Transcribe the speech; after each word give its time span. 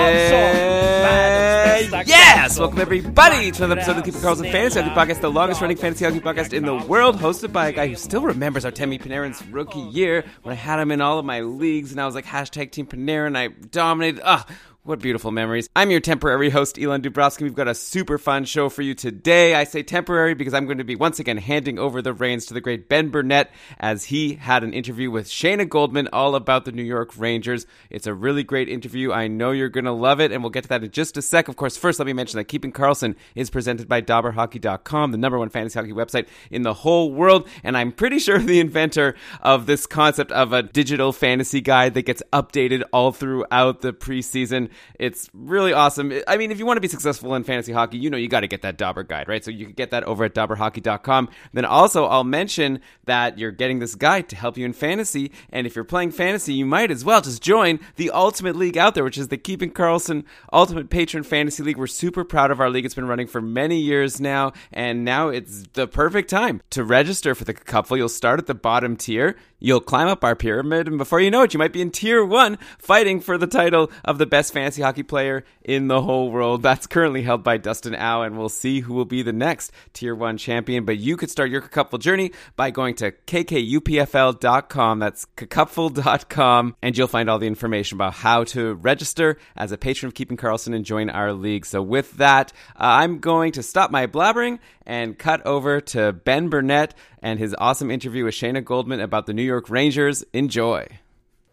Världens 1.89 2.07
Yes! 2.07 2.59
Welcome 2.59 2.79
everybody 2.79 3.49
to 3.49 3.63
another 3.63 3.81
episode 3.81 3.97
of 3.97 4.05
the 4.05 4.11
Keeper 4.11 4.23
Karlsson 4.23 4.51
Fantasy 4.51 4.79
Hockey 4.79 4.93
Podcast, 4.93 5.21
the 5.21 5.31
longest 5.31 5.59
running 5.59 5.75
fantasy 5.75 6.05
hockey 6.05 6.19
podcast 6.19 6.53
in 6.53 6.65
the 6.65 6.75
world, 6.75 7.17
hosted 7.17 7.51
by 7.51 7.69
a 7.69 7.71
guy 7.71 7.87
who 7.87 7.95
still 7.95 8.21
remembers 8.21 8.63
Artemi 8.63 9.01
Panarin's 9.01 9.43
rookie 9.47 9.79
year 9.79 10.23
when 10.43 10.53
I 10.53 10.55
had 10.55 10.79
him 10.79 10.91
in 10.91 11.01
all 11.01 11.17
of 11.17 11.25
my 11.25 11.41
leagues 11.41 11.93
and 11.93 11.99
I 11.99 12.05
was 12.05 12.13
like 12.13 12.25
hashtag 12.25 12.69
Team 12.71 12.85
Panarin. 12.85 13.35
I 13.35 13.47
dominated. 13.47 14.21
Ah, 14.23 14.45
what 14.85 14.99
beautiful 14.99 15.31
memories. 15.31 15.67
I'm 15.75 15.89
your 15.89 15.99
temporary 15.99 16.51
host, 16.51 16.77
Elon 16.79 17.01
Dubrovsky. 17.01 17.41
We've 17.41 17.55
got 17.55 17.67
a 17.67 17.73
super 17.73 18.19
fun 18.19 18.45
show 18.45 18.69
for 18.69 18.83
you 18.83 18.93
today. 18.93 19.55
I 19.55 19.63
say 19.63 19.81
temporary 19.81 20.35
because 20.35 20.53
I'm 20.53 20.65
going 20.65 20.77
to 20.77 20.83
be 20.83 20.95
once 20.95 21.17
again 21.17 21.37
handing 21.37 21.79
over 21.79 22.03
the 22.03 22.13
reins 22.13 22.45
to 22.45 22.53
the 22.53 22.61
great 22.61 22.87
Ben 22.87 23.09
Burnett 23.09 23.51
as 23.79 24.03
he 24.05 24.35
had 24.35 24.63
an 24.63 24.73
interview 24.73 25.09
with 25.09 25.25
Shayna 25.27 25.67
Goldman 25.67 26.07
all 26.13 26.35
about 26.35 26.65
the 26.65 26.71
New 26.71 26.83
York 26.83 27.13
Rangers. 27.17 27.65
It's 27.89 28.05
a 28.05 28.13
really 28.13 28.43
great 28.43 28.69
interview. 28.69 29.11
I 29.11 29.27
know 29.27 29.49
you're 29.49 29.69
going 29.69 29.85
to 29.85 29.91
love 29.91 30.21
it, 30.21 30.31
and 30.31 30.43
we'll 30.43 30.51
get 30.51 30.65
to 30.65 30.69
that 30.69 30.83
in 30.83 30.91
just 30.91 31.17
a 31.17 31.23
sec. 31.23 31.47
Of 31.47 31.55
course, 31.55 31.75
first, 31.75 31.97
let 31.97 32.05
me 32.05 32.13
mention 32.13 32.37
that 32.37 32.43
Keeping 32.43 32.71
Karlsson 32.71 33.15
is 33.33 33.49
presented 33.49 33.87
by 33.87 34.03
DobberHockey.com, 34.03 35.11
the 35.11 35.17
number 35.17 35.39
one 35.39 35.49
fantasy 35.49 35.79
hockey 35.79 35.93
website 35.93 36.27
in 36.51 36.61
the 36.61 36.75
whole 36.75 37.11
world. 37.11 37.47
And 37.63 37.75
I'm 37.75 37.91
pretty 37.91 38.19
sure 38.19 38.37
the 38.37 38.59
inventor 38.59 39.15
of 39.41 39.65
this 39.65 39.87
concept 39.87 40.31
of 40.31 40.53
a 40.53 40.61
digital 40.61 41.11
fantasy 41.11 41.61
guide 41.61 41.95
that 41.95 42.03
gets 42.03 42.21
updated 42.31 42.83
all 42.93 43.11
throughout 43.11 43.81
the 43.81 43.91
preseason. 43.91 44.69
It's 44.99 45.29
really 45.33 45.73
awesome. 45.73 46.13
I 46.27 46.37
mean, 46.37 46.51
if 46.51 46.59
you 46.59 46.65
want 46.65 46.77
to 46.77 46.81
be 46.81 46.87
successful 46.87 47.35
in 47.35 47.43
fantasy 47.43 47.71
hockey, 47.71 47.97
you 47.97 48.09
know 48.09 48.17
you 48.17 48.27
got 48.27 48.41
to 48.41 48.47
get 48.47 48.61
that 48.63 48.77
Dobber 48.77 49.03
guide, 49.03 49.27
right? 49.27 49.43
So 49.43 49.51
you 49.51 49.65
can 49.65 49.73
get 49.73 49.91
that 49.91 50.03
over 50.03 50.23
at 50.23 50.33
DobberHockey.com. 50.33 51.29
Then 51.53 51.65
also, 51.65 52.05
I'll 52.05 52.23
mention 52.23 52.79
that 53.05 53.37
you're 53.37 53.51
getting 53.51 53.79
this 53.79 53.95
guide 53.95 54.29
to 54.29 54.35
help 54.35 54.57
you 54.57 54.65
in 54.65 54.73
fantasy. 54.73 55.31
And 55.49 55.67
if 55.67 55.75
you're 55.75 55.85
playing 55.85 56.11
fantasy, 56.11 56.53
you 56.53 56.65
might 56.65 56.91
as 56.91 57.05
well 57.05 57.21
just 57.21 57.41
join 57.41 57.79
the 57.95 58.11
ultimate 58.11 58.55
league 58.55 58.77
out 58.77 58.95
there, 58.95 59.03
which 59.03 59.17
is 59.17 59.29
the 59.29 59.37
Keeping 59.37 59.71
Karlsson 59.71 60.23
Ultimate 60.51 60.89
Patron 60.89 61.23
Fantasy 61.23 61.63
League. 61.63 61.77
We're 61.77 61.87
super 61.87 62.23
proud 62.23 62.51
of 62.51 62.59
our 62.59 62.69
league. 62.69 62.85
It's 62.85 62.95
been 62.95 63.07
running 63.07 63.27
for 63.27 63.41
many 63.41 63.79
years 63.79 64.19
now, 64.19 64.53
and 64.71 65.05
now 65.05 65.29
it's 65.29 65.63
the 65.73 65.87
perfect 65.87 66.29
time 66.29 66.61
to 66.71 66.83
register 66.83 67.35
for 67.35 67.43
the 67.43 67.53
couple. 67.53 67.97
You'll 67.97 68.09
start 68.09 68.39
at 68.39 68.47
the 68.47 68.55
bottom 68.55 68.95
tier. 68.95 69.35
You'll 69.59 69.79
climb 69.79 70.07
up 70.07 70.23
our 70.23 70.35
pyramid, 70.35 70.87
and 70.87 70.97
before 70.97 71.21
you 71.21 71.31
know 71.31 71.43
it, 71.43 71.53
you 71.53 71.57
might 71.57 71.73
be 71.73 71.81
in 71.81 71.89
tier 71.89 72.23
one, 72.23 72.57
fighting 72.77 73.21
for 73.21 73.37
the 73.37 73.47
title 73.47 73.89
of 74.03 74.17
the 74.17 74.25
best 74.25 74.53
fantasy 74.53 74.81
hockey 74.81 75.03
player 75.03 75.45
in 75.63 75.87
the 75.87 76.01
whole 76.01 76.29
world. 76.29 76.61
That's 76.61 76.87
currently 76.87 77.21
held 77.21 77.43
by 77.43 77.57
Dustin 77.57 77.95
Au, 77.95 78.21
and 78.21 78.37
we'll 78.37 78.49
see 78.49 78.81
who 78.81 78.93
will 78.93 79.05
be 79.05 79.21
the 79.21 79.33
next 79.33 79.71
tier 79.93 80.13
one 80.13 80.37
champion. 80.37 80.83
But 80.83 80.97
you 80.97 81.15
could 81.15 81.31
start 81.31 81.49
your 81.49 81.61
couple 81.61 81.97
journey 81.99 82.31
by 82.55 82.69
going 82.71 82.95
to 82.95 83.11
kkupfl.com. 83.11 84.99
That's 84.99 85.25
kakupful.com, 85.37 86.75
and 86.81 86.97
you'll 86.97 87.07
find 87.07 87.29
all 87.29 87.39
the 87.39 87.47
information 87.47 87.97
about 87.97 88.13
how 88.13 88.43
to 88.45 88.73
register 88.75 89.37
as 89.55 89.71
a 89.71 89.77
patron 89.77 90.09
of 90.09 90.13
Keeping 90.15 90.37
Karlsson 90.37 90.75
and 90.75 90.85
join 90.85 91.09
our 91.09 91.33
league. 91.33 91.65
So 91.65 91.81
with 91.81 92.11
that, 92.17 92.51
uh, 92.75 92.83
I'm 92.83 93.19
going 93.19 93.53
to 93.53 93.63
stop 93.63 93.89
my 93.89 94.05
blabbering 94.07 94.59
and 94.85 95.17
cut 95.17 95.45
over 95.45 95.81
to 95.81 96.13
Ben 96.13 96.49
Burnett 96.49 96.93
and 97.25 97.39
his 97.39 97.55
awesome 97.57 97.89
interview 97.89 98.23
with 98.23 98.35
Shayna 98.35 98.63
Goldman 98.63 98.99
about 98.99 99.25
the 99.25 99.33
New 99.33 99.41
York 99.41 99.67
Rangers. 99.67 100.23
Enjoy. 100.31 100.87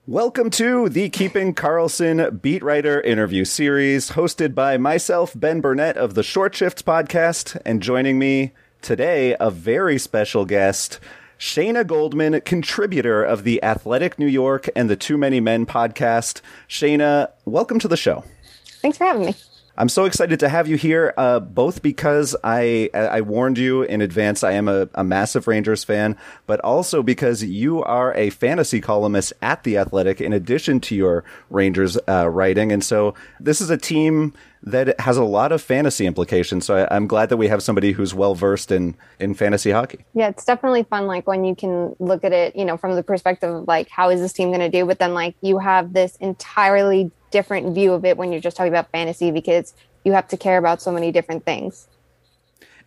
Welcome 0.07 0.51
to 0.51 0.91
the 0.91 1.09
Keeping 1.09 1.55
Karlsson 1.55 2.43
Beat 2.43 2.63
Writer 2.63 3.01
interview 3.01 3.47
series, 3.47 4.11
hosted 4.11 4.55
by 4.55 4.77
myself, 4.77 5.33
Ben 5.35 5.63
Burnett 5.63 5.97
of 5.97 6.13
the 6.13 6.23
Short 6.23 6.55
Shifts 6.55 6.83
podcast, 6.83 7.59
and 7.65 7.83
joining 7.83 8.19
me 8.19 8.53
today, 8.83 9.35
a 9.41 9.51
very 9.51 9.97
special 9.97 10.45
guest, 10.45 11.01
Shayna 11.39 11.87
Goldman, 11.87 12.43
contributor 12.43 13.25
of 13.25 13.43
the 13.43 13.63
Athletic 13.65 14.19
New 14.19 14.27
York 14.27 14.69
and 14.77 14.91
the 14.91 14.97
Too 14.97 15.17
Many 15.17 15.41
Men 15.41 15.65
podcast. 15.65 16.43
Shayna, 16.69 17.31
welcome 17.47 17.79
to 17.79 17.89
the 17.89 17.97
show. 17.97 18.25
Thanks 18.83 18.99
for 18.99 19.05
having 19.05 19.25
me. 19.25 19.35
I'm 19.77 19.89
so 19.89 20.05
excited 20.05 20.39
to 20.41 20.49
have 20.51 20.69
you 20.69 20.77
here, 20.77 21.15
uh, 21.17 21.41
both 21.41 21.81
because 21.81 22.37
I 22.45 22.91
I 22.93 23.23
warned 23.23 23.57
you 23.57 23.83
in 23.83 24.03
advance 24.03 24.45
I 24.45 24.53
am 24.53 24.69
a, 24.69 24.89
a 24.95 25.03
massive 25.03 25.47
Rangers 25.47 25.83
fan, 25.83 26.17
but 26.47 26.61
also 26.61 27.03
because 27.03 27.43
you 27.43 27.83
are 27.83 28.15
a 28.15 28.31
fantasy 28.31 28.81
columnist 28.81 29.33
at 29.41 29.65
The 29.65 29.79
Athletic 29.79 30.21
in 30.21 30.33
addition 30.33 30.81
to 30.81 30.95
your 30.95 31.25
Rangers 31.49 31.97
uh, 32.07 32.29
writing. 32.29 32.71
And 32.71 32.85
so 32.85 33.15
this 33.41 33.61
is 33.63 33.71
a 33.71 33.79
team 33.79 34.35
that 34.65 35.01
has 35.01 35.17
a 35.17 35.25
lot 35.25 35.53
of 35.53 35.61
fantasy 35.61 36.07
implications. 36.07 36.67
So 36.67 36.77
I, 36.77 36.95
I'm 36.95 37.07
glad 37.07 37.31
that 37.31 37.37
we 37.37 37.49
have 37.49 37.63
somebody 37.63 37.93
who's 37.93 38.15
well 38.15 38.35
versed 38.35 38.71
in, 38.71 38.95
in 39.19 39.35
fantasy 39.35 39.71
hockey. 39.71 40.05
Yeah, 40.15 40.29
it's 40.29 40.45
definitely 40.45 40.85
fun. 40.85 41.07
Like 41.07 41.27
when 41.27 41.45
you 41.45 41.57
can 41.57 41.97
look 41.99 42.25
at 42.25 42.33
it, 42.33 42.55
you 42.55 42.65
know, 42.65 42.77
from 42.77 42.95
the 42.95 43.03
perspective 43.03 43.51
of 43.53 43.67
like, 43.67 43.89
how 43.89 44.11
is 44.11 44.21
this 44.21 44.33
team 44.33 44.51
going 44.51 44.61
to 44.61 44.69
do? 44.69 44.85
But 44.87 44.99
then 44.99 45.15
like 45.15 45.35
you 45.41 45.59
have 45.59 45.93
this 45.93 46.17
entirely 46.17 47.11
different 47.33 47.75
view 47.75 47.93
of 47.93 48.05
it 48.05 48.17
when 48.17 48.31
you're 48.31 48.41
just 48.41 48.57
talking 48.57 48.73
about 48.73 48.91
fantasy 48.93 49.31
because 49.33 49.75
you 50.05 50.13
have 50.13 50.29
to 50.29 50.37
care 50.37 50.59
about 50.59 50.81
so 50.81 50.93
many 50.93 51.11
different 51.11 51.45
things. 51.45 51.89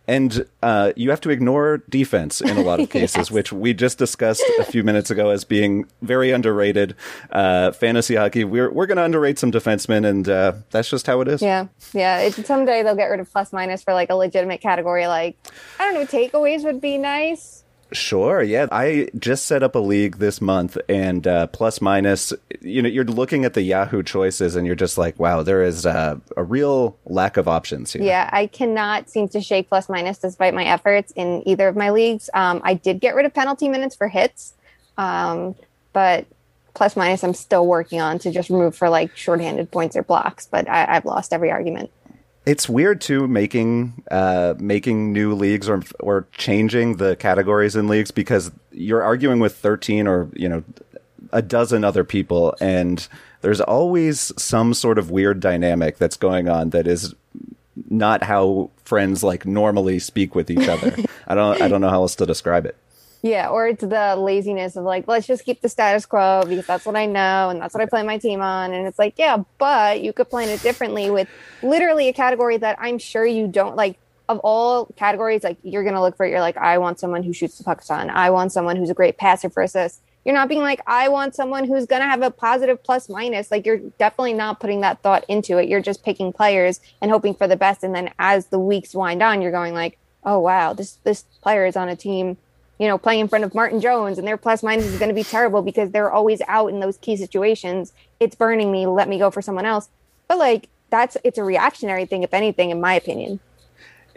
And 0.08 0.46
uh, 0.62 0.92
you 0.94 1.10
have 1.10 1.20
to 1.22 1.30
ignore 1.30 1.78
defense 1.88 2.40
in 2.40 2.56
a 2.56 2.60
lot 2.60 2.78
of 2.78 2.88
cases, 2.90 3.16
Yes. 3.16 3.30
which 3.32 3.52
we 3.52 3.74
just 3.74 3.98
discussed 3.98 4.40
a 4.60 4.64
few 4.64 4.84
minutes 4.84 5.10
ago 5.10 5.30
as 5.30 5.44
being 5.44 5.86
very 6.00 6.30
underrated. 6.30 6.94
Uh, 7.32 7.72
fantasy 7.72 8.14
hockey, 8.14 8.44
we're 8.44 8.70
we're 8.70 8.86
going 8.86 8.98
to 8.98 9.02
underrate 9.02 9.36
some 9.36 9.50
defensemen, 9.50 10.06
and 10.06 10.28
uh, 10.28 10.52
that's 10.70 10.88
just 10.90 11.08
how 11.08 11.20
it 11.22 11.26
is. 11.28 11.42
Yeah, 11.42 11.66
yeah. 11.92 12.20
It, 12.20 12.34
someday 12.46 12.84
they'll 12.84 12.94
get 12.94 13.06
rid 13.06 13.18
of 13.18 13.28
plus 13.32 13.52
minus 13.52 13.82
for 13.82 13.94
like 13.94 14.08
a 14.10 14.14
legitimate 14.14 14.60
category. 14.60 15.08
Like 15.08 15.36
I 15.80 15.84
don't 15.90 15.94
know, 15.94 16.06
takeaways 16.06 16.62
would 16.62 16.80
be 16.80 16.98
nice. 16.98 17.55
Sure, 17.92 18.42
yeah. 18.42 18.66
I 18.72 19.08
just 19.16 19.46
set 19.46 19.62
up 19.62 19.76
a 19.76 19.78
league 19.78 20.16
this 20.16 20.40
month, 20.40 20.76
and 20.88 21.24
uh, 21.26 21.46
plus 21.46 21.80
minus, 21.80 22.32
you 22.60 22.82
know, 22.82 22.88
you're 22.88 23.04
looking 23.04 23.44
at 23.44 23.54
the 23.54 23.62
Yahoo 23.62 24.02
choices, 24.02 24.56
and 24.56 24.66
you're 24.66 24.74
just 24.74 24.98
like, 24.98 25.18
wow, 25.20 25.42
there 25.42 25.62
is 25.62 25.86
uh, 25.86 26.18
a 26.36 26.42
real 26.42 26.98
lack 27.06 27.36
of 27.36 27.46
options 27.46 27.92
here. 27.92 28.02
Yeah, 28.02 28.28
I 28.32 28.48
cannot 28.48 29.08
seem 29.08 29.28
to 29.28 29.40
shake 29.40 29.68
plus 29.68 29.88
minus 29.88 30.18
despite 30.18 30.52
my 30.52 30.64
efforts 30.64 31.12
in 31.14 31.46
either 31.46 31.68
of 31.68 31.76
my 31.76 31.90
leagues. 31.90 32.28
Um, 32.34 32.60
I 32.64 32.74
did 32.74 33.00
get 33.00 33.14
rid 33.14 33.24
of 33.24 33.32
penalty 33.32 33.68
minutes 33.68 33.94
for 33.94 34.08
hits, 34.08 34.54
um, 34.98 35.54
but 35.92 36.26
plus 36.74 36.96
minus 36.96 37.22
I'm 37.22 37.34
still 37.34 37.66
working 37.66 38.00
on 38.00 38.18
to 38.20 38.32
just 38.32 38.50
remove 38.50 38.74
for 38.74 38.90
like 38.90 39.16
shorthanded 39.16 39.70
points 39.70 39.96
or 39.96 40.02
blocks. 40.02 40.46
But 40.46 40.68
I, 40.68 40.96
I've 40.96 41.04
lost 41.04 41.32
every 41.32 41.52
argument. 41.52 41.90
It's 42.46 42.68
weird 42.68 43.00
too 43.00 43.26
making 43.26 44.04
uh, 44.10 44.54
making 44.58 45.12
new 45.12 45.34
leagues 45.34 45.68
or 45.68 45.82
or 46.00 46.28
changing 46.32 46.96
the 46.96 47.16
categories 47.16 47.74
in 47.76 47.88
leagues 47.88 48.10
because 48.10 48.52
you're 48.70 49.02
arguing 49.02 49.40
with 49.40 49.56
13 49.56 50.06
or 50.06 50.28
you 50.32 50.48
know 50.48 50.62
a 51.32 51.42
dozen 51.42 51.82
other 51.82 52.04
people 52.04 52.54
and 52.60 53.08
there's 53.40 53.60
always 53.60 54.32
some 54.40 54.74
sort 54.74 54.98
of 54.98 55.10
weird 55.10 55.40
dynamic 55.40 55.98
that's 55.98 56.16
going 56.16 56.48
on 56.48 56.70
that 56.70 56.86
is 56.86 57.14
not 57.90 58.22
how 58.22 58.70
friends 58.84 59.22
like 59.22 59.44
normally 59.44 59.98
speak 59.98 60.34
with 60.34 60.50
each 60.50 60.68
other. 60.68 60.96
I 61.26 61.34
don't 61.34 61.60
I 61.60 61.68
don't 61.68 61.80
know 61.80 61.90
how 61.90 62.02
else 62.02 62.14
to 62.16 62.26
describe 62.26 62.66
it. 62.66 62.76
Yeah, 63.22 63.48
or 63.48 63.66
it's 63.66 63.82
the 63.82 64.14
laziness 64.16 64.76
of 64.76 64.84
like, 64.84 65.08
let's 65.08 65.26
just 65.26 65.44
keep 65.44 65.60
the 65.60 65.68
status 65.68 66.06
quo 66.06 66.44
because 66.46 66.66
that's 66.66 66.86
what 66.86 66.96
I 66.96 67.06
know 67.06 67.50
and 67.50 67.60
that's 67.60 67.74
what 67.74 67.82
I 67.82 67.86
play 67.86 68.02
my 68.02 68.18
team 68.18 68.40
on. 68.40 68.72
And 68.72 68.86
it's 68.86 68.98
like, 68.98 69.14
yeah, 69.18 69.42
but 69.58 70.00
you 70.00 70.12
could 70.12 70.30
plan 70.30 70.48
it 70.48 70.62
differently 70.62 71.10
with 71.10 71.28
literally 71.62 72.08
a 72.08 72.12
category 72.12 72.56
that 72.58 72.76
I'm 72.80 72.98
sure 72.98 73.26
you 73.26 73.48
don't 73.48 73.76
like. 73.76 73.98
Of 74.28 74.40
all 74.40 74.86
categories, 74.96 75.44
like 75.44 75.56
you're 75.62 75.84
gonna 75.84 76.02
look 76.02 76.16
for 76.16 76.26
it. 76.26 76.30
You're 76.30 76.40
like, 76.40 76.56
I 76.56 76.78
want 76.78 76.98
someone 76.98 77.22
who 77.22 77.32
shoots 77.32 77.58
the 77.58 77.62
puck 77.62 77.84
ton. 77.84 78.10
I 78.10 78.30
want 78.30 78.50
someone 78.50 78.74
who's 78.74 78.90
a 78.90 78.94
great 78.94 79.18
passer 79.18 79.48
for. 79.48 79.64
You're 80.24 80.34
not 80.34 80.48
being 80.48 80.62
like, 80.62 80.80
I 80.84 81.08
want 81.08 81.36
someone 81.36 81.62
who's 81.62 81.86
gonna 81.86 82.06
have 82.06 82.22
a 82.22 82.32
positive 82.32 82.82
plus 82.82 83.08
minus. 83.08 83.52
Like 83.52 83.64
you're 83.64 83.78
definitely 83.78 84.32
not 84.32 84.58
putting 84.58 84.80
that 84.80 85.00
thought 85.00 85.24
into 85.28 85.58
it. 85.58 85.68
You're 85.68 85.80
just 85.80 86.02
picking 86.02 86.32
players 86.32 86.80
and 87.00 87.12
hoping 87.12 87.34
for 87.34 87.46
the 87.46 87.54
best. 87.54 87.84
And 87.84 87.94
then 87.94 88.10
as 88.18 88.48
the 88.48 88.58
weeks 88.58 88.96
wind 88.96 89.22
on, 89.22 89.42
you're 89.42 89.52
going 89.52 89.74
like, 89.74 89.96
oh 90.24 90.40
wow, 90.40 90.72
this 90.72 90.98
this 91.04 91.22
player 91.40 91.64
is 91.64 91.76
on 91.76 91.88
a 91.88 91.94
team 91.94 92.36
you 92.78 92.86
know, 92.86 92.98
playing 92.98 93.20
in 93.20 93.28
front 93.28 93.44
of 93.44 93.54
Martin 93.54 93.80
Jones 93.80 94.18
and 94.18 94.26
their 94.26 94.36
plus 94.36 94.62
minus 94.62 94.84
is 94.86 94.98
going 94.98 95.08
to 95.08 95.14
be 95.14 95.24
terrible 95.24 95.62
because 95.62 95.90
they're 95.90 96.12
always 96.12 96.40
out 96.48 96.68
in 96.68 96.80
those 96.80 96.98
key 96.98 97.16
situations. 97.16 97.92
It's 98.20 98.34
burning 98.34 98.70
me. 98.70 98.86
Let 98.86 99.08
me 99.08 99.18
go 99.18 99.30
for 99.30 99.40
someone 99.42 99.66
else. 99.66 99.88
But 100.28 100.38
like, 100.38 100.68
that's 100.90 101.16
it's 101.24 101.38
a 101.38 101.44
reactionary 101.44 102.06
thing, 102.06 102.22
if 102.22 102.32
anything, 102.34 102.70
in 102.70 102.80
my 102.80 102.94
opinion. 102.94 103.40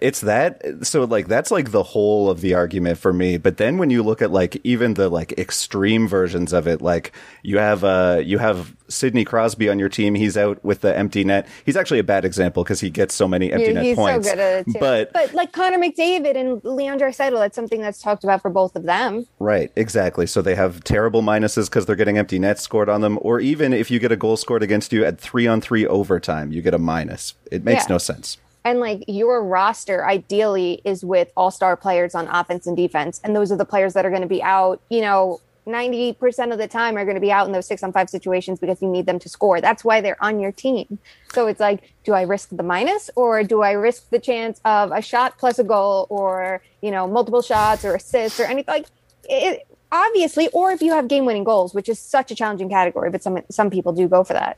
It's 0.02 0.22
that 0.22 0.62
so 0.84 1.04
like 1.04 1.28
that's 1.28 1.52
like 1.52 1.72
the 1.72 1.84
whole 1.84 2.30
of 2.30 2.40
the 2.42 2.54
argument 2.54 2.98
for 2.98 3.12
me. 3.12 3.38
But 3.38 3.58
then 3.58 3.78
when 3.78 3.90
you 3.90 4.02
look 4.02 4.22
at 4.22 4.32
like 4.32 4.60
even 4.64 4.94
the 4.94 5.10
like 5.10 5.38
extreme 5.38 6.08
versions 6.08 6.54
of 6.54 6.68
it, 6.68 6.82
like 6.82 7.12
you 7.44 7.58
have 7.58 7.84
uh 7.84 8.22
you 8.24 8.38
have 8.38 8.76
Sidney 8.88 9.26
Crosby 9.26 9.70
on 9.70 9.78
your 9.78 9.90
team. 9.90 10.16
He's 10.16 10.38
out 10.38 10.64
with 10.64 10.82
the 10.82 10.98
empty 10.98 11.24
net. 11.26 11.48
He's 11.66 11.76
actually 11.76 12.00
a 12.00 12.04
bad 12.04 12.24
example 12.24 12.64
because 12.64 12.80
he 12.80 12.90
gets 12.90 13.14
so 13.14 13.28
many 13.28 13.52
empty 13.52 13.74
net 13.74 13.84
he's 13.84 13.96
points. 13.98 14.26
so 14.28 14.34
good 14.34 14.40
at 14.40 14.68
it 14.68 14.72
too. 14.72 14.80
But 14.80 15.12
but 15.12 15.34
like 15.34 15.52
Connor 15.52 15.78
McDavid 15.78 16.36
and 16.38 16.64
Leon 16.64 16.98
Draisaitl, 17.00 17.38
that's 17.38 17.56
something 17.56 17.82
that's 17.82 18.02
talked 18.02 18.24
about 18.24 18.42
for 18.42 18.50
both 18.50 18.76
of 18.78 18.84
them. 18.84 19.26
Right, 19.38 19.70
exactly. 19.76 20.28
So 20.28 20.42
they 20.42 20.56
have 20.56 20.84
terrible 20.84 21.22
minuses 21.22 21.66
because 21.70 21.86
they're 21.86 21.98
getting 21.98 22.18
empty 22.18 22.40
nets 22.40 22.62
scored 22.62 22.88
on 22.88 23.02
them, 23.02 23.20
or 23.22 23.40
even 23.42 23.74
if 23.74 23.92
you 23.92 24.00
get 24.00 24.12
a 24.14 24.18
goal 24.18 24.38
scored 24.38 24.64
against 24.64 24.94
you 24.94 25.04
at 25.04 25.20
three 25.20 25.46
on 25.46 25.60
three 25.60 25.86
overtime, 25.86 26.52
you 26.54 26.62
get 26.62 26.74
a 26.74 26.80
minus. 26.80 27.34
It 27.52 27.64
makes 27.66 27.84
Yeah. 27.84 27.94
no 27.96 27.98
sense. 27.98 28.38
And 28.66 28.80
like 28.80 29.04
your 29.08 29.44
roster 29.44 30.06
ideally 30.06 30.82
is 30.84 31.04
with 31.04 31.32
all 31.38 31.52
star 31.52 31.78
players 31.78 32.14
on 32.14 32.28
offense 32.28 32.68
and 32.68 32.76
defense. 32.76 33.22
And 33.24 33.36
those 33.36 33.52
are 33.52 33.58
the 33.58 33.66
players 33.66 33.94
that 33.94 34.06
are 34.06 34.10
going 34.10 34.22
to 34.22 34.28
be 34.28 34.44
out, 34.44 34.82
you 34.90 35.02
know, 35.02 35.40
90% 35.70 36.52
of 36.52 36.58
the 36.58 36.68
time 36.68 36.98
are 36.98 37.06
going 37.06 37.16
to 37.16 37.22
be 37.22 37.32
out 37.32 37.46
in 37.46 37.54
those 37.54 37.68
six 37.68 37.84
on 37.84 37.92
five 37.92 38.10
situations 38.10 38.60
because 38.60 38.82
you 38.82 38.90
need 38.90 39.06
them 39.06 39.20
to 39.20 39.30
score. 39.30 39.62
That's 39.62 39.84
why 39.84 40.02
they're 40.02 40.22
on 40.22 40.40
your 40.40 40.52
team. 40.52 41.00
So 41.32 41.48
it's 41.48 41.60
like, 41.60 41.94
do 42.04 42.14
I 42.14 42.24
risk 42.24 42.50
the 42.52 42.64
minus 42.64 43.10
or 43.16 43.44
do 43.44 43.62
I 43.62 43.72
risk 43.72 44.10
the 44.10 44.20
chance 44.20 44.60
of 44.66 44.92
a 44.92 45.02
shot 45.02 45.38
plus 45.38 45.60
a 45.60 45.64
goal 45.64 46.08
or, 46.10 46.62
you 46.82 46.92
know, 46.92 47.08
multiple 47.08 47.42
shots 47.42 47.86
or 47.86 47.96
assists 47.96 48.40
or 48.40 48.44
anything 48.44 48.74
like 48.74 48.88
it? 49.26 49.68
Obviously, 49.92 50.50
or 50.50 50.72
if 50.72 50.82
you 50.82 50.92
have 50.92 51.08
game 51.08 51.26
winning 51.26 51.44
goals, 51.44 51.74
which 51.74 51.90
is 51.90 52.00
such 52.00 52.30
a 52.30 52.36
challenging 52.36 52.70
category, 52.70 53.10
but 53.10 53.24
some 53.24 53.40
some 53.50 53.72
people 53.72 53.92
do 53.92 54.08
go 54.08 54.24
for 54.24 54.34
that. 54.34 54.58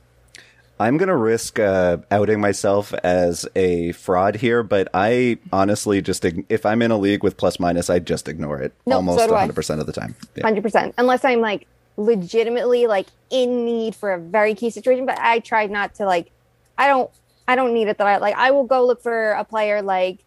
I'm 0.82 0.96
going 0.96 1.08
to 1.08 1.16
risk 1.16 1.60
uh, 1.60 1.98
outing 2.10 2.40
myself 2.40 2.92
as 3.04 3.46
a 3.54 3.92
fraud 3.92 4.34
here, 4.34 4.64
but 4.64 4.88
I 4.92 5.38
honestly 5.52 6.02
just, 6.02 6.24
if 6.48 6.66
I'm 6.66 6.82
in 6.82 6.90
a 6.90 6.98
league 6.98 7.22
with 7.22 7.36
plus 7.36 7.60
minus, 7.60 7.88
I 7.88 8.00
just 8.00 8.26
ignore 8.26 8.60
it 8.60 8.72
No, 8.84 8.96
almost 8.96 9.20
so 9.20 9.30
100% 9.30 9.80
of 9.80 9.86
the 9.86 9.92
time. 9.92 10.16
Yeah. 10.34 10.42
hundred 10.42 10.62
percent. 10.62 10.94
Unless 10.98 11.24
I'm 11.24 11.40
like 11.40 11.68
legitimately 11.96 12.88
like 12.88 13.06
in 13.30 13.64
need 13.64 13.94
for 13.94 14.12
a 14.12 14.18
very 14.18 14.54
key 14.56 14.70
situation, 14.70 15.06
but 15.06 15.18
I 15.20 15.38
try 15.38 15.66
not 15.66 15.94
to 15.96 16.04
like. 16.04 16.32
I 16.76 16.88
don't. 16.88 17.10
I 17.46 17.54
don't 17.54 17.74
need 17.74 17.86
it 17.88 17.98
that 17.98 18.06
I 18.06 18.16
like. 18.16 18.34
I 18.36 18.50
will 18.50 18.64
go 18.64 18.84
look 18.84 19.02
for 19.02 19.32
a 19.32 19.44
player 19.44 19.82
like, 19.82 20.18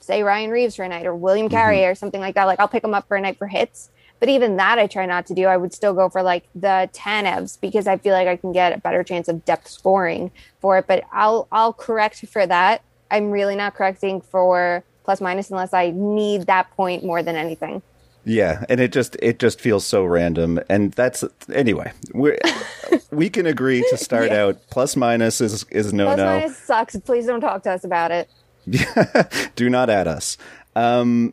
say 0.00 0.22
Ryan 0.22 0.50
Reaves 0.50 0.76
for 0.76 0.84
a 0.84 0.88
night 0.88 1.06
or 1.06 1.14
William 1.14 1.48
Carrier 1.48 1.90
or 1.90 1.94
something 1.94 2.20
like 2.20 2.34
that. 2.36 2.44
Like 2.44 2.60
I'll 2.60 2.68
pick 2.68 2.82
them 2.82 2.94
up 2.94 3.08
for 3.08 3.16
a 3.16 3.20
night 3.20 3.36
for 3.36 3.46
hits. 3.46 3.90
But 4.20 4.28
even 4.28 4.56
that, 4.56 4.78
I 4.78 4.86
try 4.86 5.06
not 5.06 5.26
to 5.26 5.34
do. 5.34 5.46
I 5.46 5.56
would 5.56 5.72
still 5.72 5.94
go 5.94 6.08
for 6.08 6.22
like 6.22 6.44
the 6.54 6.90
Tanevs 6.92 7.60
because 7.60 7.86
I 7.86 7.96
feel 7.98 8.12
like 8.12 8.28
I 8.28 8.36
can 8.36 8.52
get 8.52 8.72
a 8.72 8.78
better 8.78 9.04
chance 9.04 9.28
of 9.28 9.44
depth 9.44 9.68
scoring 9.68 10.30
for 10.60 10.78
it. 10.78 10.86
But 10.86 11.04
I'll 11.12 11.46
I'll 11.52 11.72
correct 11.72 12.26
for 12.26 12.46
that. 12.46 12.82
I'm 13.10 13.30
really 13.30 13.56
not 13.56 13.74
correcting 13.74 14.20
for 14.20 14.82
plus 15.04 15.20
minus 15.20 15.50
unless 15.50 15.72
I 15.72 15.90
need 15.94 16.42
that 16.46 16.70
point 16.72 17.04
more 17.04 17.22
than 17.22 17.36
anything. 17.36 17.80
Yeah, 18.24 18.64
and 18.68 18.80
it 18.80 18.92
just 18.92 19.16
it 19.22 19.38
just 19.38 19.60
feels 19.60 19.86
so 19.86 20.04
random, 20.04 20.60
and 20.68 20.92
that's 20.92 21.24
anyway. 21.54 21.92
We 22.12 22.36
we 23.10 23.30
can 23.30 23.46
agree 23.46 23.82
to 23.88 23.96
start 23.96 24.30
out 24.42 24.58
plus 24.70 24.96
minus 24.96 25.40
is 25.40 25.64
is 25.70 25.92
no 25.94 26.06
Plus 26.06 26.18
no. 26.18 26.26
minus 26.26 26.56
sucks. 26.58 26.96
Please 26.96 27.26
don't 27.26 27.40
talk 27.40 27.62
to 27.62 27.70
us 27.70 27.84
about 27.84 28.10
it. 28.10 28.28
Do 29.56 29.70
not 29.70 29.88
add 29.88 30.06
us. 30.06 30.36
Um, 30.76 31.32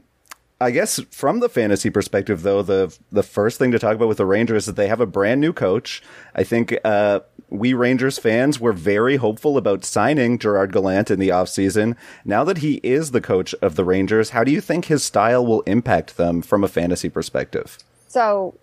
I 0.60 0.72
guess 0.72 1.02
from 1.12 1.42
the 1.42 1.50
fantasy 1.50 1.90
perspective, 1.90 2.42
though, 2.42 2.62
the 2.62 2.98
the 3.12 3.24
first 3.24 3.60
thing 3.60 3.72
to 3.72 3.80
talk 3.80 3.96
about 3.96 4.08
with 4.08 4.18
the 4.18 4.26
Rangers 4.26 4.64
is 4.64 4.66
that 4.68 4.76
they 4.78 4.88
have 4.88 5.02
a 5.02 5.06
brand 5.06 5.42
new 5.42 5.52
coach. 5.52 6.02
I 6.34 6.44
think 6.44 6.78
uh, 6.86 7.22
we 7.50 7.74
Rangers 7.74 8.18
fans 8.18 8.60
were 8.60 8.72
very 8.72 9.18
hopeful 9.18 9.58
about 9.58 9.84
signing 9.84 10.40
Gerard 10.40 10.72
Gallant 10.72 11.12
in 11.12 11.20
the 11.20 11.30
offseason. 11.30 11.98
Now 12.24 12.46
that 12.46 12.60
he 12.60 12.76
is 12.84 13.12
the 13.12 13.20
coach 13.20 13.54
of 13.62 13.76
the 13.76 13.84
Rangers, 13.84 14.30
how 14.30 14.46
do 14.46 14.52
you 14.52 14.62
think 14.62 14.86
his 14.86 15.04
style 15.04 15.46
will 15.46 15.62
impact 15.62 16.16
them 16.16 16.42
from 16.42 16.64
a 16.64 16.70
fantasy 16.70 17.10
perspective? 17.10 17.78
So 18.08 18.58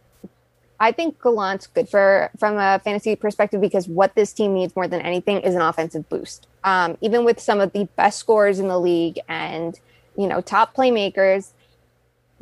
I 0.81 0.93
think 0.93 1.23
Gallant's 1.23 1.67
good 1.67 1.91
for 1.91 2.31
from 2.39 2.57
a 2.57 2.81
fantasy 2.83 3.17
perspective 3.17 3.61
because 3.61 3.87
what 3.87 4.15
this 4.15 4.33
team 4.33 4.55
needs 4.55 4.75
more 4.75 4.89
than 4.89 5.03
anything 5.03 5.41
is 5.43 5.55
an 5.55 5.61
offensive 5.61 6.09
boost. 6.09 6.49
Um, 6.65 6.97
even 7.03 7.25
with 7.25 7.39
some 7.39 7.61
of 7.61 7.73
the 7.73 7.85
best 7.97 8.19
scorers 8.19 8.59
in 8.59 8.69
the 8.69 8.81
league 8.81 9.21
and 9.29 9.79
you 10.17 10.27
know 10.27 10.41
top 10.41 10.75
playmakers, 10.75 11.53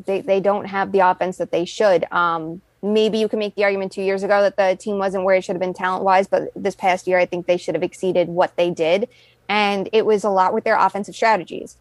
they 0.06 0.20
they 0.20 0.40
don't 0.40 0.66
have 0.66 0.92
the 0.92 1.00
offense 1.00 1.38
that 1.38 1.50
they 1.50 1.64
should. 1.64 2.04
Um, 2.12 2.62
maybe 2.82 3.18
you 3.18 3.28
can 3.28 3.38
make 3.38 3.54
the 3.54 3.64
argument 3.64 3.92
two 3.92 4.02
years 4.02 4.22
ago 4.22 4.40
that 4.42 4.56
the 4.56 4.76
team 4.76 4.98
wasn't 4.98 5.24
where 5.24 5.36
it 5.36 5.44
should 5.44 5.54
have 5.54 5.60
been 5.60 5.74
talent 5.74 6.04
wise, 6.04 6.26
but 6.26 6.50
this 6.54 6.74
past 6.74 7.06
year 7.06 7.18
I 7.18 7.26
think 7.26 7.46
they 7.46 7.56
should 7.56 7.74
have 7.74 7.82
exceeded 7.82 8.28
what 8.28 8.56
they 8.56 8.70
did, 8.70 9.08
and 9.48 9.88
it 9.92 10.06
was 10.06 10.24
a 10.24 10.30
lot 10.30 10.54
with 10.54 10.64
their 10.64 10.78
offensive 10.78 11.14
strategies. 11.14 11.76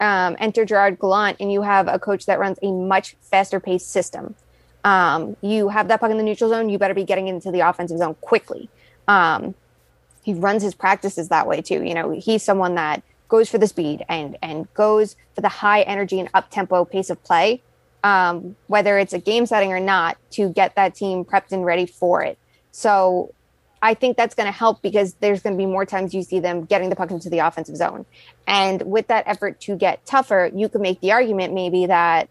Um, 0.00 0.36
enter 0.38 0.64
Gerard 0.64 0.98
Gallant, 0.98 1.36
and 1.40 1.52
you 1.52 1.62
have 1.62 1.88
a 1.88 1.98
coach 1.98 2.26
that 2.26 2.38
runs 2.38 2.58
a 2.62 2.72
much 2.72 3.16
faster 3.22 3.60
paced 3.60 3.90
system 3.90 4.34
um, 4.84 5.36
you 5.40 5.70
have 5.70 5.88
that 5.88 6.00
puck 6.00 6.10
in 6.10 6.18
the 6.18 6.22
neutral 6.22 6.50
zone, 6.50 6.68
you 6.68 6.78
better 6.78 6.94
be 6.94 7.04
getting 7.04 7.26
into 7.26 7.50
the 7.50 7.60
offensive 7.60 7.98
zone 7.98 8.14
quickly. 8.20 8.68
Um, 9.08 9.54
he 10.22 10.34
runs 10.34 10.62
his 10.62 10.74
practices 10.74 11.28
that 11.28 11.46
way 11.46 11.62
too. 11.62 11.82
You 11.82 11.94
know, 11.94 12.10
he's 12.10 12.42
someone 12.42 12.74
that 12.74 13.02
goes 13.28 13.48
for 13.48 13.58
the 13.58 13.66
speed 13.66 14.04
and 14.08 14.36
and 14.42 14.72
goes 14.74 15.16
for 15.34 15.40
the 15.40 15.48
high 15.48 15.82
energy 15.82 16.20
and 16.20 16.28
up 16.34 16.50
tempo 16.50 16.84
pace 16.84 17.10
of 17.10 17.22
play, 17.24 17.62
um, 18.02 18.56
whether 18.66 18.98
it's 18.98 19.12
a 19.12 19.18
game 19.18 19.46
setting 19.46 19.72
or 19.72 19.80
not, 19.80 20.16
to 20.30 20.50
get 20.50 20.74
that 20.76 20.94
team 20.94 21.24
prepped 21.24 21.52
and 21.52 21.64
ready 21.64 21.86
for 21.86 22.22
it. 22.22 22.38
So 22.70 23.32
I 23.84 23.92
think 23.92 24.16
that's 24.16 24.34
going 24.34 24.46
to 24.46 24.52
help 24.52 24.80
because 24.80 25.12
there's 25.20 25.42
going 25.42 25.54
to 25.54 25.58
be 25.58 25.66
more 25.66 25.84
times 25.84 26.14
you 26.14 26.22
see 26.22 26.40
them 26.40 26.64
getting 26.64 26.88
the 26.88 26.96
puck 26.96 27.10
into 27.10 27.28
the 27.28 27.40
offensive 27.40 27.76
zone. 27.76 28.06
And 28.46 28.80
with 28.82 29.08
that 29.08 29.24
effort 29.26 29.60
to 29.60 29.76
get 29.76 30.06
tougher, 30.06 30.50
you 30.54 30.70
could 30.70 30.80
make 30.80 31.00
the 31.00 31.12
argument 31.12 31.52
maybe 31.52 31.84
that 31.86 32.30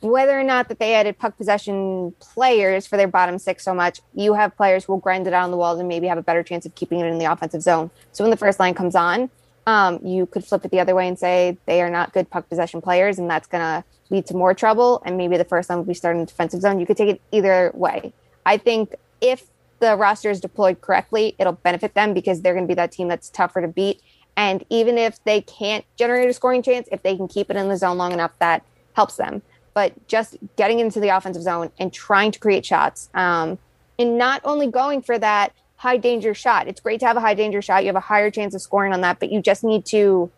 whether 0.00 0.38
or 0.38 0.42
not 0.42 0.68
that 0.68 0.80
they 0.80 0.94
added 0.94 1.16
puck 1.16 1.36
possession 1.36 2.12
players 2.18 2.88
for 2.88 2.96
their 2.96 3.06
bottom 3.06 3.38
six 3.38 3.62
so 3.62 3.72
much, 3.72 4.00
you 4.14 4.34
have 4.34 4.56
players 4.56 4.84
who 4.84 4.94
will 4.94 5.00
grind 5.00 5.28
it 5.28 5.32
out 5.32 5.44
on 5.44 5.52
the 5.52 5.56
walls 5.56 5.78
and 5.78 5.88
maybe 5.88 6.08
have 6.08 6.18
a 6.18 6.22
better 6.22 6.42
chance 6.42 6.66
of 6.66 6.74
keeping 6.74 6.98
it 6.98 7.06
in 7.06 7.18
the 7.18 7.30
offensive 7.30 7.62
zone. 7.62 7.88
So 8.10 8.24
when 8.24 8.32
the 8.32 8.36
first 8.36 8.58
line 8.58 8.74
comes 8.74 8.96
on, 8.96 9.30
um, 9.66 10.00
you 10.04 10.26
could 10.26 10.44
flip 10.44 10.64
it 10.64 10.70
the 10.70 10.80
other 10.80 10.94
way 10.94 11.06
and 11.06 11.18
say 11.18 11.56
they 11.66 11.82
are 11.82 11.90
not 11.90 12.12
good 12.12 12.28
puck 12.30 12.48
possession 12.48 12.80
players, 12.80 13.18
and 13.18 13.30
that's 13.30 13.46
going 13.46 13.62
to 13.62 13.84
lead 14.10 14.26
to 14.26 14.34
more 14.34 14.54
trouble. 14.54 15.02
And 15.04 15.16
maybe 15.16 15.36
the 15.36 15.44
first 15.44 15.70
line 15.70 15.78
will 15.78 15.84
be 15.84 15.94
starting 15.94 16.20
in 16.20 16.26
defensive 16.26 16.60
zone. 16.60 16.80
You 16.80 16.86
could 16.86 16.96
take 16.96 17.08
it 17.08 17.20
either 17.30 17.70
way. 17.74 18.12
I 18.44 18.56
think 18.56 18.94
if 19.20 19.46
the 19.78 19.96
roster 19.96 20.30
is 20.30 20.40
deployed 20.40 20.80
correctly, 20.80 21.34
it'll 21.38 21.52
benefit 21.54 21.94
them 21.94 22.14
because 22.14 22.40
they're 22.40 22.54
going 22.54 22.64
to 22.64 22.68
be 22.68 22.74
that 22.74 22.92
team 22.92 23.08
that's 23.08 23.30
tougher 23.30 23.60
to 23.60 23.68
beat. 23.68 24.00
And 24.36 24.64
even 24.70 24.96
if 24.98 25.22
they 25.24 25.42
can't 25.42 25.84
generate 25.96 26.28
a 26.28 26.32
scoring 26.32 26.62
chance, 26.62 26.88
if 26.90 27.02
they 27.02 27.16
can 27.16 27.28
keep 27.28 27.50
it 27.50 27.56
in 27.56 27.68
the 27.68 27.76
zone 27.76 27.98
long 27.98 28.12
enough, 28.12 28.32
that 28.38 28.64
helps 28.94 29.16
them. 29.16 29.42
But 29.74 30.06
just 30.08 30.36
getting 30.56 30.80
into 30.80 31.00
the 31.00 31.08
offensive 31.08 31.42
zone 31.42 31.70
and 31.78 31.92
trying 31.92 32.30
to 32.32 32.38
create 32.38 32.64
shots, 32.64 33.10
um, 33.14 33.58
and 33.98 34.18
not 34.18 34.40
only 34.44 34.66
going 34.66 35.02
for 35.02 35.18
that 35.18 35.52
high 35.82 35.96
danger 35.96 36.32
shot. 36.32 36.68
It's 36.68 36.80
great 36.80 37.00
to 37.00 37.06
have 37.06 37.16
a 37.16 37.20
high 37.20 37.34
danger 37.34 37.60
shot. 37.60 37.82
You 37.82 37.88
have 37.88 37.96
a 37.96 38.00
higher 38.00 38.30
chance 38.30 38.54
of 38.54 38.62
scoring 38.62 38.92
on 38.92 39.00
that, 39.00 39.18
but 39.18 39.32
you 39.32 39.42
just 39.42 39.64
need 39.64 39.84
to. 39.86 40.30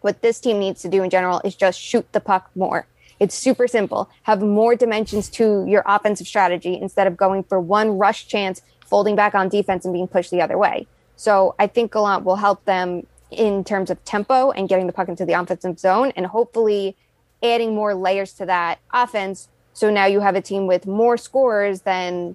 What 0.00 0.22
this 0.22 0.40
team 0.40 0.58
needs 0.58 0.80
to 0.82 0.88
do 0.88 1.02
in 1.02 1.10
general 1.10 1.42
is 1.44 1.54
just 1.54 1.78
shoot 1.78 2.10
the 2.12 2.20
puck 2.20 2.50
more. 2.56 2.86
It's 3.20 3.34
super 3.36 3.68
simple. 3.68 4.10
Have 4.22 4.40
more 4.42 4.74
dimensions 4.74 5.28
to 5.30 5.64
your 5.68 5.84
offensive 5.86 6.26
strategy 6.26 6.76
instead 6.80 7.06
of 7.06 7.16
going 7.16 7.44
for 7.44 7.60
one 7.60 7.98
rush 7.98 8.26
chance, 8.26 8.62
folding 8.84 9.14
back 9.14 9.34
on 9.34 9.48
defense 9.48 9.84
and 9.84 9.92
being 9.92 10.08
pushed 10.08 10.30
the 10.32 10.40
other 10.40 10.58
way. 10.58 10.88
So 11.16 11.54
I 11.58 11.66
think 11.68 11.92
Gallant 11.92 12.24
will 12.24 12.36
help 12.36 12.64
them 12.64 13.06
in 13.30 13.62
terms 13.62 13.90
of 13.90 14.02
tempo 14.04 14.50
and 14.50 14.68
getting 14.68 14.86
the 14.86 14.92
puck 14.92 15.08
into 15.08 15.24
the 15.24 15.34
offensive 15.34 15.78
zone 15.78 16.12
and 16.16 16.26
hopefully 16.26 16.96
adding 17.42 17.74
more 17.74 17.94
layers 17.94 18.32
to 18.34 18.46
that 18.46 18.80
offense. 18.92 19.48
So 19.72 19.90
now 19.90 20.06
you 20.06 20.20
have 20.20 20.34
a 20.34 20.42
team 20.42 20.66
with 20.66 20.86
more 20.86 21.16
scores 21.16 21.82
than 21.82 22.34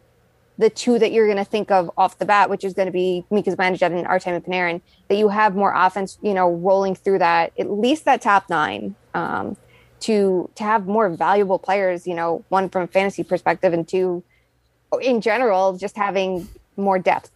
the 0.57 0.69
two 0.69 0.97
that 0.99 1.11
you're 1.11 1.27
going 1.27 1.37
to 1.37 1.45
think 1.45 1.69
of 1.69 1.91
off 1.97 2.17
the 2.17 2.25
bat, 2.25 2.49
which 2.49 2.63
is 2.63 2.73
going 2.73 2.87
to 2.87 2.91
be 2.91 3.23
Mika 3.29 3.51
Zibanejad 3.51 3.97
and 3.97 4.07
Artemi 4.07 4.43
Panarin, 4.43 4.81
that 5.07 5.15
you 5.15 5.29
have 5.29 5.55
more 5.55 5.73
offense, 5.75 6.17
you 6.21 6.33
know, 6.33 6.51
rolling 6.51 6.95
through 6.95 7.19
that, 7.19 7.53
at 7.59 7.71
least 7.71 8.05
that 8.05 8.21
top 8.21 8.49
nine, 8.49 8.95
um, 9.13 9.55
to 9.99 10.49
to 10.55 10.63
have 10.63 10.87
more 10.87 11.09
valuable 11.09 11.59
players, 11.59 12.07
you 12.07 12.13
know, 12.13 12.43
one 12.49 12.69
from 12.69 12.83
a 12.83 12.87
fantasy 12.87 13.23
perspective 13.23 13.73
and 13.73 13.87
two, 13.87 14.23
in 15.01 15.21
general, 15.21 15.77
just 15.77 15.95
having 15.95 16.47
more 16.75 16.99
depth. 16.99 17.31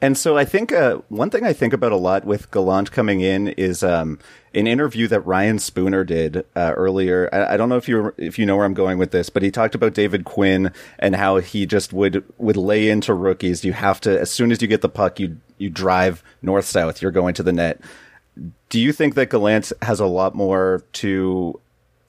And 0.00 0.18
so 0.18 0.36
I 0.36 0.44
think 0.44 0.72
uh, 0.72 0.96
one 1.08 1.30
thing 1.30 1.44
I 1.44 1.54
think 1.54 1.72
about 1.72 1.90
a 1.90 1.96
lot 1.96 2.26
with 2.26 2.50
Gallant 2.50 2.92
coming 2.92 3.22
in 3.22 3.48
is 3.48 3.82
um, 3.82 4.18
an 4.54 4.66
interview 4.66 5.08
that 5.08 5.20
Ryan 5.22 5.58
Spooner 5.58 6.04
did 6.04 6.44
uh, 6.54 6.72
earlier. 6.76 7.30
I, 7.32 7.54
I 7.54 7.56
don't 7.56 7.70
know 7.70 7.78
if 7.78 7.88
you 7.88 8.12
if 8.18 8.38
you 8.38 8.44
know 8.44 8.56
where 8.56 8.66
I'm 8.66 8.74
going 8.74 8.98
with 8.98 9.10
this, 9.10 9.30
but 9.30 9.42
he 9.42 9.50
talked 9.50 9.74
about 9.74 9.94
David 9.94 10.26
Quinn 10.26 10.70
and 10.98 11.16
how 11.16 11.36
he 11.36 11.64
just 11.64 11.94
would 11.94 12.24
would 12.36 12.58
lay 12.58 12.90
into 12.90 13.14
rookies. 13.14 13.64
You 13.64 13.72
have 13.72 14.00
to 14.02 14.20
as 14.20 14.30
soon 14.30 14.52
as 14.52 14.60
you 14.60 14.68
get 14.68 14.82
the 14.82 14.90
puck, 14.90 15.18
you 15.18 15.38
you 15.56 15.70
drive 15.70 16.22
north 16.42 16.66
south. 16.66 17.00
You're 17.00 17.10
going 17.10 17.32
to 17.34 17.42
the 17.42 17.52
net. 17.52 17.80
Do 18.68 18.78
you 18.78 18.92
think 18.92 19.14
that 19.14 19.30
Gallant 19.30 19.72
has 19.80 19.98
a 19.98 20.06
lot 20.06 20.34
more 20.34 20.84
to 20.94 21.58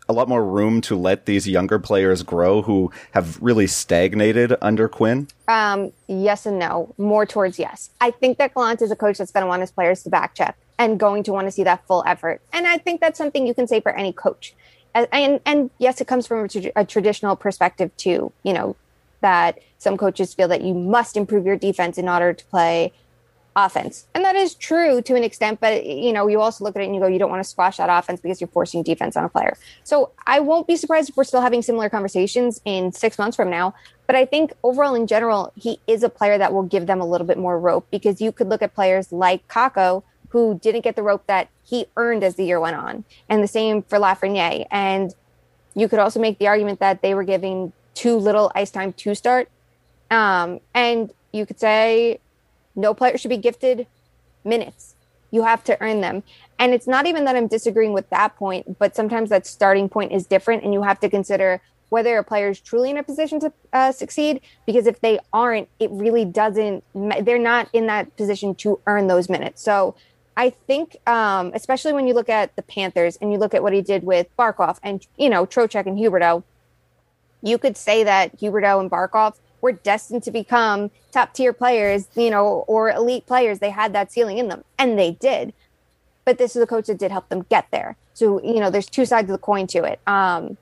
a 0.09 0.13
lot 0.13 0.27
more 0.27 0.45
room 0.45 0.81
to 0.81 0.95
let 0.95 1.25
these 1.25 1.47
younger 1.47 1.79
players 1.79 2.23
grow 2.23 2.61
who 2.61 2.91
have 3.11 3.41
really 3.41 3.67
stagnated 3.67 4.55
under 4.61 4.87
Quinn? 4.87 5.27
Um, 5.47 5.91
yes 6.07 6.45
and 6.45 6.59
no. 6.59 6.93
More 6.97 7.25
towards 7.25 7.59
yes. 7.59 7.89
I 7.99 8.11
think 8.11 8.37
that 8.37 8.53
Gallant 8.53 8.81
is 8.81 8.91
a 8.91 8.95
coach 8.95 9.17
that's 9.17 9.31
going 9.31 9.43
to 9.43 9.47
want 9.47 9.61
his 9.61 9.71
players 9.71 10.03
to 10.03 10.09
back 10.09 10.33
check 10.35 10.57
and 10.79 10.99
going 10.99 11.23
to 11.23 11.33
want 11.33 11.47
to 11.47 11.51
see 11.51 11.63
that 11.63 11.85
full 11.87 12.03
effort. 12.05 12.41
And 12.53 12.67
I 12.67 12.77
think 12.77 13.01
that's 13.01 13.17
something 13.17 13.45
you 13.45 13.53
can 13.53 13.67
say 13.67 13.81
for 13.81 13.91
any 13.91 14.13
coach. 14.13 14.53
And 14.95 15.41
and, 15.45 15.69
yes, 15.77 16.01
it 16.01 16.07
comes 16.07 16.25
from 16.25 16.45
a, 16.45 16.47
tra- 16.47 16.71
a 16.75 16.85
traditional 16.85 17.35
perspective 17.35 17.95
too. 17.97 18.31
You 18.43 18.53
know 18.53 18.75
that 19.21 19.59
some 19.77 19.97
coaches 19.97 20.33
feel 20.33 20.47
that 20.47 20.61
you 20.61 20.73
must 20.73 21.17
improve 21.17 21.45
your 21.45 21.55
defense 21.55 21.97
in 21.97 22.07
order 22.09 22.33
to 22.33 22.45
play 22.45 22.93
offense. 23.57 24.07
And 24.13 24.23
that 24.23 24.35
is 24.35 24.53
true 24.53 25.01
to 25.01 25.15
an 25.15 25.23
extent, 25.23 25.59
but 25.59 25.83
you 25.83 26.13
know, 26.13 26.27
you 26.27 26.39
also 26.39 26.63
look 26.63 26.75
at 26.75 26.83
it 26.83 26.85
and 26.85 26.93
you 26.93 27.01
go, 27.01 27.07
you 27.07 27.17
don't 27.17 27.31
want 27.31 27.43
to 27.43 27.49
squash 27.49 27.77
that 27.77 27.89
offense 27.89 28.21
because 28.21 28.39
you're 28.39 28.47
forcing 28.47 28.83
defense 28.83 29.17
on 29.17 29.23
a 29.23 29.29
player. 29.29 29.57
So 29.83 30.11
I 30.27 30.39
won't 30.39 30.67
be 30.67 30.75
surprised 30.77 31.09
if 31.09 31.17
we're 31.17 31.23
still 31.23 31.41
having 31.41 31.63
similar 31.63 31.89
conversations 31.89 32.61
in 32.65 32.91
six 32.91 33.17
months 33.17 33.35
from 33.35 33.49
now. 33.49 33.73
But 34.05 34.15
I 34.15 34.25
think 34.25 34.53
overall 34.63 34.93
in 34.93 35.07
general, 35.07 35.51
he 35.55 35.79
is 35.87 36.03
a 36.03 36.09
player 36.09 36.37
that 36.37 36.53
will 36.53 36.63
give 36.63 36.85
them 36.85 37.01
a 37.01 37.05
little 37.05 37.25
bit 37.25 37.39
more 37.39 37.59
rope 37.59 37.87
because 37.89 38.21
you 38.21 38.31
could 38.31 38.47
look 38.47 38.61
at 38.61 38.75
players 38.75 39.11
like 39.11 39.45
Kakko 39.47 40.03
who 40.29 40.59
didn't 40.59 40.81
get 40.81 40.95
the 40.95 41.03
rope 41.03 41.25
that 41.25 41.49
he 41.63 41.87
earned 41.97 42.23
as 42.23 42.35
the 42.35 42.45
year 42.45 42.59
went 42.59 42.75
on. 42.75 43.03
And 43.27 43.41
the 43.41 43.47
same 43.47 43.81
for 43.81 43.97
Lafreniere. 43.97 44.67
And 44.69 45.13
you 45.73 45.87
could 45.87 45.99
also 45.99 46.19
make 46.19 46.37
the 46.37 46.47
argument 46.47 46.79
that 46.79 47.01
they 47.01 47.15
were 47.15 47.23
giving 47.23 47.73
too 47.95 48.17
little 48.17 48.51
ice 48.53 48.69
time 48.69 48.93
to 48.93 49.15
start. 49.15 49.49
Um, 50.11 50.59
and 50.75 51.11
you 51.31 51.45
could 51.45 51.59
say 51.59 52.19
no 52.77 52.93
player 52.93 53.17
should 53.17 53.29
be 53.29 53.37
gifted 53.37 53.87
minutes. 54.45 54.95
You 55.31 55.43
have 55.43 55.63
to 55.65 55.77
earn 55.81 55.99
them. 55.99 56.23
And 56.57 56.73
it's 56.73 56.87
not 56.87 57.05
even 57.05 57.25
that 57.25 57.35
I'm 57.35 57.47
disagreeing 57.47 57.91
with 57.91 58.09
that 58.11 58.37
point, 58.37 58.79
but 58.79 58.95
sometimes 58.95 59.29
that 59.29 59.45
starting 59.45 59.89
point 59.89 60.13
is 60.13 60.25
different. 60.25 60.63
And 60.63 60.73
you 60.73 60.83
have 60.83 60.99
to 61.01 61.09
consider 61.09 61.61
whether 61.89 62.17
a 62.17 62.23
player 62.23 62.49
is 62.49 62.61
truly 62.61 62.89
in 62.89 62.97
a 62.97 63.03
position 63.03 63.39
to 63.41 63.51
uh, 63.73 63.91
succeed. 63.91 64.39
Because 64.65 64.87
if 64.87 65.01
they 65.01 65.19
aren't, 65.33 65.67
it 65.79 65.89
really 65.91 66.23
doesn't, 66.23 66.83
they're 66.93 67.37
not 67.39 67.67
in 67.73 67.87
that 67.87 68.15
position 68.15 68.55
to 68.55 68.79
earn 68.87 69.07
those 69.07 69.27
minutes. 69.27 69.61
So 69.61 69.95
I 70.37 70.51
think, 70.51 70.95
um, 71.07 71.51
especially 71.55 71.93
when 71.93 72.07
you 72.07 72.13
look 72.13 72.29
at 72.29 72.55
the 72.55 72.61
Panthers 72.61 73.17
and 73.17 73.31
you 73.31 73.39
look 73.39 73.53
at 73.53 73.63
what 73.63 73.73
he 73.73 73.81
did 73.81 74.03
with 74.03 74.27
Barkov 74.37 74.77
and, 74.83 75.05
you 75.17 75.29
know, 75.29 75.45
Trocheck 75.45 75.87
and 75.87 75.97
Huberdeau, 75.97 76.43
you 77.41 77.57
could 77.57 77.75
say 77.75 78.03
that 78.03 78.39
Huberdeau 78.39 78.79
and 78.79 78.89
Barkov 78.89 79.35
were 79.61 79.71
destined 79.71 80.23
to 80.23 80.31
become 80.31 80.91
top 81.11 81.33
tier 81.33 81.53
players, 81.53 82.07
you 82.15 82.29
know, 82.29 82.65
or 82.67 82.89
elite 82.89 83.25
players. 83.25 83.59
They 83.59 83.69
had 83.71 83.93
that 83.93 84.11
ceiling 84.11 84.37
in 84.37 84.47
them, 84.47 84.63
and 84.77 84.97
they 84.97 85.11
did. 85.11 85.53
But 86.25 86.37
this 86.37 86.55
is 86.55 86.61
a 86.61 86.67
coach 86.67 86.87
that 86.87 86.97
did 86.97 87.11
help 87.11 87.29
them 87.29 87.45
get 87.49 87.67
there. 87.71 87.95
So, 88.13 88.41
you 88.43 88.59
know, 88.59 88.69
there's 88.69 88.87
two 88.87 89.05
sides 89.05 89.29
of 89.29 89.33
the 89.33 89.41
coin 89.41 89.67
to 89.67 89.83
it. 89.83 89.99
Um, 90.07 90.57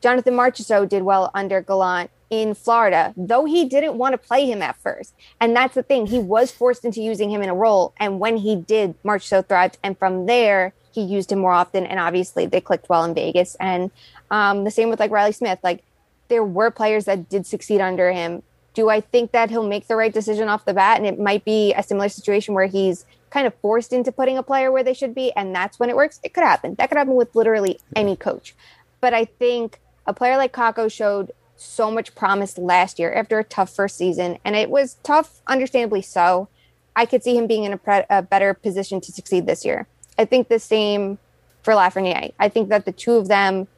Jonathan 0.00 0.34
Marchessault 0.34 0.88
did 0.88 1.02
well 1.02 1.30
under 1.34 1.60
Gallant 1.60 2.10
in 2.30 2.54
Florida, 2.54 3.14
though 3.16 3.44
he 3.44 3.64
didn't 3.64 3.96
want 3.96 4.12
to 4.12 4.18
play 4.18 4.46
him 4.46 4.62
at 4.62 4.76
first. 4.76 5.14
And 5.40 5.56
that's 5.56 5.74
the 5.74 5.82
thing. 5.82 6.06
He 6.06 6.18
was 6.18 6.50
forced 6.50 6.84
into 6.84 7.00
using 7.00 7.30
him 7.30 7.42
in 7.42 7.48
a 7.48 7.54
role. 7.54 7.94
And 7.96 8.20
when 8.20 8.36
he 8.36 8.54
did, 8.54 9.00
Marchessault 9.02 9.48
thrived. 9.48 9.78
And 9.82 9.98
from 9.98 10.26
there, 10.26 10.74
he 10.92 11.02
used 11.02 11.32
him 11.32 11.40
more 11.40 11.52
often. 11.52 11.86
And 11.86 11.98
obviously, 11.98 12.46
they 12.46 12.60
clicked 12.60 12.88
well 12.88 13.04
in 13.04 13.14
Vegas. 13.14 13.56
And 13.58 13.90
um, 14.30 14.64
the 14.64 14.70
same 14.70 14.90
with 14.90 15.00
like 15.00 15.10
Reilly 15.10 15.32
Smith. 15.32 15.58
Like, 15.62 15.82
there 16.28 16.44
were 16.44 16.70
players 16.70 17.06
that 17.06 17.28
did 17.28 17.46
succeed 17.46 17.80
under 17.80 18.12
him. 18.12 18.42
Do 18.74 18.88
I 18.88 19.00
think 19.00 19.32
that 19.32 19.50
he'll 19.50 19.66
make 19.66 19.88
the 19.88 19.96
right 19.96 20.12
decision 20.12 20.48
off 20.48 20.64
the 20.64 20.74
bat? 20.74 20.98
And 20.98 21.06
it 21.06 21.18
might 21.18 21.44
be 21.44 21.74
a 21.74 21.82
similar 21.82 22.08
situation 22.08 22.54
where 22.54 22.66
he's 22.66 23.04
kind 23.30 23.46
of 23.46 23.54
forced 23.56 23.92
into 23.92 24.12
putting 24.12 24.38
a 24.38 24.42
player 24.42 24.70
where 24.70 24.84
they 24.84 24.94
should 24.94 25.14
be, 25.14 25.32
and 25.32 25.54
that's 25.54 25.78
when 25.78 25.90
it 25.90 25.96
works. 25.96 26.20
It 26.22 26.34
could 26.34 26.44
happen. 26.44 26.74
That 26.76 26.88
could 26.88 26.98
happen 26.98 27.14
with 27.14 27.34
literally 27.34 27.78
any 27.96 28.16
coach. 28.16 28.54
But 29.00 29.14
I 29.14 29.24
think 29.24 29.80
a 30.06 30.12
player 30.12 30.36
like 30.36 30.52
Kakko 30.52 30.90
showed 30.90 31.32
so 31.56 31.90
much 31.90 32.14
promise 32.14 32.56
last 32.56 32.98
year 32.98 33.12
after 33.12 33.38
a 33.38 33.44
tough 33.44 33.74
first 33.74 33.96
season, 33.96 34.38
and 34.44 34.54
it 34.54 34.70
was 34.70 34.96
tough, 35.02 35.40
understandably 35.46 36.02
so. 36.02 36.48
I 36.94 37.06
could 37.06 37.22
see 37.22 37.36
him 37.36 37.46
being 37.46 37.64
in 37.64 37.72
a, 37.72 37.78
pre- 37.78 38.04
a 38.10 38.22
better 38.22 38.54
position 38.54 39.00
to 39.02 39.12
succeed 39.12 39.46
this 39.46 39.64
year. 39.64 39.86
I 40.18 40.24
think 40.24 40.48
the 40.48 40.58
same 40.58 41.18
for 41.62 41.74
Lafreniere. 41.74 42.32
I 42.38 42.48
think 42.48 42.70
that 42.70 42.84
the 42.84 42.92
two 42.92 43.14
of 43.14 43.28
them 43.28 43.68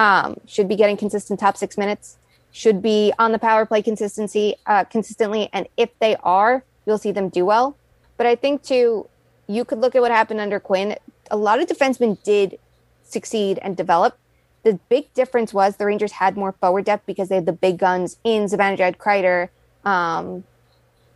um, 0.00 0.40
should 0.46 0.66
be 0.66 0.76
getting 0.76 0.96
consistent 0.96 1.38
top 1.38 1.58
six 1.58 1.76
minutes, 1.76 2.16
should 2.52 2.80
be 2.80 3.12
on 3.18 3.32
the 3.32 3.38
power 3.38 3.66
play 3.66 3.82
consistency 3.82 4.54
uh, 4.64 4.82
consistently, 4.84 5.50
and 5.52 5.68
if 5.76 5.90
they 5.98 6.16
are, 6.22 6.64
you'll 6.86 6.96
see 6.96 7.12
them 7.12 7.28
do 7.28 7.44
well. 7.44 7.76
But 8.16 8.26
I 8.26 8.34
think 8.34 8.62
too, 8.62 9.10
you 9.46 9.62
could 9.66 9.78
look 9.78 9.94
at 9.94 10.00
what 10.00 10.10
happened 10.10 10.40
under 10.40 10.58
Quinn. 10.58 10.96
A 11.30 11.36
lot 11.36 11.60
of 11.60 11.68
defensemen 11.68 12.22
did 12.22 12.58
succeed 13.02 13.58
and 13.60 13.76
develop. 13.76 14.16
The 14.62 14.80
big 14.88 15.12
difference 15.12 15.52
was 15.52 15.76
the 15.76 15.84
Rangers 15.84 16.12
had 16.12 16.34
more 16.34 16.52
forward 16.52 16.86
depth 16.86 17.04
because 17.04 17.28
they 17.28 17.34
had 17.34 17.46
the 17.46 17.52
big 17.52 17.76
guns 17.76 18.16
in 18.24 18.44
Zibanejad, 18.44 18.96
Kreider, 18.96 19.50
um, 19.84 20.44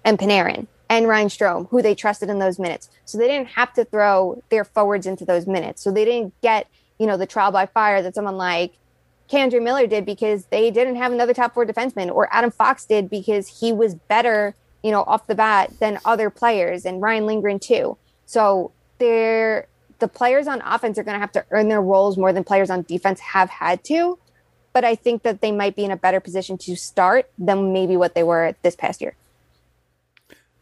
and 0.05 0.19
Panarin 0.19 0.67
and 0.91 1.09
Ryan 1.09 1.29
Strome, 1.29 1.71
who 1.71 1.81
they 1.81 1.95
trusted 1.95 2.29
in 2.29 2.39
those 2.39 2.59
minutes. 2.59 2.91
So 3.07 3.17
they 3.17 3.29
didn't 3.29 3.49
have 3.49 3.73
to 3.75 3.87
throw 3.87 4.43
their 4.51 4.65
forwards 4.65 5.07
into 5.07 5.25
those 5.25 5.47
minutes. 5.47 5.81
So 5.81 5.91
they 5.91 6.05
didn't 6.05 6.35
get 6.43 6.67
you 6.99 7.07
know, 7.07 7.17
the 7.17 7.27
trial 7.27 7.51
by 7.51 7.67
fire 7.67 8.03
that 8.03 8.15
someone 8.15 8.37
like 8.37 8.75
K'Andre 9.31 9.63
Miller 9.63 9.87
did 9.87 10.05
because 10.05 10.47
they 10.47 10.71
didn't 10.71 10.97
have 10.97 11.13
another 11.13 11.35
top 11.35 11.55
four 11.55 11.67
defenseman, 11.67 12.15
or 12.15 12.29
Adam 12.33 12.51
Fox 12.51 12.85
did 12.85 13.09
because 13.09 13.61
he 13.61 13.73
was 13.73 13.95
better, 13.95 14.55
you 14.83 14.91
know, 14.91 15.03
off 15.03 15.27
the 15.27 15.35
bat 15.35 15.73
than 15.81 15.99
other 16.05 16.31
players, 16.31 16.85
and 16.85 17.01
Ryan 17.01 17.27
Lindgren 17.27 17.59
too. 17.59 17.97
So 18.27 18.73
they're 18.99 19.67
the 19.99 20.09
players 20.09 20.47
on 20.47 20.61
offense 20.65 20.99
are 20.99 21.05
going 21.05 21.15
to 21.15 21.21
have 21.21 21.33
to 21.33 21.45
earn 21.51 21.69
their 21.69 21.81
roles 21.81 22.17
more 22.19 22.33
than 22.33 22.45
players 22.45 22.69
on 22.69 22.83
defense 22.83 23.21
have 23.21 23.49
had 23.49 23.83
to. 23.85 24.19
But 24.73 24.85
I 24.85 24.97
think 24.97 25.23
that 25.23 25.41
they 25.41 25.53
might 25.53 25.77
be 25.77 25.85
in 25.85 25.91
a 25.91 25.97
better 25.97 26.21
position 26.21 26.59
to 26.59 26.77
start 26.77 27.31
than 27.39 27.73
maybe 27.73 27.97
what 27.97 28.15
they 28.15 28.25
were 28.25 28.55
this 28.63 28.75
past 28.75 29.01
year. 29.01 29.15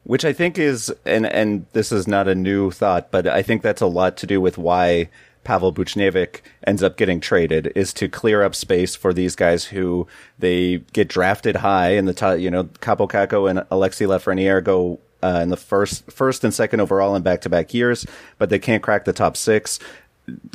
Which 0.04 0.24
I 0.24 0.32
think 0.32 0.58
is, 0.58 0.92
and 1.06 1.26
and 1.26 1.66
this 1.72 1.92
is 1.92 2.06
not 2.06 2.28
a 2.28 2.34
new 2.34 2.70
thought, 2.70 3.10
but 3.10 3.26
I 3.26 3.42
think 3.42 3.62
that's 3.62 3.80
a 3.80 3.86
lot 3.86 4.16
to 4.18 4.26
do 4.26 4.40
with 4.40 4.58
why 4.58 5.08
Pavel 5.44 5.72
Buchnevich 5.72 6.40
ends 6.66 6.82
up 6.82 6.96
getting 6.96 7.20
traded 7.20 7.72
is 7.75 7.92
to 7.94 8.08
clear 8.08 8.42
up 8.42 8.54
space 8.54 8.94
for 8.94 9.12
these 9.12 9.34
guys 9.34 9.64
who 9.64 10.06
they 10.38 10.78
get 10.92 11.08
drafted 11.08 11.56
high 11.56 11.90
in 11.90 12.04
the 12.04 12.14
top, 12.14 12.38
you 12.38 12.50
know, 12.50 12.64
Kaapo 12.64 13.08
Kakko 13.08 13.50
and 13.50 13.61
Alexi 13.70 14.06
Lafreniere 14.06 14.62
go 14.62 14.99
uh, 15.22 15.40
in 15.42 15.49
the 15.49 15.56
first, 15.56 16.11
first 16.11 16.44
and 16.44 16.52
second 16.52 16.80
overall 16.80 17.14
in 17.14 17.22
back 17.22 17.40
to 17.42 17.49
back 17.49 17.75
years, 17.75 18.06
but 18.38 18.50
they 18.50 18.58
can't 18.58 18.82
crack 18.82 19.04
the 19.04 19.12
top 19.12 19.37
six. 19.37 19.78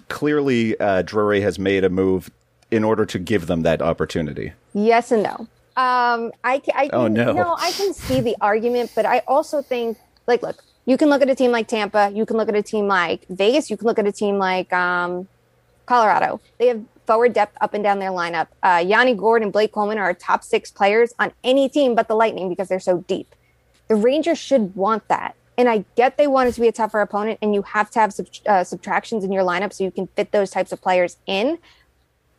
Clearly, 0.08 0.80
uh, 0.80 1.02
Drury 1.02 1.42
has 1.42 1.60
made 1.60 1.84
a 1.84 1.90
move 1.90 2.30
in 2.72 2.84
order 2.84 3.06
to 3.06 3.20
give 3.20 3.48
them 3.48 3.64
that 3.64 3.82
opportunity. 3.82 4.54
Yes 4.74 5.12
and 5.12 5.24
no. 5.24 5.48
Um, 5.78 6.32
I, 6.44 6.62
I 6.74 6.90
oh, 6.92 7.08
no. 7.08 7.34
no, 7.34 7.56
I 7.60 7.72
can 7.72 7.94
see 7.94 8.20
the 8.20 8.36
argument, 8.42 8.92
but 8.96 9.06
I 9.06 9.20
also 9.28 9.62
think, 9.62 9.98
like, 10.26 10.42
look, 10.42 10.64
you 10.88 10.98
can 10.98 11.10
look 11.10 11.22
at 11.22 11.30
a 11.30 11.36
team 11.36 11.52
like 11.52 11.68
Tampa. 11.68 12.12
You 12.16 12.26
can 12.26 12.38
look 12.38 12.48
at 12.48 12.56
a 12.56 12.64
team 12.64 12.88
like 12.88 13.28
Vegas. 13.28 13.70
You 13.70 13.76
can 13.76 13.86
look 13.86 14.00
at 14.00 14.08
a 14.08 14.12
team 14.12 14.38
like 14.38 14.72
um, 14.72 15.28
Colorado. 15.86 16.40
They 16.58 16.68
have 16.68 16.82
forward 17.06 17.34
depth 17.34 17.58
up 17.60 17.74
and 17.74 17.84
down 17.84 18.00
their 18.00 18.12
lineup. 18.12 18.48
Uh, 18.64 18.84
Yanni 18.86 19.14
Gourde 19.14 19.44
and 19.44 19.52
Blake 19.52 19.74
Coleman 19.74 19.98
are 19.98 20.14
top 20.14 20.46
six 20.46 20.72
players 20.72 21.14
on 21.20 21.34
any 21.44 21.68
team 21.68 21.94
but 21.94 22.08
the 22.08 22.16
Lightning 22.16 22.48
because 22.48 22.70
they're 22.70 22.80
so 22.80 23.00
deep. 23.02 23.36
The 23.90 23.96
Rangers 23.96 24.38
should 24.38 24.76
want 24.76 25.06
that. 25.10 25.36
And 25.58 25.68
I 25.68 25.84
get 25.96 26.18
they 26.18 26.28
want 26.28 26.50
it 26.50 26.54
to 26.54 26.62
be 26.62 26.68
a 26.68 26.72
tougher 26.72 27.02
opponent, 27.02 27.40
and 27.42 27.54
you 27.54 27.64
have 27.64 27.90
to 27.92 28.00
have 28.00 28.14
sub- 28.14 28.28
uh, 28.46 28.64
subtractions 28.64 29.24
in 29.24 29.32
your 29.32 29.44
lineup 29.44 29.74
so 29.74 29.84
you 29.84 29.92
can 29.92 30.08
fit 30.08 30.32
those 30.32 30.52
types 30.52 30.72
of 30.72 30.82
players 30.82 31.18
in. 31.26 31.58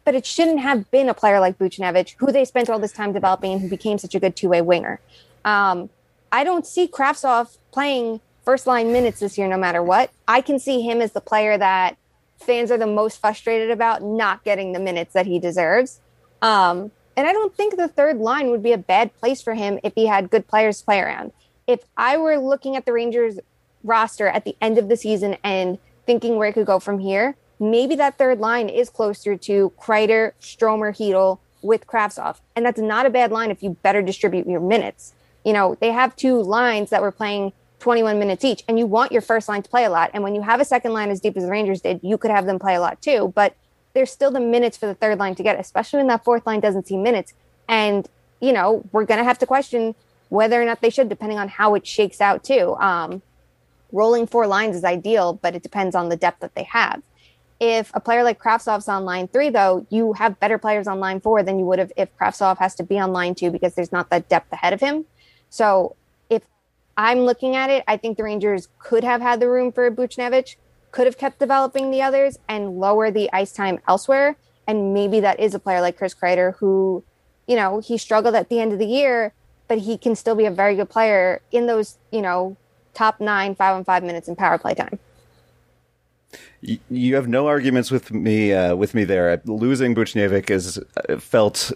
But 0.05 0.14
it 0.14 0.25
shouldn't 0.25 0.61
have 0.61 0.90
been 0.90 1.09
a 1.09 1.14
player 1.14 1.40
like 1.40 1.59
Buchnevich, 1.59 2.14
who 2.19 2.33
they 2.33 2.45
spent 2.45 2.71
all 2.71 2.78
this 2.78 2.93
time 2.93 3.12
developing 3.12 3.52
and 3.52 3.61
who 3.61 3.69
became 3.69 3.99
such 3.99 4.14
a 4.14 4.21
good 4.21 4.37
two 4.37 4.49
way 4.49 4.62
winger. 4.62 5.00
Um, 5.45 5.90
I 6.31 6.45
don't 6.45 6.67
see 6.67 6.87
Kravtsov 6.87 7.59
playing 7.73 8.21
first 8.49 8.67
line 8.67 8.90
minutes 8.95 9.21
this 9.21 9.37
year, 9.37 9.47
no 9.47 9.59
matter 9.59 9.83
what. 9.83 10.11
I 10.26 10.40
can 10.40 10.59
see 10.59 10.81
him 10.81 11.02
as 11.02 11.12
the 11.12 11.21
player 11.21 11.59
that 11.59 11.99
fans 12.38 12.71
are 12.71 12.78
the 12.78 12.87
most 12.87 13.21
frustrated 13.21 13.71
about 13.71 14.02
not 14.02 14.43
getting 14.43 14.73
the 14.73 14.81
minutes 14.81 15.12
that 15.12 15.26
he 15.26 15.38
deserves. 15.38 16.00
Um, 16.40 16.90
and 17.14 17.26
I 17.26 17.35
don't 17.35 17.55
think 17.55 17.76
the 17.76 17.88
third 17.88 18.17
line 18.17 18.50
would 18.50 18.62
be 18.62 18.73
a 18.73 18.78
bad 18.78 19.14
place 19.19 19.43
for 19.43 19.52
him 19.52 19.78
if 19.85 19.93
he 19.95 20.07
had 20.07 20.31
good 20.31 20.49
players 20.49 20.78
to 20.78 20.85
play 20.87 20.99
around. 20.99 21.33
If 21.67 21.81
I 21.95 22.17
were 22.17 22.38
looking 22.38 22.75
at 22.75 22.87
the 22.87 22.93
Rangers 22.95 23.38
roster 23.85 24.28
at 24.28 24.47
the 24.47 24.57
end 24.62 24.78
of 24.78 24.88
the 24.88 24.97
season 24.97 25.37
and 25.45 25.76
thinking 26.07 26.37
where 26.37 26.49
it 26.49 26.55
could 26.55 26.64
go 26.64 26.78
from 26.78 27.00
here, 27.00 27.37
maybe 27.61 27.97
that 27.97 28.17
third 28.17 28.38
line 28.38 28.71
is 28.71 28.88
closer 28.88 29.37
to 29.37 29.75
Kreider, 29.78 30.33
Stromer, 30.38 30.95
Chytil 30.95 31.38
with 31.61 31.87
Kravtsov. 31.87 32.37
And 32.57 32.64
that's 32.64 32.81
not 32.81 33.05
a 33.05 33.11
bad 33.11 33.31
line 33.31 33.50
if 33.50 33.62
you 33.62 33.76
better 33.83 34.00
distribute 34.00 34.47
your 34.47 34.61
minutes. 34.61 35.12
You 35.45 35.52
know, 35.52 35.76
they 35.78 35.93
have 35.93 36.17
two 36.17 36.40
lines 36.40 36.88
that 36.88 37.02
were 37.02 37.12
playing 37.12 37.52
21 37.79 38.19
minutes 38.19 38.45
each 38.45 38.65
and 38.69 38.79
you 38.79 38.87
want 38.87 39.13
your 39.13 39.23
first 39.23 39.49
line 39.49 39.63
to 39.63 39.69
play 39.69 39.85
a 39.85 39.91
lot. 39.91 40.11
And 40.15 40.23
when 40.23 40.35
you 40.35 40.43
have 40.43 40.61
a 40.61 40.65
second 40.65 40.93
line 40.93 41.11
as 41.11 41.21
deep 41.21 41.37
as 41.37 41.45
the 41.45 41.51
Rangers 41.51 41.81
did, 41.81 42.01
you 42.03 42.19
could 42.19 42.31
have 42.31 42.47
them 42.47 42.59
play 42.59 42.75
a 42.75 42.81
lot 42.81 43.01
too. 43.01 43.33
But 43.35 43.57
there's 43.95 44.11
still 44.11 44.31
the 44.31 44.41
minutes 44.41 44.77
for 44.77 44.87
the 44.87 44.95
third 44.95 45.19
line 45.19 45.35
to 45.37 45.43
get, 45.43 45.59
especially 45.59 45.99
when 45.99 46.09
that 46.09 46.25
fourth 46.25 46.47
line 46.47 46.61
doesn't 46.61 46.87
see 46.87 46.97
minutes. 46.97 47.35
And, 47.69 48.09
you 48.41 48.53
know, 48.53 48.85
we're 48.93 49.05
going 49.05 49.19
to 49.19 49.25
have 49.25 49.39
to 49.39 49.47
question 49.47 49.95
whether 50.29 50.61
or 50.61 50.65
not 50.65 50.81
they 50.81 50.91
should, 50.91 51.09
depending 51.09 51.39
on 51.39 51.49
how 51.49 51.75
it 51.75 51.87
shakes 51.87 52.21
out 52.21 52.45
too. 52.45 52.77
Um, 52.77 53.23
rolling 53.93 54.27
four 54.27 54.47
lines 54.47 54.77
is 54.77 54.85
ideal, 54.85 55.33
but 55.33 55.55
it 55.55 55.63
depends 55.63 55.95
on 55.95 56.09
the 56.09 56.17
depth 56.17 56.41
that 56.41 56.55
they 56.55 56.65
have. 56.65 57.03
If 57.61 57.91
a 57.95 58.01
player 58.01 58.23
like 58.23 58.41
Kravtsov's 58.41 58.89
on 58.89 59.05
line 59.05 59.27
three, 59.27 59.51
though, 59.51 59.87
you 59.91 60.13
have 60.13 60.39
better 60.39 60.59
players 60.59 60.87
on 60.87 61.01
line 61.01 61.21
four 61.21 61.43
than 61.43 61.59
you 61.59 61.65
would 61.65 61.79
have 61.79 61.93
if 61.97 62.15
Kravtsov 62.17 62.59
has 62.59 62.75
to 62.77 62.85
be 62.85 62.99
on 62.99 63.13
line 63.13 63.35
two 63.35 63.51
because 63.51 63.75
there's 63.75 63.91
not 63.91 64.11
that 64.11 64.29
depth 64.29 64.53
ahead 64.53 64.73
of 64.73 64.81
him. 64.81 65.07
So 65.51 65.97
I'm 66.99 67.21
looking 67.21 67.55
at 67.55 67.71
it, 67.71 67.85
I 67.87 67.97
think 67.97 68.17
the 68.17 68.25
Rangers 68.25 68.67
could 68.81 69.05
have 69.05 69.21
had 69.21 69.38
the 69.38 69.49
room 69.49 69.71
for 69.71 69.88
Buchnevich, 69.88 70.57
could 70.90 71.07
have 71.07 71.17
kept 71.17 71.38
developing 71.38 71.93
the 71.93 72.02
others 72.02 72.40
and 72.49 72.81
lower 72.81 73.12
the 73.12 73.33
ice 73.33 73.52
time 73.52 73.78
elsewhere. 73.87 74.37
And 74.67 74.93
maybe 74.93 75.21
that 75.21 75.38
is 75.38 75.55
a 75.55 75.61
player 75.61 75.81
like 75.81 75.97
Chris 75.97 76.12
Kreider 76.12 76.57
who, 76.57 77.05
you 77.47 77.55
know, 77.55 77.78
he 77.78 77.99
struggled 77.99 78.35
at 78.35 78.49
the 78.49 78.59
end 78.59 78.73
of 78.73 78.81
the 78.81 78.87
year, 78.87 79.33
but 79.69 79.78
he 79.78 79.97
can 79.97 80.17
still 80.17 80.35
be 80.35 80.45
a 80.45 80.50
very 80.50 80.75
good 80.75 80.90
player 80.90 81.40
in 81.52 81.67
those, 81.67 81.99
you 82.11 82.21
know, 82.21 82.57
top 82.95 83.21
nine, 83.21 83.55
five 83.55 83.76
on 83.76 83.85
five 83.85 84.02
minutes 84.02 84.26
in 84.26 84.35
power 84.35 84.59
play 84.59 84.75
time. 84.75 84.99
You 86.61 87.14
have 87.14 87.28
no 87.28 87.47
arguments 87.47 87.93
with 87.93 88.11
me 88.11 88.52
uh, 88.52 88.75
with 88.75 88.93
me 88.93 89.05
there. 89.05 89.40
Losing 89.45 89.95
Buchnevich 89.95 90.50
is 90.50 90.78
uh, 90.78 91.19
felt 91.19 91.71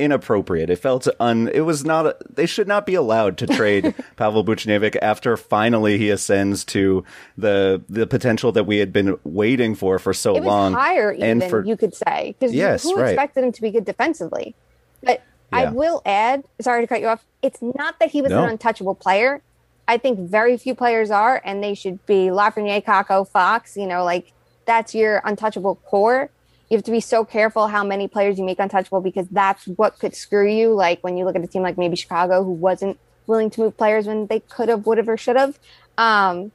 inappropriate. 0.00 0.70
It 0.70 0.76
felt 0.76 1.06
un. 1.20 1.48
It 1.52 1.60
was 1.60 1.84
not. 1.84 2.16
They 2.34 2.46
should 2.46 2.66
not 2.66 2.86
be 2.86 2.94
allowed 2.94 3.38
to 3.38 3.46
trade 3.46 3.94
Pavel 4.16 4.44
Buchnevich 4.44 4.96
after 5.00 5.36
finally 5.36 5.98
he 5.98 6.10
ascends 6.10 6.64
to 6.66 7.04
the 7.36 7.82
the 7.88 8.06
potential 8.06 8.50
that 8.52 8.64
we 8.64 8.78
had 8.78 8.92
been 8.92 9.18
waiting 9.24 9.74
for 9.74 9.98
for 9.98 10.12
so 10.12 10.34
long. 10.34 10.72
Higher, 10.72 11.12
even 11.12 11.42
and 11.42 11.50
for 11.50 11.64
you 11.64 11.76
could 11.76 11.94
say, 11.94 12.34
because 12.38 12.54
Yes, 12.54 12.82
who 12.84 12.96
right. 12.96 13.10
expected 13.10 13.44
him 13.44 13.52
to 13.52 13.62
be 13.62 13.70
good 13.70 13.84
defensively? 13.84 14.54
But 15.02 15.22
I 15.52 15.70
will 15.70 16.00
add. 16.06 16.44
Sorry 16.60 16.82
to 16.82 16.86
cut 16.86 17.00
you 17.00 17.08
off. 17.08 17.24
It's 17.42 17.60
not 17.60 17.98
that 18.00 18.10
he 18.10 18.22
was 18.22 18.30
No. 18.30 18.42
an 18.44 18.50
untouchable 18.50 18.94
player. 18.94 19.42
I 19.88 19.98
think 19.98 20.18
very 20.20 20.56
few 20.56 20.74
players 20.76 21.10
are, 21.10 21.42
and 21.44 21.62
they 21.64 21.74
should 21.74 22.04
be 22.06 22.26
Lafreniere, 22.28 22.84
Kakko, 22.84 23.26
Fox. 23.26 23.76
You 23.76 23.86
know, 23.86 24.04
like 24.04 24.32
that's 24.64 24.94
your 24.94 25.20
untouchable 25.24 25.74
core. 25.76 26.30
You 26.70 26.76
have 26.76 26.84
to 26.84 26.90
be 26.90 27.00
so 27.00 27.24
careful 27.24 27.66
how 27.66 27.84
many 27.84 28.08
players 28.08 28.38
you 28.38 28.44
make 28.44 28.58
untouchable 28.58 29.00
because 29.00 29.26
that's 29.28 29.66
what 29.66 29.98
could 29.98 30.14
screw 30.14 30.48
you. 30.48 30.72
Like 30.72 31.02
when 31.02 31.16
you 31.16 31.24
look 31.24 31.36
at 31.36 31.42
a 31.42 31.46
team 31.46 31.62
like 31.62 31.76
maybe 31.76 31.96
Chicago, 31.96 32.44
who 32.44 32.52
wasn't 32.52 32.98
willing 33.26 33.50
to 33.50 33.60
move 33.60 33.76
players 33.76 34.06
when 34.06 34.28
they 34.28 34.40
could 34.40 34.68
have, 34.68 34.86
would 34.86 34.98
have, 34.98 35.08
or 35.08 35.16
should 35.16 35.36
have. 35.36 35.58
Um, 35.98 36.52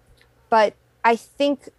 but 0.49 0.73
I 1.03 1.15
think 1.15 1.69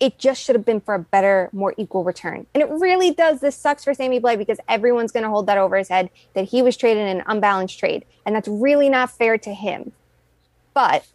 it 0.00 0.18
just 0.18 0.42
should 0.42 0.56
have 0.56 0.64
been 0.64 0.80
for 0.80 0.94
a 0.94 0.98
better, 0.98 1.48
more 1.52 1.74
equal 1.76 2.04
return. 2.04 2.46
And 2.54 2.62
it 2.62 2.68
really 2.68 3.10
does. 3.10 3.40
This 3.40 3.56
sucks 3.56 3.84
for 3.84 3.94
Sammy 3.94 4.20
Blais 4.20 4.38
because 4.38 4.58
everyone's 4.68 5.12
going 5.12 5.22
to 5.22 5.28
hold 5.28 5.46
that 5.46 5.58
over 5.58 5.76
his 5.76 5.88
head 5.88 6.10
that 6.34 6.46
he 6.46 6.62
was 6.62 6.76
traded 6.76 7.06
in 7.06 7.18
an 7.18 7.24
unbalanced 7.26 7.78
trade. 7.78 8.04
And 8.26 8.34
that's 8.34 8.48
really 8.48 8.88
not 8.88 9.10
fair 9.10 9.38
to 9.38 9.54
him. 9.54 9.92
But 10.72 11.06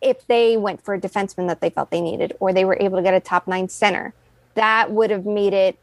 if 0.00 0.26
they 0.26 0.56
went 0.56 0.82
for 0.82 0.94
a 0.94 1.00
defenseman 1.00 1.46
that 1.48 1.60
they 1.60 1.70
felt 1.70 1.90
they 1.90 2.00
needed, 2.00 2.36
or 2.40 2.52
they 2.52 2.64
were 2.64 2.76
able 2.80 2.96
to 2.96 3.02
get 3.02 3.14
a 3.14 3.20
top 3.20 3.46
nine 3.46 3.68
center, 3.68 4.12
that 4.54 4.90
would 4.90 5.10
have 5.10 5.24
made 5.24 5.52
it 5.52 5.78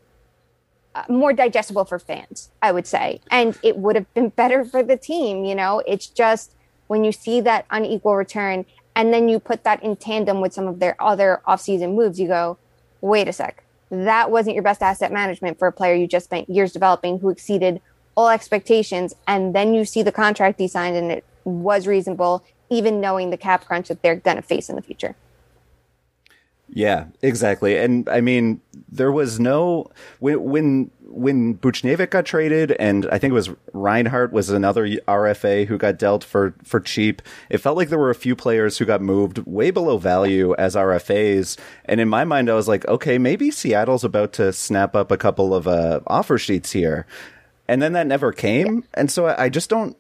Uh, 0.96 1.03
more 1.08 1.34
digestible 1.34 1.86
for 1.86 2.00
fans, 2.00 2.50
I 2.63 2.72
would 2.72 2.88
say. 2.88 3.22
And 3.29 3.58
it 3.62 3.77
would 3.77 3.96
have 3.96 4.12
been 4.15 4.29
better 4.29 4.65
for 4.65 4.81
the 4.81 4.98
team. 4.98 5.46
You 5.46 5.53
know, 5.53 5.84
it's 5.86 6.08
just 6.08 6.55
when 6.88 7.03
you 7.03 7.12
see 7.12 7.41
that 7.41 7.65
unequal 7.69 8.15
return 8.15 8.65
and 8.96 9.13
then 9.13 9.29
you 9.29 9.39
put 9.39 9.63
that 9.65 9.84
in 9.84 9.96
tandem 9.96 10.41
with 10.41 10.51
some 10.51 10.67
of 10.67 10.79
their 10.79 11.01
other 11.01 11.41
offseason 11.48 11.93
moves, 11.93 12.19
you 12.19 12.27
go, 12.27 12.58
wait 13.01 13.27
a 13.27 13.34
sec. 13.34 13.63
That 13.91 14.31
wasn't 14.31 14.55
your 14.55 14.63
best 14.63 14.81
asset 14.81 15.12
management 15.12 15.60
for 15.60 15.67
a 15.67 15.72
player 15.72 15.93
you 15.93 16.08
just 16.08 16.25
spent 16.25 16.50
years 16.50 16.74
developing 16.74 17.19
who 17.19 17.29
exceeded 17.29 17.81
all 18.17 18.29
expectations. 18.29 19.15
And 19.27 19.53
then 19.53 19.75
you 19.75 19.86
see 19.86 20.01
the 20.01 20.12
contract 20.12 20.60
he 20.60 20.67
signed 20.67 20.98
and 20.98 21.12
it 21.12 21.24
was 21.46 21.86
reasonable, 21.86 22.43
even 22.69 23.00
knowing 23.00 23.29
the 23.29 23.38
cap 23.38 23.65
crunch 23.65 23.89
that 23.89 24.01
they're 24.01 24.15
going 24.15 24.38
to 24.38 24.43
face 24.43 24.69
in 24.69 24.75
the 24.75 24.81
future. 24.81 25.15
Yeah, 26.72 27.06
exactly. 27.22 27.78
And 27.78 28.08
I 28.10 28.22
mean, 28.22 28.62
there 28.92 29.12
was 29.12 29.40
no 29.40 29.90
when 30.20 30.42
when 30.44 30.92
when 31.02 31.58
Buchnevich 31.58 32.12
got 32.12 32.26
traded, 32.26 32.72
and 32.74 33.08
I 33.12 33.18
think 33.18 33.32
it 33.32 33.36
was 33.36 33.50
Reinhart 33.74 34.32
was 34.32 34.50
another 34.50 34.88
RFA 34.88 35.66
who 35.66 35.78
got 35.78 35.98
dealt 35.98 36.24
for 36.24 36.54
for 36.64 36.80
cheap. 36.80 37.22
It 37.50 37.58
felt 37.58 37.78
like 37.78 37.90
there 37.90 38.00
were 38.00 38.12
a 38.12 38.16
few 38.16 38.36
players 38.36 38.78
who 38.78 38.86
got 38.86 39.02
moved 39.02 39.40
way 39.40 39.72
below 39.72 39.98
value 39.98 40.54
as 40.56 40.76
RFAs, 40.76 41.58
and 41.86 42.00
in 42.00 42.08
my 42.08 42.24
mind, 42.24 42.50
I 42.50 42.54
was 42.54 42.68
like, 42.68 42.88
okay, 42.88 43.18
maybe 43.18 43.52
Seattle's 43.52 44.04
about 44.04 44.34
to 44.34 44.54
snap 44.54 44.96
up 44.96 45.12
a 45.12 45.18
couple 45.18 45.54
of 45.56 45.68
uh, 45.68 46.02
offer 46.08 46.38
sheets 46.38 46.72
here. 46.72 47.06
And 47.70 47.84
then 47.84 47.94
that 47.94 48.08
never 48.08 48.32
came. 48.32 48.84
And 48.96 49.12
so 49.12 49.28
I 49.28 49.50
I 49.50 49.50
just 49.52 49.70
don't, 49.70 49.96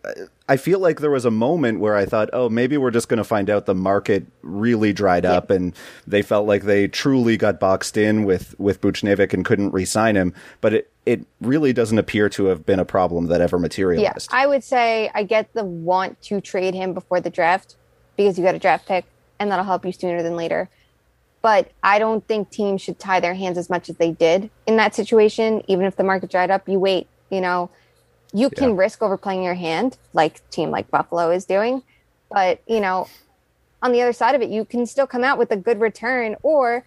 I 0.47 0.57
feel 0.57 0.79
like 0.79 0.99
there 0.99 1.11
was 1.11 1.25
a 1.25 1.31
moment 1.31 1.79
where 1.79 1.95
I 1.95 2.05
thought, 2.05 2.29
oh, 2.33 2.49
maybe 2.49 2.77
we're 2.77 2.91
just 2.91 3.09
going 3.09 3.19
to 3.19 3.23
find 3.23 3.49
out 3.49 3.67
the 3.67 3.75
market 3.75 4.25
really 4.41 4.91
dried 4.91 5.25
up 5.25 5.49
and 5.49 5.75
they 6.05 6.21
felt 6.21 6.47
like 6.47 6.63
they 6.63 6.87
truly 6.87 7.37
got 7.37 7.59
boxed 7.59 7.95
in 7.95 8.25
with, 8.25 8.59
with 8.59 8.81
Buchnevich 8.81 9.33
and 9.33 9.45
couldn't 9.45 9.71
re 9.71 9.85
sign 9.85 10.15
him. 10.15 10.33
But 10.61 10.73
it, 10.73 10.91
it 11.05 11.25
really 11.41 11.71
doesn't 11.71 11.97
appear 11.97 12.27
to 12.29 12.45
have 12.45 12.65
been 12.65 12.79
a 12.79 12.85
problem 12.85 13.27
that 13.27 13.39
ever 13.39 13.57
Yeah, 13.57 13.61
materialized. 13.61 14.29
I 14.31 14.47
would 14.47 14.63
say 14.63 15.11
I 15.13 15.23
get 15.23 15.53
the 15.53 15.63
want 15.63 16.21
to 16.23 16.41
trade 16.41 16.73
him 16.73 16.93
before 16.93 17.21
the 17.21 17.29
draft 17.29 17.75
because 18.17 18.37
you 18.37 18.43
got 18.43 18.55
a 18.55 18.59
draft 18.59 18.87
pick 18.87 19.05
and 19.39 19.51
that'll 19.51 19.65
help 19.65 19.85
you 19.85 19.91
sooner 19.91 20.23
than 20.23 20.35
later. 20.35 20.69
But 21.41 21.71
I 21.81 21.99
don't 21.99 22.27
think 22.27 22.49
teams 22.49 22.81
should 22.81 22.99
tie 22.99 23.19
their 23.19 23.35
hands 23.35 23.57
as 23.57 23.69
much 23.69 23.89
as 23.89 23.97
they 23.97 24.11
did 24.11 24.49
in 24.67 24.77
that 24.77 24.93
situation. 24.93 25.63
Even 25.67 25.85
if 25.85 25.95
the 25.95 26.03
market 26.03 26.29
dried 26.29 26.51
up, 26.51 26.67
you 26.67 26.79
wait. 26.79 27.07
You 27.29 27.41
know, 27.41 27.69
you 28.33 28.49
can 28.49 28.75
risk 28.75 29.01
overplaying 29.01 29.43
your 29.43 29.55
hand, 29.55 29.97
like 30.13 30.47
team 30.49 30.69
like 30.69 30.89
Buffalo 30.89 31.31
is 31.31 31.45
doing. 31.45 31.83
But 32.29 32.61
you 32.67 32.79
know, 32.79 33.07
on 33.81 33.91
the 33.91 34.01
other 34.01 34.13
side 34.13 34.35
of 34.35 34.41
it, 34.41 34.49
you 34.49 34.65
can 34.65 34.85
still 34.85 35.07
come 35.07 35.23
out 35.23 35.37
with 35.37 35.51
a 35.51 35.57
good 35.57 35.79
return, 35.79 36.35
or 36.43 36.85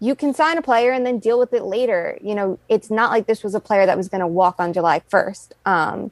you 0.00 0.14
can 0.14 0.34
sign 0.34 0.58
a 0.58 0.62
player 0.62 0.92
and 0.92 1.06
then 1.06 1.18
deal 1.18 1.38
with 1.38 1.52
it 1.52 1.64
later. 1.64 2.18
You 2.22 2.34
know, 2.34 2.58
it's 2.68 2.90
not 2.90 3.10
like 3.10 3.26
this 3.26 3.42
was 3.42 3.54
a 3.54 3.60
player 3.60 3.86
that 3.86 3.96
was 3.96 4.08
going 4.08 4.20
to 4.20 4.26
walk 4.26 4.56
on 4.58 4.72
July 4.72 5.00
1st. 5.10 5.52
Um, 5.64 6.10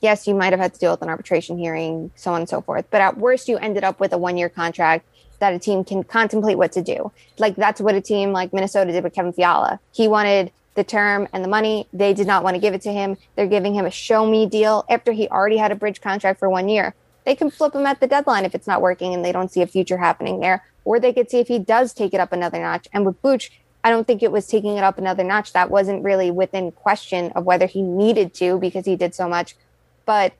yes, 0.00 0.26
you 0.26 0.34
might 0.34 0.52
have 0.52 0.60
had 0.60 0.74
to 0.74 0.80
deal 0.80 0.92
with 0.92 1.02
an 1.02 1.08
arbitration 1.08 1.58
hearing, 1.58 2.10
so 2.14 2.32
on 2.32 2.42
and 2.42 2.48
so 2.48 2.60
forth. 2.60 2.86
But 2.90 3.00
at 3.00 3.18
worst, 3.18 3.48
you 3.48 3.58
ended 3.58 3.84
up 3.84 4.00
with 4.00 4.12
a 4.12 4.18
one 4.18 4.36
year 4.36 4.48
contract 4.48 5.06
that 5.40 5.52
a 5.52 5.58
team 5.58 5.84
can 5.84 6.04
contemplate 6.04 6.56
what 6.56 6.72
to 6.72 6.82
do. 6.82 7.10
Like 7.38 7.56
that's 7.56 7.80
what 7.80 7.94
a 7.94 8.00
team 8.00 8.32
like 8.32 8.52
Minnesota 8.52 8.92
did 8.92 9.02
with 9.02 9.14
Kevin 9.14 9.32
Fiala. 9.32 9.80
He 9.92 10.06
wanted 10.06 10.52
the 10.74 10.84
term 10.84 11.28
and 11.32 11.44
the 11.44 11.48
money. 11.48 11.88
They 11.92 12.14
did 12.14 12.26
not 12.26 12.44
want 12.44 12.54
to 12.54 12.60
give 12.60 12.74
it 12.74 12.82
to 12.82 12.92
him. 12.92 13.16
They're 13.36 13.46
giving 13.46 13.74
him 13.74 13.86
a 13.86 13.90
show 13.90 14.26
me 14.26 14.46
deal 14.46 14.84
after 14.88 15.12
he 15.12 15.28
already 15.28 15.56
had 15.56 15.72
a 15.72 15.76
bridge 15.76 16.00
contract 16.00 16.38
for 16.38 16.50
one 16.50 16.68
year. 16.68 16.94
They 17.24 17.34
can 17.34 17.50
flip 17.50 17.74
him 17.74 17.86
at 17.86 18.00
the 18.00 18.06
deadline 18.06 18.44
if 18.44 18.54
it's 18.54 18.66
not 18.66 18.82
working 18.82 19.14
and 19.14 19.24
they 19.24 19.32
don't 19.32 19.50
see 19.50 19.62
a 19.62 19.66
future 19.66 19.98
happening 19.98 20.40
there. 20.40 20.64
Or 20.84 21.00
they 21.00 21.12
could 21.12 21.30
see 21.30 21.38
if 21.38 21.48
he 21.48 21.58
does 21.58 21.94
take 21.94 22.12
it 22.12 22.20
up 22.20 22.32
another 22.32 22.60
notch. 22.60 22.88
And 22.92 23.06
with 23.06 23.20
Booch, 23.22 23.50
I 23.82 23.90
don't 23.90 24.06
think 24.06 24.22
it 24.22 24.32
was 24.32 24.46
taking 24.46 24.76
it 24.76 24.84
up 24.84 24.98
another 24.98 25.24
notch. 25.24 25.52
That 25.52 25.70
wasn't 25.70 26.04
really 26.04 26.30
within 26.30 26.72
question 26.72 27.32
of 27.32 27.44
whether 27.44 27.66
he 27.66 27.82
needed 27.82 28.34
to 28.34 28.58
because 28.58 28.84
he 28.84 28.96
did 28.96 29.14
so 29.14 29.28
much, 29.28 29.56
but 30.04 30.34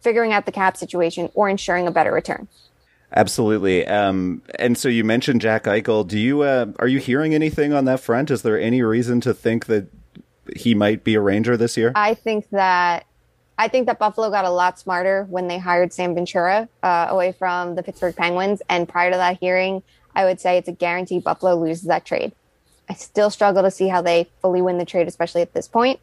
figuring 0.00 0.32
out 0.32 0.46
the 0.46 0.52
cap 0.52 0.76
situation 0.76 1.30
or 1.34 1.48
ensuring 1.48 1.86
a 1.86 1.90
better 1.90 2.12
return. 2.12 2.46
Absolutely. 3.16 3.86
Um, 3.86 4.42
and 4.58 4.76
so 4.76 4.88
you 4.88 5.04
mentioned 5.04 5.40
Jack 5.40 5.64
Eichel. 5.64 6.06
Do 6.06 6.18
you, 6.18 6.42
uh, 6.42 6.66
are 6.78 6.88
you 6.88 6.98
hearing 6.98 7.34
anything 7.34 7.72
on 7.72 7.84
that 7.84 8.00
front? 8.00 8.30
Is 8.30 8.42
there 8.42 8.58
any 8.58 8.82
reason 8.82 9.20
to 9.20 9.32
think 9.32 9.66
that 9.66 9.86
he 10.56 10.74
might 10.74 11.04
be 11.04 11.14
a 11.14 11.20
Ranger 11.20 11.56
this 11.56 11.76
year? 11.76 11.92
I 11.94 12.14
think 12.14 12.50
that 12.50 13.06
I 13.56 13.68
think 13.68 13.86
that 13.86 14.00
Buffalo 14.00 14.30
got 14.30 14.44
a 14.44 14.50
lot 14.50 14.80
smarter 14.80 15.26
when 15.30 15.46
they 15.46 15.58
hired 15.58 15.92
Sam 15.92 16.14
Ventura 16.14 16.68
uh, 16.82 17.06
away 17.08 17.30
from 17.32 17.76
the 17.76 17.84
Pittsburgh 17.84 18.16
Penguins. 18.16 18.62
And 18.68 18.88
prior 18.88 19.12
to 19.12 19.16
that 19.16 19.38
hearing, 19.38 19.84
I 20.14 20.24
would 20.24 20.40
say 20.40 20.58
it's 20.58 20.68
a 20.68 20.72
guarantee 20.72 21.20
Buffalo 21.20 21.54
loses 21.54 21.84
that 21.84 22.04
trade. 22.04 22.32
I 22.88 22.94
still 22.94 23.30
struggle 23.30 23.62
to 23.62 23.70
see 23.70 23.88
how 23.88 24.02
they 24.02 24.28
fully 24.42 24.60
win 24.60 24.78
the 24.78 24.84
trade, 24.84 25.06
especially 25.06 25.40
at 25.40 25.54
this 25.54 25.68
point. 25.68 26.00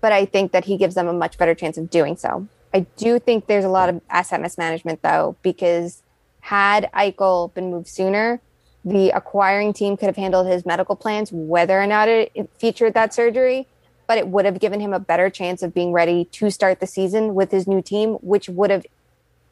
But 0.00 0.12
I 0.12 0.26
think 0.26 0.52
that 0.52 0.66
he 0.66 0.76
gives 0.76 0.94
them 0.94 1.08
a 1.08 1.12
much 1.12 1.38
better 1.38 1.54
chance 1.54 1.78
of 1.78 1.88
doing 1.88 2.16
so. 2.16 2.46
I 2.72 2.80
do 2.96 3.18
think 3.18 3.46
there's 3.46 3.64
a 3.64 3.70
lot 3.70 3.88
of 3.88 4.02
asset 4.10 4.42
mismanagement, 4.42 5.00
though, 5.02 5.36
because 5.42 6.02
had 6.48 6.90
Eichel 6.94 7.52
been 7.54 7.70
moved 7.70 7.88
sooner, 7.88 8.40
the 8.84 9.10
acquiring 9.10 9.72
team 9.72 9.96
could 9.96 10.06
have 10.06 10.16
handled 10.16 10.46
his 10.46 10.64
medical 10.64 10.96
plans, 10.96 11.30
whether 11.32 11.80
or 11.80 11.86
not 11.86 12.08
it 12.08 12.50
featured 12.58 12.94
that 12.94 13.12
surgery 13.12 13.66
but 14.08 14.16
it 14.16 14.26
would 14.26 14.46
have 14.46 14.58
given 14.58 14.80
him 14.80 14.92
a 14.92 14.98
better 14.98 15.30
chance 15.30 15.62
of 15.62 15.72
being 15.72 15.92
ready 15.92 16.24
to 16.24 16.50
start 16.50 16.80
the 16.80 16.86
season 16.86 17.34
with 17.34 17.52
his 17.52 17.68
new 17.68 17.82
team, 17.82 18.14
which 18.14 18.48
would 18.48 18.70
have 18.70 18.86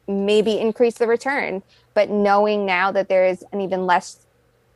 maybe 0.07 0.59
increased 0.59 0.97
the 0.97 1.05
return. 1.05 1.61
But 1.93 2.09
knowing 2.09 2.65
now 2.65 2.91
that 2.91 3.07
there 3.07 3.25
is 3.25 3.45
an 3.53 3.61
even 3.61 3.85
less, 3.85 4.25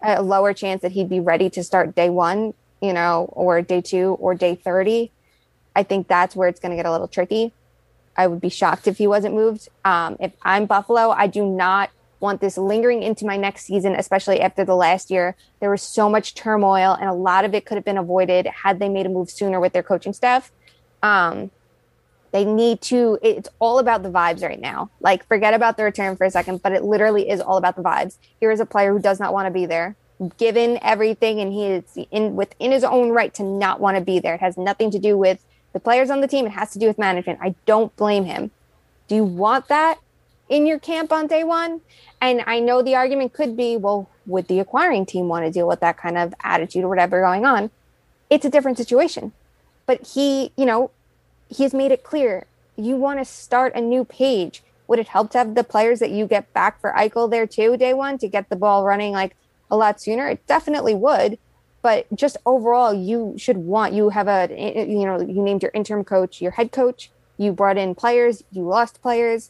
a 0.01 0.21
lower 0.21 0.53
chance 0.53 0.83
that 0.83 0.91
he'd 0.91 1.09
be 1.09 1.19
ready 1.19 1.49
to 1.49 1.63
start 1.63 1.95
day 1.95 2.11
one, 2.11 2.53
you 2.79 2.93
know, 2.93 3.27
or 3.31 3.63
day 3.63 3.81
two 3.81 4.17
or 4.19 4.35
day 4.35 4.53
30, 4.53 5.11
I 5.75 5.81
think 5.81 6.07
that's 6.07 6.35
where 6.35 6.47
it's 6.47 6.59
going 6.59 6.71
to 6.71 6.75
get 6.75 6.85
a 6.85 6.91
little 6.91 7.07
tricky. 7.07 7.51
I 8.15 8.27
would 8.27 8.39
be 8.39 8.49
shocked 8.49 8.87
if 8.87 8.99
he 8.99 9.07
wasn't 9.07 9.33
moved. 9.33 9.67
Um, 9.83 10.15
if 10.19 10.33
I'm 10.43 10.67
Buffalo, 10.67 11.09
I 11.09 11.25
do 11.25 11.43
not 11.43 11.89
want 12.21 12.39
this 12.39 12.57
lingering 12.57 13.03
into 13.03 13.25
my 13.25 13.35
next 13.35 13.65
season, 13.65 13.95
especially 13.95 14.39
after 14.39 14.63
the 14.63 14.75
last 14.75 15.11
year. 15.11 15.35
There 15.59 15.69
was 15.69 15.81
so 15.81 16.09
much 16.09 16.35
turmoil, 16.35 16.93
and 16.93 17.09
a 17.09 17.13
lot 17.13 17.43
of 17.43 17.53
it 17.53 17.65
could 17.65 17.75
have 17.75 17.85
been 17.85 17.97
avoided 17.97 18.45
had 18.47 18.79
they 18.79 18.89
made 18.89 19.05
a 19.05 19.09
move 19.09 19.29
sooner 19.29 19.59
with 19.59 19.73
their 19.73 19.83
coaching 19.83 20.13
staff. 20.13 20.51
Um, 21.01 21.51
they 22.31 22.45
need 22.45 22.79
to, 22.83 23.19
it's 23.21 23.49
all 23.59 23.79
about 23.79 24.03
the 24.03 24.09
vibes 24.09 24.41
right 24.41 24.59
now. 24.59 24.89
Like, 25.01 25.27
forget 25.27 25.53
about 25.53 25.75
the 25.75 25.83
return 25.83 26.15
for 26.15 26.25
a 26.25 26.31
second, 26.31 26.61
but 26.61 26.71
it 26.71 26.83
literally 26.83 27.29
is 27.29 27.41
all 27.41 27.57
about 27.57 27.75
the 27.75 27.81
vibes. 27.81 28.17
Here 28.39 28.51
is 28.51 28.59
a 28.59 28.65
player 28.65 28.93
who 28.93 28.99
does 28.99 29.19
not 29.19 29.33
want 29.33 29.47
to 29.47 29.51
be 29.51 29.65
there, 29.65 29.95
given 30.37 30.79
everything 30.81 31.41
and 31.41 31.51
he 31.51 31.65
is 31.65 31.83
in 32.09 32.35
within 32.35 32.71
his 32.71 32.83
own 32.83 33.09
right 33.09 33.33
to 33.33 33.43
not 33.43 33.81
want 33.81 33.97
to 33.97 34.01
be 34.01 34.19
there. 34.19 34.35
It 34.35 34.41
has 34.41 34.57
nothing 34.57 34.91
to 34.91 34.99
do 34.99 35.17
with 35.17 35.43
the 35.73 35.79
players 35.79 36.09
on 36.09 36.21
the 36.21 36.27
team. 36.27 36.45
It 36.45 36.51
has 36.51 36.71
to 36.71 36.79
do 36.79 36.87
with 36.87 36.97
management. 36.97 37.39
I 37.41 37.55
don't 37.65 37.93
blame 37.95 38.25
him. 38.25 38.51
Do 39.07 39.15
you 39.15 39.23
want 39.25 39.67
that 39.67 39.99
in 40.51 40.67
your 40.67 40.77
camp 40.77 41.11
on 41.11 41.25
day 41.25 41.43
one? 41.43 41.81
And 42.19 42.43
I 42.45 42.59
know 42.59 42.83
the 42.83 42.95
argument 42.95 43.33
could 43.33 43.57
be, 43.57 43.77
well, 43.77 44.09
would 44.27 44.47
the 44.47 44.59
acquiring 44.59 45.07
team 45.07 45.27
want 45.27 45.45
to 45.45 45.51
deal 45.51 45.67
with 45.67 45.79
that 45.79 45.97
kind 45.97 46.17
of 46.17 46.35
attitude 46.43 46.83
or 46.83 46.89
whatever 46.89 47.21
going 47.21 47.45
on? 47.45 47.71
It's 48.29 48.45
a 48.45 48.49
different 48.49 48.77
situation. 48.77 49.31
But 49.87 50.05
he, 50.13 50.51
you 50.55 50.65
know, 50.65 50.91
he 51.49 51.63
has 51.63 51.73
made 51.73 51.91
it 51.91 52.03
clear 52.03 52.45
you 52.75 52.95
want 52.95 53.19
to 53.19 53.25
start 53.25 53.75
a 53.75 53.81
new 53.81 54.05
page. 54.05 54.61
Would 54.87 54.99
it 54.99 55.07
help 55.07 55.31
to 55.31 55.37
have 55.37 55.55
the 55.55 55.63
players 55.63 55.99
that 55.99 56.11
you 56.11 56.25
get 56.25 56.51
back 56.53 56.79
for 56.79 56.91
Eichel 56.93 57.29
there 57.29 57.47
too, 57.47 57.77
day 57.77 57.93
one, 57.93 58.17
to 58.19 58.27
get 58.27 58.49
the 58.49 58.55
ball 58.55 58.85
running 58.85 59.13
like 59.13 59.35
a 59.69 59.77
lot 59.77 60.01
sooner? 60.01 60.27
It 60.27 60.45
definitely 60.47 60.95
would. 60.95 61.37
But 61.81 62.07
just 62.13 62.37
overall, 62.45 62.93
you 62.93 63.35
should 63.37 63.57
want 63.57 63.93
you 63.93 64.09
have 64.09 64.27
a 64.27 64.47
you 64.51 65.05
know 65.05 65.19
you 65.19 65.41
named 65.41 65.63
your 65.63 65.71
interim 65.73 66.03
coach, 66.03 66.41
your 66.41 66.51
head 66.51 66.71
coach. 66.71 67.09
You 67.37 67.53
brought 67.53 67.77
in 67.77 67.95
players, 67.95 68.43
you 68.51 68.63
lost 68.63 69.01
players. 69.01 69.49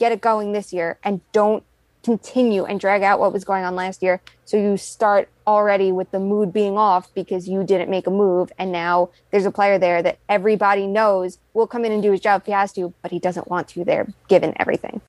Get 0.00 0.10
it 0.10 0.20
going 0.20 0.52
this 0.52 0.72
year, 0.72 0.98
and 1.04 1.20
don't 1.30 1.62
continue 2.02 2.64
and 2.64 2.80
drag 2.80 3.02
out 3.02 3.20
what 3.20 3.32
was 3.32 3.44
going 3.44 3.64
on 3.64 3.74
last 3.74 4.02
year. 4.02 4.20
So 4.44 4.56
you 4.56 4.76
start 4.76 5.28
already 5.46 5.92
with 5.92 6.10
the 6.10 6.18
mood 6.18 6.52
being 6.52 6.76
off 6.76 7.12
because 7.14 7.48
you 7.48 7.62
didn't 7.64 7.90
make 7.90 8.06
a 8.06 8.10
move. 8.10 8.50
And 8.58 8.72
now 8.72 9.10
there's 9.30 9.46
a 9.46 9.50
player 9.50 9.78
there 9.78 10.02
that 10.02 10.18
everybody 10.28 10.86
knows 10.86 11.38
will 11.54 11.66
come 11.66 11.84
in 11.84 11.92
and 11.92 12.02
do 12.02 12.12
his 12.12 12.20
job 12.20 12.42
if 12.42 12.46
he 12.46 12.52
has 12.52 12.72
to, 12.72 12.94
but 13.02 13.10
he 13.10 13.18
doesn't 13.18 13.48
want 13.48 13.68
to 13.68 13.84
there 13.84 14.08
given 14.28 14.54
everything. 14.56 15.00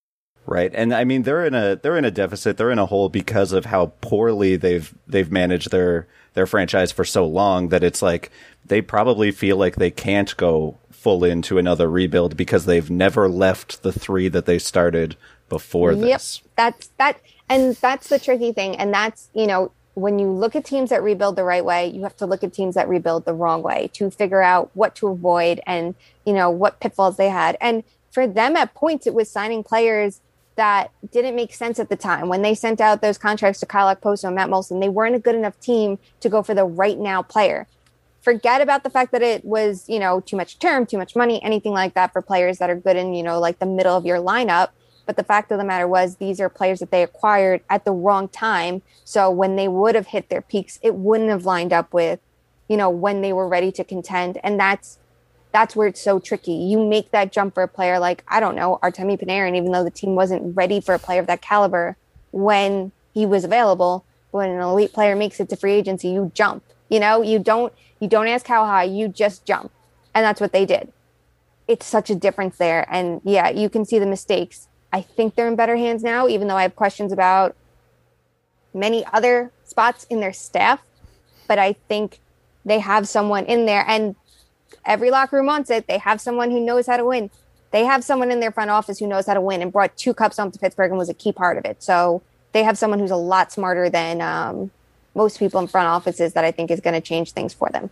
Right. 0.46 0.72
And 0.74 0.94
I 0.94 1.04
mean 1.04 1.24
they're 1.24 1.46
in 1.46 1.54
a 1.54 1.76
they're 1.76 1.98
in 1.98 2.06
a 2.06 2.12
deficit, 2.12 2.58
they're 2.58 2.72
in 2.72 2.80
a 2.80 2.88
hole 2.88 3.10
because 3.10 3.52
of 3.52 3.66
how 3.66 3.94
poorly 4.02 4.56
they've 4.56 4.94
they've 5.08 5.32
managed 5.32 5.72
their 5.72 6.08
their 6.34 6.48
franchise 6.48 6.92
for 6.92 7.06
so 7.06 7.26
long 7.26 7.70
that 7.70 7.84
it's 7.84 8.02
like 8.02 8.32
they 8.66 8.82
probably 8.82 9.32
feel 9.32 9.58
like 9.58 9.76
they 9.76 9.92
can't 9.92 10.36
go 10.38 10.78
full 11.02 11.24
into 11.24 11.58
another 11.58 11.90
rebuild 11.90 12.38
because 12.38 12.66
they've 12.66 12.92
never 12.92 13.28
left 13.28 13.82
the 13.82 13.92
three 13.92 14.28
that 14.28 14.46
they 14.46 14.60
started 14.60 15.16
before 15.50 15.96
this. 15.96 16.42
Yep. 16.44 16.52
That's 16.56 16.88
that 16.98 17.22
and 17.50 17.76
that's 17.76 18.08
the 18.08 18.20
tricky 18.20 18.54
thing. 18.54 18.76
And 18.78 18.94
that's, 18.94 19.30
you 19.34 19.48
know, 19.48 19.72
when 19.96 20.20
you 20.20 20.28
look 20.28 20.56
at 20.56 20.64
teams 20.64 20.92
that 20.92 21.04
rebuild 21.04 21.36
the 21.36 21.44
right 21.44 21.66
way, 21.66 21.88
you 21.88 22.04
have 22.04 22.16
to 22.18 22.26
look 22.26 22.44
at 22.44 22.54
teams 22.54 22.76
that 22.76 22.88
rebuild 22.88 23.26
the 23.26 23.34
wrong 23.34 23.64
way 23.64 23.90
to 23.94 24.12
figure 24.12 24.42
out 24.42 24.70
what 24.74 24.96
to 24.96 25.08
avoid 25.08 25.60
and, 25.66 25.96
you 26.26 26.34
know, 26.34 26.50
what 26.50 26.80
pitfalls 26.80 27.18
they 27.18 27.30
had. 27.30 27.58
And 27.60 27.84
for 28.12 28.28
them 28.28 28.56
at 28.56 28.74
points, 28.74 29.08
it 29.08 29.14
was 29.14 29.30
signing 29.30 29.64
players 29.64 30.22
that 30.56 30.92
didn't 31.12 31.36
make 31.36 31.54
sense 31.54 31.80
at 31.80 31.90
the 31.90 31.96
time. 31.96 32.30
When 32.30 32.42
they 32.42 32.54
sent 32.54 32.80
out 32.80 33.02
those 33.02 33.18
contracts 33.18 33.60
to 33.62 33.66
Kyle 33.66 33.94
Okposo 33.94 34.26
and 34.26 34.36
Matt 34.36 34.50
Moulson, 34.50 34.80
they 34.80 34.90
weren't 34.90 35.16
a 35.16 35.20
good 35.20 35.36
enough 35.36 35.60
team 35.60 35.98
to 36.20 36.30
go 36.30 36.44
for 36.44 36.54
the 36.54 36.66
right 36.66 37.00
now 37.00 37.22
player. 37.22 37.68
Forget 38.22 38.62
about 38.62 38.84
the 38.84 38.90
fact 38.90 39.12
that 39.12 39.22
it 39.24 39.44
was, 39.44 39.90
you 39.90 40.00
know, 40.00 40.22
too 40.22 40.36
much 40.36 40.60
term, 40.60 40.86
too 40.86 40.98
much 40.98 41.16
money, 41.16 41.42
anything 41.44 41.74
like 41.74 41.96
that 41.96 42.14
for 42.14 42.22
players 42.22 42.60
that 42.60 42.70
are 42.70 42.76
good 42.76 42.96
in, 42.96 43.14
you 43.14 43.24
know, 43.24 43.40
like 43.40 43.60
the 43.60 43.66
middle 43.66 43.98
of 43.98 44.06
your 44.06 44.20
lineup. 44.20 44.70
But 45.08 45.18
the 45.18 45.24
fact 45.24 45.52
of 45.52 45.58
the 45.58 45.64
matter 45.64 45.88
was, 45.88 46.18
these 46.18 46.40
are 46.40 46.48
players 46.48 46.80
that 46.80 46.92
they 46.92 47.02
acquired 47.02 47.62
at 47.70 47.84
the 47.84 47.92
wrong 47.92 48.28
time. 48.28 48.84
So 49.04 49.32
when 49.32 49.56
they 49.56 49.68
would 49.68 49.96
have 49.96 50.08
hit 50.08 50.30
their 50.30 50.42
peaks, 50.42 50.80
it 50.84 50.94
wouldn't 50.96 51.32
have 51.32 51.46
lined 51.46 51.74
up 51.74 51.94
with, 51.94 52.20
you 52.68 52.78
know, 52.78 52.90
when 52.90 53.22
they 53.22 53.34
were 53.34 53.48
ready 53.48 53.72
to 53.74 53.84
contend. 53.84 54.40
And 54.44 54.60
that's 54.60 55.00
that's 55.52 55.76
where 55.76 55.88
it's 55.88 56.00
so 56.00 56.20
tricky. 56.20 56.54
You 56.54 56.86
make 56.86 57.12
that 57.12 57.32
jump 57.32 57.56
for 57.56 57.64
a 57.64 57.68
player 57.68 58.00
like 58.00 58.24
I 58.28 58.40
don't 58.40 58.56
know 58.56 58.80
Artemi 58.82 59.22
Panarin, 59.22 59.58
even 59.58 59.72
though 59.72 59.84
the 59.84 59.92
team 59.92 60.16
wasn't 60.16 60.56
ready 60.56 60.80
for 60.80 60.96
a 60.96 61.00
player 61.00 61.20
of 61.20 61.28
that 61.28 61.42
caliber 61.42 61.98
when 62.32 62.92
he 63.14 63.26
was 63.26 63.44
available. 63.44 64.06
When 64.32 64.50
an 64.50 64.62
elite 64.62 64.94
player 64.94 65.14
makes 65.14 65.42
it 65.42 65.50
to 65.50 65.58
free 65.58 65.74
agency, 65.74 66.08
you 66.08 66.32
jump. 66.34 66.64
You 66.92 67.00
know, 67.00 67.24
you 67.24 67.40
don't 67.40 67.74
you 68.02 68.08
don't 68.10 68.28
ask 68.28 68.46
how 68.46 68.66
high, 68.66 68.84
you 68.84 69.08
just 69.08 69.46
jump, 69.46 69.72
and 70.14 70.26
that's 70.26 70.42
what 70.42 70.52
they 70.52 70.66
did. 70.66 70.92
It's 71.68 71.86
such 71.86 72.10
a 72.10 72.16
difference 72.16 72.58
there, 72.58 72.86
and 72.92 73.22
yeah, 73.24 73.50
you 73.50 73.70
can 73.70 73.86
see 73.86 73.98
the 73.98 74.06
mistakes. 74.06 74.68
I 74.92 75.02
think 75.02 75.36
they're 75.36 75.48
in 75.48 75.56
better 75.56 75.78
hands 75.78 76.04
now, 76.04 76.28
even 76.28 76.50
though 76.50 76.58
I 76.58 76.64
have 76.64 76.76
questions 76.76 77.14
about 77.14 77.56
many 78.74 79.06
other 79.14 79.52
spots 79.64 80.06
in 80.10 80.20
their 80.20 80.34
staff. 80.34 80.82
But 81.48 81.60
I 81.60 81.74
think 81.88 82.20
they 82.66 82.80
have 82.80 83.08
someone 83.08 83.46
in 83.46 83.66
there, 83.66 83.86
and 83.88 84.16
every 84.86 85.12
locker 85.12 85.38
room 85.38 85.46
wants 85.46 85.70
it. 85.70 85.88
They 85.88 85.98
have 85.98 86.20
someone 86.20 86.52
who 86.52 86.60
knows 86.60 86.88
how 86.88 86.98
to 86.98 87.06
win. 87.06 87.30
They 87.72 87.86
have 87.86 88.04
someone 88.04 88.32
in 88.32 88.42
their 88.42 88.52
front 88.52 88.70
office 88.70 89.00
who 89.00 89.08
knows 89.08 89.28
how 89.28 89.34
to 89.34 89.42
win 89.42 89.62
and 89.62 89.72
brought 89.72 89.96
two 89.96 90.14
cups 90.14 90.36
home 90.36 90.52
to 90.52 90.60
Pittsburgh 90.60 90.92
and 90.92 90.98
was 90.98 91.08
a 91.08 91.14
key 91.14 91.32
part 91.32 91.58
of 91.58 91.64
it. 91.64 91.82
So 91.82 92.22
they 92.52 92.64
have 92.64 92.78
someone 92.78 93.00
who's 93.00 93.12
a 93.12 93.16
lot 93.16 93.50
smarter 93.54 93.90
than 93.90 94.20
um, 94.20 94.72
most 95.16 95.40
people 95.40 95.60
in 95.60 95.68
front 95.68 95.88
offices 95.88 96.34
that 96.34 96.44
I 96.44 96.52
think 96.52 96.72
is 96.72 96.80
going 96.80 96.94
to 96.94 97.02
change 97.02 97.32
things 97.32 97.54
for 97.54 97.70
them. 97.70 97.90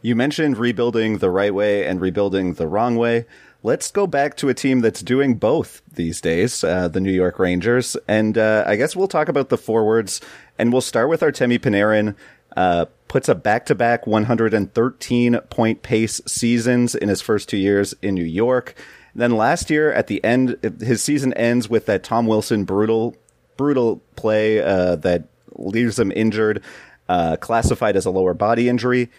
You 0.00 0.16
mentioned 0.16 0.58
rebuilding 0.58 1.18
the 1.18 1.30
right 1.30 1.54
way 1.54 1.86
and 1.86 2.00
rebuilding 2.00 2.54
the 2.54 2.66
wrong 2.66 2.96
way. 2.96 3.26
Let's 3.62 3.92
go 3.92 4.08
back 4.08 4.36
to 4.38 4.48
a 4.48 4.54
team 4.54 4.80
that's 4.80 5.02
doing 5.02 5.34
both 5.34 5.82
these 5.92 6.20
days, 6.20 6.64
uh, 6.64 6.88
the 6.88 7.00
New 7.00 7.12
York 7.12 7.38
Rangers. 7.38 7.96
And 8.08 8.36
uh, 8.36 8.64
I 8.66 8.74
guess 8.74 8.96
we'll 8.96 9.06
talk 9.06 9.28
about 9.28 9.50
the 9.50 9.56
forwards, 9.56 10.20
and 10.58 10.72
we'll 10.72 10.80
start 10.80 11.08
with 11.08 11.20
Artemi 11.20 11.60
Panarin. 11.60 12.16
Uh, 12.56 12.86
puts 13.08 13.28
a 13.28 13.34
back-to-back 13.34 14.06
113 14.06 15.38
point 15.50 15.82
pace 15.82 16.20
seasons 16.26 16.94
in 16.94 17.08
his 17.08 17.22
first 17.22 17.48
two 17.48 17.56
years 17.56 17.94
in 18.02 18.14
New 18.14 18.24
York. 18.24 18.74
Then 19.14 19.36
last 19.36 19.70
year, 19.70 19.92
at 19.92 20.06
the 20.06 20.22
end, 20.24 20.56
his 20.80 21.02
season 21.02 21.32
ends 21.34 21.68
with 21.68 21.86
that 21.86 22.02
Tom 22.02 22.26
Wilson 22.26 22.64
brutal, 22.64 23.14
brutal 23.56 24.00
play 24.16 24.60
uh, 24.60 24.96
that 24.96 25.24
leaves 25.56 25.98
him 25.98 26.12
injured, 26.14 26.62
uh, 27.08 27.36
classified 27.36 27.96
as 27.96 28.06
a 28.06 28.10
lower 28.10 28.34
body 28.34 28.68
injury. 28.68 29.10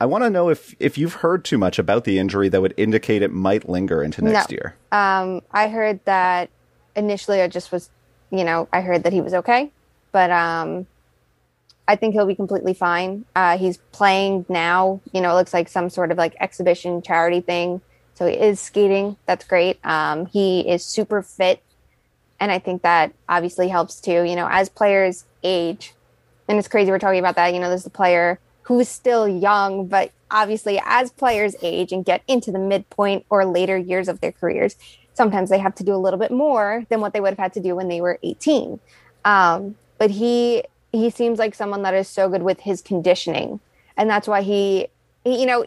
I 0.00 0.06
want 0.06 0.24
to 0.24 0.30
know 0.30 0.48
if 0.48 0.74
if 0.80 0.98
you've 0.98 1.14
heard 1.14 1.44
too 1.44 1.58
much 1.58 1.78
about 1.78 2.04
the 2.04 2.18
injury 2.18 2.48
that 2.48 2.60
would 2.60 2.74
indicate 2.76 3.22
it 3.22 3.32
might 3.32 3.68
linger 3.68 4.02
into 4.02 4.22
next 4.22 4.50
No. 4.50 4.54
year. 4.54 4.74
Um, 4.90 5.42
I 5.52 5.68
heard 5.68 6.00
that 6.06 6.50
initially 6.96 7.40
I 7.40 7.46
just 7.48 7.70
was, 7.70 7.88
you 8.30 8.42
know, 8.44 8.68
I 8.72 8.80
heard 8.80 9.04
that 9.04 9.12
he 9.12 9.20
was 9.20 9.32
okay, 9.32 9.70
but 10.10 10.30
um, 10.32 10.86
I 11.86 11.94
think 11.96 12.14
he'll 12.14 12.26
be 12.26 12.34
completely 12.34 12.74
fine. 12.74 13.24
Uh, 13.36 13.56
he's 13.58 13.76
playing 13.92 14.44
now. 14.48 15.00
You 15.12 15.20
know, 15.20 15.30
it 15.30 15.34
looks 15.34 15.54
like 15.54 15.68
some 15.68 15.88
sort 15.88 16.10
of 16.10 16.18
like 16.18 16.34
exhibition 16.40 17.00
charity 17.02 17.40
thing. 17.40 17.80
So 18.14 18.26
he 18.26 18.34
is 18.34 18.58
skating. 18.60 19.16
That's 19.26 19.44
great. 19.44 19.78
Um, 19.84 20.26
he 20.26 20.68
is 20.68 20.84
super 20.84 21.22
fit, 21.22 21.62
and 22.40 22.50
I 22.52 22.58
think 22.58 22.82
that 22.82 23.12
obviously 23.28 23.68
helps 23.68 24.00
too. 24.00 24.24
You 24.24 24.34
know, 24.36 24.48
as 24.50 24.68
players 24.68 25.24
age, 25.42 25.94
and 26.48 26.58
it's 26.58 26.68
crazy 26.68 26.90
we're 26.90 26.98
talking 26.98 27.18
about 27.18 27.36
that. 27.36 27.54
You 27.54 27.60
know, 27.60 27.68
there's 27.68 27.86
a 27.86 27.90
player 27.90 28.38
who's 28.62 28.88
still 28.88 29.28
young, 29.28 29.86
but 29.86 30.12
obviously 30.30 30.80
as 30.84 31.10
players 31.12 31.54
age 31.62 31.92
and 31.92 32.04
get 32.04 32.22
into 32.28 32.50
the 32.52 32.58
midpoint 32.58 33.26
or 33.28 33.44
later 33.44 33.76
years 33.76 34.08
of 34.08 34.20
their 34.20 34.32
careers, 34.32 34.76
sometimes 35.14 35.50
they 35.50 35.58
have 35.58 35.74
to 35.76 35.84
do 35.84 35.94
a 35.94 35.96
little 35.96 36.18
bit 36.18 36.30
more 36.30 36.84
than 36.88 37.00
what 37.00 37.12
they 37.12 37.20
would 37.20 37.30
have 37.30 37.38
had 37.38 37.52
to 37.54 37.60
do 37.60 37.74
when 37.74 37.88
they 37.88 38.00
were 38.00 38.18
18. 38.22 38.80
Um, 39.24 39.76
but 39.98 40.10
he 40.10 40.64
he 40.92 41.08
seems 41.08 41.38
like 41.38 41.54
someone 41.54 41.82
that 41.82 41.94
is 41.94 42.06
so 42.06 42.28
good 42.28 42.42
with 42.42 42.60
his 42.60 42.82
conditioning, 42.82 43.60
and 43.96 44.10
that's 44.10 44.28
why 44.28 44.42
he, 44.42 44.88
he 45.24 45.40
you 45.40 45.46
know, 45.46 45.64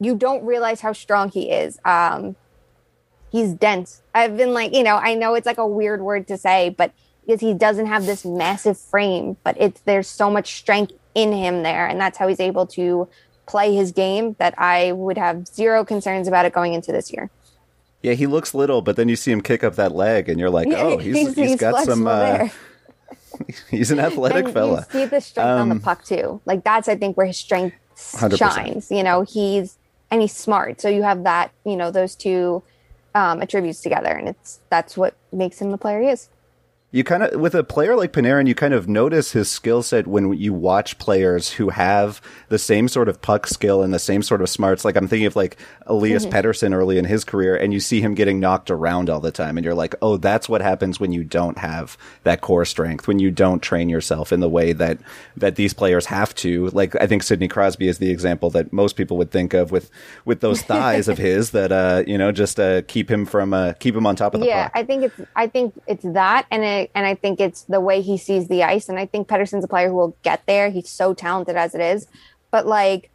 you 0.00 0.16
don't 0.16 0.44
realize 0.44 0.80
how 0.80 0.92
strong 0.92 1.30
he 1.30 1.50
is. 1.50 1.78
Um, 1.84 2.34
he's 3.30 3.52
dense. 3.52 4.02
I've 4.14 4.36
been 4.36 4.54
like, 4.54 4.74
you 4.74 4.82
know, 4.82 4.96
I 4.96 5.14
know 5.14 5.34
it's 5.34 5.46
like 5.46 5.58
a 5.58 5.66
weird 5.66 6.02
word 6.02 6.26
to 6.28 6.36
say, 6.36 6.70
but 6.70 6.92
because 7.26 7.40
he 7.40 7.52
doesn't 7.54 7.86
have 7.86 8.06
this 8.06 8.24
massive 8.24 8.78
frame, 8.78 9.36
but 9.42 9.56
it's 9.58 9.80
there's 9.82 10.08
so 10.08 10.30
much 10.30 10.54
strength 10.56 10.92
in 11.14 11.32
him 11.32 11.62
there, 11.62 11.86
and 11.86 12.00
that's 12.00 12.18
how 12.18 12.28
he's 12.28 12.40
able 12.40 12.66
to 12.68 13.08
play 13.46 13.74
his 13.74 13.92
game. 13.92 14.34
That 14.38 14.54
I 14.58 14.92
would 14.92 15.18
have 15.18 15.46
zero 15.48 15.84
concerns 15.84 16.28
about 16.28 16.46
it 16.46 16.52
going 16.52 16.74
into 16.74 16.92
this 16.92 17.12
year. 17.12 17.30
Yeah, 18.02 18.12
he 18.12 18.26
looks 18.26 18.54
little, 18.54 18.82
but 18.82 18.96
then 18.96 19.08
you 19.08 19.16
see 19.16 19.32
him 19.32 19.40
kick 19.40 19.64
up 19.64 19.74
that 19.76 19.92
leg, 19.92 20.28
and 20.28 20.38
you're 20.38 20.50
like, 20.50 20.68
oh, 20.70 20.98
he's, 20.98 21.34
he's 21.34 21.56
got 21.56 21.84
some. 21.84 22.06
Uh, 22.06 22.48
he's 23.70 23.90
an 23.90 23.98
athletic 23.98 24.46
and 24.46 24.54
fella. 24.54 24.86
You 24.92 25.00
see 25.00 25.06
the 25.06 25.20
strength 25.20 25.48
on 25.48 25.68
the 25.68 25.74
Um, 25.76 25.80
puck 25.80 26.04
too. 26.04 26.40
Like 26.44 26.64
that's 26.64 26.88
I 26.88 26.96
think 26.96 27.16
where 27.16 27.26
his 27.26 27.36
strength 27.38 27.76
100%. 27.96 28.38
shines. 28.38 28.90
You 28.90 29.02
know, 29.02 29.22
he's 29.22 29.78
and 30.10 30.20
he's 30.20 30.34
smart. 30.36 30.80
So 30.80 30.88
you 30.88 31.02
have 31.02 31.24
that. 31.24 31.50
You 31.64 31.76
know, 31.76 31.90
those 31.90 32.14
two 32.14 32.62
um, 33.14 33.42
attributes 33.42 33.80
together, 33.80 34.10
and 34.10 34.28
it's 34.28 34.60
that's 34.70 34.96
what 34.96 35.14
makes 35.32 35.58
him 35.60 35.70
the 35.70 35.78
player 35.78 36.00
he 36.02 36.08
is. 36.08 36.28
You 36.96 37.04
kind 37.04 37.24
of, 37.24 37.38
with 37.38 37.54
a 37.54 37.62
player 37.62 37.94
like 37.94 38.14
Panarin, 38.14 38.46
you 38.46 38.54
kind 38.54 38.72
of 38.72 38.88
notice 38.88 39.32
his 39.32 39.50
skill 39.50 39.82
set 39.82 40.06
when 40.06 40.32
you 40.32 40.54
watch 40.54 40.96
players 40.96 41.50
who 41.50 41.68
have 41.68 42.22
the 42.48 42.58
same 42.58 42.88
sort 42.88 43.10
of 43.10 43.20
puck 43.20 43.46
skill 43.46 43.82
and 43.82 43.92
the 43.92 43.98
same 43.98 44.22
sort 44.22 44.40
of 44.40 44.48
smarts. 44.48 44.82
Like 44.82 44.96
I'm 44.96 45.06
thinking 45.06 45.26
of 45.26 45.36
like 45.36 45.58
Elias 45.86 46.24
Pettersson 46.24 46.72
early 46.72 46.96
in 46.96 47.04
his 47.04 47.22
career, 47.22 47.54
and 47.54 47.74
you 47.74 47.80
see 47.80 48.00
him 48.00 48.14
getting 48.14 48.40
knocked 48.40 48.70
around 48.70 49.10
all 49.10 49.20
the 49.20 49.30
time, 49.30 49.58
and 49.58 49.64
you're 49.66 49.74
like, 49.74 49.94
oh, 50.00 50.16
that's 50.16 50.48
what 50.48 50.62
happens 50.62 50.98
when 50.98 51.12
you 51.12 51.22
don't 51.22 51.58
have 51.58 51.98
that 52.22 52.40
core 52.40 52.64
strength, 52.64 53.06
when 53.06 53.18
you 53.18 53.30
don't 53.30 53.60
train 53.60 53.90
yourself 53.90 54.32
in 54.32 54.40
the 54.40 54.48
way 54.48 54.72
that 54.72 54.98
that 55.36 55.56
these 55.56 55.74
players 55.74 56.06
have 56.06 56.34
to. 56.36 56.68
Like 56.68 56.98
I 56.98 57.06
think 57.06 57.24
Sidney 57.24 57.48
Crosby 57.48 57.88
is 57.88 57.98
the 57.98 58.08
example 58.08 58.48
that 58.52 58.72
most 58.72 58.96
people 58.96 59.18
would 59.18 59.30
think 59.30 59.52
of 59.52 59.70
with 59.70 59.90
with 60.24 60.40
those 60.40 60.62
thighs 60.72 61.08
of 61.08 61.18
his 61.18 61.50
that 61.50 61.72
uh 61.72 62.04
you 62.06 62.16
know 62.16 62.32
just 62.32 62.58
uh 62.58 62.80
keep 62.88 63.10
him 63.10 63.26
from 63.26 63.52
uh 63.52 63.74
keep 63.74 63.94
him 63.94 64.06
on 64.06 64.16
top 64.16 64.32
of 64.32 64.40
the 64.40 64.46
yeah, 64.46 64.68
puck. 64.68 64.72
I 64.76 64.84
think 64.84 65.02
it's 65.02 65.20
I 65.36 65.46
think 65.46 65.78
it's 65.86 66.04
that, 66.04 66.46
and 66.50 66.64
it 66.64 66.85
And 66.94 67.06
I 67.06 67.14
think 67.14 67.40
it's 67.40 67.62
the 67.62 67.80
way 67.80 68.00
he 68.00 68.16
sees 68.16 68.48
the 68.48 68.62
ice. 68.62 68.88
And 68.88 68.98
I 68.98 69.06
think 69.06 69.28
Pettersson's 69.28 69.64
a 69.64 69.68
player 69.68 69.88
who 69.88 69.94
will 69.94 70.16
get 70.22 70.44
there. 70.46 70.70
He's 70.70 70.88
so 70.88 71.14
talented 71.14 71.56
as 71.56 71.74
it 71.74 71.80
is. 71.80 72.06
But 72.50 72.66
like 72.66 73.10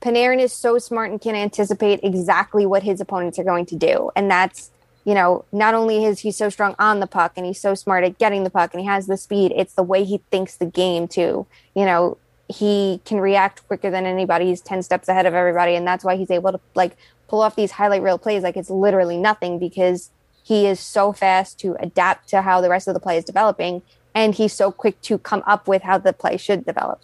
Panarin 0.00 0.40
is 0.40 0.52
so 0.52 0.78
smart 0.78 1.10
and 1.10 1.20
can 1.20 1.34
anticipate 1.34 2.00
exactly 2.02 2.66
what 2.66 2.82
his 2.82 3.00
opponents 3.00 3.38
are 3.38 3.44
going 3.44 3.66
to 3.66 3.76
do. 3.76 4.10
And 4.14 4.30
that's, 4.30 4.70
you 5.04 5.14
know, 5.14 5.44
not 5.52 5.74
only 5.74 6.04
is 6.04 6.20
he 6.20 6.30
so 6.30 6.48
strong 6.48 6.74
on 6.78 7.00
the 7.00 7.06
puck 7.06 7.32
and 7.36 7.46
he's 7.46 7.60
so 7.60 7.74
smart 7.74 8.04
at 8.04 8.18
getting 8.18 8.44
the 8.44 8.50
puck 8.50 8.74
and 8.74 8.80
he 8.80 8.86
has 8.86 9.06
the 9.06 9.16
speed, 9.16 9.52
it's 9.56 9.74
the 9.74 9.82
way 9.82 10.04
he 10.04 10.18
thinks 10.30 10.56
the 10.56 10.66
game 10.66 11.08
too. 11.08 11.46
You 11.74 11.84
know, 11.84 12.18
he 12.48 13.00
can 13.04 13.18
react 13.18 13.66
quicker 13.66 13.90
than 13.90 14.06
anybody. 14.06 14.46
He's 14.46 14.60
10 14.60 14.82
steps 14.82 15.08
ahead 15.08 15.26
of 15.26 15.34
everybody. 15.34 15.74
And 15.74 15.86
that's 15.86 16.04
why 16.04 16.16
he's 16.16 16.30
able 16.30 16.52
to 16.52 16.60
like 16.74 16.96
pull 17.28 17.40
off 17.40 17.56
these 17.56 17.72
highlight 17.72 18.02
reel 18.02 18.18
plays 18.18 18.42
like 18.42 18.56
it's 18.56 18.70
literally 18.70 19.16
nothing 19.16 19.58
because 19.58 20.10
he 20.46 20.68
is 20.68 20.78
so 20.78 21.12
fast 21.12 21.58
to 21.58 21.76
adapt 21.80 22.28
to 22.28 22.40
how 22.40 22.60
the 22.60 22.70
rest 22.70 22.86
of 22.86 22.94
the 22.94 23.00
play 23.00 23.18
is 23.18 23.24
developing. 23.24 23.82
And 24.14 24.32
he's 24.32 24.52
so 24.52 24.70
quick 24.70 25.00
to 25.02 25.18
come 25.18 25.42
up 25.44 25.66
with 25.66 25.82
how 25.82 25.98
the 25.98 26.12
play 26.12 26.36
should 26.36 26.64
develop. 26.64 27.00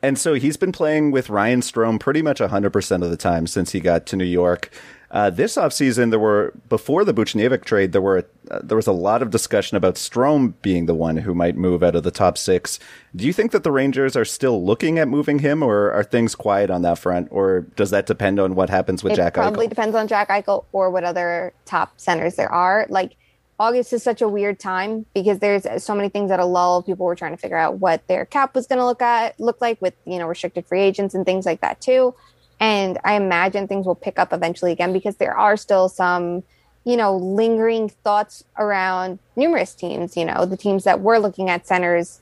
And 0.00 0.16
so 0.16 0.34
he's 0.34 0.56
been 0.56 0.70
playing 0.70 1.10
with 1.10 1.30
Ryan 1.30 1.62
Strome 1.62 1.98
pretty 1.98 2.22
much 2.22 2.38
100% 2.38 3.02
of 3.02 3.10
the 3.10 3.16
time 3.16 3.48
since 3.48 3.72
he 3.72 3.80
got 3.80 4.06
to 4.06 4.16
New 4.16 4.24
York. 4.24 4.70
Uh, 5.10 5.28
this 5.28 5.56
offseason, 5.56 6.10
there 6.10 6.20
were 6.20 6.54
before 6.68 7.04
the 7.04 7.12
Buchnevich 7.12 7.64
trade, 7.64 7.90
there 7.90 8.00
were 8.00 8.24
uh, 8.50 8.60
there 8.62 8.76
was 8.76 8.86
a 8.86 8.92
lot 8.92 9.22
of 9.22 9.30
discussion 9.30 9.76
about 9.76 9.96
Strome 9.96 10.54
being 10.62 10.86
the 10.86 10.94
one 10.94 11.16
who 11.16 11.34
might 11.34 11.56
move 11.56 11.82
out 11.82 11.96
of 11.96 12.04
the 12.04 12.12
top 12.12 12.38
six. 12.38 12.78
Do 13.16 13.26
you 13.26 13.32
think 13.32 13.50
that 13.50 13.64
the 13.64 13.72
Rangers 13.72 14.14
are 14.14 14.24
still 14.24 14.64
looking 14.64 15.00
at 15.00 15.08
moving 15.08 15.40
him, 15.40 15.64
or 15.64 15.90
are 15.90 16.04
things 16.04 16.36
quiet 16.36 16.70
on 16.70 16.82
that 16.82 16.98
front, 16.98 17.26
or 17.32 17.62
does 17.74 17.90
that 17.90 18.06
depend 18.06 18.38
on 18.38 18.54
what 18.54 18.70
happens 18.70 19.02
with 19.02 19.14
it 19.14 19.16
Jack? 19.16 19.34
Probably 19.34 19.66
Eichel? 19.66 19.70
depends 19.70 19.96
on 19.96 20.06
Jack 20.06 20.28
Eichel 20.28 20.66
or 20.70 20.90
what 20.90 21.02
other 21.02 21.52
top 21.64 21.92
centers 21.98 22.36
there 22.36 22.52
are. 22.52 22.86
Like 22.88 23.16
August 23.60 23.92
is 23.92 24.02
such 24.02 24.22
a 24.22 24.28
weird 24.28 24.58
time 24.58 25.04
because 25.12 25.40
there's 25.40 25.66
so 25.82 25.94
many 25.94 26.08
things 26.08 26.30
at 26.30 26.40
a 26.40 26.46
lull. 26.46 26.82
People 26.82 27.04
were 27.04 27.14
trying 27.14 27.32
to 27.32 27.36
figure 27.36 27.58
out 27.58 27.78
what 27.78 28.06
their 28.06 28.24
cap 28.24 28.54
was 28.54 28.66
going 28.66 28.78
to 28.78 28.86
look 28.86 29.02
at 29.02 29.38
look 29.40 29.60
like 29.60 29.82
with 29.82 29.94
you 30.06 30.18
know 30.18 30.26
restricted 30.26 30.66
free 30.66 30.80
agents 30.80 31.14
and 31.14 31.26
things 31.26 31.44
like 31.44 31.60
that 31.60 31.80
too. 31.80 32.14
And 32.60 32.98
I 33.02 33.14
imagine 33.14 33.66
things 33.66 33.86
will 33.86 33.94
pick 33.94 34.18
up 34.18 34.32
eventually 34.32 34.70
again 34.70 34.92
because 34.92 35.16
there 35.16 35.36
are 35.36 35.56
still 35.56 35.88
some, 35.88 36.44
you 36.84 36.96
know, 36.96 37.16
lingering 37.16 37.88
thoughts 37.88 38.44
around 38.58 39.18
numerous 39.34 39.74
teams, 39.74 40.16
you 40.16 40.26
know, 40.26 40.44
the 40.44 40.58
teams 40.58 40.84
that 40.84 41.00
were 41.00 41.18
looking 41.18 41.48
at 41.48 41.66
centers 41.66 42.20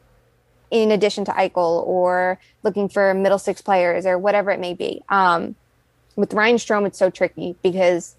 in 0.70 0.92
addition 0.92 1.24
to 1.24 1.32
Eichel 1.32 1.84
or 1.86 2.38
looking 2.62 2.88
for 2.88 3.12
middle 3.14 3.38
six 3.38 3.60
players 3.60 4.06
or 4.06 4.16
whatever 4.16 4.50
it 4.52 4.60
may 4.60 4.74
be. 4.74 5.02
Um, 5.08 5.56
with 6.14 6.32
Ryan 6.32 6.56
Strome, 6.56 6.86
it's 6.86 6.98
so 6.98 7.10
tricky 7.10 7.56
because 7.62 8.14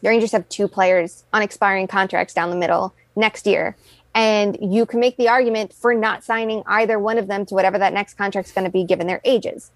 the 0.00 0.08
Rangers 0.08 0.32
have 0.32 0.48
two 0.48 0.68
players 0.68 1.24
on 1.32 1.42
expiring 1.42 1.88
contracts 1.88 2.34
down 2.34 2.50
the 2.50 2.56
middle 2.56 2.94
next 3.16 3.46
year. 3.46 3.76
And 4.14 4.56
you 4.60 4.86
can 4.86 5.00
make 5.00 5.16
the 5.16 5.28
argument 5.28 5.72
for 5.72 5.92
not 5.92 6.24
signing 6.24 6.62
either 6.66 6.98
one 6.98 7.18
of 7.18 7.26
them 7.26 7.44
to 7.46 7.54
whatever 7.54 7.78
that 7.78 7.92
next 7.92 8.14
contract 8.14 8.48
is 8.48 8.54
going 8.54 8.64
to 8.64 8.70
be 8.70 8.84
given 8.84 9.06
their 9.06 9.20
ages 9.24 9.70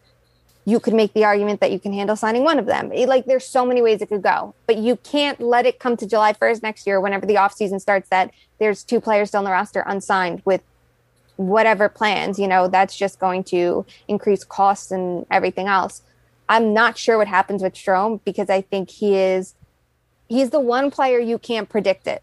you 0.70 0.78
could 0.78 0.94
make 0.94 1.12
the 1.14 1.24
argument 1.24 1.60
that 1.60 1.72
you 1.72 1.80
can 1.80 1.92
handle 1.92 2.14
signing 2.14 2.44
one 2.44 2.58
of 2.58 2.66
them. 2.66 2.92
It, 2.92 3.08
like 3.08 3.26
there's 3.26 3.44
so 3.44 3.66
many 3.66 3.82
ways 3.82 4.00
it 4.00 4.08
could 4.08 4.22
go, 4.22 4.54
but 4.66 4.76
you 4.76 4.96
can't 4.96 5.40
let 5.40 5.66
it 5.66 5.80
come 5.80 5.96
to 5.96 6.06
July 6.06 6.32
1st 6.32 6.62
next 6.62 6.86
year, 6.86 7.00
whenever 7.00 7.26
the 7.26 7.34
offseason 7.34 7.80
starts, 7.80 8.08
that 8.10 8.32
there's 8.58 8.84
two 8.84 9.00
players 9.00 9.28
still 9.28 9.38
on 9.38 9.44
the 9.44 9.50
roster 9.50 9.82
unsigned 9.86 10.42
with 10.44 10.62
whatever 11.36 11.88
plans. 11.88 12.38
You 12.38 12.46
know, 12.46 12.68
that's 12.68 12.96
just 12.96 13.18
going 13.18 13.42
to 13.44 13.84
increase 14.06 14.44
costs 14.44 14.92
and 14.92 15.26
everything 15.30 15.66
else. 15.66 16.02
I'm 16.48 16.72
not 16.72 16.96
sure 16.96 17.18
what 17.18 17.28
happens 17.28 17.62
with 17.62 17.74
Strome 17.74 18.20
because 18.24 18.48
I 18.48 18.60
think 18.60 18.90
he 18.90 19.16
is 19.16 19.54
he's 20.28 20.50
the 20.50 20.60
one 20.60 20.90
player 20.90 21.18
you 21.18 21.38
can't 21.38 21.68
predict 21.68 22.06
it. 22.06 22.22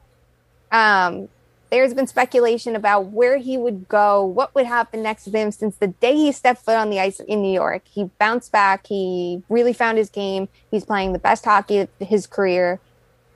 Um, 0.71 1.27
there's 1.69 1.93
been 1.93 2.07
speculation 2.07 2.75
about 2.75 3.07
where 3.07 3.37
he 3.37 3.57
would 3.57 3.87
go, 3.87 4.23
what 4.23 4.55
would 4.55 4.65
happen 4.65 5.03
next 5.03 5.25
to 5.25 5.31
him 5.31 5.51
since 5.51 5.75
the 5.77 5.87
day 5.87 6.15
he 6.15 6.31
stepped 6.31 6.63
foot 6.63 6.75
on 6.75 6.89
the 6.89 6.99
ice 6.99 7.19
in 7.19 7.41
New 7.41 7.51
York. 7.51 7.83
He 7.89 8.05
bounced 8.19 8.51
back. 8.51 8.87
He 8.87 9.43
really 9.49 9.73
found 9.73 9.97
his 9.97 10.09
game. 10.09 10.47
He's 10.71 10.85
playing 10.85 11.13
the 11.13 11.19
best 11.19 11.43
hockey 11.43 11.79
of 11.79 11.89
his 11.99 12.27
career. 12.27 12.79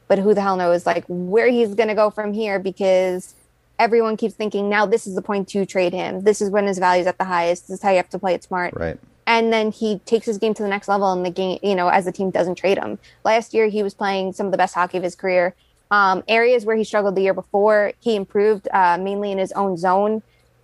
But 0.07 0.19
who 0.19 0.33
the 0.33 0.41
hell 0.41 0.57
knows 0.57 0.85
like 0.85 1.05
where 1.07 1.47
he's 1.47 1.73
going 1.73 1.87
to 1.87 1.95
go 1.95 2.09
from 2.09 2.33
here 2.33 2.59
because 2.59 3.33
everyone 3.79 4.17
keeps 4.17 4.35
thinking 4.35 4.69
now 4.69 4.85
this 4.85 5.07
is 5.07 5.15
the 5.15 5.21
point 5.21 5.47
to 5.49 5.65
trade 5.65 5.93
him. 5.93 6.21
This 6.21 6.41
is 6.41 6.49
when 6.49 6.67
his 6.67 6.79
value 6.79 7.01
is 7.01 7.07
at 7.07 7.17
the 7.17 7.23
highest. 7.23 7.67
This 7.67 7.79
is 7.79 7.83
how 7.83 7.91
you 7.91 7.97
have 7.97 8.09
to 8.09 8.19
play 8.19 8.33
it 8.33 8.43
smart. 8.43 8.73
Right. 8.75 8.99
And 9.25 9.53
then 9.53 9.71
he 9.71 9.99
takes 9.99 10.25
his 10.25 10.37
game 10.37 10.53
to 10.55 10.63
the 10.63 10.69
next 10.69 10.87
level 10.89 11.11
and 11.13 11.25
the 11.25 11.29
game, 11.29 11.59
you 11.63 11.75
know, 11.75 11.87
as 11.87 12.05
the 12.05 12.11
team 12.11 12.31
doesn't 12.31 12.55
trade 12.55 12.77
him. 12.77 12.99
Last 13.23 13.53
year 13.53 13.67
he 13.67 13.83
was 13.83 13.93
playing 13.93 14.33
some 14.33 14.45
of 14.47 14.51
the 14.51 14.57
best 14.57 14.75
hockey 14.75 14.97
of 14.97 15.03
his 15.03 15.15
career 15.15 15.55
um, 15.91 16.23
areas 16.27 16.65
where 16.65 16.77
he 16.77 16.85
struggled 16.85 17.15
the 17.15 17.21
year 17.21 17.33
before, 17.33 17.91
he 17.99 18.15
improved 18.15 18.67
uh, 18.71 18.97
mainly 18.97 19.31
in 19.31 19.37
his 19.37 19.51
own 19.51 19.77
zone, 19.77 20.23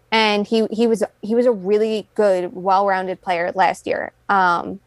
and 0.10 0.48
he 0.48 0.66
he 0.72 0.88
was 0.88 1.04
he 1.22 1.36
was 1.36 1.46
a 1.46 1.52
really 1.52 2.08
good, 2.16 2.56
well-rounded 2.56 3.22
player 3.22 3.52
last 3.54 3.86
year. 3.86 4.14
Um, 4.30 4.80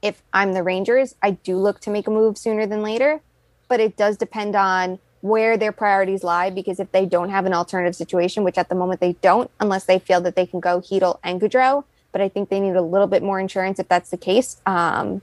if 0.00 0.22
I'm 0.32 0.54
the 0.54 0.62
Rangers, 0.62 1.14
I 1.22 1.32
do 1.32 1.58
look 1.58 1.80
to 1.80 1.90
make 1.90 2.06
a 2.08 2.10
move 2.10 2.38
sooner 2.38 2.66
than 2.66 2.82
later, 2.82 3.20
but 3.68 3.80
it 3.80 3.98
does 3.98 4.16
depend 4.16 4.56
on 4.56 4.98
where 5.20 5.58
their 5.58 5.72
priorities 5.72 6.24
lie. 6.24 6.48
Because 6.48 6.80
if 6.80 6.90
they 6.90 7.04
don't 7.04 7.28
have 7.28 7.44
an 7.44 7.52
alternative 7.52 7.94
situation, 7.94 8.44
which 8.44 8.56
at 8.56 8.70
the 8.70 8.74
moment 8.74 9.00
they 9.00 9.12
don't, 9.20 9.50
unless 9.60 9.84
they 9.84 9.98
feel 9.98 10.22
that 10.22 10.36
they 10.36 10.46
can 10.46 10.60
go 10.60 10.80
Chytil 10.80 11.18
and 11.22 11.38
Goodrow, 11.38 11.84
but 12.12 12.22
I 12.22 12.30
think 12.30 12.48
they 12.48 12.60
need 12.60 12.76
a 12.76 12.82
little 12.82 13.06
bit 13.06 13.22
more 13.22 13.38
insurance 13.38 13.78
if 13.78 13.88
that's 13.88 14.08
the 14.08 14.16
case. 14.16 14.56
Um, 14.64 15.20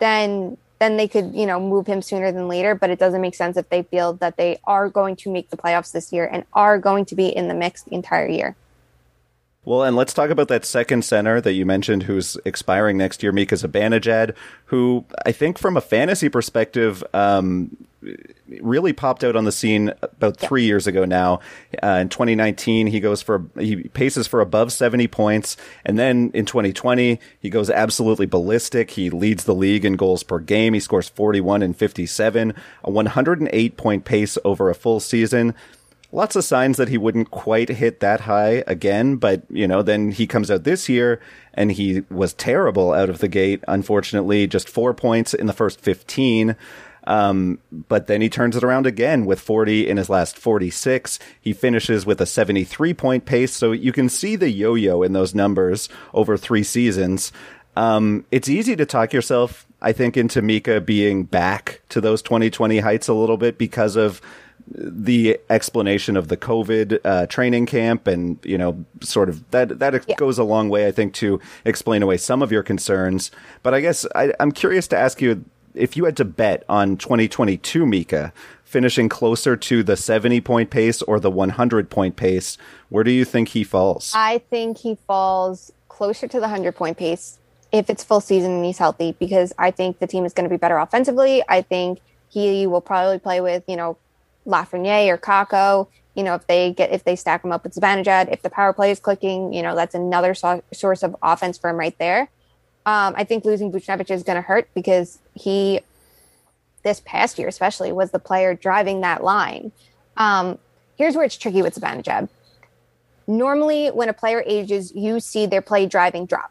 then 0.00 0.58
then 0.78 0.96
they 0.96 1.08
could, 1.08 1.34
you 1.34 1.46
know, 1.46 1.60
move 1.60 1.86
him 1.86 2.02
sooner 2.02 2.32
than 2.32 2.48
later. 2.48 2.74
But 2.74 2.90
it 2.90 2.98
doesn't 2.98 3.20
make 3.20 3.34
sense 3.34 3.56
if 3.56 3.68
they 3.68 3.82
feel 3.82 4.14
that 4.14 4.36
they 4.36 4.58
are 4.64 4.88
going 4.88 5.16
to 5.16 5.30
make 5.30 5.50
the 5.50 5.56
playoffs 5.56 5.92
this 5.92 6.12
year 6.12 6.28
and 6.30 6.44
are 6.52 6.78
going 6.78 7.04
to 7.06 7.14
be 7.14 7.28
in 7.28 7.48
the 7.48 7.54
mix 7.54 7.82
the 7.82 7.94
entire 7.94 8.28
year. 8.28 8.56
Well, 9.68 9.82
and 9.82 9.96
let's 9.96 10.14
talk 10.14 10.30
about 10.30 10.48
that 10.48 10.64
second 10.64 11.04
center 11.04 11.42
that 11.42 11.52
you 11.52 11.66
mentioned 11.66 12.04
who's 12.04 12.38
expiring 12.46 12.96
next 12.96 13.22
year, 13.22 13.32
Mika 13.32 13.54
Zibanejad, 13.54 14.34
who 14.64 15.04
I 15.26 15.32
think 15.32 15.58
from 15.58 15.76
a 15.76 15.82
fantasy 15.82 16.30
perspective, 16.30 17.04
um, 17.12 17.76
really 18.62 18.94
popped 18.94 19.24
out 19.24 19.36
on 19.36 19.44
the 19.44 19.52
scene 19.52 19.92
about 20.02 20.38
three 20.38 20.64
years 20.64 20.86
ago 20.86 21.04
now. 21.04 21.40
Uh, 21.82 21.98
in 22.00 22.08
2019, 22.08 22.86
he 22.86 22.98
goes 22.98 23.20
for, 23.20 23.44
he 23.58 23.76
paces 23.88 24.26
for 24.26 24.40
above 24.40 24.72
70 24.72 25.06
points. 25.08 25.58
And 25.84 25.98
then 25.98 26.30
in 26.32 26.46
2020, 26.46 27.20
he 27.38 27.50
goes 27.50 27.68
absolutely 27.68 28.24
ballistic. 28.24 28.92
He 28.92 29.10
leads 29.10 29.44
the 29.44 29.54
league 29.54 29.84
in 29.84 29.96
goals 29.96 30.22
per 30.22 30.38
game. 30.38 30.72
He 30.72 30.80
scores 30.80 31.10
41 31.10 31.60
and 31.60 31.76
57, 31.76 32.54
a 32.84 32.90
108 32.90 33.76
point 33.76 34.06
pace 34.06 34.38
over 34.46 34.70
a 34.70 34.74
full 34.74 34.98
season 34.98 35.54
lots 36.12 36.36
of 36.36 36.44
signs 36.44 36.76
that 36.76 36.88
he 36.88 36.98
wouldn't 36.98 37.30
quite 37.30 37.68
hit 37.68 38.00
that 38.00 38.22
high 38.22 38.64
again. 38.66 39.16
But, 39.16 39.42
you 39.50 39.68
know, 39.68 39.82
then 39.82 40.10
he 40.10 40.26
comes 40.26 40.50
out 40.50 40.64
this 40.64 40.88
year 40.88 41.20
and 41.54 41.72
he 41.72 42.02
was 42.10 42.32
terrible 42.32 42.92
out 42.92 43.10
of 43.10 43.18
the 43.18 43.28
gate. 43.28 43.62
Unfortunately, 43.68 44.46
just 44.46 44.68
four 44.68 44.94
points 44.94 45.34
in 45.34 45.46
the 45.46 45.52
first 45.52 45.80
15. 45.80 46.56
Um, 47.04 47.58
but 47.72 48.06
then 48.06 48.20
he 48.20 48.28
turns 48.28 48.54
it 48.54 48.62
around 48.62 48.86
again 48.86 49.24
with 49.24 49.40
40 49.40 49.88
in 49.88 49.96
his 49.96 50.10
last 50.10 50.36
46. 50.36 51.18
He 51.40 51.54
finishes 51.54 52.04
with 52.04 52.20
a 52.20 52.26
73 52.26 52.92
point 52.94 53.24
pace. 53.24 53.52
So 53.52 53.72
you 53.72 53.92
can 53.92 54.08
see 54.08 54.36
the 54.36 54.50
yo 54.50 54.74
yo 54.74 55.02
in 55.02 55.14
those 55.14 55.34
numbers 55.34 55.88
over 56.12 56.36
three 56.36 56.62
seasons. 56.62 57.32
Um, 57.76 58.26
it's 58.30 58.48
easy 58.48 58.74
to 58.76 58.84
talk 58.84 59.12
yourself, 59.12 59.66
I 59.80 59.92
think, 59.92 60.16
into 60.16 60.42
Mika 60.42 60.80
being 60.80 61.24
back 61.24 61.80
to 61.90 62.00
those 62.00 62.22
2020 62.22 62.80
heights 62.80 63.08
a 63.08 63.14
little 63.14 63.36
bit 63.36 63.56
because 63.56 63.94
of 63.94 64.20
the 64.70 65.38
explanation 65.48 66.16
of 66.16 66.28
the 66.28 66.36
COVID 66.36 66.98
uh, 67.04 67.26
training 67.26 67.66
camp, 67.66 68.06
and 68.06 68.38
you 68.44 68.58
know, 68.58 68.84
sort 69.00 69.28
of 69.28 69.48
that 69.50 69.78
that 69.78 70.04
yeah. 70.08 70.14
goes 70.16 70.38
a 70.38 70.44
long 70.44 70.68
way, 70.68 70.86
I 70.86 70.90
think, 70.90 71.14
to 71.14 71.40
explain 71.64 72.02
away 72.02 72.16
some 72.16 72.42
of 72.42 72.52
your 72.52 72.62
concerns. 72.62 73.30
But 73.62 73.74
I 73.74 73.80
guess 73.80 74.06
I, 74.14 74.32
I'm 74.40 74.52
curious 74.52 74.86
to 74.88 74.96
ask 74.96 75.20
you 75.20 75.44
if 75.74 75.96
you 75.96 76.04
had 76.04 76.16
to 76.16 76.24
bet 76.24 76.64
on 76.68 76.96
2022 76.96 77.86
Mika 77.86 78.32
finishing 78.64 79.08
closer 79.08 79.56
to 79.56 79.82
the 79.82 79.96
70 79.96 80.40
point 80.42 80.70
pace 80.70 81.00
or 81.02 81.18
the 81.18 81.30
100 81.30 81.88
point 81.88 82.16
pace, 82.16 82.58
where 82.90 83.04
do 83.04 83.10
you 83.10 83.24
think 83.24 83.48
he 83.48 83.64
falls? 83.64 84.12
I 84.14 84.38
think 84.50 84.78
he 84.78 84.96
falls 85.06 85.72
closer 85.88 86.28
to 86.28 86.36
the 86.36 86.42
100 86.42 86.72
point 86.74 86.96
pace 86.96 87.38
if 87.72 87.90
it's 87.90 88.02
full 88.02 88.20
season 88.20 88.52
and 88.52 88.64
he's 88.64 88.78
healthy, 88.78 89.14
because 89.18 89.52
I 89.58 89.70
think 89.70 89.98
the 89.98 90.06
team 90.06 90.24
is 90.24 90.32
going 90.32 90.44
to 90.44 90.50
be 90.50 90.56
better 90.56 90.78
offensively. 90.78 91.42
I 91.48 91.62
think 91.62 92.00
he 92.28 92.66
will 92.66 92.80
probably 92.80 93.18
play 93.18 93.40
with, 93.40 93.64
you 93.66 93.76
know, 93.76 93.96
Lafreniere 94.48 95.08
or 95.08 95.18
Kakko. 95.18 95.88
You 96.14 96.24
know, 96.24 96.34
if 96.34 96.46
they 96.48 96.72
get 96.72 96.90
if 96.90 97.04
they 97.04 97.14
stack 97.14 97.42
them 97.42 97.52
up 97.52 97.62
with 97.62 97.74
Zibanejad, 97.74 98.32
if 98.32 98.42
the 98.42 98.50
power 98.50 98.72
play 98.72 98.90
is 98.90 98.98
clicking, 98.98 99.52
you 99.52 99.62
know, 99.62 99.76
that's 99.76 99.94
another 99.94 100.34
so- 100.34 100.62
source 100.72 101.02
of 101.04 101.14
offense 101.22 101.58
for 101.58 101.70
him 101.70 101.76
right 101.76 101.96
there. 101.98 102.28
Um, 102.86 103.14
I 103.16 103.24
think 103.24 103.44
losing 103.44 103.70
Buchnevich 103.70 104.10
is 104.10 104.22
going 104.22 104.36
to 104.36 104.42
hurt 104.42 104.68
because 104.74 105.18
he, 105.34 105.80
this 106.82 107.02
past 107.04 107.38
year 107.38 107.46
especially, 107.46 107.92
was 107.92 108.10
the 108.10 108.18
player 108.18 108.54
driving 108.54 109.02
that 109.02 109.22
line. 109.22 109.72
Um, 110.16 110.58
here's 110.96 111.14
where 111.14 111.24
it's 111.24 111.36
tricky 111.36 111.62
with 111.62 111.74
Zibanejad. 111.74 112.28
Normally, 113.26 113.88
when 113.88 114.08
a 114.08 114.14
player 114.14 114.42
ages, 114.46 114.92
you 114.94 115.20
see 115.20 115.44
their 115.44 115.60
play 115.60 115.84
driving 115.84 116.24
drop. 116.24 116.50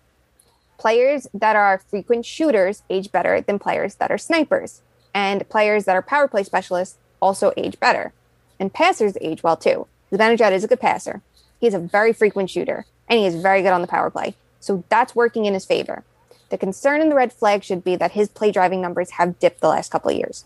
Players 0.77 1.27
that 1.33 1.55
are 1.55 1.81
frequent 1.89 2.23
shooters 2.23 2.83
age 2.87 3.11
better 3.11 3.41
than 3.41 3.57
players 3.57 3.95
that 3.95 4.11
are 4.11 4.17
snipers, 4.19 4.81
and 5.15 5.49
players 5.49 5.85
that 5.85 5.95
are 5.95 6.03
power 6.03 6.27
play 6.27 6.43
specialists 6.43 6.99
also 7.21 7.53
age 7.57 7.79
better. 7.79 8.13
and 8.59 8.73
passers 8.73 9.17
age 9.21 9.43
well 9.43 9.55
too. 9.55 9.87
Zibanejad 10.11 10.51
is 10.51 10.63
a 10.63 10.67
good 10.67 10.79
passer. 10.79 11.21
He's 11.59 11.73
a 11.73 11.79
very 11.79 12.13
frequent 12.13 12.49
shooter, 12.49 12.85
and 13.07 13.19
he 13.19 13.25
is 13.25 13.35
very 13.35 13.61
good 13.61 13.71
on 13.71 13.81
the 13.81 13.87
power 13.87 14.09
play. 14.09 14.35
So 14.59 14.83
that's 14.89 15.15
working 15.15 15.45
in 15.45 15.53
his 15.53 15.65
favor. 15.65 16.03
The 16.49 16.57
concern 16.57 17.01
and 17.01 17.11
the 17.11 17.15
red 17.15 17.33
flag 17.33 17.63
should 17.63 17.83
be 17.83 17.95
that 17.97 18.13
his 18.13 18.29
play 18.29 18.51
driving 18.51 18.81
numbers 18.81 19.11
have 19.11 19.39
dipped 19.39 19.61
the 19.61 19.67
last 19.67 19.91
couple 19.91 20.11
of 20.11 20.17
years. 20.17 20.45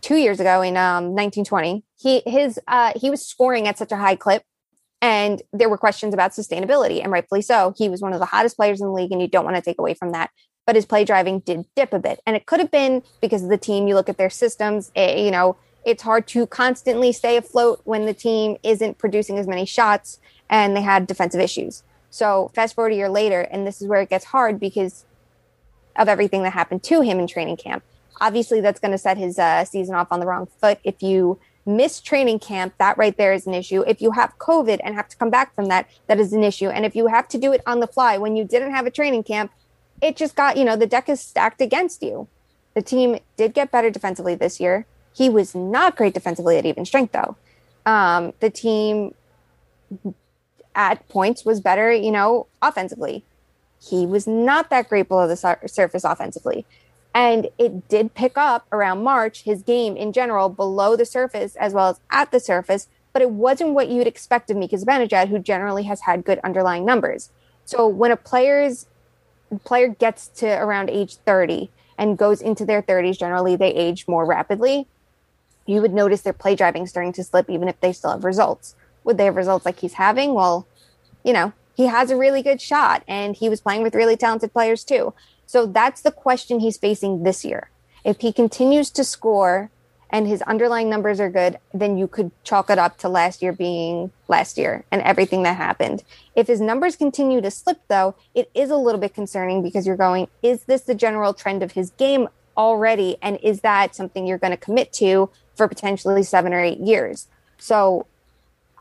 Two 0.00 0.16
years 0.16 0.40
ago 0.40 0.62
in 0.62 0.76
um, 0.76 1.14
1920, 1.14 1.84
he 1.98 2.22
his 2.24 2.58
uh, 2.66 2.92
he 2.96 3.10
was 3.10 3.26
scoring 3.26 3.68
at 3.68 3.76
such 3.76 3.92
a 3.92 3.96
high 3.96 4.16
clip, 4.16 4.42
and 5.02 5.42
there 5.52 5.68
were 5.68 5.76
questions 5.76 6.14
about 6.14 6.30
sustainability, 6.30 7.02
and 7.02 7.12
rightfully 7.12 7.42
so. 7.42 7.74
He 7.76 7.88
was 7.88 8.00
one 8.00 8.12
of 8.12 8.20
the 8.20 8.26
hottest 8.26 8.56
players 8.56 8.80
in 8.80 8.86
the 8.86 8.92
league, 8.92 9.12
and 9.12 9.20
you 9.20 9.28
don't 9.28 9.44
want 9.44 9.56
to 9.56 9.62
take 9.62 9.78
away 9.78 9.94
from 9.94 10.12
that. 10.12 10.30
But 10.66 10.76
his 10.76 10.86
play 10.86 11.04
driving 11.04 11.40
did 11.40 11.66
dip 11.74 11.92
a 11.92 11.98
bit, 11.98 12.20
and 12.26 12.36
it 12.36 12.46
could 12.46 12.60
have 12.60 12.70
been 12.70 13.02
because 13.20 13.42
of 13.42 13.50
the 13.50 13.58
team. 13.58 13.88
You 13.88 13.94
look 13.94 14.08
at 14.08 14.16
their 14.16 14.30
systems, 14.30 14.90
it, 14.94 15.00
eh, 15.00 15.24
you 15.24 15.30
know, 15.30 15.56
it's 15.84 16.02
hard 16.02 16.26
to 16.28 16.46
constantly 16.46 17.12
stay 17.12 17.36
afloat 17.36 17.80
when 17.84 18.06
the 18.06 18.14
team 18.14 18.56
isn't 18.62 18.98
producing 18.98 19.38
as 19.38 19.46
many 19.46 19.64
shots 19.64 20.18
and 20.48 20.76
they 20.76 20.82
had 20.82 21.06
defensive 21.06 21.40
issues. 21.40 21.82
So 22.10 22.50
fast 22.54 22.74
forward 22.74 22.92
a 22.92 22.96
year 22.96 23.08
later, 23.08 23.40
and 23.40 23.66
this 23.66 23.80
is 23.80 23.88
where 23.88 24.00
it 24.00 24.10
gets 24.10 24.26
hard 24.26 24.58
because 24.58 25.04
of 25.96 26.08
everything 26.08 26.42
that 26.42 26.52
happened 26.52 26.82
to 26.84 27.00
him 27.00 27.18
in 27.18 27.26
training 27.26 27.56
camp. 27.56 27.84
Obviously, 28.20 28.60
that's 28.60 28.80
going 28.80 28.92
to 28.92 28.98
set 28.98 29.16
his 29.16 29.38
uh, 29.38 29.64
season 29.64 29.94
off 29.94 30.08
on 30.10 30.20
the 30.20 30.26
wrong 30.26 30.48
foot. 30.60 30.78
If 30.84 31.02
you 31.02 31.38
miss 31.64 32.00
training 32.00 32.40
camp, 32.40 32.74
that 32.78 32.98
right 32.98 33.16
there 33.16 33.32
is 33.32 33.46
an 33.46 33.54
issue. 33.54 33.82
If 33.86 34.02
you 34.02 34.10
have 34.12 34.36
COVID 34.38 34.80
and 34.82 34.94
have 34.94 35.08
to 35.08 35.16
come 35.16 35.30
back 35.30 35.54
from 35.54 35.66
that, 35.66 35.88
that 36.06 36.18
is 36.18 36.32
an 36.32 36.42
issue. 36.42 36.68
And 36.68 36.84
if 36.84 36.94
you 36.96 37.06
have 37.06 37.28
to 37.28 37.38
do 37.38 37.52
it 37.52 37.62
on 37.66 37.80
the 37.80 37.86
fly 37.86 38.18
when 38.18 38.36
you 38.36 38.44
didn't 38.44 38.72
have 38.72 38.86
a 38.86 38.90
training 38.90 39.22
camp, 39.22 39.52
it 40.02 40.16
just 40.16 40.34
got, 40.34 40.56
you 40.56 40.64
know, 40.64 40.76
the 40.76 40.86
deck 40.86 41.08
is 41.08 41.20
stacked 41.20 41.60
against 41.60 42.02
you. 42.02 42.28
The 42.74 42.82
team 42.82 43.18
did 43.36 43.54
get 43.54 43.70
better 43.70 43.90
defensively 43.90 44.34
this 44.34 44.60
year. 44.60 44.86
He 45.14 45.28
was 45.28 45.54
not 45.54 45.96
great 45.96 46.14
defensively 46.14 46.56
at 46.56 46.66
even 46.66 46.84
strength, 46.84 47.12
though. 47.12 47.36
Um, 47.86 48.32
the 48.40 48.50
team 48.50 49.14
at 50.74 51.08
points 51.08 51.44
was 51.44 51.60
better, 51.60 51.92
you 51.92 52.10
know, 52.10 52.46
offensively. 52.62 53.24
He 53.82 54.06
was 54.06 54.26
not 54.26 54.70
that 54.70 54.88
great 54.88 55.08
below 55.08 55.26
the 55.26 55.36
sur- 55.36 55.60
surface 55.66 56.04
offensively. 56.04 56.64
And 57.14 57.48
it 57.58 57.88
did 57.88 58.14
pick 58.14 58.36
up 58.36 58.66
around 58.70 59.02
March, 59.02 59.42
his 59.42 59.62
game 59.62 59.96
in 59.96 60.12
general, 60.12 60.48
below 60.48 60.94
the 60.96 61.04
surface 61.04 61.56
as 61.56 61.72
well 61.72 61.88
as 61.88 62.00
at 62.10 62.30
the 62.30 62.38
surface, 62.38 62.86
but 63.12 63.22
it 63.22 63.30
wasn't 63.30 63.74
what 63.74 63.88
you'd 63.88 64.06
expect 64.06 64.50
of 64.50 64.56
Mika 64.56 64.76
Zibanejad, 64.76 65.28
who 65.28 65.38
generally 65.40 65.84
has 65.84 66.02
had 66.02 66.24
good 66.24 66.38
underlying 66.44 66.84
numbers. 66.84 67.30
So 67.64 67.86
when 67.88 68.12
a 68.12 68.16
player's 68.16 68.86
player 69.64 69.88
gets 69.88 70.28
to 70.28 70.46
around 70.46 70.90
age 70.90 71.16
30 71.16 71.70
and 71.98 72.16
goes 72.16 72.40
into 72.40 72.64
their 72.64 72.82
30s, 72.82 73.18
generally 73.18 73.56
they 73.56 73.72
age 73.74 74.06
more 74.06 74.24
rapidly. 74.24 74.86
You 75.70 75.80
would 75.82 75.94
notice 75.94 76.22
their 76.22 76.32
play 76.32 76.56
driving 76.56 76.86
starting 76.86 77.12
to 77.14 77.24
slip, 77.24 77.48
even 77.48 77.68
if 77.68 77.80
they 77.80 77.92
still 77.92 78.10
have 78.10 78.24
results 78.24 78.74
would 79.04 79.18
they 79.18 79.24
have 79.26 79.36
results 79.36 79.64
like 79.64 79.80
he's 79.80 79.94
having? 79.94 80.34
Well, 80.34 80.66
you 81.24 81.32
know, 81.32 81.52
he 81.74 81.86
has 81.86 82.10
a 82.10 82.16
really 82.16 82.42
good 82.42 82.60
shot 82.60 83.02
and 83.08 83.36
he 83.36 83.48
was 83.48 83.60
playing 83.60 83.82
with 83.82 83.94
really 83.94 84.16
talented 84.16 84.52
players 84.52 84.84
too. 84.84 85.14
So 85.46 85.66
that's 85.66 86.02
the 86.02 86.12
question 86.12 86.60
he's 86.60 86.76
facing 86.76 87.22
this 87.22 87.44
year. 87.44 87.70
If 88.04 88.20
he 88.20 88.32
continues 88.32 88.90
to 88.90 89.04
score 89.04 89.70
and 90.10 90.26
his 90.26 90.42
underlying 90.42 90.90
numbers 90.90 91.20
are 91.20 91.30
good, 91.30 91.58
then 91.72 91.96
you 91.96 92.08
could 92.08 92.30
chalk 92.42 92.70
it 92.70 92.78
up 92.78 92.98
to 92.98 93.08
last 93.08 93.42
year 93.42 93.52
being 93.52 94.10
last 94.28 94.58
year 94.58 94.84
and 94.90 95.02
everything 95.02 95.42
that 95.44 95.56
happened. 95.56 96.02
If 96.34 96.46
his 96.46 96.60
numbers 96.60 96.96
continue 96.96 97.40
to 97.40 97.50
slip, 97.50 97.80
though, 97.88 98.16
it 98.34 98.50
is 98.54 98.70
a 98.70 98.76
little 98.76 99.00
bit 99.00 99.14
concerning 99.14 99.62
because 99.62 99.86
you're 99.86 99.96
going, 99.96 100.28
is 100.42 100.64
this 100.64 100.82
the 100.82 100.94
general 100.94 101.32
trend 101.32 101.62
of 101.62 101.72
his 101.72 101.90
game 101.90 102.28
already? 102.56 103.18
And 103.22 103.38
is 103.42 103.60
that 103.60 103.94
something 103.94 104.26
you're 104.26 104.38
going 104.38 104.52
to 104.52 104.56
commit 104.56 104.92
to 104.94 105.30
for 105.60 105.68
potentially 105.68 106.22
seven 106.22 106.54
or 106.54 106.60
eight 106.60 106.80
years? 106.80 107.28
So 107.58 108.06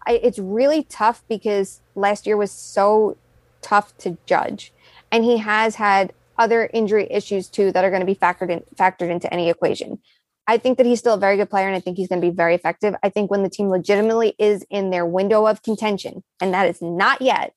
I, 0.07 0.13
it's 0.13 0.39
really 0.39 0.83
tough 0.83 1.23
because 1.27 1.81
last 1.93 2.25
year 2.25 2.37
was 2.37 2.53
so 2.53 3.17
tough 3.61 3.97
to 3.97 4.17
judge, 4.25 4.71
and 5.11 5.25
he 5.25 5.39
has 5.39 5.75
had 5.75 6.13
other 6.37 6.69
injury 6.73 7.05
issues 7.11 7.49
too 7.49 7.73
that 7.73 7.83
are 7.83 7.89
going 7.89 7.99
to 7.99 8.05
be 8.05 8.15
factored 8.15 8.49
in 8.49 8.61
factored 8.77 9.11
into 9.11 9.31
any 9.33 9.49
equation. 9.49 9.99
I 10.47 10.57
think 10.57 10.77
that 10.77 10.85
he's 10.85 10.99
still 10.99 11.15
a 11.15 11.19
very 11.19 11.35
good 11.35 11.49
player, 11.49 11.67
and 11.67 11.75
I 11.75 11.81
think 11.81 11.97
he's 11.97 12.07
going 12.07 12.21
to 12.21 12.27
be 12.27 12.33
very 12.33 12.55
effective. 12.55 12.95
I 13.03 13.09
think 13.09 13.29
when 13.29 13.43
the 13.43 13.49
team 13.49 13.67
legitimately 13.67 14.35
is 14.39 14.65
in 14.69 14.89
their 14.89 15.05
window 15.05 15.45
of 15.45 15.61
contention, 15.63 16.23
and 16.39 16.53
that 16.53 16.69
is 16.69 16.81
not 16.81 17.21
yet 17.21 17.53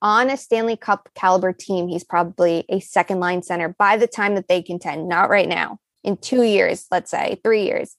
on 0.00 0.30
a 0.30 0.36
Stanley 0.36 0.76
Cup 0.76 1.08
caliber 1.16 1.52
team, 1.52 1.88
he's 1.88 2.04
probably 2.04 2.64
a 2.68 2.78
second 2.78 3.18
line 3.18 3.42
center 3.42 3.74
by 3.78 3.96
the 3.96 4.06
time 4.06 4.36
that 4.36 4.46
they 4.46 4.62
contend. 4.62 5.08
Not 5.08 5.28
right 5.28 5.48
now. 5.48 5.80
In 6.04 6.18
two 6.18 6.42
years, 6.42 6.86
let's 6.90 7.10
say 7.10 7.40
three 7.42 7.64
years. 7.64 7.96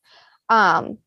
Um, 0.49 0.99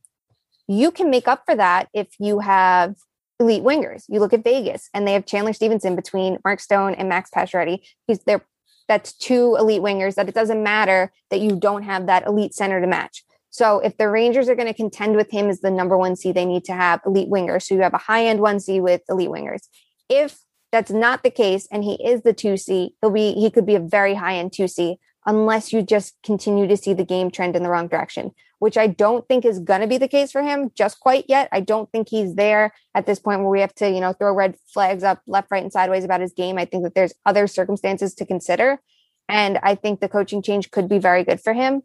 you 0.66 0.90
can 0.90 1.10
make 1.10 1.26
up 1.26 1.42
for 1.46 1.56
that 1.56 1.88
if 1.94 2.08
you 2.18 2.40
have 2.40 2.96
elite 3.40 3.62
wingers. 3.62 4.04
You 4.08 4.20
look 4.20 4.32
at 4.32 4.44
Vegas 4.44 4.90
and 4.92 5.06
they 5.06 5.12
have 5.14 5.26
Chandler 5.26 5.52
Stephenson 5.52 5.96
between 5.96 6.38
Mark 6.44 6.60
Stone 6.60 6.94
and 6.94 7.08
Max 7.08 7.30
Pacioretty. 7.30 7.80
He's 8.06 8.20
there. 8.20 8.44
That's 8.88 9.12
two 9.12 9.56
elite 9.58 9.82
wingers 9.82 10.14
that 10.14 10.28
it 10.28 10.34
doesn't 10.34 10.62
matter 10.62 11.12
that 11.30 11.40
you 11.40 11.56
don't 11.56 11.82
have 11.82 12.06
that 12.06 12.26
elite 12.26 12.54
center 12.54 12.80
to 12.80 12.86
match. 12.86 13.24
So 13.50 13.80
if 13.80 13.96
the 13.96 14.08
Rangers 14.08 14.48
are 14.48 14.54
going 14.54 14.68
to 14.68 14.74
contend 14.74 15.16
with 15.16 15.30
him 15.30 15.48
as 15.48 15.60
the 15.60 15.70
number 15.70 15.96
one 15.96 16.16
C, 16.16 16.32
they 16.32 16.44
need 16.44 16.64
to 16.64 16.74
have 16.74 17.00
elite 17.06 17.30
wingers. 17.30 17.64
So 17.64 17.74
you 17.74 17.82
have 17.82 17.94
a 17.94 17.98
high 17.98 18.26
end 18.26 18.40
one 18.40 18.60
C 18.60 18.80
with 18.80 19.02
elite 19.08 19.30
wingers. 19.30 19.68
If 20.08 20.38
that's 20.70 20.90
not 20.90 21.22
the 21.22 21.30
case 21.30 21.66
and 21.70 21.82
he 21.84 21.94
is 21.94 22.22
the 22.22 22.32
two 22.32 22.56
C, 22.56 22.94
he'll 23.00 23.10
be 23.10 23.32
he 23.34 23.50
could 23.50 23.66
be 23.66 23.74
a 23.74 23.80
very 23.80 24.14
high 24.14 24.36
end 24.36 24.52
two 24.52 24.68
C 24.68 24.98
unless 25.26 25.72
you 25.72 25.82
just 25.82 26.14
continue 26.22 26.66
to 26.66 26.76
see 26.76 26.94
the 26.94 27.04
game 27.04 27.30
trend 27.30 27.56
in 27.56 27.62
the 27.62 27.68
wrong 27.68 27.88
direction 27.88 28.32
which 28.58 28.76
I 28.76 28.86
don't 28.86 29.26
think 29.28 29.44
is 29.44 29.58
going 29.58 29.80
to 29.80 29.86
be 29.86 29.98
the 29.98 30.08
case 30.08 30.32
for 30.32 30.42
him 30.42 30.70
just 30.74 31.00
quite 31.00 31.24
yet. 31.28 31.48
I 31.52 31.60
don't 31.60 31.90
think 31.92 32.08
he's 32.08 32.34
there 32.34 32.72
at 32.94 33.06
this 33.06 33.18
point 33.18 33.40
where 33.40 33.50
we 33.50 33.60
have 33.60 33.74
to, 33.76 33.90
you 33.90 34.00
know, 34.00 34.12
throw 34.12 34.32
red 34.32 34.56
flags 34.72 35.02
up 35.02 35.22
left, 35.26 35.50
right, 35.50 35.62
and 35.62 35.72
sideways 35.72 36.04
about 36.04 36.20
his 36.20 36.32
game. 36.32 36.58
I 36.58 36.64
think 36.64 36.84
that 36.84 36.94
there's 36.94 37.14
other 37.24 37.46
circumstances 37.46 38.14
to 38.16 38.26
consider. 38.26 38.80
And 39.28 39.58
I 39.62 39.74
think 39.74 40.00
the 40.00 40.08
coaching 40.08 40.42
change 40.42 40.70
could 40.70 40.88
be 40.88 40.98
very 40.98 41.22
good 41.22 41.40
for 41.40 41.52
him. 41.52 41.82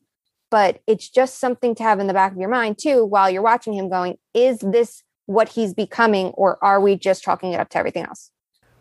But 0.49 0.81
it's 0.85 1.09
just 1.09 1.39
something 1.39 1.73
to 1.75 1.83
have 1.83 1.99
in 1.99 2.07
the 2.07 2.13
back 2.13 2.31
of 2.31 2.37
your 2.37 2.49
mind, 2.49 2.77
too, 2.77 3.03
while 3.05 3.29
you're 3.29 3.41
watching 3.41 3.73
him 3.73 3.89
going, 3.89 4.17
is 4.33 4.59
this 4.59 5.03
what 5.25 5.49
he's 5.49 5.73
becoming, 5.73 6.27
or 6.27 6.63
are 6.63 6.79
we 6.79 6.95
just 6.95 7.23
chalking 7.23 7.53
it 7.53 7.59
up 7.59 7.69
to 7.69 7.77
everything 7.77 8.03
else? 8.03 8.29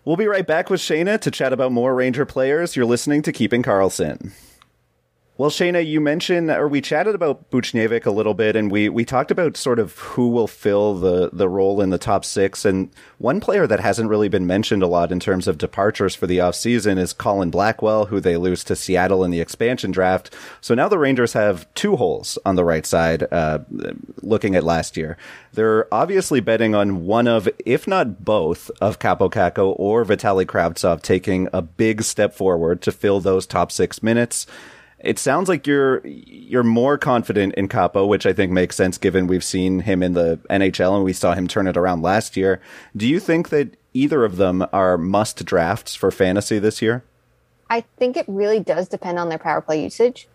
We'll 0.05 0.17
be 0.17 0.27
right 0.27 0.47
back 0.47 0.69
with 0.69 0.81
Shayna 0.81 1.21
to 1.21 1.31
chat 1.31 1.53
about 1.53 1.73
more 1.73 1.95
Ranger 1.95 2.27
players. 2.27 2.77
You're 2.77 2.85
listening 2.85 3.23
to 3.23 3.33
Keeping 3.33 3.63
Karlsson. 3.63 4.33
Well, 5.39 5.49
Shayna, 5.49 5.85
you 5.85 5.99
mentioned, 5.99 6.51
or 6.51 6.69
we 6.69 6.83
chatted 6.83 7.15
about 7.15 7.51
Buchnevich 7.51 8.05
a 8.05 8.11
little 8.11 8.35
bit, 8.35 8.55
and 8.55 8.71
we, 8.71 8.91
we 8.91 9.07
talked 9.07 9.31
about 9.31 9.57
sort 9.57 9.79
of 9.79 9.97
who 9.99 10.29
will 10.29 10.47
fill 10.47 10.95
the, 10.95 11.31
the 11.33 11.49
role 11.49 11.81
in 11.81 11.89
the 11.89 11.97
top 11.97 12.27
six. 12.27 12.67
And 12.67 12.91
one 13.17 13.41
player 13.41 13.67
that 13.67 13.81
hasn't 13.81 14.11
really 14.11 14.29
been 14.29 14.47
mentioned 14.47 14.83
a 14.83 14.87
lot 14.87 15.11
in 15.11 15.19
terms 15.19 15.49
of 15.49 15.57
departures 15.57 16.15
for 16.15 16.27
the 16.27 16.37
offseason 16.37 16.99
is 16.99 17.15
Colin 17.15 17.49
Blackwell, 17.49 18.07
who 18.07 18.21
they 18.21 18.37
lose 18.37 18.63
to 18.65 18.77
Seattle 18.77 19.25
in 19.25 19.31
the 19.31 19.41
expansion 19.41 19.91
draft. 19.91 20.35
So 20.61 20.75
now 20.75 20.87
the 20.87 20.99
Rangers 20.99 21.33
have 21.33 21.67
two 21.73 21.97
holes 21.97 22.39
on 22.45 22.57
the 22.57 22.65
right 22.65 22.85
side, 22.85 23.27
uh, 23.33 23.61
looking 24.21 24.55
at 24.55 24.65
last 24.65 24.99
year. 24.99 25.17
They're 25.55 25.93
obviously 25.93 26.41
betting 26.41 26.75
on 26.75 27.07
one 27.07 27.27
of, 27.27 27.49
if 27.65 27.89
not 27.89 28.23
both, 28.23 28.71
of 28.83 28.99
Kaapo 28.99 29.33
Kakko 29.33 29.77
or 29.79 30.05
Vitali 30.05 30.45
Kravtsov 30.45 31.01
taking 31.01 31.49
a 31.55 31.63
big 31.63 32.03
step 32.03 32.35
forward 32.35 32.83
to 32.83 32.93
fill 32.93 33.21
those 33.21 33.47
top 33.47 33.73
six 33.73 34.03
minutes. 34.03 34.47
It 35.03 35.19
sounds 35.19 35.49
like 35.49 35.67
you're 35.67 36.07
you're 36.07 36.63
more 36.63 36.97
confident 36.97 37.55
in 37.55 37.69
Kaapo, 37.69 38.07
which 38.07 38.25
I 38.25 38.33
think 38.33 38.53
makes 38.53 38.77
sense 38.77 38.99
given 38.99 39.27
we've 39.27 39.45
seen 39.45 39.81
him 39.81 40.03
in 40.03 40.15
the 40.15 40.39
NHL 40.49 40.95
and 40.95 41.05
we 41.05 41.13
saw 41.13 41.35
him 41.35 41.49
turn 41.49 41.67
it 41.67 41.77
around 41.77 42.03
last 42.03 42.37
year. 42.37 42.61
Do 42.97 43.09
you 43.09 43.19
think 43.19 43.49
that 43.49 43.77
either 43.93 44.25
of 44.25 44.37
them 44.37 44.65
are 44.73 44.97
must 44.97 45.45
drafts 45.45 45.95
for 45.95 46.11
fantasy 46.11 46.59
this 46.59 46.81
year? 46.81 47.05
I 47.69 47.81
think 47.99 48.17
it 48.17 48.27
really 48.29 48.61
does 48.61 48.89
depend 48.89 49.19
on 49.19 49.29
their 49.29 49.39
power 49.39 49.61
play 49.61 49.83
usage. 49.83 50.29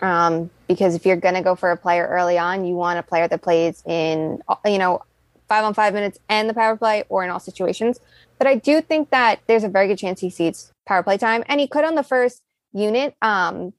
Um, 0.00 0.50
because 0.66 0.96
if 0.96 1.06
you're 1.06 1.16
going 1.16 1.36
to 1.36 1.42
go 1.42 1.54
for 1.54 1.70
a 1.70 1.76
player 1.76 2.08
early 2.08 2.36
on, 2.36 2.64
you 2.64 2.74
want 2.74 2.98
a 2.98 3.04
player 3.04 3.28
that 3.28 3.40
plays 3.40 3.84
in, 3.86 4.42
you 4.64 4.78
know, 4.78 5.02
five 5.48 5.64
on 5.64 5.74
five 5.74 5.94
minutes 5.94 6.18
and 6.28 6.50
the 6.50 6.54
power 6.54 6.76
play 6.76 7.04
or 7.08 7.22
in 7.22 7.30
all 7.30 7.38
situations. 7.38 8.00
But 8.38 8.48
I 8.48 8.56
do 8.56 8.80
think 8.80 9.10
that 9.10 9.40
there's 9.46 9.62
a 9.62 9.68
very 9.68 9.86
good 9.86 9.98
chance 9.98 10.20
he 10.20 10.28
sees 10.28 10.72
power 10.86 11.04
play 11.04 11.18
time 11.18 11.44
and 11.46 11.60
he 11.60 11.68
could 11.68 11.84
on 11.84 11.94
the 11.94 12.02
first 12.02 12.40
unit. 12.72 13.14
Um, 13.22 13.72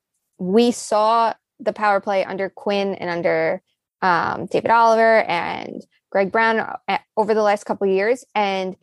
we 0.44 0.72
saw 0.72 1.34
the 1.60 1.74
power 1.74 2.02
play 2.02 2.26
under 2.26 2.50
Quinn 2.50 2.96
and 2.96 3.10
under 3.10 3.62
um, 4.02 4.48
David 4.48 4.72
Oliver 4.72 5.24
and 5.24 5.82
Greg 6.12 6.32
Brown 6.32 6.60
uh, 6.60 6.98
over 7.16 7.34
the 7.34 7.42
last 7.42 7.64
couple 7.64 7.88
years, 7.88 8.26
and 8.36 8.76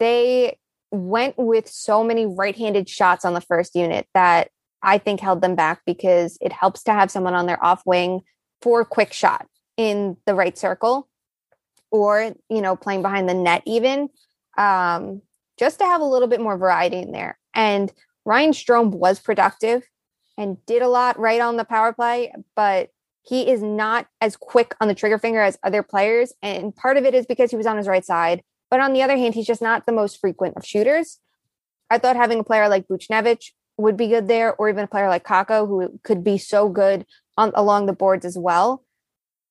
they 0.00 0.58
went 0.90 1.36
with 1.38 1.68
so 1.68 2.02
many 2.02 2.26
right-handed 2.26 2.88
shots 2.88 3.24
on 3.24 3.34
the 3.34 3.40
first 3.40 3.74
unit 3.74 4.06
that 4.14 4.50
I 4.82 4.98
think 4.98 5.20
held 5.20 5.42
them 5.42 5.54
back 5.54 5.82
because 5.86 6.38
it 6.40 6.52
helps 6.52 6.82
to 6.84 6.92
have 6.92 7.10
someone 7.10 7.34
on 7.34 7.46
their 7.46 7.62
off 7.64 7.82
wing 7.86 8.22
for 8.60 8.80
a 8.80 8.86
quick 8.86 9.12
shot 9.12 9.46
in 9.76 10.16
the 10.26 10.34
right 10.34 10.58
circle, 10.58 11.08
or 11.90 12.34
you 12.48 12.60
know 12.60 12.74
playing 12.74 13.02
behind 13.02 13.28
the 13.28 13.34
net 13.34 13.62
even, 13.64 14.08
um, 14.58 15.22
just 15.56 15.78
to 15.78 15.84
have 15.84 16.00
a 16.00 16.04
little 16.04 16.28
bit 16.28 16.40
more 16.40 16.58
variety 16.58 16.98
in 16.98 17.12
there. 17.12 17.38
And 17.54 17.92
Ryan 18.24 18.50
Strome 18.50 18.90
was 18.90 19.20
productive 19.20 19.84
and 20.36 20.64
did 20.66 20.82
a 20.82 20.88
lot 20.88 21.18
right 21.18 21.40
on 21.40 21.56
the 21.56 21.64
power 21.64 21.92
play, 21.92 22.32
but 22.54 22.90
he 23.22 23.50
is 23.50 23.62
not 23.62 24.06
as 24.20 24.36
quick 24.36 24.74
on 24.80 24.88
the 24.88 24.94
trigger 24.94 25.18
finger 25.18 25.40
as 25.40 25.58
other 25.62 25.82
players. 25.82 26.32
And 26.42 26.74
part 26.74 26.96
of 26.96 27.04
it 27.04 27.14
is 27.14 27.26
because 27.26 27.50
he 27.50 27.56
was 27.56 27.66
on 27.66 27.76
his 27.76 27.88
right 27.88 28.04
side. 28.04 28.42
But 28.70 28.80
on 28.80 28.92
the 28.92 29.02
other 29.02 29.16
hand, 29.16 29.34
he's 29.34 29.46
just 29.46 29.62
not 29.62 29.86
the 29.86 29.92
most 29.92 30.20
frequent 30.20 30.56
of 30.56 30.64
shooters. 30.64 31.18
I 31.90 31.98
thought 31.98 32.16
having 32.16 32.40
a 32.40 32.44
player 32.44 32.68
like 32.68 32.88
Buchnevich 32.88 33.52
would 33.78 33.96
be 33.96 34.08
good 34.08 34.28
there, 34.28 34.54
or 34.54 34.68
even 34.68 34.84
a 34.84 34.88
player 34.88 35.08
like 35.08 35.24
Kakko, 35.24 35.66
who 35.66 36.00
could 36.02 36.24
be 36.24 36.38
so 36.38 36.68
good 36.68 37.04
on 37.36 37.52
along 37.54 37.86
the 37.86 37.92
boards 37.92 38.24
as 38.24 38.38
well. 38.38 38.84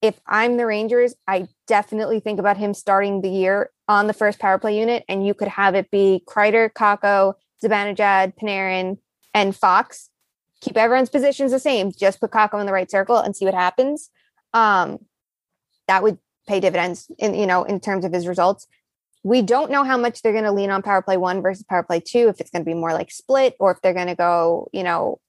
If 0.02 0.20
I'm 0.28 0.58
the 0.58 0.66
Rangers, 0.66 1.16
I 1.28 1.48
definitely 1.68 2.20
think 2.20 2.40
about 2.40 2.58
him 2.58 2.74
starting 2.74 3.22
the 3.22 3.30
year 3.30 3.72
on 3.88 4.08
the 4.08 4.14
first 4.14 4.40
power 4.40 4.58
play 4.58 4.80
unit, 4.80 5.04
and 5.08 5.26
you 5.26 5.34
could 5.34 5.48
have 5.48 5.76
it 5.76 5.92
be 5.92 6.24
Kreider, 6.28 6.72
Kakko, 6.72 7.36
Zibanejad, 7.64 8.34
Panarin, 8.36 8.98
and 9.34 9.56
Fox. 9.56 10.10
Keep 10.66 10.78
everyone's 10.78 11.12
positions 11.12 11.52
the 11.52 11.60
same. 11.60 11.92
Just 11.92 12.20
put 12.20 12.32
Kakko 12.32 12.60
in 12.60 12.66
the 12.66 12.74
right 12.74 12.90
circle 12.90 13.18
and 13.18 13.36
see 13.36 13.46
what 13.46 13.54
happens. 13.54 14.10
Um, 14.52 14.98
that 15.88 16.02
would 16.02 16.18
pay 16.48 16.60
dividends 16.60 17.12
in 17.20 17.36
you 17.36 17.46
know 17.46 17.64
in 17.66 17.80
terms 17.80 18.04
of 18.04 18.12
his 18.12 18.26
results. 18.26 18.66
We 19.22 19.44
don't 19.44 19.70
know 19.70 19.84
how 19.84 19.96
much 19.96 20.24
they're 20.24 20.32
going 20.32 20.44
to 20.46 20.52
lean 20.52 20.72
on 20.72 20.82
power 20.82 21.04
play 21.04 21.18
one 21.18 21.44
versus 21.44 21.64
power 21.70 21.84
play 21.84 22.00
two. 22.00 22.30
If 22.30 22.42
it's 22.42 22.50
going 22.50 22.64
to 22.64 22.66
be 22.66 22.74
more 22.74 22.94
like 22.94 23.12
split, 23.12 23.56
or 23.60 23.70
if 23.74 23.82
they're 23.82 23.94
going 23.94 24.08
to 24.08 24.16
go 24.16 24.68
you 24.74 24.82
know 24.82 25.20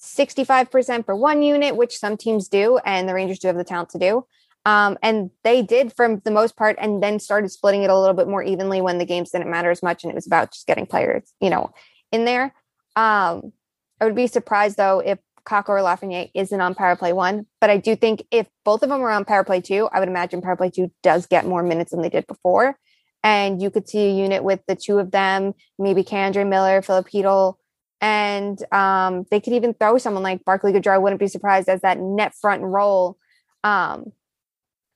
65% 0.00 1.04
for 1.04 1.16
one 1.16 1.42
unit, 1.42 1.74
which 1.74 1.98
some 1.98 2.16
teams 2.16 2.46
do, 2.46 2.78
and 2.84 3.08
the 3.08 3.14
Rangers 3.14 3.40
do 3.40 3.48
have 3.48 3.56
the 3.56 3.64
talent 3.64 3.90
to 3.90 3.98
do. 3.98 4.26
Um, 4.64 4.96
and 5.02 5.32
they 5.42 5.60
did 5.60 5.92
from 5.92 6.20
the 6.24 6.30
most 6.30 6.56
part, 6.56 6.76
and 6.80 7.02
then 7.02 7.18
started 7.18 7.50
splitting 7.50 7.82
it 7.82 7.90
a 7.90 7.98
little 7.98 8.14
bit 8.14 8.28
more 8.28 8.44
evenly 8.44 8.80
when 8.80 8.98
the 8.98 9.04
games 9.04 9.30
didn't 9.30 9.50
matter 9.50 9.72
as 9.72 9.82
much, 9.82 10.04
and 10.04 10.12
it 10.12 10.14
was 10.14 10.26
about 10.26 10.52
just 10.52 10.68
getting 10.68 10.86
players, 10.86 11.32
you 11.40 11.50
know, 11.50 11.72
in 12.12 12.26
there. 12.26 12.54
Um, 12.94 13.52
I 14.00 14.04
would 14.04 14.14
be 14.14 14.26
surprised 14.26 14.76
though 14.76 15.00
if 15.00 15.18
Kakko 15.48 15.70
or 15.70 15.78
Lafreniere 15.78 16.30
isn't 16.34 16.60
on 16.60 16.74
power 16.74 16.94
play 16.94 17.12
one, 17.12 17.46
but 17.60 17.70
I 17.70 17.78
do 17.78 17.96
think 17.96 18.24
if 18.30 18.46
both 18.64 18.82
of 18.82 18.90
them 18.90 19.00
are 19.00 19.10
on 19.10 19.24
power 19.24 19.44
play 19.44 19.60
two, 19.60 19.88
I 19.92 19.98
would 19.98 20.08
imagine 20.08 20.42
power 20.42 20.56
play 20.56 20.70
two 20.70 20.92
does 21.02 21.26
get 21.26 21.46
more 21.46 21.62
minutes 21.62 21.90
than 21.90 22.02
they 22.02 22.10
did 22.10 22.26
before. 22.26 22.76
And 23.24 23.60
you 23.60 23.70
could 23.70 23.88
see 23.88 24.10
a 24.10 24.14
unit 24.14 24.44
with 24.44 24.60
the 24.68 24.76
two 24.76 24.98
of 24.98 25.10
them, 25.10 25.54
maybe 25.78 26.04
K'Andre 26.04 26.46
Miller, 26.46 26.82
Filip 26.82 27.08
Chytil, 27.08 27.54
and 28.00 28.62
um, 28.72 29.24
they 29.30 29.40
could 29.40 29.54
even 29.54 29.74
throw 29.74 29.98
someone 29.98 30.22
like 30.22 30.44
Barclay 30.44 30.72
Goodrow. 30.72 30.92
I 30.92 30.98
wouldn't 30.98 31.18
be 31.18 31.26
surprised 31.26 31.68
as 31.68 31.80
that 31.80 31.98
net 31.98 32.34
front 32.40 32.62
role. 32.62 33.16
Um, 33.64 34.12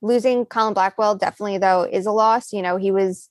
losing 0.01 0.45
Colin 0.45 0.73
Blackwell 0.73 1.15
definitely 1.15 1.57
though 1.57 1.83
is 1.83 2.05
a 2.05 2.11
loss. 2.11 2.53
You 2.53 2.61
know, 2.61 2.77
he 2.77 2.91
was 2.91 3.29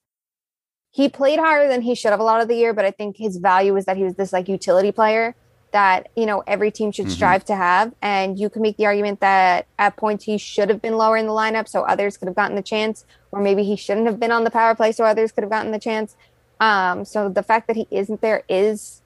he 0.90 1.08
played 1.08 1.38
harder 1.38 1.68
than 1.68 1.80
he 1.80 1.94
should 1.94 2.10
have 2.10 2.20
a 2.20 2.24
lot 2.24 2.42
of 2.42 2.48
the 2.48 2.56
year, 2.56 2.74
but 2.74 2.84
I 2.84 2.90
think 2.90 3.16
his 3.16 3.38
value 3.38 3.72
was 3.72 3.86
that 3.86 3.96
he 3.96 4.04
was 4.04 4.16
this 4.16 4.32
like 4.32 4.48
utility 4.48 4.92
player 4.92 5.34
that 5.72 6.08
you 6.16 6.26
know 6.26 6.42
every 6.46 6.70
team 6.70 6.92
should 6.92 7.06
mm-hmm. 7.06 7.14
strive 7.14 7.44
to 7.46 7.56
have. 7.56 7.92
And 8.00 8.38
you 8.38 8.48
can 8.48 8.62
make 8.62 8.76
the 8.76 8.86
argument 8.86 9.20
that 9.20 9.66
at 9.78 9.96
points 9.96 10.24
he 10.24 10.38
should 10.38 10.68
have 10.68 10.80
been 10.80 10.96
lower 10.96 11.16
in 11.16 11.26
the 11.26 11.32
lineup, 11.32 11.68
so 11.68 11.82
others 11.82 12.16
could 12.16 12.28
have 12.28 12.36
gotten 12.36 12.56
the 12.56 12.62
chance, 12.62 13.04
or 13.30 13.40
maybe 13.40 13.64
he 13.64 13.76
shouldn't 13.76 14.06
have 14.06 14.20
been 14.20 14.32
on 14.32 14.44
the 14.44 14.50
power 14.50 14.74
play, 14.74 14.92
so 14.92 15.04
others 15.04 15.32
could 15.32 15.42
have 15.42 15.50
gotten 15.50 15.72
the 15.72 15.78
chance. 15.78 16.16
Um, 16.60 17.04
so 17.04 17.28
the 17.28 17.42
fact 17.42 17.66
that 17.66 17.76
he 17.76 17.88
isn't 17.90 18.20
there 18.20 18.44
is 18.48 19.02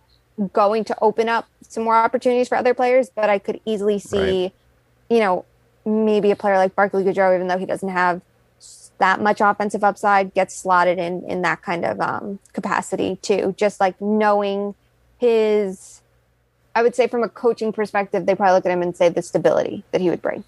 going 0.53 0.85
to 0.85 0.97
open 1.01 1.29
up 1.29 1.47
some 1.63 1.85
more 1.85 1.97
opportunities 1.97 2.49
for 2.49 2.57
other 2.57 2.75
players, 2.75 3.09
but 3.09 3.31
I 3.31 3.39
could 3.39 3.61
easily 3.65 3.99
see, 3.99 4.43
right. 4.43 4.53
you 5.09 5.21
know, 5.21 5.45
maybe 5.87 6.31
a 6.31 6.37
player 6.37 6.59
like 6.59 6.75
Barclay 6.75 7.05
Goodrow, 7.05 7.35
even 7.35 7.49
though 7.49 7.59
he 7.59 7.65
doesn't 7.65 7.89
have 7.89 8.21
that 8.99 9.21
much 9.21 9.41
offensive 9.41 9.85
upside, 9.85 10.35
gets 10.35 10.55
slotted 10.57 10.99
in 10.99 11.23
in 11.25 11.43
that 11.43 11.63
kind 11.63 11.85
of 11.85 12.01
um, 12.01 12.39
capacity 12.53 13.17
too. 13.23 13.55
Just 13.57 13.81
like 13.81 14.01
knowing 14.01 14.75
his, 15.19 16.03
I 16.77 16.83
would 16.83 16.95
say 16.95 17.09
from 17.09 17.23
a 17.23 17.29
coaching 17.31 17.73
perspective, 17.73 18.27
they 18.27 18.35
probably 18.35 18.53
look 18.53 18.67
at 18.67 18.71
him 18.71 18.83
and 18.83 18.95
say 18.95 19.09
the 19.09 19.23
stability 19.23 19.83
that 19.93 20.03
he 20.03 20.11
would 20.11 20.21
bring. 20.21 20.45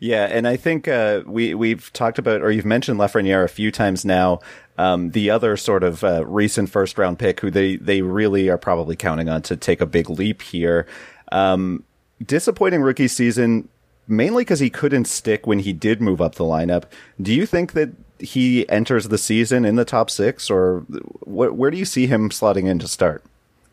Yeah, 0.00 0.24
and 0.24 0.48
I 0.48 0.56
think 0.56 0.88
uh, 0.88 1.22
we 1.24 1.54
we've 1.54 1.92
talked 1.92 2.18
about, 2.18 2.42
or 2.42 2.50
you've 2.50 2.64
mentioned 2.64 2.98
Lafreniere 2.98 3.44
a 3.44 3.48
few 3.48 3.70
times 3.70 4.04
now. 4.04 4.40
Um, 4.76 5.12
the 5.12 5.30
other 5.30 5.56
sort 5.56 5.84
of 5.84 6.02
uh, 6.02 6.26
recent 6.26 6.68
first 6.68 6.98
round 6.98 7.20
pick, 7.20 7.38
who 7.38 7.50
they 7.50 7.76
they 7.76 8.02
really 8.02 8.48
are 8.48 8.58
probably 8.58 8.96
counting 8.96 9.28
on 9.28 9.42
to 9.42 9.56
take 9.56 9.80
a 9.80 9.86
big 9.86 10.10
leap 10.10 10.42
here. 10.42 10.84
Um, 11.30 11.84
disappointing 12.26 12.82
rookie 12.82 13.06
season, 13.06 13.68
mainly 14.08 14.42
because 14.42 14.58
he 14.58 14.70
couldn't 14.70 15.04
stick 15.04 15.46
when 15.46 15.60
he 15.60 15.72
did 15.72 16.00
move 16.02 16.20
up 16.20 16.34
the 16.34 16.44
lineup. 16.44 16.84
Do 17.22 17.32
you 17.32 17.46
think 17.46 17.74
that 17.74 17.90
he 18.18 18.68
enters 18.68 19.08
the 19.08 19.18
season 19.18 19.64
in 19.64 19.76
the 19.76 19.84
top 19.84 20.10
six, 20.10 20.50
or 20.50 20.80
wh- 21.20 21.56
where 21.56 21.70
do 21.70 21.76
you 21.76 21.84
see 21.84 22.08
him 22.08 22.30
slotting 22.30 22.66
in 22.66 22.80
to 22.80 22.88
start? 22.88 23.22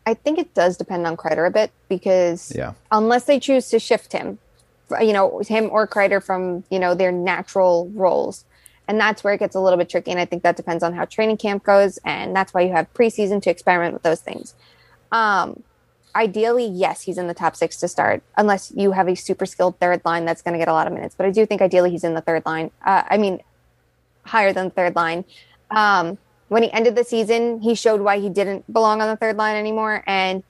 I 0.06 0.14
think 0.14 0.38
it 0.38 0.54
does 0.54 0.76
depend 0.76 1.06
on 1.06 1.16
Kreider 1.16 1.46
a 1.46 1.50
bit 1.50 1.72
because 1.88 2.52
yeah. 2.54 2.74
unless 2.92 3.24
they 3.24 3.40
choose 3.40 3.68
to 3.70 3.80
shift 3.80 4.12
him, 4.12 4.38
you 5.00 5.12
know, 5.12 5.40
him 5.40 5.68
or 5.72 5.86
Kreider 5.88 6.22
from, 6.22 6.62
you 6.70 6.78
know, 6.78 6.94
their 6.94 7.10
natural 7.10 7.90
roles. 7.92 8.44
And 8.88 9.00
that's 9.00 9.24
where 9.24 9.34
it 9.34 9.38
gets 9.38 9.56
a 9.56 9.60
little 9.60 9.76
bit 9.76 9.88
tricky. 9.88 10.12
And 10.12 10.20
I 10.20 10.24
think 10.24 10.44
that 10.44 10.56
depends 10.56 10.84
on 10.84 10.94
how 10.94 11.06
training 11.06 11.38
camp 11.38 11.64
goes. 11.64 11.98
And 12.04 12.36
that's 12.36 12.54
why 12.54 12.60
you 12.60 12.72
have 12.72 12.92
preseason 12.94 13.42
to 13.42 13.50
experiment 13.50 13.94
with 13.94 14.04
those 14.04 14.20
things. 14.20 14.54
Um, 15.10 15.64
ideally, 16.14 16.66
yes, 16.66 17.02
he's 17.02 17.18
in 17.18 17.26
the 17.26 17.34
top 17.34 17.56
six 17.56 17.76
to 17.78 17.88
start, 17.88 18.22
unless 18.36 18.72
you 18.76 18.92
have 18.92 19.08
a 19.08 19.16
super 19.16 19.44
skilled 19.44 19.80
third 19.80 20.02
line 20.04 20.24
that's 20.24 20.40
going 20.40 20.52
to 20.52 20.58
get 20.58 20.68
a 20.68 20.72
lot 20.72 20.86
of 20.86 20.92
minutes. 20.92 21.16
But 21.16 21.26
I 21.26 21.30
do 21.30 21.44
think 21.46 21.60
ideally 21.60 21.90
he's 21.90 22.04
in 22.04 22.14
the 22.14 22.20
third 22.20 22.46
line. 22.46 22.70
Uh, 22.84 23.02
I 23.08 23.18
mean, 23.18 23.40
higher 24.24 24.52
than 24.52 24.70
third 24.70 24.94
line. 24.94 25.24
Um, 25.72 26.16
when 26.48 26.62
he 26.62 26.72
ended 26.72 26.94
the 26.94 27.04
season, 27.04 27.60
he 27.60 27.74
showed 27.74 28.00
why 28.00 28.18
he 28.18 28.28
didn't 28.28 28.72
belong 28.72 29.00
on 29.00 29.08
the 29.08 29.16
third 29.16 29.36
line 29.36 29.56
anymore. 29.56 30.02
And 30.06 30.42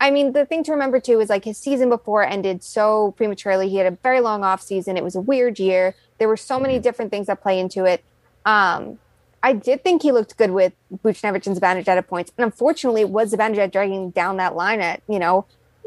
I 0.00 0.10
mean, 0.10 0.32
the 0.32 0.44
thing 0.44 0.64
to 0.64 0.72
remember 0.72 0.98
too 0.98 1.20
is 1.20 1.28
like 1.28 1.44
his 1.44 1.58
season 1.58 1.88
before 1.88 2.24
ended 2.24 2.62
so 2.64 3.12
prematurely. 3.16 3.68
He 3.68 3.76
had 3.76 3.86
a 3.86 3.96
very 4.02 4.20
long 4.20 4.42
off 4.42 4.62
season. 4.62 4.96
It 4.96 5.04
was 5.04 5.14
a 5.14 5.20
weird 5.20 5.58
year. 5.58 5.94
There 6.18 6.28
were 6.28 6.36
so 6.36 6.58
many 6.58 6.74
mm-hmm. 6.74 6.82
different 6.82 7.10
things 7.10 7.26
that 7.26 7.40
play 7.42 7.60
into 7.60 7.84
it. 7.84 8.02
Um, 8.44 8.98
I 9.42 9.52
did 9.52 9.82
think 9.82 10.02
he 10.02 10.12
looked 10.12 10.36
good 10.36 10.52
with 10.52 10.72
Buchnevich 11.04 11.46
and 11.46 11.56
Zibanejad 11.56 11.96
at 11.96 12.08
points. 12.08 12.32
And 12.38 12.44
unfortunately, 12.44 13.02
it 13.02 13.10
was 13.10 13.32
Zibanejad 13.32 13.72
dragging 13.72 14.10
down 14.10 14.36
that 14.36 14.54
line 14.54 14.80
at, 14.80 15.02
you 15.08 15.18
know, 15.18 15.46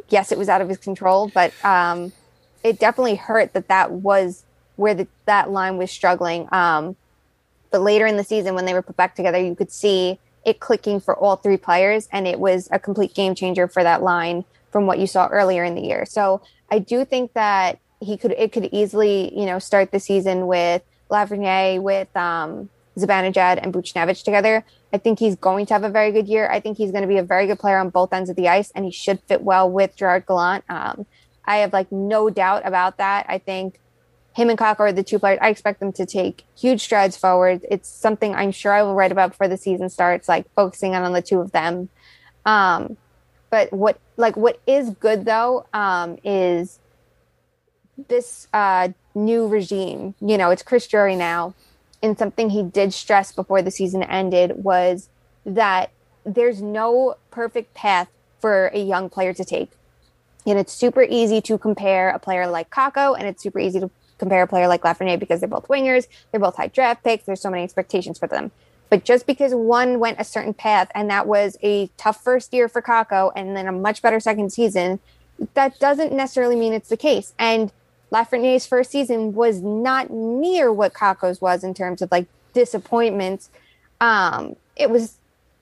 yes, 0.09 0.31
it 0.31 0.37
was 0.37 0.49
out 0.49 0.61
of 0.61 0.69
his 0.69 0.77
control, 0.77 1.31
but 1.33 1.53
um, 1.65 2.11
it 2.63 2.79
definitely 2.79 3.15
hurt 3.15 3.53
that 3.53 3.69
that 3.69 3.91
was 3.91 4.43
where 4.75 4.93
the, 4.93 5.07
that 5.25 5.51
line 5.51 5.77
was 5.77 5.89
struggling. 5.89 6.49
Um, 6.51 6.95
but 7.75 7.81
later 7.81 8.05
in 8.05 8.15
the 8.15 8.23
season, 8.23 8.55
when 8.55 8.63
they 8.63 8.73
were 8.73 8.81
put 8.81 8.95
back 8.95 9.15
together, 9.15 9.37
you 9.37 9.53
could 9.53 9.69
see 9.69 10.17
it 10.45 10.61
clicking 10.61 11.01
for 11.01 11.13
all 11.13 11.35
three 11.35 11.57
players, 11.57 12.07
and 12.09 12.25
it 12.25 12.39
was 12.39 12.69
a 12.71 12.79
complete 12.79 13.13
game 13.13 13.35
changer 13.35 13.67
for 13.67 13.83
that 13.83 14.01
line 14.01 14.45
from 14.71 14.85
what 14.87 14.97
you 14.97 15.05
saw 15.05 15.27
earlier 15.27 15.61
in 15.65 15.75
the 15.75 15.81
year. 15.81 16.05
So 16.05 16.41
I 16.71 16.79
do 16.79 17.03
think 17.03 17.33
that 17.33 17.79
he 17.99 18.15
could 18.15 18.31
it 18.31 18.53
could 18.53 18.69
easily 18.71 19.37
you 19.37 19.45
know 19.45 19.59
start 19.59 19.91
the 19.91 19.99
season 19.99 20.47
with 20.47 20.83
Lafreniere 21.11 21.81
with 21.81 22.15
um, 22.15 22.69
Zibanejad 22.97 23.59
and 23.61 23.73
Buchnevich 23.73 24.23
together. 24.23 24.63
I 24.93 24.97
think 24.97 25.19
he's 25.19 25.35
going 25.35 25.65
to 25.65 25.73
have 25.73 25.83
a 25.83 25.89
very 25.89 26.13
good 26.13 26.29
year. 26.29 26.49
I 26.49 26.61
think 26.61 26.77
he's 26.77 26.91
going 26.91 27.01
to 27.01 27.09
be 27.09 27.17
a 27.17 27.23
very 27.23 27.45
good 27.45 27.59
player 27.59 27.77
on 27.77 27.89
both 27.89 28.13
ends 28.13 28.29
of 28.29 28.37
the 28.37 28.47
ice, 28.47 28.71
and 28.73 28.85
he 28.85 28.91
should 28.91 29.19
fit 29.27 29.41
well 29.41 29.69
with 29.69 29.97
Gerard 29.97 30.25
Gallant. 30.25 30.63
Um, 30.69 31.05
I 31.43 31.57
have 31.57 31.73
like 31.73 31.91
no 31.91 32.29
doubt 32.29 32.65
about 32.65 32.99
that. 32.99 33.25
I 33.27 33.37
think 33.37 33.81
him 34.35 34.49
and 34.49 34.59
Kakko 34.59 34.81
are 34.81 34.91
the 34.91 35.03
two 35.03 35.17
players. 35.17 35.39
I 35.41 35.49
expect 35.49 35.79
them 35.79 35.93
to 35.93 36.05
take 36.05 36.43
huge 36.57 36.81
strides 36.81 37.15
forward. 37.15 37.65
It's 37.71 37.87
something 37.87 38.35
I'm 38.35 38.51
sure 38.51 38.73
I 38.73 38.83
will 38.83 38.93
write 38.93 39.13
about 39.13 39.31
before 39.31 39.47
the 39.47 39.57
season 39.57 39.89
starts, 39.89 40.27
like 40.27 40.51
focusing 40.53 40.93
on, 40.93 41.03
on 41.03 41.13
the 41.13 41.21
two 41.21 41.39
of 41.39 41.53
them. 41.53 41.87
Um, 42.45 42.97
but 43.49 43.71
what 43.71 43.97
like 44.17 44.35
what 44.35 44.59
is 44.67 44.89
good 44.89 45.23
though 45.23 45.65
um, 45.73 46.17
is 46.25 46.79
this 48.09 48.49
uh, 48.53 48.89
new 49.13 49.47
regime. 49.47 50.15
You 50.19 50.37
know, 50.37 50.49
it's 50.49 50.63
Chris 50.63 50.85
Drury 50.85 51.15
now, 51.15 51.53
and 52.03 52.17
something 52.17 52.49
he 52.49 52.61
did 52.61 52.93
stress 52.93 53.31
before 53.31 53.61
the 53.61 53.71
season 53.71 54.03
ended 54.03 54.63
was 54.63 55.07
that 55.45 55.91
there's 56.25 56.61
no 56.61 57.15
perfect 57.31 57.73
path 57.73 58.09
for 58.39 58.69
a 58.73 58.79
young 58.79 59.09
player 59.09 59.33
to 59.33 59.45
take. 59.45 59.71
And 60.45 60.59
it's 60.59 60.73
super 60.73 61.03
easy 61.03 61.39
to 61.41 61.57
compare 61.57 62.09
a 62.09 62.19
player 62.19 62.47
like 62.47 62.69
Kakko, 62.69 63.17
and 63.17 63.27
it's 63.27 63.41
super 63.41 63.59
easy 63.59 63.79
to 63.79 63.89
compare 64.17 64.43
a 64.43 64.47
player 64.47 64.67
like 64.67 64.81
Lafreniere 64.81 65.19
because 65.19 65.39
they're 65.39 65.49
both 65.49 65.67
wingers, 65.67 66.07
they're 66.31 66.39
both 66.39 66.55
high 66.55 66.67
draft 66.67 67.03
picks, 67.03 67.25
there's 67.25 67.41
so 67.41 67.49
many 67.49 67.63
expectations 67.63 68.17
for 68.17 68.27
them. 68.27 68.51
But 68.89 69.03
just 69.03 69.25
because 69.25 69.53
one 69.53 69.99
went 69.99 70.19
a 70.19 70.23
certain 70.23 70.53
path 70.53 70.91
and 70.93 71.09
that 71.09 71.27
was 71.27 71.57
a 71.63 71.87
tough 71.97 72.23
first 72.23 72.53
year 72.53 72.69
for 72.69 72.81
Kakko 72.81 73.31
and 73.35 73.55
then 73.55 73.67
a 73.67 73.71
much 73.71 74.01
better 74.01 74.19
second 74.19 74.53
season, 74.53 74.99
that 75.53 75.79
doesn't 75.79 76.13
necessarily 76.13 76.55
mean 76.55 76.73
it's 76.73 76.89
the 76.89 76.97
case. 76.97 77.33
And 77.39 77.71
Lafreniere's 78.11 78.65
first 78.65 78.91
season 78.91 79.33
was 79.33 79.61
not 79.61 80.11
near 80.11 80.71
what 80.71 80.93
Kakko's 80.93 81.41
was 81.41 81.63
in 81.63 81.73
terms 81.73 82.01
of 82.01 82.11
like 82.11 82.27
disappointments. 82.53 83.49
Um, 83.99 84.55
it 84.75 84.89
was, 84.89 85.17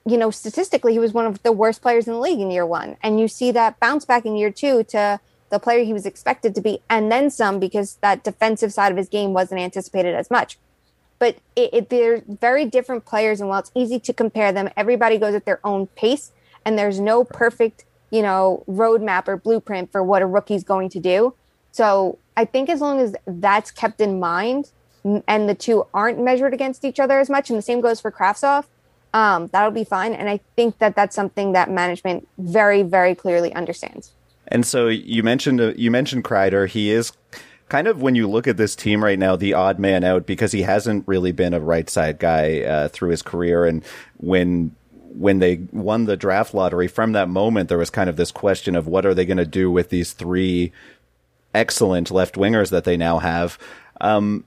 you 0.05 0.17
know, 0.17 0.29
statistically, 0.29 0.91
he 0.91 0.99
was 0.99 1.13
one 1.13 1.25
of 1.25 1.41
the 1.43 1.51
worst 1.51 1.81
players 1.81 2.07
in 2.07 2.13
the 2.13 2.19
league 2.19 2.39
in 2.39 2.51
year 2.51 2.65
one. 2.65 2.97
And 3.01 3.19
you 3.19 3.27
see 3.27 3.51
that 3.51 3.79
bounce 3.79 4.05
back 4.05 4.25
in 4.25 4.35
year 4.35 4.51
two 4.51 4.83
to 4.85 5.19
the 5.53 5.59
player 5.59 5.83
he 5.83 5.93
was 5.93 6.07
expected 6.07 6.55
to 6.55 6.61
be, 6.61 6.81
and 6.89 7.11
then 7.11 7.29
some 7.29 7.59
because 7.59 7.97
that 8.01 8.23
defensive 8.23 8.73
side 8.73 8.91
of 8.91 8.97
his 8.97 9.07
game 9.07 9.33
wasn't 9.33 9.61
anticipated 9.61 10.15
as 10.15 10.31
much. 10.31 10.57
But 11.19 11.37
it, 11.55 11.69
it, 11.71 11.89
they're 11.89 12.23
very 12.27 12.65
different 12.65 13.05
players, 13.05 13.39
and 13.39 13.47
while 13.47 13.59
it's 13.59 13.71
easy 13.75 13.99
to 13.99 14.13
compare 14.13 14.51
them, 14.51 14.69
everybody 14.75 15.19
goes 15.19 15.35
at 15.35 15.45
their 15.45 15.59
own 15.63 15.85
pace, 15.87 16.31
and 16.65 16.77
there's 16.77 16.99
no 16.99 17.23
perfect, 17.23 17.85
you 18.09 18.23
know, 18.23 18.63
roadmap 18.67 19.27
or 19.27 19.37
blueprint 19.37 19.91
for 19.91 20.03
what 20.03 20.23
a 20.23 20.25
rookie's 20.25 20.63
going 20.63 20.89
to 20.89 20.99
do. 20.99 21.35
So 21.71 22.17
I 22.35 22.45
think 22.45 22.67
as 22.67 22.81
long 22.81 22.99
as 22.99 23.15
that's 23.27 23.69
kept 23.69 24.01
in 24.01 24.19
mind 24.19 24.71
and 25.03 25.47
the 25.47 25.55
two 25.55 25.85
aren't 25.93 26.19
measured 26.19 26.53
against 26.53 26.83
each 26.83 26.99
other 26.99 27.19
as 27.19 27.29
much, 27.29 27.51
and 27.51 27.57
the 27.57 27.61
same 27.61 27.79
goes 27.79 28.01
for 28.01 28.11
Kravtsov, 28.11 28.65
um, 29.13 29.49
that'll 29.53 29.69
be 29.69 29.83
fine. 29.83 30.13
And 30.13 30.27
I 30.29 30.39
think 30.55 30.79
that 30.79 30.95
that's 30.95 31.15
something 31.15 31.53
that 31.53 31.69
management 31.69 32.27
very, 32.39 32.81
very 32.81 33.13
clearly 33.13 33.53
understands. 33.53 34.13
And 34.53 34.65
so 34.65 34.87
you 34.87 35.23
mentioned 35.23 35.59
uh, 35.59 35.73
you 35.75 35.91
mentioned 35.91 36.23
Kreider. 36.23 36.69
He 36.69 36.91
is 36.91 37.11
kind 37.69 37.87
of 37.87 38.03
when 38.03 38.13
you 38.13 38.29
look 38.29 38.47
at 38.47 38.55
this 38.55 38.75
team 38.75 39.03
right 39.03 39.17
now, 39.17 39.35
the 39.35 39.55
odd 39.55 39.79
man 39.79 40.03
out 40.03 40.27
because 40.27 40.51
he 40.51 40.61
hasn't 40.61 41.07
really 41.07 41.31
been 41.31 41.55
a 41.55 41.59
right 41.59 41.89
side 41.89 42.19
guy 42.19 42.61
uh, 42.61 42.87
through 42.87 43.09
his 43.09 43.23
career. 43.23 43.65
And 43.65 43.83
when 44.17 44.75
when 45.15 45.39
they 45.39 45.61
won 45.71 46.05
the 46.05 46.15
draft 46.15 46.53
lottery, 46.53 46.87
from 46.87 47.13
that 47.13 47.29
moment 47.29 47.67
there 47.67 47.79
was 47.79 47.89
kind 47.89 48.09
of 48.09 48.15
this 48.15 48.31
question 48.31 48.75
of 48.75 48.87
what 48.87 49.07
are 49.07 49.15
they 49.15 49.25
going 49.25 49.37
to 49.37 49.45
do 49.45 49.71
with 49.71 49.89
these 49.89 50.13
three 50.13 50.71
excellent 51.55 52.11
left 52.11 52.35
wingers 52.35 52.69
that 52.69 52.83
they 52.83 52.95
now 52.95 53.17
have. 53.19 53.57
Um, 54.01 54.45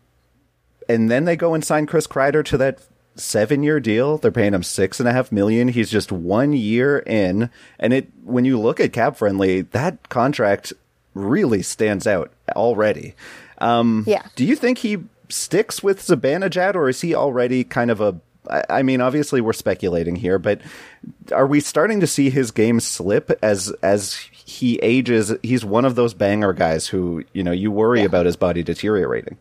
and 0.89 1.11
then 1.11 1.25
they 1.25 1.37
go 1.37 1.53
and 1.53 1.65
sign 1.65 1.87
Chris 1.87 2.07
Kreider 2.07 2.45
to 2.45 2.57
that 2.59 2.81
seven 3.17 3.63
year 3.63 3.81
deal. 3.81 4.19
They're 4.19 4.31
paying 4.31 4.55
him 4.55 4.63
six 4.63 5.01
and 5.01 5.09
a 5.09 5.13
half 5.13 5.33
million. 5.33 5.69
He's 5.69 5.91
just 5.91 6.13
one 6.13 6.53
year 6.53 6.99
in. 7.01 7.51
And 7.79 7.93
it, 7.93 8.09
when 8.25 8.45
you 8.45 8.61
look 8.61 8.81
at 8.81 8.93
cap 8.93 9.17
friendly, 9.17 9.63
that 9.63 10.09
contract 10.09 10.73
really 11.15 11.63
stands 11.63 12.07
out 12.07 12.33
already. 12.55 13.15
Um, 13.59 14.05
yeah. 14.07 14.27
Do 14.35 14.45
you 14.45 14.57
think 14.57 14.79
he 14.79 14.99
sticks 15.29 15.83
with 15.83 16.01
Zibanejad 16.01 16.75
or 16.75 16.89
is 16.89 17.01
he 17.01 17.15
already 17.15 17.65
kind 17.65 17.91
of 17.91 18.01
a 18.01 18.21
I 18.71 18.83
mean, 18.83 19.01
obviously 19.01 19.41
we're 19.41 19.53
speculating 19.53 20.17
here, 20.17 20.39
but 20.39 20.61
are 21.33 21.47
we 21.47 21.61
starting 21.61 22.01
to 22.01 22.07
see 22.07 22.31
his 22.31 22.51
game 22.51 22.81
slip 22.81 23.37
as 23.43 23.71
as 23.83 24.15
he 24.15 24.77
ages? 24.83 25.35
He's 25.43 25.65
one 25.65 25.85
of 25.85 25.95
those 25.95 26.15
banger 26.15 26.53
guys 26.53 26.87
who 26.87 27.25
you 27.33 27.43
know 27.43 27.53
you 27.53 27.71
worry 27.71 28.01
yeah. 28.01 28.07
about 28.07 28.27
his 28.27 28.37
body 28.37 28.63
deteriorating. 28.63 29.37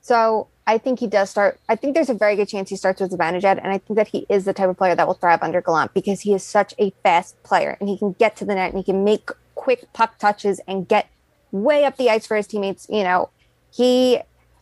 So 0.00 0.48
I 0.68 0.76
think 0.76 1.00
he 1.00 1.06
does 1.06 1.30
start. 1.30 1.58
I 1.66 1.76
think 1.76 1.94
there's 1.94 2.10
a 2.10 2.14
very 2.14 2.36
good 2.36 2.46
chance 2.46 2.68
he 2.68 2.76
starts 2.76 3.00
with 3.00 3.10
Zibanejad, 3.10 3.56
and 3.56 3.72
I 3.72 3.78
think 3.78 3.96
that 3.96 4.08
he 4.08 4.26
is 4.28 4.44
the 4.44 4.52
type 4.52 4.68
of 4.68 4.76
player 4.76 4.94
that 4.94 5.06
will 5.06 5.14
thrive 5.14 5.42
under 5.42 5.62
Gallant 5.62 5.94
because 5.94 6.20
he 6.20 6.34
is 6.34 6.44
such 6.44 6.74
a 6.78 6.90
fast 7.02 7.42
player 7.42 7.78
and 7.80 7.88
he 7.88 7.96
can 7.96 8.12
get 8.12 8.36
to 8.36 8.44
the 8.44 8.54
net 8.54 8.74
and 8.74 8.78
he 8.78 8.84
can 8.84 9.02
make 9.02 9.30
quick 9.54 9.90
puck 9.94 10.18
touches 10.18 10.60
and 10.68 10.86
get 10.86 11.08
way 11.52 11.86
up 11.86 11.96
the 11.96 12.10
ice 12.10 12.26
for 12.26 12.36
his 12.36 12.46
teammates. 12.46 12.86
You 12.90 13.02
know, 13.02 13.30
he 13.72 14.20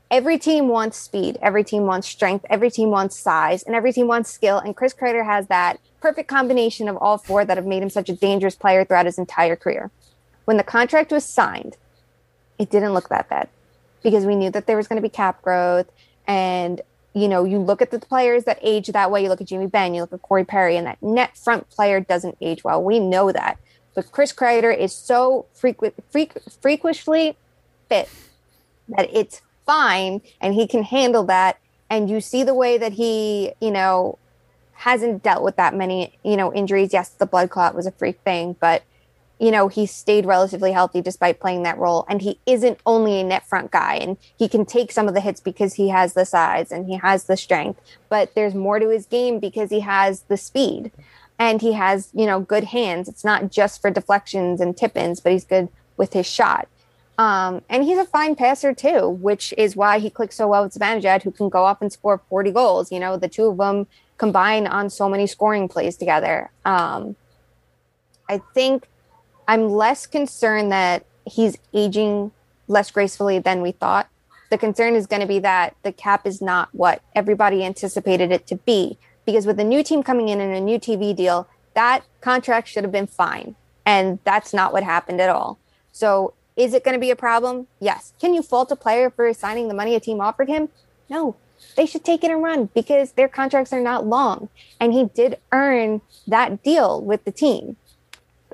every 0.09 0.38
team 0.38 0.68
wants 0.68 0.96
speed, 0.96 1.38
every 1.42 1.64
team 1.64 1.86
wants 1.86 2.07
strength, 2.07 2.46
every 2.48 2.70
team 2.70 2.90
wants 2.90 3.18
size, 3.18 3.64
and 3.64 3.74
every 3.74 3.92
team 3.92 4.07
wants 4.07 4.30
skill. 4.30 4.59
And 4.59 4.76
Chris 4.76 4.94
Kreider 4.94 5.26
has 5.26 5.48
that 5.48 5.80
perfect 6.00 6.28
combination 6.28 6.88
of 6.88 6.96
all 6.98 7.18
four 7.18 7.44
that 7.44 7.57
have 7.57 7.66
made 7.66 7.82
him 7.82 7.90
such 7.90 8.09
a 8.09 8.14
dangerous 8.14 8.54
player 8.54 8.84
throughout 8.84 9.07
his 9.07 9.18
entire 9.18 9.57
career. 9.57 9.90
When 10.44 10.57
the 10.57 10.62
contract 10.62 11.11
was 11.11 11.24
signed, 11.24 11.76
it 12.61 12.70
didn't 12.70 12.94
look 12.94 13.09
that 13.09 13.28
bad 13.28 13.48
because 14.07 14.24
we 14.24 14.36
knew 14.36 14.50
that 14.52 14.68
there 14.68 14.76
was 14.76 14.86
going 14.86 15.02
to 15.02 15.02
be 15.02 15.09
cap 15.09 15.42
growth. 15.42 15.90
And, 16.28 16.80
you 17.12 17.26
know, 17.26 17.42
you 17.42 17.59
look 17.59 17.82
at 17.82 17.90
the 17.90 17.98
players 17.98 18.44
that 18.44 18.57
age 18.62 18.86
that 18.86 19.11
way. 19.11 19.20
You 19.20 19.28
look 19.28 19.40
at 19.40 19.48
Jamie 19.48 19.66
Benn, 19.66 19.94
you 19.94 20.02
look 20.02 20.12
at 20.12 20.22
Corey 20.22 20.44
Perry, 20.44 20.76
and 20.76 20.86
that 20.86 21.02
net 21.02 21.36
front 21.36 21.68
player 21.70 21.98
doesn't 21.98 22.36
age 22.40 22.62
well. 22.62 22.80
We 22.80 23.00
know 23.00 23.32
that. 23.32 23.59
But 23.96 24.12
Chris 24.12 24.32
Kreider 24.32 24.72
is 24.78 24.92
so 24.92 25.46
frequent, 25.54 25.96
freakishly 26.12 27.36
fit 27.88 28.09
that 28.90 29.11
it's 29.12 29.42
fine 29.66 30.20
and 30.40 30.54
he 30.54 30.68
can 30.68 30.84
handle 30.84 31.24
that. 31.24 31.59
And 31.90 32.09
you 32.09 32.20
see 32.20 32.44
the 32.44 32.54
way 32.54 32.78
that 32.78 32.92
he, 32.92 33.54
you 33.61 33.72
know, 33.72 34.20
hasn't 34.74 35.24
dealt 35.24 35.42
with 35.42 35.57
that 35.57 35.74
many, 35.74 36.16
you 36.22 36.36
know, 36.36 36.54
injuries. 36.54 36.92
Yes, 36.92 37.09
the 37.09 37.26
blood 37.26 37.50
clot 37.50 37.74
was 37.74 37.86
a 37.86 37.90
freak 37.90 38.20
thing, 38.20 38.54
but 38.61 38.84
you 39.39 39.51
know, 39.51 39.68
he 39.68 39.87
stayed 39.87 40.24
relatively 40.24 40.72
healthy 40.72 41.01
despite 41.01 41.41
playing 41.41 41.62
that 41.64 41.78
role. 41.78 42.07
And 42.09 42.22
he 42.22 42.39
isn't 42.47 42.80
only 42.87 43.20
a 43.20 43.24
net 43.24 43.47
front 43.47 43.70
guy 43.70 43.97
and 43.97 44.16
he 44.37 44.49
can 44.49 44.64
take 44.64 44.91
some 44.93 45.09
of 45.09 45.14
the 45.14 45.20
hits 45.20 45.41
because 45.41 45.74
he 45.74 45.89
has 45.89 46.14
the 46.14 46.24
size 46.24 46.72
and 46.72 46.87
he 46.87 46.97
has 46.97 47.24
the 47.24 47.37
strength, 47.37 47.80
but 48.09 48.34
there's 48.34 48.55
more 48.55 48.78
to 48.78 48.89
his 48.89 49.07
game 49.07 49.39
because 49.39 49.70
he 49.70 49.80
has 49.80 50.22
the 50.22 50.37
speed 50.37 50.91
and 51.39 51.61
he 51.61 51.72
has, 51.72 52.11
you 52.14 52.26
know, 52.26 52.41
good 52.41 52.64
hands. 52.64 53.09
It's 53.09 53.24
not 53.24 53.51
just 53.51 53.80
for 53.80 53.91
deflections 53.91 54.61
and 54.61 54.76
tip 54.76 54.97
ins, 54.97 55.20
but 55.20 55.32
he's 55.32 55.45
good 55.45 55.68
with 55.97 56.12
his 56.12 56.26
shot. 56.26 56.68
Um, 57.18 57.62
and 57.68 57.84
he's 57.84 57.99
a 57.99 58.05
fine 58.05 58.37
passer 58.37 58.74
too, 58.74 59.09
which 59.09 59.55
is 59.57 59.74
why 59.74 59.99
he 59.99 60.11
clicks 60.11 60.37
so 60.37 60.49
well 60.49 60.64
with 60.64 60.74
Zibanejad, 60.74 61.22
who 61.22 61.30
can 61.30 61.49
go 61.49 61.64
up 61.64 61.80
and 61.80 61.93
score 61.93 62.20
40 62.28 62.53
goals. 62.53 62.93
You 62.93 63.01
know, 63.01 63.16
the 63.16 63.28
two 63.28 63.47
of 63.47 63.57
them 63.57 63.87
combine 64.18 64.66
on 64.66 64.91
so 64.91 65.09
many 65.09 65.26
scoring 65.26 65.68
plays 65.68 65.97
together. 65.97 66.51
Um, 66.64 67.16
I 68.28 68.43
think 68.55 68.87
I'm 69.49 69.68
less 69.68 70.07
concerned 70.07 70.72
that 70.72 71.07
he's 71.24 71.57
aging 71.72 72.32
less 72.68 72.90
gracefully 72.90 73.38
than 73.38 73.62
we 73.62 73.72
thought. 73.72 74.09
The 74.51 74.59
concern 74.59 74.94
is 74.94 75.07
going 75.07 75.22
to 75.22 75.28
be 75.28 75.38
that 75.40 75.76
the 75.82 75.92
cap 75.92 76.26
is 76.26 76.40
not 76.40 76.68
what 76.72 77.03
everybody 77.14 77.64
anticipated 77.64 78.30
it 78.30 78.47
to 78.49 78.57
be. 78.57 78.99
Because 79.24 79.47
with 79.47 79.59
a 79.59 79.64
new 79.64 79.82
team 79.82 80.03
coming 80.03 80.28
in 80.28 80.40
and 80.40 80.55
a 80.55 80.61
new 80.61 80.78
TV 80.78 81.14
deal, 81.14 81.49
that 81.74 82.05
contract 82.20 82.68
should 82.68 82.84
have 82.84 82.92
been 82.92 83.09
fine. 83.09 83.57
And 83.84 84.18
that's 84.24 84.55
not 84.55 84.72
what 84.72 84.82
happened 84.82 85.20
at 85.20 85.30
all. 85.30 85.59
So 85.92 86.34
is 86.57 86.74
it 86.74 86.84
going 86.84 86.94
to 86.94 87.01
be 87.01 87.11
a 87.11 87.16
problem? 87.16 87.66
Yes. 87.80 88.12
Can 88.20 88.34
you 88.34 88.42
fault 88.42 88.72
a 88.72 88.76
player 88.76 89.11
for 89.11 89.32
signing 89.34 89.68
the 89.68 89.74
money 89.74 89.94
a 89.94 90.01
team 90.01 90.20
offered 90.20 90.49
him? 90.49 90.68
No. 91.09 91.36
They 91.76 91.86
should 91.86 92.05
take 92.05 92.22
it 92.22 92.30
and 92.30 92.42
run 92.42 92.70
because 92.74 93.12
their 93.12 93.28
contracts 93.28 93.72
are 93.72 93.80
not 93.80 94.07
long. 94.07 94.49
And 94.80 94.92
he 94.92 95.07
did 95.07 95.38
earn 95.53 96.01
that 96.26 96.62
deal 96.62 97.01
with 97.01 97.24
the 97.24 97.32
team. 97.32 97.76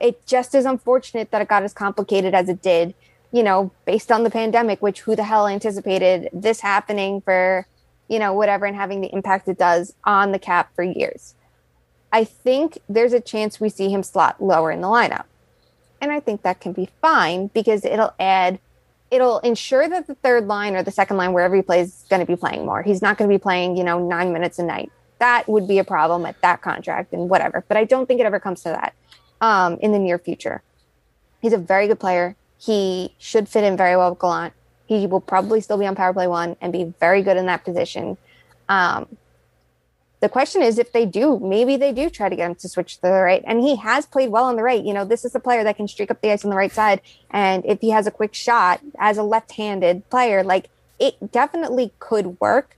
It 0.03 0.27
just 0.27 0.55
is 0.55 0.65
unfortunate 0.65 1.31
that 1.31 1.41
it 1.41 1.49
got 1.49 1.63
as 1.63 1.73
complicated 1.73 2.35
as 2.35 2.49
it 2.49 2.61
did, 2.61 2.93
you 3.31 3.45
know, 3.45 3.71
based 3.87 4.11
on 4.11 4.25
the 4.25 4.31
pandemic, 4.31 4.83
which 4.83 5.03
who 5.03 5.15
the 5.15 5.23
hell 5.23 5.47
anticipated 5.47 6.29
this 6.33 6.61
happening 6.61 7.21
for, 7.21 7.69
you 8.09 8.19
know, 8.19 8.35
whatever 8.35 8.67
and 8.67 8.75
having 8.75 9.01
the 9.01 9.13
impact 9.13 9.47
it 9.47 9.57
does 9.57 9.95
on 10.05 10.33
the 10.33 10.41
cap 10.41 10.75
for 10.75 10.83
years. 10.83 11.35
I 12.13 12.25
think 12.25 12.79
there's 12.89 13.13
a 13.13 13.21
chance 13.21 13.61
we 13.61 13.69
see 13.69 13.91
him 13.91 14.03
slot 14.03 14.43
lower 14.43 14.73
in 14.73 14.81
the 14.81 14.89
lineup. 14.89 15.25
And 16.01 16.11
I 16.11 16.19
think 16.19 16.43
that 16.43 16.61
can 16.61 16.73
be 16.73 16.91
fine 17.01 17.47
because 17.47 17.85
it'll 17.85 18.13
add, 18.19 18.59
it'll 19.13 19.39
ensure 19.39 19.89
that 19.89 20.09
the 20.09 20.17
third 20.17 20.49
line 20.49 20.75
or 20.75 20.83
the 20.83 20.91
second 20.91 21.17
line, 21.17 21.33
wherever 21.33 21.55
he 21.55 21.63
plays, 21.63 21.89
is 21.89 22.05
going 22.11 22.19
to 22.19 22.27
be 22.27 22.35
playing 22.35 22.67
more. 22.67 22.83
He's 22.83 23.03
not 23.03 23.19
going 23.19 23.31
to 23.31 23.35
be 23.35 23.41
playing, 23.41 23.77
you 23.77 23.85
know, 23.85 24.05
nine 24.05 24.33
minutes 24.33 24.59
a 24.59 24.65
night. 24.65 24.91
That 25.21 25.49
would 25.49 25.69
be 25.69 25.79
a 25.79 25.85
problem 25.85 26.27
at 26.27 26.41
that 26.43 26.61
contract 26.61 27.13
and 27.13 27.31
whatever. 27.31 27.65
But 27.69 27.77
I 27.77 27.85
don't 27.85 28.07
think 28.07 28.19
it 28.19 28.27
ever 28.27 28.41
comes 28.41 28.63
to 28.65 28.71
that 28.71 28.95
um, 29.43 29.77
in 29.83 29.93
the 29.93 29.99
near 29.99 30.19
future. 30.19 30.63
He's 31.43 31.53
a 31.53 31.59
very 31.59 31.87
good 31.89 32.01
player. 32.01 32.37
He 32.59 33.15
should 33.19 33.49
fit 33.49 33.65
in 33.65 33.77
very 33.77 33.97
well 33.97 34.11
with 34.11 34.21
Gallant. 34.21 34.55
He 34.87 35.07
will 35.07 35.21
probably 35.21 35.61
still 35.61 35.77
be 35.77 35.87
on 35.87 35.95
power 35.95 36.13
play 36.13 36.29
one 36.29 36.57
and 36.61 36.73
be 36.73 36.95
very 37.01 37.23
good 37.23 37.37
in 37.37 37.47
that 37.47 37.65
position. 37.65 38.17
Um, 38.69 39.19
the 40.21 40.29
question 40.29 40.63
is 40.63 40.79
if 40.79 40.93
they 40.93 41.05
do, 41.05 41.41
maybe 41.41 41.77
they 41.77 41.93
do 41.93 42.09
try 42.09 42.29
to 42.29 42.37
get 42.37 42.49
him 42.49 42.55
to 42.55 42.69
switch 42.69 42.97
to 42.97 43.03
the 43.03 43.11
right. 43.11 43.43
And 43.45 43.61
he 43.61 43.75
has 43.77 44.07
played 44.07 44.31
well 44.31 44.45
on 44.45 44.55
the 44.55 44.63
right. 44.63 44.83
You 44.83 44.95
know, 44.95 45.05
this 45.05 45.25
is 45.25 45.35
a 45.35 45.41
player 45.41 45.65
that 45.65 45.77
can 45.77 45.89
streak 45.89 46.13
up 46.13 46.21
the 46.21 46.31
ice 46.31 46.45
on 46.45 46.51
the 46.51 46.57
right 46.57 46.71
side. 46.71 47.01
And 47.31 47.67
if 47.67 47.81
he 47.81 47.91
has 47.91 48.07
a 48.07 48.13
quick 48.13 48.33
shot 48.33 48.81
as 49.01 49.19
a 49.19 49.25
left 49.25 49.53
handed 49.53 50.09
player, 50.11 50.45
like 50.45 50.71
it 51.01 51.33
definitely 51.33 51.93
could 51.99 52.39
work, 52.41 52.77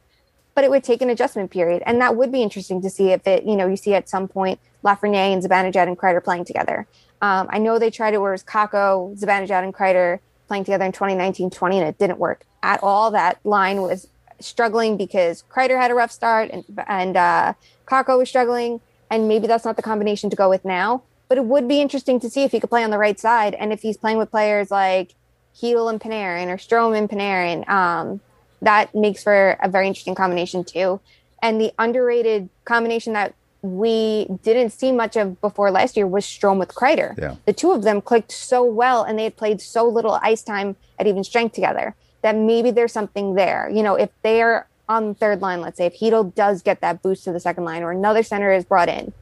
but 0.55 0.65
it 0.65 0.71
would 0.71 0.85
take 0.85 1.03
an 1.03 1.11
adjustment 1.11 1.51
period. 1.51 1.83
And 1.87 2.01
that 2.01 2.17
would 2.17 2.31
be 2.31 2.43
interesting 2.43 2.81
to 2.83 2.91
see 2.91 3.11
if 3.11 3.27
it, 3.27 3.45
you 3.45 3.57
know, 3.57 3.67
you 3.67 3.77
see 3.77 3.95
at 3.95 4.09
some 4.09 4.29
point 4.29 4.61
Lafreniere 4.85 5.33
and 5.33 5.43
Zibanejad 5.43 5.89
and 5.89 5.99
Kreider 5.99 6.23
playing 6.23 6.45
together. 6.45 6.87
Um, 7.23 7.49
I 7.51 7.59
know 7.59 7.79
they 7.79 7.91
tried 7.91 8.15
it 8.15 8.19
where 8.21 8.33
it 8.33 8.35
was 8.35 8.45
Kakko, 8.45 9.19
Zibanejad, 9.19 9.65
and 9.65 9.75
Kreider 9.75 10.21
playing 10.47 10.65
together 10.65 10.85
in 10.85 10.93
2019 10.93 11.51
20, 11.51 11.79
and 11.79 11.89
it 11.89 11.99
didn't 11.99 12.19
work 12.19 12.45
at 12.63 12.83
all. 12.83 13.11
That 13.11 13.39
line 13.45 13.83
was 13.83 14.09
struggling 14.41 14.97
because 14.97 15.43
Kreider 15.51 15.81
had 15.81 15.91
a 15.91 15.95
rough 15.95 16.13
start 16.13 16.51
and 16.51 16.65
and 16.87 17.17
uh, 17.17 17.55
Kakko 17.87 18.19
was 18.19 18.29
struggling, 18.29 18.81
and 19.11 19.27
maybe 19.27 19.47
that's 19.47 19.65
not 19.65 19.77
the 19.77 19.83
combination 19.83 20.31
to 20.31 20.37
go 20.37 20.49
with 20.49 20.65
now. 20.65 21.03
But 21.29 21.39
it 21.39 21.47
would 21.47 21.67
be 21.67 21.81
interesting 21.81 22.21
to 22.21 22.29
see 22.29 22.43
if 22.43 22.53
he 22.53 22.61
could 22.61 22.71
play 22.71 22.85
on 22.85 22.91
the 22.91 22.99
right 22.99 23.19
side 23.19 23.55
and 23.55 23.73
if 23.73 23.81
he's 23.81 23.97
playing 23.97 24.19
with 24.19 24.31
players 24.31 24.71
like 24.71 25.15
Chytil 25.57 25.89
and 25.89 26.01
Panarin 26.01 26.49
or 26.49 26.59
Strome 26.59 26.97
and 26.97 27.09
Panarin. 27.09 27.67
Um, 27.69 28.21
that 28.65 28.95
makes 28.95 29.23
for 29.23 29.57
a 29.63 29.69
very 29.69 29.87
interesting 29.87 30.15
combination 30.15 30.65
too. 30.65 31.01
And 31.43 31.61
the 31.61 31.73
underrated 31.79 32.49
combination 32.65 33.13
that 33.13 33.35
we 33.63 34.27
didn't 34.43 34.71
see 34.71 34.93
much 34.93 35.17
of 35.17 35.41
before 35.41 35.71
last 35.71 35.97
year 35.97 36.07
was 36.07 36.25
Strome 36.25 36.59
with 36.59 36.75
Kreider. 36.75 37.17
Yeah. 37.17 37.37
The 37.47 37.53
two 37.53 37.73
of 37.73 37.83
them 37.83 38.03
clicked 38.03 38.33
so 38.33 38.63
well 38.65 39.03
and 39.03 39.19
they 39.19 39.25
had 39.25 39.37
played 39.37 39.61
so 39.61 39.89
little 39.89 40.19
ice 40.23 40.43
time 40.43 40.77
at 40.99 41.07
even 41.07 41.25
strength 41.25 41.55
together 41.55 41.95
that 42.23 42.37
maybe 42.37 42.71
there's 42.71 42.93
something 42.93 43.35
there. 43.35 43.71
You 43.71 43.83
know, 43.83 43.95
if 43.95 44.11
they're 44.23 44.67
on 44.89 45.09
the 45.09 45.15
third 45.15 45.41
line, 45.41 45.61
let's 45.61 45.79
say 45.79 45.87
if 45.87 45.99
Chytil 45.99 46.35
does 46.35 46.63
get 46.63 46.81
that 46.83 47.03
boost 47.03 47.25
to 47.25 47.33
the 47.33 47.41
second 47.41 47.65
line 47.65 47.83
or 47.83 47.91
another 47.91 48.23
center 48.23 48.53
is 48.53 48.65
brought 48.65 48.89
in, 48.89 49.13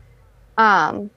um, 0.58 1.10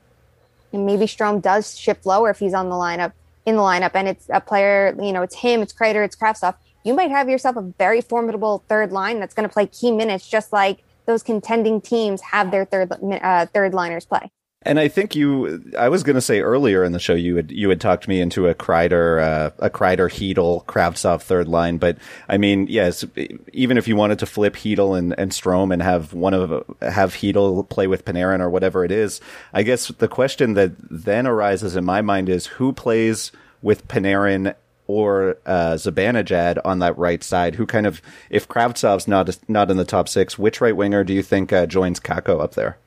and 0.72 0.86
maybe 0.86 1.06
Strome 1.06 1.42
does 1.42 1.78
shift 1.78 2.06
lower 2.06 2.30
if 2.30 2.40
he's 2.40 2.54
on 2.54 2.70
the 2.70 2.76
lineup 2.76 3.14
in 3.46 3.56
the 3.56 3.62
lineup 3.62 3.92
and 3.94 4.08
it's 4.08 4.28
a 4.30 4.42
player, 4.42 4.96
you 5.02 5.14
know, 5.14 5.22
it's 5.22 5.36
him, 5.36 5.62
it's 5.62 5.74
Kreider, 5.74 6.04
it's 6.04 6.16
Kravtsov. 6.16 6.56
You 6.86 6.94
might 6.94 7.10
have 7.10 7.28
yourself 7.28 7.58
a 7.58 7.62
very 7.62 8.00
formidable 8.00 8.64
third 8.70 8.92
line 8.92 9.20
that's 9.20 9.34
going 9.34 9.48
to 9.48 9.52
play 9.52 9.66
key 9.66 9.92
minutes, 9.92 10.30
just 10.30 10.54
like 10.54 10.84
those 11.06 11.24
contending 11.24 11.82
teams 11.82 12.22
have 12.22 12.52
their 12.52 12.64
third 12.64 12.92
uh, 12.92 13.48
third 13.48 13.74
liners 13.74 14.06
play. 14.06 14.32
And 14.62 14.80
I 14.80 14.88
think 14.88 15.16
you, 15.16 15.64
I 15.78 15.90
was 15.90 16.02
going 16.02 16.16
to 16.16 16.22
say 16.22 16.42
earlier 16.42 16.84
in 16.84 16.92
the 16.92 17.00
show, 17.00 17.14
you 17.14 17.36
had 17.36 17.52
you 17.52 17.70
had 17.70 17.80
talked 17.80 18.08
me 18.08 18.20
into 18.20 18.48
a 18.48 18.56
Kreider, 18.56 19.22
uh, 19.22 19.52
a 19.60 19.70
Kreider 19.70 20.10
Chytil 20.10 20.66
Kravtsov 20.66 21.22
third 21.22 21.48
line. 21.48 21.78
But 21.78 21.98
I 22.30 22.38
mean, 22.38 22.66
yes, 22.68 23.06
even 23.54 23.78
if 23.78 23.88
you 23.88 23.96
wanted 23.96 24.18
to 24.20 24.26
flip 24.26 24.56
Chytil 24.56 24.98
and, 24.98 25.14
and 25.20 25.32
Strome 25.32 25.72
and 25.72 25.84
have 25.84 26.14
one 26.14 26.34
of 26.34 26.50
have 26.82 27.14
Chytil 27.14 27.68
play 27.70 27.86
with 27.86 28.06
Panarin 28.06 28.40
or 28.40 28.50
whatever 28.50 28.84
it 28.84 28.92
is, 28.92 29.22
I 29.54 29.62
guess 29.62 29.88
the 29.88 30.08
question 30.08 30.56
that 30.56 30.72
then 30.90 31.28
arises 31.28 31.76
in 31.76 31.86
my 31.86 32.02
mind 32.02 32.28
is 32.30 32.48
who 32.48 32.74
plays 32.74 33.32
with 33.62 33.88
Panarin 33.88 34.56
or 34.88 35.38
uh, 35.46 35.74
Zibanejad 35.74 36.60
on 36.64 36.80
that 36.80 36.98
right 36.98 37.24
side? 37.24 37.56
Who 37.56 37.66
kind 37.66 37.86
of, 37.88 38.02
if 38.30 38.48
Kravtsov's 38.48 39.08
not 39.08 39.38
not 39.48 39.72
in 39.72 39.78
the 39.78 39.86
top 39.86 40.08
six, 40.10 40.38
which 40.38 40.62
right 40.62 40.76
winger 40.76 41.04
do 41.04 41.14
you 41.14 41.24
think 41.24 41.52
uh, 41.54 41.66
joins 41.66 42.00
Kakko 42.00 42.42
up 42.42 42.54
there? 42.56 42.78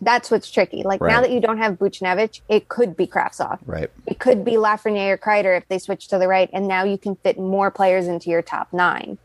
that's 0.00 0.30
what's 0.30 0.50
tricky. 0.50 0.82
Like 0.82 1.00
Right. 1.00 1.12
now 1.12 1.20
that 1.20 1.30
you 1.30 1.40
don't 1.40 1.58
have 1.58 1.74
Buchnevich, 1.74 2.40
it 2.48 2.68
could 2.68 2.96
be 2.96 3.06
Kravtsov. 3.06 3.58
Right. 3.66 3.90
It 4.06 4.18
could 4.18 4.44
be 4.44 4.52
Lafreniere 4.52 5.12
or 5.12 5.18
Kreider 5.18 5.56
if 5.56 5.68
they 5.68 5.78
switch 5.78 6.08
to 6.08 6.18
the 6.18 6.26
right, 6.26 6.48
and 6.52 6.66
now 6.66 6.84
you 6.84 6.96
can 6.96 7.16
fit 7.16 7.38
more 7.38 7.70
players 7.70 8.06
into 8.06 8.30
your 8.30 8.42
top 8.42 8.72
nine. 8.72 9.18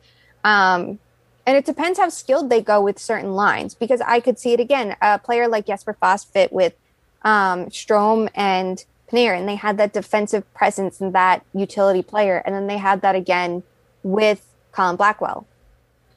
Um, 0.43 0.99
and 1.47 1.55
it 1.55 1.65
depends 1.65 1.99
how 1.99 2.09
skilled 2.09 2.49
they 2.49 2.61
go 2.61 2.81
with 2.81 2.99
certain 2.99 3.33
lines, 3.33 3.73
because 3.73 4.01
I 4.01 4.19
could 4.19 4.38
see 4.38 4.51
it 4.53 4.59
again. 4.59 4.95
A 5.01 5.17
player 5.17 5.47
like 5.47 5.65
Jesper 5.65 5.93
Fast 5.93 6.33
fit 6.33 6.51
with 6.51 6.73
um, 7.21 7.67
Strome 7.67 8.29
and 8.36 8.83
Panarin. 9.12 9.39
And 9.39 9.49
they 9.49 9.56
had 9.56 9.78
that 9.78 9.93
defensive 9.93 10.51
presence 10.53 11.01
and 11.01 11.14
that 11.14 11.45
utility 11.53 12.01
player, 12.01 12.41
and 12.45 12.56
then 12.56 12.68
they 12.68 12.78
had 12.78 13.01
that 13.01 13.16
again 13.16 13.64
with 14.03 14.45
Colin 14.72 14.95
Blackwell. 14.95 15.47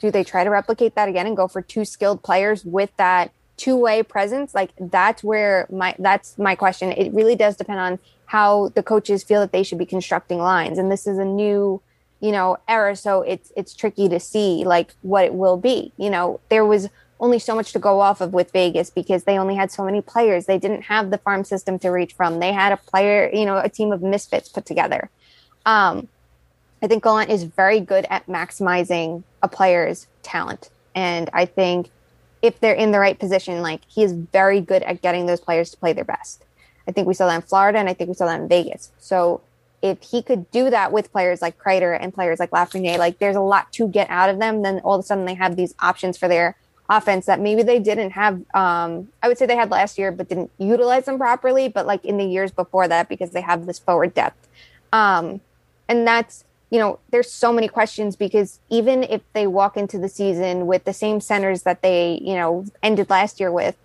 Do 0.01 0.11
they 0.11 0.25
try 0.25 0.45
to 0.45 0.51
replicate 0.51 0.95
that 0.95 1.09
again 1.09 1.27
and 1.27 1.37
go 1.37 1.49
for 1.49 1.61
two 1.63 1.85
skilled 1.85 2.23
players 2.23 2.65
with 2.65 2.91
that 2.97 3.33
two-way 3.57 4.03
presence? 4.03 4.55
Like 4.55 4.71
that's 4.79 5.25
where 5.25 5.67
my 5.71 5.95
that's 5.99 6.39
my 6.39 6.55
question. 6.55 6.93
It 6.93 7.13
really 7.13 7.35
does 7.35 7.57
depend 7.57 7.81
on 7.81 7.99
how 8.27 8.69
the 8.69 8.83
coaches 8.83 9.25
feel 9.25 9.41
that 9.41 9.53
they 9.53 9.63
should 9.63 9.79
be 9.79 9.87
constructing 9.87 10.39
lines, 10.39 10.79
and 10.79 10.91
this 10.91 11.07
is 11.07 11.19
a 11.19 11.25
new 11.25 11.81
you 12.21 12.33
know 12.33 12.59
era 12.67 12.97
so 12.97 13.23
it's 13.23 13.53
it's 13.57 13.75
tricky 13.75 14.09
to 14.09 14.19
see 14.19 14.65
like 14.65 14.93
what 15.03 15.25
it 15.25 15.35
will 15.35 15.57
be 15.57 15.93
you 15.97 16.11
know 16.11 16.41
there 16.49 16.65
was 16.65 16.89
only 17.21 17.39
so 17.39 17.55
much 17.55 17.73
to 17.73 17.79
go 17.79 18.01
off 18.01 18.21
of 18.21 18.33
with 18.33 18.53
Vegas 18.53 18.91
because 18.91 19.25
they 19.25 19.39
only 19.39 19.57
had 19.57 19.71
so 19.71 19.85
many 19.85 20.01
players. 20.01 20.47
They 20.47 20.59
didn't 20.59 20.83
have 20.83 21.11
the 21.11 21.19
farm 21.19 21.45
system 21.45 21.79
to 21.81 21.91
reach 21.91 22.13
from. 22.15 22.39
They 22.39 22.53
had 22.53 22.73
a 22.73 22.77
player 22.77 23.31
you 23.33 23.45
know 23.45 23.59
a 23.59 23.69
team 23.69 23.93
of 23.93 24.03
misfits 24.03 24.49
put 24.49 24.67
together. 24.67 25.11
Um 25.67 26.09
I 26.83 26.87
think 26.87 27.03
Gallant 27.03 27.31
is 27.31 27.43
very 27.43 27.81
good 27.81 28.07
at 28.09 28.27
maximizing 28.27 29.25
a 29.43 29.49
player's 29.49 30.07
talent. 30.23 30.71
And 30.95 31.29
I 31.33 31.45
think 31.45 31.91
if 32.41 32.61
they're 32.61 32.75
in 32.75 32.93
the 32.93 33.01
right 33.01 33.19
position 33.19 33.63
like 33.63 33.81
he 33.89 34.03
is 34.03 34.13
very 34.13 34.61
good 34.61 34.83
at 34.85 35.03
getting 35.03 35.27
those 35.27 35.41
players 35.41 35.71
to 35.71 35.77
play 35.77 35.93
their 35.93 36.05
best. 36.05 36.45
I 36.87 36.93
think 36.93 37.07
we 37.07 37.15
saw 37.15 37.27
that 37.27 37.37
in 37.37 37.43
Florida 37.43 37.79
and 37.79 37.89
I 37.89 37.95
think 37.95 38.09
we 38.09 38.15
saw 38.15 38.27
that 38.27 38.41
in 38.41 38.49
Vegas. 38.49 38.91
So 38.99 39.41
if 39.83 40.01
he 40.03 40.23
could 40.23 40.51
do 40.51 40.71
that 40.71 40.93
with 40.93 41.13
players 41.13 41.43
like 41.43 41.59
Kreider 41.59 41.97
and 42.01 42.15
players 42.15 42.39
like 42.39 42.51
Lafreniere, 42.51 42.99
like 42.99 43.19
there's 43.19 43.37
a 43.37 43.41
lot 43.41 43.73
to 43.75 43.89
get 43.89 44.09
out 44.11 44.31
of 44.31 44.39
them. 44.39 44.63
Then 44.63 44.81
all 44.81 44.95
of 44.95 45.01
a 45.01 45.03
sudden 45.07 45.25
they 45.25 45.35
have 45.35 45.57
these 45.57 45.75
options 45.81 46.17
for 46.17 46.29
their 46.29 46.57
offense 46.89 47.27
that 47.27 47.41
maybe 47.41 47.63
they 47.63 47.79
didn't 47.79 48.11
have. 48.11 48.35
Um, 48.55 49.09
I 49.23 49.29
would 49.29 49.39
say 49.39 49.47
they 49.47 49.57
had 49.57 49.71
last 49.71 49.99
year, 49.99 50.11
but 50.11 50.29
didn't 50.29 50.51
utilize 50.59 51.05
them 51.05 51.19
properly. 51.19 51.69
But 51.69 51.87
like 51.87 52.05
in 52.05 52.17
the 52.17 52.25
years 52.25 52.51
before 52.51 52.89
that, 52.89 53.09
because 53.09 53.31
they 53.31 53.41
have 53.41 53.67
this 53.67 53.79
forward 53.79 54.15
depth, 54.15 54.49
um, 54.93 55.41
and 55.89 56.07
that's 56.07 56.45
you 56.71 56.79
know 56.79 56.99
there's 57.11 57.31
so 57.31 57.53
many 57.53 57.69
questions 57.69 58.17
because 58.17 58.59
even 58.69 59.03
if 59.05 59.23
they 59.33 59.47
walk 59.47 59.77
into 59.77 59.99
the 59.99 60.09
season 60.09 60.67
with 60.67 60.85
the 60.85 60.93
same 60.93 61.21
centers 61.21 61.63
that 61.63 61.83
they 61.83 62.21
you 62.23 62.35
know 62.35 62.65
ended 62.83 63.11
last 63.11 63.41
year 63.41 63.53
with 63.53 63.77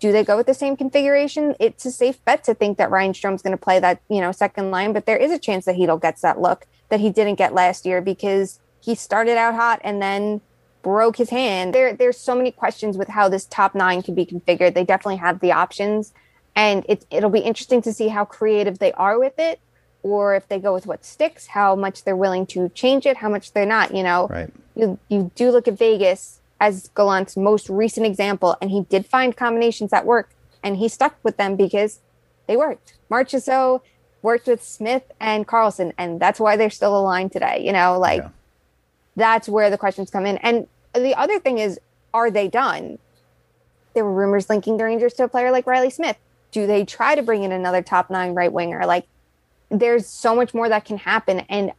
do 0.00 0.12
they 0.12 0.24
go 0.24 0.38
with 0.38 0.46
the 0.46 0.54
same 0.54 0.76
configuration? 0.76 1.54
It's 1.60 1.84
a 1.84 1.90
safe 1.92 2.24
bet 2.24 2.42
to 2.44 2.54
think 2.54 2.78
that 2.78 2.90
Ryan 2.90 3.12
Strome's 3.12 3.42
going 3.42 3.56
to 3.56 3.62
play 3.62 3.78
that, 3.80 4.00
you 4.08 4.22
know, 4.22 4.32
second 4.32 4.70
line, 4.70 4.94
but 4.94 5.04
there 5.04 5.18
is 5.18 5.30
a 5.30 5.38
chance 5.38 5.66
that 5.66 5.76
Chytil 5.76 6.00
gets 6.00 6.22
that 6.22 6.40
look 6.40 6.66
that 6.88 7.00
he 7.00 7.10
didn't 7.10 7.34
get 7.34 7.52
last 7.52 7.84
year 7.84 8.00
because 8.00 8.60
he 8.80 8.94
started 8.94 9.36
out 9.36 9.54
hot 9.54 9.78
and 9.84 10.00
then 10.00 10.40
broke 10.82 11.16
his 11.16 11.30
hand. 11.30 11.74
There 11.74 11.92
there's 11.92 12.18
so 12.18 12.34
many 12.34 12.50
questions 12.50 12.96
with 12.96 13.08
how 13.08 13.28
this 13.28 13.44
top 13.44 13.74
9 13.74 14.02
can 14.02 14.14
be 14.14 14.26
configured. 14.26 14.74
They 14.74 14.84
definitely 14.84 15.16
have 15.16 15.40
the 15.40 15.52
options 15.52 16.12
and 16.56 16.84
it 16.88 17.06
it'll 17.10 17.30
be 17.30 17.40
interesting 17.40 17.82
to 17.82 17.92
see 17.92 18.08
how 18.08 18.24
creative 18.24 18.78
they 18.78 18.92
are 18.92 19.18
with 19.18 19.38
it 19.38 19.60
or 20.02 20.34
if 20.34 20.48
they 20.48 20.58
go 20.58 20.72
with 20.72 20.86
what 20.86 21.04
sticks, 21.04 21.48
how 21.48 21.74
much 21.74 22.04
they're 22.04 22.16
willing 22.16 22.46
to 22.46 22.68
change 22.70 23.06
it, 23.06 23.18
how 23.18 23.28
much 23.28 23.52
they're 23.52 23.66
not, 23.66 23.94
you 23.94 24.02
know. 24.02 24.28
Right. 24.28 24.50
You 24.74 24.98
you 25.08 25.30
do 25.34 25.50
look 25.50 25.68
at 25.68 25.78
Vegas 25.78 26.40
as 26.60 26.88
Gallant's 26.94 27.36
most 27.36 27.68
recent 27.68 28.06
example, 28.06 28.56
and 28.60 28.70
he 28.70 28.82
did 28.82 29.06
find 29.06 29.36
combinations 29.36 29.90
that 29.90 30.06
work, 30.06 30.30
and 30.62 30.76
he 30.76 30.88
stuck 30.88 31.16
with 31.22 31.36
them 31.36 31.56
because 31.56 32.00
they 32.46 32.56
worked. 32.56 32.94
Marchessault 33.10 33.82
worked 34.22 34.46
with 34.46 34.62
Smith 34.62 35.04
and 35.18 35.46
Karlsson, 35.46 35.92
and 35.98 36.20
that's 36.20 36.38
why 36.40 36.56
they're 36.56 36.70
still 36.70 36.98
aligned 36.98 37.32
today. 37.32 37.62
You 37.64 37.72
know, 37.72 37.98
like 37.98 38.22
Yeah. 38.22 38.28
That's 39.16 39.48
where 39.48 39.70
the 39.70 39.78
questions 39.78 40.10
come 40.10 40.26
in. 40.26 40.36
And 40.38 40.66
the 40.94 41.14
other 41.14 41.38
thing 41.38 41.58
is, 41.58 41.78
are 42.12 42.30
they 42.30 42.48
done? 42.48 42.98
There 43.94 44.04
were 44.04 44.12
rumors 44.12 44.48
linking 44.48 44.76
the 44.76 44.84
Rangers 44.84 45.14
to 45.14 45.24
a 45.24 45.28
player 45.28 45.50
like 45.50 45.66
Reilly 45.66 45.90
Smith. 45.90 46.16
Do 46.52 46.66
they 46.66 46.84
try 46.84 47.14
to 47.14 47.22
bring 47.22 47.42
in 47.42 47.52
another 47.52 47.82
top 47.82 48.10
nine 48.10 48.34
right 48.34 48.52
winger? 48.52 48.86
Like, 48.86 49.06
there's 49.68 50.06
so 50.06 50.34
much 50.34 50.52
more 50.54 50.68
that 50.68 50.84
can 50.84 50.98
happen. 50.98 51.40
And 51.48 51.72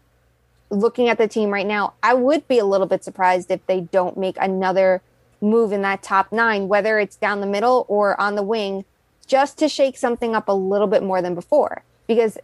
looking 0.70 1.10
at 1.10 1.18
the 1.18 1.28
team 1.28 1.50
right 1.50 1.68
now, 1.68 1.94
I 2.02 2.14
would 2.14 2.48
be 2.48 2.60
a 2.60 2.66
little 2.66 2.88
bit 2.88 3.04
surprised 3.04 3.52
if 3.52 3.66
they 3.66 3.82
don't 3.82 4.18
make 4.18 4.38
another 4.40 5.02
move 5.42 5.72
in 5.72 5.82
that 5.82 6.04
top 6.04 6.32
nine, 6.32 6.68
whether 6.68 7.00
it's 7.00 7.16
down 7.16 7.42
the 7.42 7.48
middle 7.48 7.86
or 7.90 8.20
on 8.20 8.36
the 8.36 8.44
wing, 8.44 8.86
just 9.28 9.58
to 9.58 9.68
shake 9.68 9.98
something 9.98 10.36
up 10.36 10.48
a 10.48 10.54
little 10.54 10.88
bit 10.88 11.04
more 11.04 11.22
than 11.22 11.36
before. 11.36 11.84
Because 12.08 12.38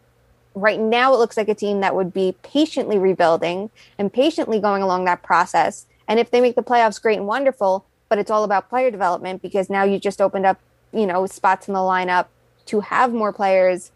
right 0.61 0.79
now 0.79 1.13
it 1.13 1.17
looks 1.17 1.37
like 1.37 1.49
a 1.49 1.55
team 1.55 1.81
that 1.81 1.95
would 1.95 2.13
be 2.13 2.35
patiently 2.43 2.97
rebuilding 2.97 3.69
and 3.97 4.11
patiently 4.11 4.59
going 4.59 4.81
along 4.81 5.05
that 5.05 5.23
process. 5.23 5.85
And 6.07 6.19
if 6.19 6.31
they 6.31 6.41
make 6.41 6.55
the 6.55 6.63
playoffs, 6.63 7.01
great 7.01 7.17
and 7.17 7.27
wonderful, 7.27 7.85
but 8.09 8.17
it's 8.17 8.31
all 8.31 8.43
about 8.43 8.69
player 8.69 8.89
development 8.89 9.41
because 9.41 9.69
now 9.69 9.83
you 9.83 9.99
just 9.99 10.21
opened 10.21 10.45
up, 10.45 10.59
you 10.91 11.05
know, 11.05 11.25
spots 11.27 11.67
in 11.67 11.73
the 11.73 11.79
lineup 11.79 12.27
to 12.67 12.79
have 12.81 13.13
more 13.13 13.33
players 13.33 13.91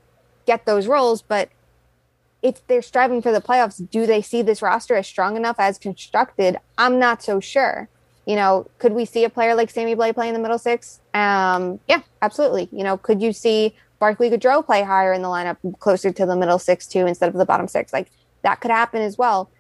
get 0.46 0.66
those 0.66 0.88
roles. 0.88 1.22
But 1.22 1.50
if 2.42 2.66
they're 2.68 2.82
striving 2.82 3.22
for 3.22 3.32
the 3.32 3.42
playoffs, 3.42 3.90
do 3.90 4.06
they 4.06 4.22
see 4.22 4.42
this 4.42 4.62
roster 4.62 4.96
as 4.96 5.08
strong 5.08 5.36
enough 5.36 5.56
as 5.60 5.78
constructed? 5.78 6.58
I'm 6.78 7.00
not 7.00 7.24
so 7.24 7.40
sure. 7.40 7.90
You 8.26 8.36
know, 8.36 8.68
could 8.78 8.94
we 8.94 9.06
see 9.06 9.24
a 9.24 9.30
player 9.30 9.56
like 9.56 9.70
Sammy 9.70 9.96
Blais 9.96 10.14
play 10.14 10.28
in 10.28 10.34
the 10.34 10.40
middle 10.40 10.60
six? 10.60 11.00
Um, 11.14 11.80
yeah, 11.88 12.02
absolutely. 12.22 12.70
You 12.72 12.84
know, 12.84 12.98
could 12.98 13.22
you 13.22 13.34
see 13.34 13.74
Barclay 14.02 14.32
Goodrow 14.32 14.66
play 14.66 14.82
higher 14.82 15.14
in 15.14 15.22
the 15.22 15.28
lineup, 15.28 15.58
closer 15.78 16.12
to 16.12 16.26
the 16.26 16.36
middle 16.36 16.58
six 16.58 16.88
too, 16.88 17.06
instead 17.06 17.30
of 17.30 17.36
the 17.36 17.46
bottom 17.46 17.68
six? 17.68 17.94
Like 17.94 18.10
that 18.42 18.60
could 18.60 18.72
happen 18.72 19.04
as 19.04 19.16
well. 19.16 19.52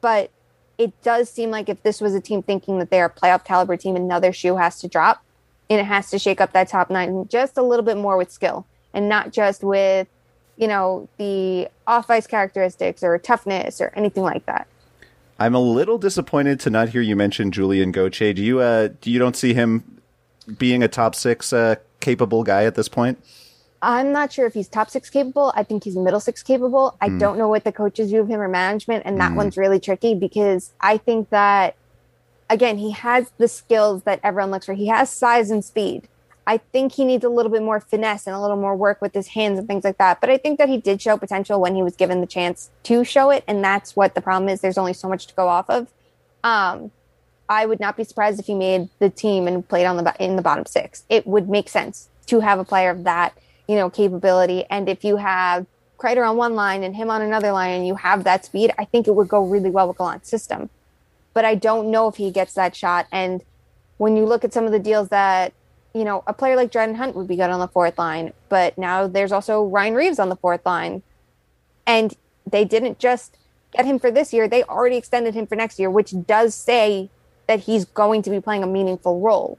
But 0.00 0.30
it 0.78 0.92
does 1.02 1.28
seem 1.28 1.50
like 1.50 1.68
if 1.68 1.82
this 1.82 2.00
was 2.00 2.14
a 2.14 2.20
team 2.20 2.40
thinking 2.40 2.78
that 2.78 2.88
they're 2.88 3.06
a 3.06 3.10
playoff 3.10 3.44
caliber 3.44 3.76
team, 3.76 3.96
another 3.96 4.32
shoe 4.32 4.56
has 4.56 4.78
to 4.80 4.86
drop, 4.86 5.24
and 5.68 5.80
it 5.80 5.86
has 5.86 6.08
to 6.10 6.20
shake 6.20 6.40
up 6.40 6.52
that 6.52 6.68
top 6.68 6.88
nine 6.88 7.26
just 7.28 7.58
a 7.58 7.62
little 7.62 7.84
bit 7.84 7.96
more 7.96 8.16
with 8.16 8.30
skill, 8.30 8.64
and 8.94 9.08
not 9.08 9.32
just 9.32 9.64
with 9.64 10.06
you 10.56 10.68
know 10.68 11.08
the 11.18 11.68
off 11.84 12.08
ice 12.10 12.28
characteristics 12.28 13.02
or 13.02 13.18
toughness 13.18 13.80
or 13.80 13.92
anything 13.96 14.22
like 14.22 14.46
that. 14.46 14.68
I'm 15.40 15.56
a 15.56 15.60
little 15.60 15.98
disappointed 15.98 16.60
to 16.60 16.70
not 16.70 16.90
hear 16.90 17.02
you 17.02 17.16
mention 17.16 17.50
Julien 17.50 17.90
Gauthier. 17.90 18.34
Do 18.34 18.42
you 18.42 18.60
uh 18.60 18.90
do 19.00 19.10
you 19.10 19.18
don't 19.18 19.34
see 19.34 19.52
him 19.52 20.00
being 20.56 20.84
a 20.84 20.88
top 20.88 21.16
six 21.16 21.52
uh, 21.52 21.74
capable 21.98 22.44
guy 22.44 22.64
at 22.64 22.76
this 22.76 22.88
point? 22.88 23.18
I'm 23.80 24.12
not 24.12 24.32
sure 24.32 24.46
if 24.46 24.54
he's 24.54 24.68
top 24.68 24.90
six 24.90 25.08
capable. 25.08 25.52
I 25.54 25.62
think 25.62 25.84
he's 25.84 25.96
middle 25.96 26.20
six 26.20 26.42
capable. 26.42 26.96
I 27.00 27.10
don't 27.10 27.38
know 27.38 27.48
what 27.48 27.64
the 27.64 27.72
coaches 27.72 28.10
view 28.10 28.20
of 28.20 28.28
him 28.28 28.40
or 28.40 28.48
management, 28.48 29.04
and 29.06 29.20
that 29.20 29.34
one's 29.34 29.56
really 29.56 29.78
tricky 29.78 30.14
because 30.14 30.72
I 30.80 30.96
think 30.96 31.30
that 31.30 31.76
again 32.50 32.78
he 32.78 32.90
has 32.90 33.30
the 33.38 33.46
skills 33.46 34.02
that 34.02 34.20
everyone 34.24 34.50
looks 34.50 34.66
for. 34.66 34.74
He 34.74 34.88
has 34.88 35.10
size 35.10 35.50
and 35.50 35.64
speed. 35.64 36.08
I 36.44 36.56
think 36.56 36.92
he 36.92 37.04
needs 37.04 37.24
a 37.24 37.28
little 37.28 37.52
bit 37.52 37.62
more 37.62 37.78
finesse 37.78 38.26
and 38.26 38.34
a 38.34 38.40
little 38.40 38.56
more 38.56 38.74
work 38.74 39.02
with 39.02 39.12
his 39.12 39.28
hands 39.28 39.58
and 39.58 39.68
things 39.68 39.84
like 39.84 39.98
that. 39.98 40.18
But 40.18 40.30
I 40.30 40.38
think 40.38 40.58
that 40.58 40.70
he 40.70 40.78
did 40.78 41.02
show 41.02 41.18
potential 41.18 41.60
when 41.60 41.74
he 41.74 41.82
was 41.82 41.94
given 41.94 42.22
the 42.22 42.26
chance 42.26 42.70
to 42.84 43.04
show 43.04 43.30
it, 43.30 43.44
and 43.46 43.62
that's 43.62 43.94
what 43.94 44.14
the 44.14 44.22
problem 44.22 44.48
is. 44.48 44.62
There's 44.62 44.78
only 44.78 44.94
so 44.94 45.08
much 45.08 45.26
to 45.26 45.34
go 45.34 45.46
off 45.46 45.68
of. 45.68 45.88
Um, 46.42 46.90
I 47.48 47.66
would 47.66 47.80
not 47.80 47.96
be 47.96 48.04
surprised 48.04 48.40
if 48.40 48.46
he 48.46 48.54
made 48.54 48.88
the 48.98 49.10
team 49.10 49.46
and 49.46 49.66
played 49.68 49.84
on 49.84 49.96
the 49.96 50.14
in 50.18 50.36
the 50.36 50.42
bottom 50.42 50.66
six. 50.66 51.04
It 51.08 51.26
would 51.26 51.48
make 51.48 51.68
sense 51.68 52.08
to 52.26 52.40
have 52.40 52.58
a 52.58 52.64
player 52.64 52.90
of 52.90 53.04
that, 53.04 53.36
you 53.68 53.76
know, 53.76 53.90
capability. 53.90 54.64
And 54.68 54.88
if 54.88 55.04
you 55.04 55.16
have 55.16 55.66
Kreider 55.98 56.28
on 56.28 56.36
one 56.36 56.54
line 56.54 56.82
and 56.82 56.96
him 56.96 57.10
on 57.10 57.22
another 57.22 57.52
line, 57.52 57.72
and 57.72 57.86
you 57.86 57.94
have 57.96 58.24
that 58.24 58.44
speed, 58.44 58.72
I 58.78 58.84
think 58.84 59.06
it 59.06 59.14
would 59.14 59.28
go 59.28 59.44
really 59.44 59.70
well 59.70 59.88
with 59.88 59.98
Gallant's 59.98 60.28
system. 60.28 60.70
But 61.34 61.44
I 61.44 61.54
don't 61.54 61.90
know 61.90 62.08
if 62.08 62.16
he 62.16 62.30
gets 62.30 62.54
that 62.54 62.74
shot. 62.74 63.06
And 63.12 63.44
when 63.98 64.16
you 64.16 64.24
look 64.24 64.42
at 64.42 64.52
some 64.52 64.64
of 64.64 64.72
the 64.72 64.78
deals 64.78 65.10
that, 65.10 65.52
you 65.94 66.04
know, 66.04 66.24
a 66.26 66.32
player 66.32 66.56
like 66.56 66.72
Dryden 66.72 66.94
Hunt 66.94 67.14
would 67.14 67.28
be 67.28 67.36
good 67.36 67.50
on 67.50 67.60
the 67.60 67.68
fourth 67.68 67.98
line, 67.98 68.32
but 68.48 68.78
now 68.78 69.06
there's 69.06 69.32
also 69.32 69.64
Ryan 69.64 69.94
Reaves 69.94 70.18
on 70.18 70.28
the 70.28 70.36
fourth 70.36 70.64
line, 70.64 71.02
and 71.86 72.16
they 72.48 72.64
didn't 72.64 72.98
just 72.98 73.36
get 73.72 73.84
him 73.84 73.98
for 73.98 74.10
this 74.10 74.32
year; 74.32 74.48
they 74.48 74.62
already 74.64 74.96
extended 74.96 75.34
him 75.34 75.46
for 75.46 75.56
next 75.56 75.78
year, 75.78 75.90
which 75.90 76.14
does 76.26 76.54
say 76.54 77.10
that 77.46 77.60
he's 77.60 77.84
going 77.84 78.22
to 78.22 78.30
be 78.30 78.40
playing 78.40 78.62
a 78.62 78.66
meaningful 78.66 79.20
role. 79.20 79.58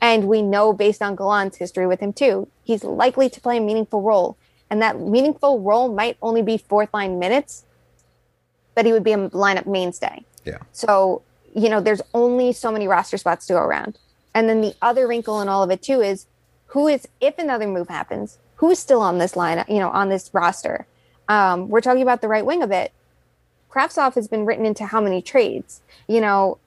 And 0.00 0.28
we 0.28 0.42
know 0.42 0.72
based 0.72 1.02
on 1.02 1.16
Gallant's 1.16 1.56
history 1.56 1.86
with 1.86 2.00
him 2.00 2.12
too, 2.12 2.48
he's 2.64 2.84
likely 2.84 3.28
to 3.30 3.40
play 3.40 3.56
a 3.58 3.60
meaningful 3.60 4.02
role. 4.02 4.36
And 4.68 4.82
that 4.82 5.00
meaningful 5.00 5.60
role 5.60 5.92
might 5.92 6.16
only 6.20 6.42
be 6.42 6.58
fourth 6.58 6.92
line 6.92 7.18
minutes, 7.18 7.64
but 8.74 8.84
he 8.84 8.92
would 8.92 9.04
be 9.04 9.12
a 9.12 9.28
lineup 9.30 9.66
mainstay. 9.66 10.24
Yeah. 10.44 10.58
So, 10.72 11.22
you 11.54 11.68
know, 11.68 11.80
there's 11.80 12.02
only 12.14 12.52
so 12.52 12.70
many 12.70 12.86
roster 12.86 13.16
spots 13.16 13.46
to 13.46 13.54
go 13.54 13.60
around. 13.60 13.98
And 14.34 14.48
then 14.48 14.60
the 14.60 14.74
other 14.82 15.08
wrinkle 15.08 15.40
in 15.40 15.48
all 15.48 15.62
of 15.62 15.70
it 15.70 15.82
too 15.82 16.02
is 16.02 16.26
who 16.66 16.88
is, 16.88 17.08
if 17.20 17.38
another 17.38 17.66
move 17.66 17.88
happens, 17.88 18.38
who's 18.56 18.78
still 18.78 19.00
on 19.00 19.18
this 19.18 19.36
line, 19.36 19.64
you 19.68 19.78
know, 19.78 19.90
on 19.90 20.08
this 20.08 20.30
roster? 20.32 20.86
Um, 21.28 21.68
we're 21.68 21.80
talking 21.80 22.02
about 22.02 22.20
the 22.20 22.28
right 22.28 22.44
wing 22.44 22.62
a 22.62 22.66
bit. 22.66 22.92
Kravtsov 23.70 24.14
has 24.14 24.28
been 24.28 24.46
written 24.46 24.66
into 24.66 24.86
how 24.86 25.00
many 25.00 25.22
trades? 25.22 25.80
You 26.08 26.20
know, 26.20 26.58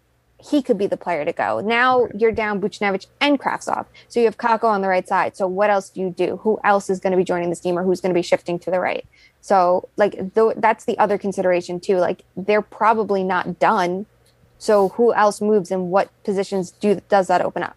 he 0.42 0.62
could 0.62 0.78
be 0.78 0.88
the 0.88 0.98
player 0.98 1.26
to 1.26 1.34
go. 1.34 1.60
Now 1.60 2.08
you're 2.16 2.32
down 2.32 2.62
Buchnevich 2.62 3.08
and 3.20 3.40
Kravtsov. 3.40 3.86
So 4.08 4.20
you 4.20 4.26
have 4.26 4.38
Kakko 4.38 4.66
on 4.66 4.82
the 4.82 4.88
right 4.88 5.08
side. 5.08 5.36
So 5.36 5.48
what 5.48 5.70
else 5.70 5.90
do 5.90 6.02
you 6.02 6.10
do? 6.10 6.38
Who 6.38 6.60
else 6.64 6.90
is 6.90 7.00
going 7.00 7.12
to 7.12 7.18
be 7.18 7.24
joining 7.24 7.50
this 7.50 7.60
team 7.60 7.78
or 7.78 7.84
who's 7.84 8.00
going 8.02 8.12
to 8.14 8.18
be 8.18 8.22
shifting 8.22 8.58
to 8.60 8.72
the 8.72 8.80
right? 8.80 9.06
So 9.42 9.90
like 9.98 10.34
th- 10.34 10.56
that's 10.58 10.86
the 10.86 10.98
other 10.98 11.18
consideration 11.18 11.80
too. 11.80 11.98
Like 11.98 12.24
they're 12.38 12.62
probably 12.62 13.24
not 13.24 13.60
done. 13.60 14.06
So 14.58 14.90
who 14.90 15.14
else 15.14 15.42
moves 15.42 15.72
and 15.72 15.90
what 15.90 16.10
positions 16.24 16.72
do 16.72 17.02
does 17.10 17.28
that 17.28 17.42
open 17.42 17.64
up? 17.64 17.76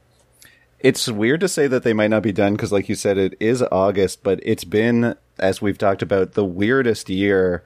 It's 0.79 1.09
weird 1.09 1.41
to 1.41 1.49
say 1.49 1.69
that 1.69 1.85
they 1.85 1.93
might 1.93 2.11
not 2.11 2.25
be 2.25 2.33
done 2.33 2.55
because, 2.55 2.73
like 2.73 2.89
you 2.89 2.97
said, 2.97 3.17
it 3.17 3.37
is 3.39 3.63
August, 3.71 4.25
but 4.25 4.41
it's 4.43 4.65
been, 4.65 5.15
as 5.39 5.62
we've 5.62 5.78
talked 5.78 6.03
about, 6.03 6.33
the 6.33 6.45
weirdest 6.45 7.09
year. 7.09 7.62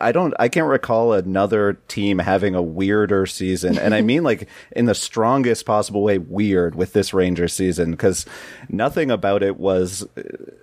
I 0.00 0.10
don't, 0.10 0.34
I 0.38 0.48
can't 0.48 0.66
recall 0.66 1.12
another 1.12 1.74
team 1.86 2.18
having 2.18 2.54
a 2.54 2.62
weirder 2.62 3.26
season. 3.26 3.78
And 3.78 3.94
I 3.94 4.00
mean, 4.00 4.24
like, 4.24 4.48
in 4.72 4.86
the 4.86 4.94
strongest 4.94 5.66
possible 5.66 6.02
way, 6.02 6.18
weird 6.18 6.74
with 6.74 6.92
this 6.94 7.14
Rangers 7.14 7.52
season 7.52 7.92
because 7.92 8.26
nothing 8.68 9.10
about 9.10 9.42
it 9.42 9.56
was 9.56 10.06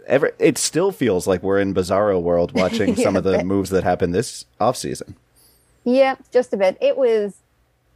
ever, 0.06 0.34
it 0.40 0.58
still 0.58 0.92
feels 0.92 1.28
like 1.28 1.44
we're 1.44 1.60
in 1.60 1.74
Bizarro 1.74 2.22
world 2.22 2.52
watching 2.54 2.96
some 2.98 3.16
of 3.16 3.24
the 3.24 3.44
moves 3.44 3.70
that 3.70 3.84
happened 3.84 4.14
this 4.14 4.46
offseason. 4.60 5.16
Yeah, 5.86 6.16
just 6.32 6.52
a 6.52 6.58
bit. 6.58 6.78
It 6.82 6.98
was, 6.98 7.36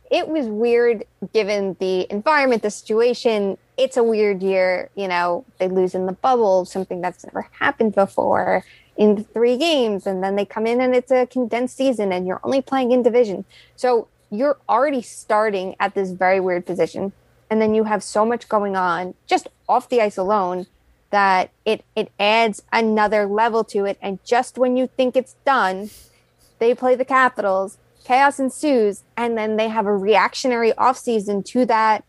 it 0.10 0.28
was 0.28 0.48
weird 0.48 1.06
given 1.34 1.76
the 1.80 2.12
environment, 2.12 2.64
the 2.64 2.72
situation. 2.72 3.58
It's 3.78 3.98
a 3.98 4.04
weird 4.04 4.42
year. 4.42 4.90
You 4.96 5.08
know, 5.08 5.46
they 5.60 5.68
lose 5.68 5.94
in 5.94 6.06
the 6.06 6.14
bubble, 6.14 6.66
something 6.66 7.02
that's 7.02 7.24
never 7.26 7.48
happened 7.60 7.96
before 7.96 8.64
in 8.98 9.24
three 9.24 9.58
games. 9.58 10.08
And 10.08 10.24
then 10.24 10.36
they 10.36 10.46
come 10.46 10.66
in 10.66 10.82
and 10.82 10.96
it's 10.96 11.12
a 11.12 11.28
condensed 11.28 11.78
season 11.78 12.12
and 12.12 12.28
you're 12.28 12.42
only 12.44 12.62
playing 12.62 12.92
in 12.92 13.04
division. 13.04 13.46
So 13.76 14.08
you're 14.32 14.58
already 14.68 15.02
starting 15.02 15.76
at 15.80 15.94
this 15.94 16.12
very 16.12 16.40
weird 16.40 16.66
position. 16.66 17.14
And 17.50 17.62
then 17.62 17.74
you 17.74 17.86
have 17.86 18.04
so 18.04 18.26
much 18.26 18.50
going 18.50 18.76
on 18.76 19.16
just 19.28 19.48
off 19.68 19.90
the 19.90 20.02
ice 20.02 20.18
alone 20.18 20.68
that 21.12 21.50
it, 21.66 21.84
it 21.96 22.12
adds 22.20 22.62
another 22.72 23.26
level 23.26 23.64
to 23.64 23.86
it. 23.86 23.98
And 24.02 24.24
just 24.24 24.58
when 24.58 24.78
you 24.78 24.88
think 24.88 25.16
it's 25.16 25.36
done, 25.46 25.90
they 26.60 26.76
play 26.76 26.96
the 26.96 27.06
Capitals 27.06 27.78
chaos 28.04 28.40
ensues 28.40 29.04
and 29.18 29.38
then 29.38 29.58
they 29.58 29.68
have 29.68 29.86
a 29.86 29.96
reactionary 29.96 30.72
offseason 30.74 31.46
to 31.46 31.66
that 31.66 32.04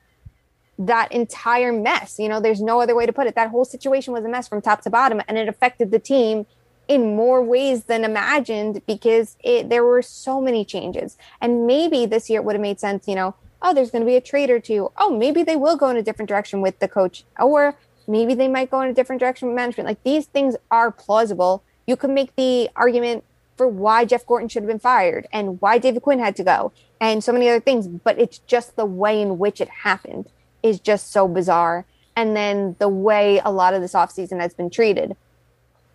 that 0.79 1.13
entire 1.13 1.73
mess. 1.73 2.19
You 2.19 2.29
know 2.29 2.41
there's 2.41 2.63
no 2.63 2.81
other 2.81 2.95
way 2.95 3.07
to 3.07 3.13
put 3.13 3.27
it. 3.27 3.35
That 3.35 3.51
whole 3.51 3.65
situation 3.65 4.13
was 4.13 4.25
a 4.25 4.29
mess 4.29 4.49
from 4.49 4.63
top 4.63 4.81
to 4.83 4.91
bottom 4.91 5.21
and 5.29 5.37
it 5.37 5.49
affected 5.49 5.91
the 5.91 5.99
team 5.99 6.47
in 6.89 7.15
more 7.15 7.43
ways 7.43 7.85
than 7.85 8.05
imagined 8.05 8.83
because 8.87 9.37
it 9.45 9.69
there 9.69 9.85
were 9.85 10.03
so 10.03 10.41
many 10.41 10.65
changes. 10.65 11.19
And 11.41 11.67
maybe 11.67 12.07
this 12.07 12.31
year 12.31 12.41
it 12.41 12.45
would 12.45 12.55
have 12.55 12.63
made 12.63 12.81
sense 12.81 13.07
you 13.07 13.15
know 13.15 13.35
oh 13.63 13.75
there's 13.75 13.91
going 13.91 14.03
to 14.03 14.07
be 14.07 14.17
a 14.17 14.21
trade 14.21 14.51
or 14.51 14.61
two. 14.61 14.91
Oh 14.97 15.17
maybe 15.17 15.43
they 15.43 15.57
will 15.57 15.77
go 15.77 15.91
in 15.91 15.97
a 15.97 16.03
different 16.03 16.29
direction 16.29 16.61
with 16.61 16.79
the 16.79 16.89
coach 16.89 17.25
or 17.39 17.77
maybe 18.09 18.35
they 18.35 18.49
might 18.49 18.71
go 18.71 18.81
in 18.81 18.89
a 18.89 18.95
different 18.95 19.21
direction 19.21 19.49
with 19.49 19.57
management. 19.57 19.87
Like 19.87 20.03
these 20.03 20.27
things 20.27 20.57
are 20.71 20.91
plausible. 20.91 21.63
You 21.87 21.97
could 21.97 22.11
make 22.11 22.35
the 22.37 22.71
argument 22.75 23.25
for 23.61 23.69
why 23.69 24.07
Jeff 24.07 24.25
Gorton 24.25 24.49
should 24.49 24.63
have 24.63 24.71
been 24.71 24.79
fired 24.79 25.29
and 25.35 25.61
why 25.61 25.77
David 25.77 26.01
Quinn 26.01 26.19
had 26.19 26.35
to 26.37 26.43
go 26.43 26.73
and 26.99 27.23
so 27.23 27.31
many 27.31 27.47
other 27.47 27.61
things. 27.61 27.87
But 27.87 28.19
it's 28.19 28.39
just 28.39 28.75
the 28.75 28.87
way 28.87 29.21
in 29.21 29.37
which 29.37 29.61
it 29.61 29.69
happened 29.69 30.31
is 30.63 30.81
just 30.81 31.13
so 31.13 31.29
bizarre. 31.29 31.85
And 32.17 32.35
then 32.35 32.77
the 32.79 32.89
way 32.89 33.39
a 33.45 33.53
lot 33.53 33.75
of 33.75 33.83
this 33.83 33.93
offseason 33.93 34.41
has 34.41 34.55
been 34.55 34.71
treated. 34.71 35.15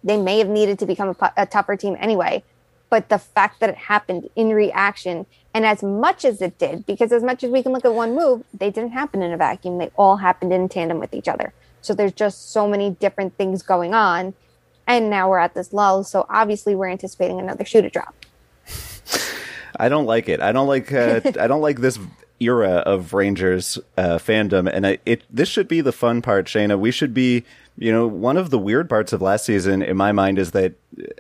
They 0.03 0.16
may 0.16 0.38
have 0.38 0.47
needed 0.47 0.78
to 0.78 0.86
become 0.86 1.16
a, 1.20 1.34
a 1.36 1.47
tougher 1.47 1.76
team 1.76 1.97
anyway. 1.99 2.43
But 2.91 3.09
the 3.09 3.18
fact 3.18 3.59
that 3.61 3.72
it 3.72 3.78
happened 3.78 4.30
in 4.36 4.49
reaction 4.49 5.26
and 5.51 5.66
as 5.66 5.82
much 5.82 6.24
as 6.24 6.43
it 6.43 6.59
did, 6.59 6.86
because 6.86 7.11
as 7.11 7.24
much 7.24 7.43
as 7.43 7.49
we 7.49 7.63
can 7.63 7.72
look 7.72 7.84
at 7.84 7.95
one 7.95 8.13
move, 8.13 8.43
they 8.53 8.70
didn't 8.70 8.91
happen 8.91 9.24
in 9.24 9.34
a 9.34 9.38
vacuum. 9.38 9.80
They 9.80 9.89
all 9.97 10.18
happened 10.18 10.53
in 10.53 10.70
tandem 10.70 10.99
with 10.99 11.16
each 11.16 11.28
other. 11.28 11.51
So 11.82 11.95
there's 11.95 12.13
just 12.13 12.51
so 12.51 12.68
many 12.68 12.91
different 12.91 13.36
things 13.38 13.63
going 13.63 13.95
on 13.95 14.36
and 14.88 15.10
now 15.10 15.30
we're 15.30 15.40
at 15.40 15.54
this 15.54 15.74
lull. 15.74 16.04
So 16.04 16.26
obviously, 16.30 16.76
we're 16.76 16.90
anticipating 16.90 17.40
another 17.40 17.66
shoe 17.66 17.82
to 17.82 17.90
drop. 17.90 18.16
I 19.80 19.90
don't 19.90 20.06
like 20.06 20.30
it. 20.30 20.42
I 20.42 20.52
don't 20.52 20.68
like. 20.68 20.92
Uh, 20.92 21.22
I 21.40 21.48
don't 21.48 21.62
like 21.62 21.80
this 21.80 22.00
era 22.40 22.84
of 22.86 23.14
Rangers 23.14 23.78
uh, 23.98 24.18
fandom, 24.18 24.70
and 24.72 24.88
I, 24.88 24.98
it. 25.06 25.24
This 25.30 25.50
should 25.50 25.68
be 25.68 25.82
the 25.82 25.92
fun 25.92 26.22
part, 26.22 26.46
Shayna. 26.46 26.80
We 26.80 26.92
should 26.92 27.14
be. 27.14 27.44
You 27.78 27.92
know, 27.92 28.08
one 28.08 28.38
of 28.38 28.52
the 28.52 28.58
weird 28.58 28.88
parts 28.88 29.12
of 29.12 29.22
last 29.22 29.44
season, 29.44 29.82
in 29.82 29.98
my 29.98 30.14
mind, 30.14 30.40
is 30.40 30.52
that 30.52 30.76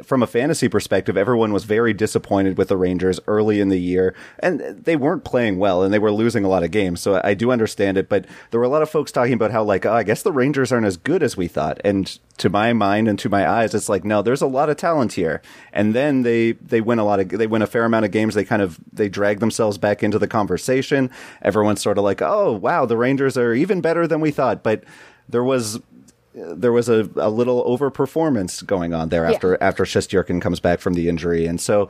from 0.05 0.23
a 0.23 0.27
fantasy 0.27 0.67
perspective, 0.67 1.17
everyone 1.17 1.51
was 1.51 1.63
very 1.63 1.93
disappointed 1.93 2.57
with 2.57 2.69
the 2.69 2.77
Rangers 2.77 3.19
early 3.27 3.59
in 3.59 3.69
the 3.69 3.79
year, 3.79 4.15
and 4.39 4.59
they 4.59 4.95
weren't 4.95 5.23
playing 5.23 5.57
well, 5.57 5.83
and 5.83 5.93
they 5.93 5.99
were 5.99 6.11
losing 6.11 6.45
a 6.45 6.47
lot 6.47 6.63
of 6.63 6.71
games. 6.71 7.01
So 7.01 7.19
I 7.23 7.33
do 7.33 7.51
understand 7.51 7.97
it, 7.97 8.07
but 8.07 8.25
there 8.51 8.59
were 8.59 8.65
a 8.65 8.69
lot 8.69 8.81
of 8.81 8.89
folks 8.89 9.11
talking 9.11 9.33
about 9.33 9.51
how, 9.51 9.63
like, 9.63 9.85
oh, 9.85 9.93
I 9.93 10.03
guess 10.03 10.23
the 10.23 10.31
Rangers 10.31 10.71
aren't 10.71 10.85
as 10.85 10.97
good 10.97 11.23
as 11.23 11.35
we 11.35 11.47
thought. 11.47 11.79
And 11.83 12.07
to 12.37 12.49
my 12.49 12.73
mind 12.73 13.07
and 13.07 13.17
to 13.19 13.29
my 13.29 13.49
eyes, 13.49 13.73
it's 13.73 13.89
like, 13.89 14.03
no, 14.03 14.21
there's 14.21 14.41
a 14.41 14.47
lot 14.47 14.69
of 14.69 14.77
talent 14.77 15.13
here. 15.13 15.41
And 15.73 15.93
then 15.95 16.21
they 16.23 16.53
they 16.53 16.81
win 16.81 16.99
a 16.99 17.05
lot 17.05 17.19
of 17.19 17.29
they 17.29 17.47
win 17.47 17.61
a 17.61 17.67
fair 17.67 17.85
amount 17.85 18.05
of 18.05 18.11
games. 18.11 18.35
They 18.35 18.45
kind 18.45 18.61
of 18.61 18.79
they 18.91 19.09
drag 19.09 19.39
themselves 19.39 19.77
back 19.77 20.03
into 20.03 20.19
the 20.19 20.27
conversation. 20.27 21.09
Everyone's 21.41 21.81
sort 21.81 21.97
of 21.97 22.03
like, 22.03 22.21
oh, 22.21 22.53
wow, 22.53 22.85
the 22.85 22.97
Rangers 22.97 23.37
are 23.37 23.53
even 23.53 23.81
better 23.81 24.07
than 24.07 24.21
we 24.21 24.31
thought, 24.31 24.63
but 24.63 24.83
there 25.27 25.43
was 25.43 25.79
there 26.35 26.71
was 26.71 26.89
a, 26.89 27.09
a 27.15 27.29
little 27.29 27.63
overperformance 27.65 28.65
going 28.65 28.93
on 28.93 29.09
there 29.09 29.25
after 29.25 29.51
yeah. 29.51 29.67
after 29.67 29.83
Shesterkin 29.83 30.41
comes 30.41 30.59
back 30.59 30.79
from 30.79 30.93
the 30.93 31.07
injury, 31.07 31.45
and 31.45 31.59
so 31.59 31.89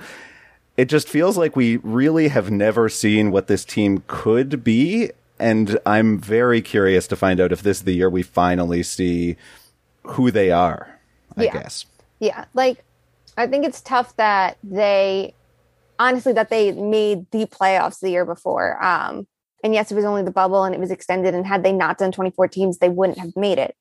it 0.78 0.86
just 0.86 1.10
feels 1.10 1.38
like 1.38 1.56
we 1.56 1.78
really 1.78 2.28
have 2.28 2.52
never 2.52 2.88
seen 2.90 3.32
what 3.32 3.48
this 3.48 3.66
team 3.66 4.04
could 4.08 4.64
be, 4.64 5.12
and 5.40 5.80
I'm 5.86 6.20
very 6.20 6.62
curious 6.62 7.08
to 7.08 7.16
find 7.16 7.40
out 7.40 7.52
if 7.52 7.64
this 7.64 7.78
is 7.78 7.84
the 7.84 7.94
year 7.94 8.10
we 8.10 8.24
finally 8.24 8.84
see 8.84 9.36
who 10.04 10.32
they 10.32 10.52
are. 10.52 11.00
I 11.38 11.46
yeah. 11.46 11.54
guess. 11.54 11.86
Yeah, 12.20 12.46
like 12.54 12.84
I 13.38 13.48
think 13.48 13.66
it's 13.66 13.82
tough 13.82 14.16
that 14.18 14.58
they 14.64 15.34
honestly 16.00 16.34
that 16.34 16.50
they 16.50 16.72
made 16.72 17.30
the 17.32 17.46
playoffs 17.46 18.00
the 18.00 18.10
year 18.10 18.26
before. 18.26 18.84
Um, 18.84 19.28
and 19.64 19.74
yes, 19.74 19.92
it 19.92 19.96
was 19.96 20.06
only 20.06 20.24
the 20.24 20.32
bubble 20.32 20.64
and 20.64 20.76
it 20.76 20.80
was 20.80 20.92
extended. 20.92 21.34
And 21.34 21.46
had 21.46 21.64
they 21.64 21.72
not 21.72 21.98
done 21.98 22.12
24 22.12 22.48
teams, 22.50 22.78
they 22.78 22.90
wouldn't 22.90 23.18
have 23.18 23.36
made 23.36 23.58
it. 23.58 23.76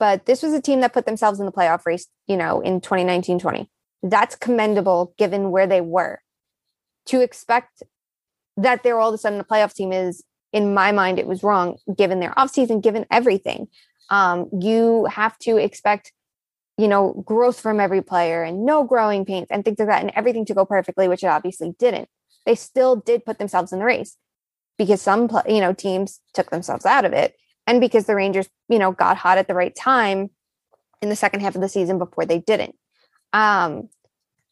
But 0.00 0.24
this 0.24 0.42
was 0.42 0.54
a 0.54 0.62
team 0.62 0.80
that 0.80 0.94
put 0.94 1.04
themselves 1.04 1.38
in 1.38 1.46
the 1.46 1.52
playoff 1.52 1.84
race, 1.84 2.08
you 2.26 2.38
know, 2.38 2.60
in 2.60 2.80
2019 2.80 3.38
20. 3.38 3.70
That's 4.02 4.34
commendable 4.34 5.14
given 5.18 5.50
where 5.50 5.66
they 5.66 5.82
were. 5.82 6.20
To 7.06 7.20
expect 7.20 7.82
that 8.56 8.82
they're 8.82 8.98
all 8.98 9.10
of 9.10 9.14
a 9.14 9.18
sudden 9.18 9.38
a 9.38 9.44
playoff 9.44 9.74
team 9.74 9.92
is, 9.92 10.24
in 10.52 10.74
my 10.74 10.90
mind, 10.90 11.18
it 11.18 11.26
was 11.26 11.42
wrong 11.42 11.76
given 11.94 12.18
their 12.18 12.32
offseason, 12.32 12.82
given 12.82 13.06
everything. 13.10 13.68
Um, 14.08 14.48
you 14.58 15.04
have 15.04 15.38
to 15.40 15.58
expect, 15.58 16.12
you 16.78 16.88
know, 16.88 17.22
growth 17.26 17.60
from 17.60 17.78
every 17.78 18.02
player 18.02 18.42
and 18.42 18.64
no 18.64 18.84
growing 18.84 19.26
pains 19.26 19.48
and 19.50 19.64
things 19.64 19.78
like 19.78 19.88
that, 19.88 20.00
and 20.00 20.12
everything 20.16 20.46
to 20.46 20.54
go 20.54 20.64
perfectly, 20.64 21.08
which 21.08 21.22
it 21.22 21.28
obviously 21.28 21.74
didn't. 21.78 22.08
They 22.46 22.54
still 22.54 22.96
did 22.96 23.26
put 23.26 23.38
themselves 23.38 23.70
in 23.70 23.78
the 23.80 23.84
race 23.84 24.16
because 24.78 25.02
some, 25.02 25.28
you 25.46 25.60
know, 25.60 25.74
teams 25.74 26.20
took 26.32 26.50
themselves 26.50 26.86
out 26.86 27.04
of 27.04 27.12
it 27.12 27.34
and 27.70 27.80
because 27.80 28.06
the 28.06 28.16
Rangers, 28.16 28.48
you 28.68 28.80
know, 28.80 28.90
got 28.90 29.16
hot 29.16 29.38
at 29.38 29.46
the 29.46 29.54
right 29.54 29.74
time 29.76 30.28
in 31.00 31.08
the 31.08 31.14
second 31.14 31.38
half 31.38 31.54
of 31.54 31.60
the 31.60 31.68
season 31.68 31.98
before 31.98 32.26
they 32.26 32.40
didn't. 32.40 32.74
Um, 33.32 33.88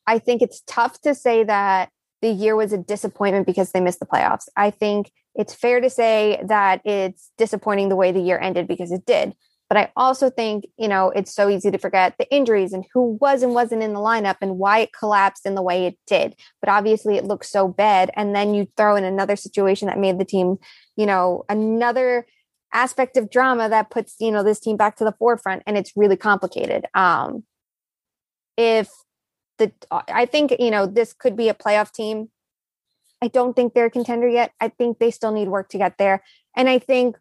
I 0.06 0.20
think 0.20 0.40
it's 0.40 0.62
tough 0.68 1.00
to 1.00 1.16
say 1.16 1.42
that 1.42 1.90
the 2.22 2.30
year 2.30 2.54
was 2.54 2.72
a 2.72 2.78
disappointment 2.78 3.44
because 3.44 3.72
they 3.72 3.80
missed 3.80 3.98
the 3.98 4.06
playoffs. 4.06 4.48
I 4.56 4.70
think 4.70 5.10
it's 5.34 5.52
fair 5.52 5.80
to 5.80 5.90
say 5.90 6.40
that 6.46 6.80
it's 6.84 7.32
disappointing 7.36 7.88
the 7.88 7.96
way 7.96 8.12
the 8.12 8.20
year 8.20 8.38
ended 8.38 8.68
because 8.68 8.92
it 8.92 9.04
did. 9.04 9.34
But 9.68 9.78
I 9.78 9.90
also 9.96 10.30
think, 10.30 10.66
you 10.78 10.86
know, 10.86 11.10
it's 11.10 11.34
so 11.34 11.48
easy 11.48 11.72
to 11.72 11.78
forget 11.78 12.14
the 12.18 12.32
injuries 12.32 12.72
and 12.72 12.84
who 12.94 13.18
was 13.20 13.42
and 13.42 13.52
wasn't 13.52 13.82
in 13.82 13.94
the 13.94 14.00
lineup 14.00 14.36
and 14.40 14.58
why 14.58 14.78
it 14.78 14.92
collapsed 14.96 15.44
in 15.44 15.56
the 15.56 15.62
way 15.62 15.86
it 15.86 15.98
did. 16.06 16.36
But 16.60 16.68
obviously 16.68 17.16
it 17.16 17.24
looks 17.24 17.50
so 17.50 17.66
bad. 17.66 18.12
And 18.14 18.32
then 18.32 18.54
you 18.54 18.68
throw 18.76 18.94
in 18.94 19.02
another 19.02 19.34
situation 19.34 19.88
that 19.88 19.98
made 19.98 20.20
the 20.20 20.24
team, 20.24 20.58
you 20.96 21.04
know, 21.04 21.44
another 21.48 22.26
aspect 22.72 23.16
of 23.16 23.30
drama 23.30 23.68
that 23.68 23.90
puts 23.90 24.16
you 24.20 24.30
know 24.30 24.42
this 24.42 24.60
team 24.60 24.76
back 24.76 24.96
to 24.96 25.04
the 25.04 25.14
forefront 25.18 25.62
and 25.66 25.78
it's 25.78 25.92
really 25.96 26.16
complicated 26.16 26.86
um 26.94 27.42
if 28.56 28.90
the 29.58 29.72
i 29.90 30.26
think 30.26 30.54
you 30.58 30.70
know 30.70 30.86
this 30.86 31.12
could 31.12 31.36
be 31.36 31.48
a 31.48 31.54
playoff 31.54 31.92
team 31.92 32.28
i 33.22 33.28
don't 33.28 33.56
think 33.56 33.72
they're 33.72 33.86
a 33.86 33.90
contender 33.90 34.28
yet 34.28 34.52
i 34.60 34.68
think 34.68 34.98
they 34.98 35.10
still 35.10 35.32
need 35.32 35.48
work 35.48 35.68
to 35.68 35.78
get 35.78 35.96
there 35.98 36.22
and 36.56 36.68
i 36.68 36.78
think 36.78 37.16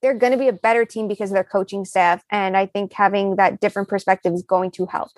they're 0.00 0.14
going 0.14 0.32
to 0.32 0.38
be 0.38 0.48
a 0.48 0.52
better 0.52 0.84
team 0.84 1.08
because 1.08 1.30
of 1.30 1.34
their 1.34 1.44
coaching 1.44 1.84
staff. 1.84 2.22
And 2.30 2.56
I 2.56 2.66
think 2.66 2.92
having 2.92 3.36
that 3.36 3.60
different 3.60 3.88
perspective 3.88 4.32
is 4.32 4.42
going 4.42 4.70
to 4.72 4.86
help. 4.86 5.10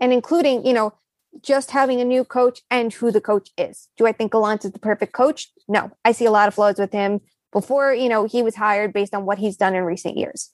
And 0.00 0.12
including, 0.12 0.64
you 0.64 0.72
know, 0.72 0.94
just 1.42 1.72
having 1.72 2.00
a 2.00 2.04
new 2.04 2.24
coach 2.24 2.62
and 2.70 2.92
who 2.92 3.10
the 3.10 3.20
coach 3.20 3.50
is. 3.58 3.88
Do 3.96 4.06
I 4.06 4.12
think 4.12 4.32
Gallant 4.32 4.64
is 4.64 4.72
the 4.72 4.78
perfect 4.78 5.12
coach? 5.12 5.50
No. 5.66 5.90
I 6.04 6.12
see 6.12 6.24
a 6.24 6.30
lot 6.30 6.48
of 6.48 6.54
flaws 6.54 6.78
with 6.78 6.92
him 6.92 7.20
before, 7.52 7.94
you 7.94 8.08
know, 8.08 8.24
he 8.24 8.42
was 8.42 8.56
hired 8.56 8.92
based 8.92 9.14
on 9.14 9.24
what 9.24 9.38
he's 9.38 9.56
done 9.56 9.74
in 9.74 9.84
recent 9.84 10.16
years. 10.16 10.50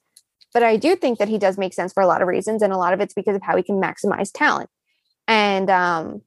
But 0.53 0.63
I 0.63 0.77
do 0.77 0.95
think 0.95 1.19
that 1.19 1.29
he 1.29 1.39
does 1.39 1.59
make 1.59 1.75
sense 1.75 1.93
for 1.93 2.03
a 2.03 2.07
lot 2.07 2.23
of 2.23 2.29
reasons. 2.29 2.63
And 2.63 2.73
a 2.73 2.79
lot 2.79 2.93
of 2.93 3.01
it's 3.01 3.15
because 3.15 3.35
of 3.35 3.43
how 3.43 3.57
he 3.57 3.63
can 3.63 3.81
maximize 3.81 4.31
talent. 4.33 4.71
And 5.27 5.69
um, 5.69 6.23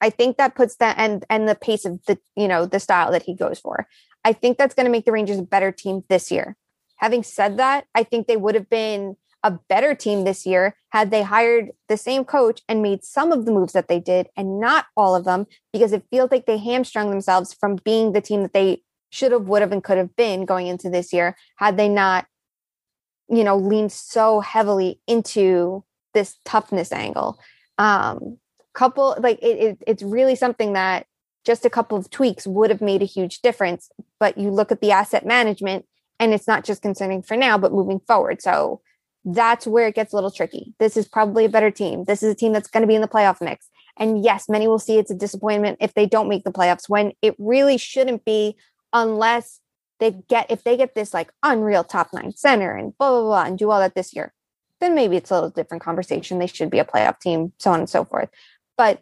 I 0.00 0.10
think 0.10 0.36
that 0.36 0.54
puts 0.54 0.76
that 0.76 0.96
and 0.98 1.24
and 1.28 1.48
the 1.48 1.54
pace 1.54 1.84
of 1.84 2.04
the, 2.06 2.18
you 2.36 2.46
know, 2.46 2.66
the 2.66 2.80
style 2.80 3.10
that 3.12 3.22
he 3.22 3.34
goes 3.34 3.58
for. 3.58 3.86
I 4.24 4.32
think 4.32 4.58
that's 4.58 4.74
going 4.74 4.86
to 4.86 4.92
make 4.92 5.04
the 5.04 5.12
Rangers 5.12 5.38
a 5.38 5.42
better 5.42 5.72
team 5.72 6.04
this 6.08 6.30
year. 6.30 6.56
Having 6.98 7.24
said 7.24 7.56
that, 7.56 7.86
I 7.94 8.04
think 8.04 8.26
they 8.28 8.36
would 8.36 8.54
have 8.54 8.70
been 8.70 9.16
a 9.42 9.50
better 9.68 9.94
team 9.94 10.24
this 10.24 10.46
year 10.46 10.76
had 10.90 11.10
they 11.10 11.22
hired 11.22 11.70
the 11.88 11.96
same 11.96 12.24
coach 12.24 12.60
and 12.68 12.80
made 12.80 13.02
some 13.02 13.32
of 13.32 13.44
the 13.44 13.52
moves 13.52 13.72
that 13.72 13.88
they 13.88 13.98
did 13.98 14.28
and 14.36 14.60
not 14.60 14.86
all 14.96 15.16
of 15.16 15.24
them 15.24 15.46
because 15.72 15.92
it 15.92 16.04
feels 16.10 16.30
like 16.30 16.46
they 16.46 16.58
hamstrung 16.58 17.10
themselves 17.10 17.52
from 17.52 17.76
being 17.84 18.12
the 18.12 18.20
team 18.20 18.42
that 18.42 18.52
they 18.52 18.82
should 19.12 19.30
have, 19.30 19.42
would 19.42 19.62
have, 19.62 19.72
and 19.72 19.84
could 19.84 19.98
have 19.98 20.16
been 20.16 20.44
going 20.44 20.66
into 20.66 20.90
this 20.90 21.12
year 21.12 21.36
had 21.56 21.76
they 21.76 21.88
not, 21.88 22.26
you 23.28 23.44
know, 23.44 23.56
leaned 23.56 23.92
so 23.92 24.40
heavily 24.40 25.00
into 25.06 25.84
this 26.14 26.36
toughness 26.44 26.92
angle. 26.92 27.38
Um, 27.78 28.38
couple 28.74 29.14
like 29.18 29.38
it, 29.42 29.58
it, 29.58 29.82
it's 29.86 30.02
really 30.02 30.34
something 30.34 30.72
that 30.72 31.06
just 31.44 31.66
a 31.66 31.70
couple 31.70 31.98
of 31.98 32.08
tweaks 32.08 32.46
would 32.46 32.70
have 32.70 32.80
made 32.80 33.02
a 33.02 33.06
huge 33.06 33.40
difference. 33.40 33.90
But 34.18 34.38
you 34.38 34.50
look 34.50 34.72
at 34.72 34.80
the 34.80 34.92
asset 34.92 35.26
management 35.26 35.84
and 36.18 36.32
it's 36.32 36.48
not 36.48 36.64
just 36.64 36.82
concerning 36.82 37.22
for 37.22 37.36
now, 37.36 37.58
but 37.58 37.72
moving 37.72 38.00
forward. 38.00 38.40
So 38.40 38.80
that's 39.24 39.66
where 39.66 39.86
it 39.88 39.94
gets 39.94 40.12
a 40.12 40.16
little 40.16 40.30
tricky. 40.30 40.74
This 40.78 40.96
is 40.96 41.06
probably 41.06 41.44
a 41.44 41.50
better 41.50 41.70
team. 41.70 42.04
This 42.04 42.22
is 42.22 42.32
a 42.32 42.36
team 42.36 42.52
that's 42.52 42.68
going 42.68 42.82
to 42.82 42.86
be 42.86 42.94
in 42.94 43.02
the 43.02 43.08
playoff 43.08 43.40
mix. 43.40 43.68
And 43.98 44.24
yes, 44.24 44.48
many 44.48 44.66
will 44.66 44.78
see 44.78 44.98
it's 44.98 45.10
a 45.10 45.16
disappointment 45.16 45.78
if 45.80 45.94
they 45.94 46.06
don't 46.06 46.28
make 46.28 46.44
the 46.44 46.52
playoffs 46.52 46.88
when 46.88 47.12
it 47.20 47.34
really 47.38 47.76
shouldn't 47.76 48.24
be 48.24 48.56
unless 48.92 49.60
they 50.00 50.10
get 50.28 50.50
if 50.50 50.64
they 50.64 50.76
get 50.76 50.94
this 50.94 51.14
like 51.14 51.32
unreal 51.42 51.84
top 51.84 52.08
nine 52.12 52.32
center 52.32 52.74
and 52.74 52.96
blah 52.98 53.10
blah 53.10 53.22
blah 53.22 53.44
and 53.44 53.58
do 53.58 53.70
all 53.70 53.80
that 53.80 53.94
this 53.94 54.14
year. 54.14 54.32
Then 54.80 54.94
maybe 54.94 55.16
it's 55.16 55.30
a 55.30 55.34
little 55.34 55.50
different 55.50 55.82
conversation. 55.82 56.38
They 56.38 56.48
should 56.48 56.70
be 56.70 56.80
a 56.80 56.84
playoff 56.84 57.20
team, 57.20 57.52
so 57.58 57.70
on 57.70 57.80
and 57.80 57.88
so 57.88 58.04
forth. 58.04 58.28
But 58.76 59.00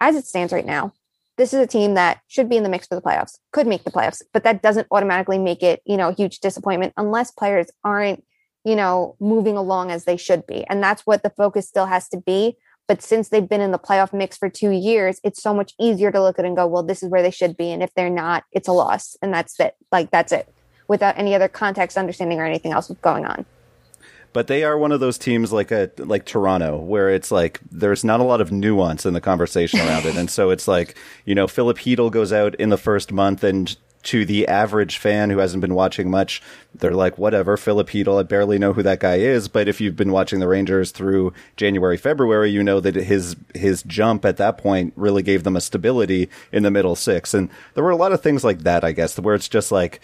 as 0.00 0.16
it 0.16 0.26
stands 0.26 0.52
right 0.52 0.66
now, 0.66 0.92
this 1.38 1.54
is 1.54 1.60
a 1.60 1.66
team 1.66 1.94
that 1.94 2.20
should 2.26 2.48
be 2.48 2.56
in 2.56 2.62
the 2.62 2.68
mix 2.68 2.86
for 2.86 2.94
the 2.94 3.00
playoffs, 3.00 3.38
could 3.52 3.66
make 3.66 3.84
the 3.84 3.90
playoffs, 3.90 4.22
but 4.32 4.44
that 4.44 4.62
doesn't 4.62 4.88
automatically 4.90 5.38
make 5.38 5.62
it, 5.62 5.80
you 5.86 5.96
know, 5.96 6.08
a 6.08 6.14
huge 6.14 6.40
disappointment 6.40 6.92
unless 6.96 7.30
players 7.30 7.68
aren't, 7.84 8.24
you 8.64 8.76
know, 8.76 9.16
moving 9.20 9.56
along 9.56 9.90
as 9.90 10.04
they 10.04 10.16
should 10.16 10.46
be. 10.46 10.64
And 10.64 10.82
that's 10.82 11.02
what 11.02 11.22
the 11.22 11.30
focus 11.30 11.68
still 11.68 11.86
has 11.86 12.08
to 12.10 12.16
be. 12.16 12.56
But 12.88 13.02
since 13.02 13.28
they've 13.28 13.48
been 13.48 13.60
in 13.60 13.70
the 13.70 13.78
playoff 13.78 14.12
mix 14.12 14.36
for 14.36 14.48
two 14.48 14.70
years, 14.70 15.20
it's 15.24 15.42
so 15.42 15.54
much 15.54 15.72
easier 15.78 16.10
to 16.10 16.20
look 16.20 16.38
at 16.38 16.44
and 16.44 16.56
go, 16.56 16.66
well, 16.66 16.82
this 16.82 17.02
is 17.02 17.08
where 17.08 17.22
they 17.22 17.30
should 17.30 17.56
be. 17.56 17.70
And 17.70 17.82
if 17.82 17.94
they're 17.94 18.10
not, 18.10 18.44
it's 18.52 18.68
a 18.68 18.72
loss. 18.72 19.16
And 19.22 19.32
that's 19.32 19.58
it. 19.60 19.76
Like, 19.90 20.10
that's 20.10 20.32
it 20.32 20.52
without 20.88 21.16
any 21.16 21.34
other 21.34 21.48
context, 21.48 21.96
understanding, 21.96 22.40
or 22.40 22.44
anything 22.44 22.72
else 22.72 22.90
going 23.00 23.24
on 23.24 23.46
but 24.32 24.46
they 24.46 24.64
are 24.64 24.78
one 24.78 24.92
of 24.92 25.00
those 25.00 25.18
teams 25.18 25.52
like 25.52 25.70
a 25.70 25.90
like 25.98 26.24
Toronto 26.24 26.78
where 26.78 27.10
it's 27.10 27.30
like 27.30 27.60
there's 27.70 28.04
not 28.04 28.20
a 28.20 28.24
lot 28.24 28.40
of 28.40 28.50
nuance 28.50 29.04
in 29.04 29.14
the 29.14 29.20
conversation 29.20 29.80
around 29.80 30.06
it, 30.06 30.16
and 30.16 30.30
so 30.30 30.50
it's 30.50 30.66
like 30.66 30.96
you 31.24 31.34
know 31.34 31.46
Filip 31.46 31.78
Chytil 31.78 32.10
goes 32.10 32.32
out 32.32 32.54
in 32.56 32.70
the 32.70 32.78
first 32.78 33.12
month 33.12 33.44
and. 33.44 33.76
To 34.04 34.24
the 34.24 34.48
average 34.48 34.98
fan 34.98 35.30
who 35.30 35.38
hasn't 35.38 35.60
been 35.60 35.74
watching 35.74 36.10
much, 36.10 36.42
they're 36.74 36.90
like, 36.90 37.18
whatever, 37.18 37.56
Chytil, 37.56 38.18
I 38.18 38.24
barely 38.24 38.58
know 38.58 38.72
who 38.72 38.82
that 38.82 38.98
guy 38.98 39.16
is. 39.16 39.46
But 39.46 39.68
if 39.68 39.80
you've 39.80 39.94
been 39.94 40.10
watching 40.10 40.40
the 40.40 40.48
Rangers 40.48 40.90
through 40.90 41.32
January, 41.56 41.96
February, 41.96 42.50
you 42.50 42.64
know 42.64 42.80
that 42.80 42.96
his 42.96 43.36
his 43.54 43.84
jump 43.84 44.24
at 44.24 44.38
that 44.38 44.58
point 44.58 44.92
really 44.96 45.22
gave 45.22 45.44
them 45.44 45.56
a 45.56 45.60
stability 45.60 46.28
in 46.50 46.64
the 46.64 46.70
middle 46.70 46.96
six. 46.96 47.32
And 47.32 47.48
there 47.74 47.84
were 47.84 47.90
a 47.90 47.96
lot 47.96 48.10
of 48.10 48.22
things 48.22 48.42
like 48.42 48.60
that, 48.60 48.82
I 48.82 48.90
guess, 48.90 49.18
where 49.18 49.36
it's 49.36 49.48
just 49.48 49.70
like, 49.70 50.00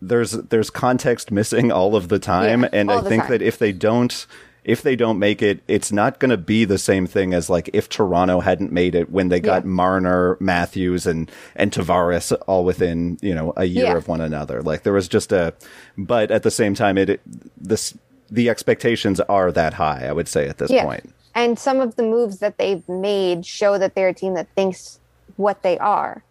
there's 0.00 0.32
there's 0.32 0.70
context 0.70 1.30
missing 1.30 1.72
all 1.72 1.96
of 1.96 2.08
the 2.08 2.18
time, 2.18 2.62
yeah, 2.62 2.70
and 2.72 2.90
I 2.90 3.00
think 3.00 3.24
time. 3.24 3.32
that 3.32 3.42
if 3.42 3.58
they 3.58 3.72
don't 3.72 4.26
if 4.64 4.82
they 4.82 4.96
don't 4.96 5.18
make 5.18 5.42
it, 5.42 5.60
it's 5.68 5.90
not 5.90 6.18
going 6.18 6.30
to 6.30 6.36
be 6.36 6.64
the 6.64 6.78
same 6.78 7.06
thing 7.06 7.32
as 7.32 7.48
like 7.48 7.70
if 7.72 7.88
Toronto 7.88 8.40
hadn't 8.40 8.72
made 8.72 8.94
it 8.94 9.10
when 9.10 9.28
they 9.28 9.40
got 9.40 9.62
yeah. 9.62 9.68
Marner, 9.70 10.36
Matthews, 10.40 11.06
and 11.06 11.30
and 11.56 11.72
Tavares 11.72 12.36
all 12.46 12.64
within 12.64 13.18
you 13.22 13.34
know 13.34 13.52
a 13.56 13.64
year 13.64 13.86
yeah. 13.86 13.96
of 13.96 14.08
one 14.08 14.20
another. 14.20 14.62
Like 14.62 14.82
there 14.82 14.92
was 14.92 15.08
just 15.08 15.32
a, 15.32 15.54
but 15.96 16.30
at 16.30 16.42
the 16.42 16.50
same 16.50 16.74
time, 16.74 16.98
it, 16.98 17.10
it 17.10 17.20
this 17.56 17.96
the 18.30 18.48
expectations 18.48 19.20
are 19.20 19.50
that 19.52 19.74
high. 19.74 20.06
I 20.06 20.12
would 20.12 20.28
say 20.28 20.48
at 20.48 20.58
this 20.58 20.70
yeah. 20.70 20.84
point. 20.84 21.14
And 21.34 21.58
some 21.58 21.80
of 21.80 21.96
the 21.96 22.02
moves 22.02 22.38
that 22.38 22.58
they've 22.58 22.86
made 22.88 23.46
show 23.46 23.78
that 23.78 23.94
they're 23.94 24.08
a 24.08 24.14
team 24.14 24.34
that 24.34 24.48
thinks 24.54 24.98
what 25.36 25.62
they 25.62 25.78
are. 25.78 26.22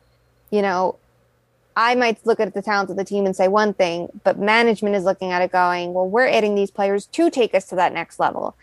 You 0.52 0.62
know, 0.62 0.98
I 1.80 1.96
might 1.96 2.26
look 2.26 2.42
at 2.42 2.54
the 2.54 2.62
talent 2.62 2.90
of 2.90 2.98
the 2.98 3.06
team 3.06 3.26
and 3.26 3.34
say 3.34 3.48
one 3.48 3.74
thing, 3.74 4.10
but 4.26 4.38
management 4.38 4.98
is 4.98 5.06
looking 5.06 5.32
at 5.32 5.42
it 5.42 5.50
going, 5.50 5.94
well, 5.94 6.06
we're 6.06 6.28
adding 6.28 6.54
these 6.54 6.70
players 6.70 7.06
to 7.06 7.30
take 7.30 7.56
us 7.56 7.68
to 7.68 7.76
that 7.78 7.94
next 7.94 8.20
level. 8.20 8.58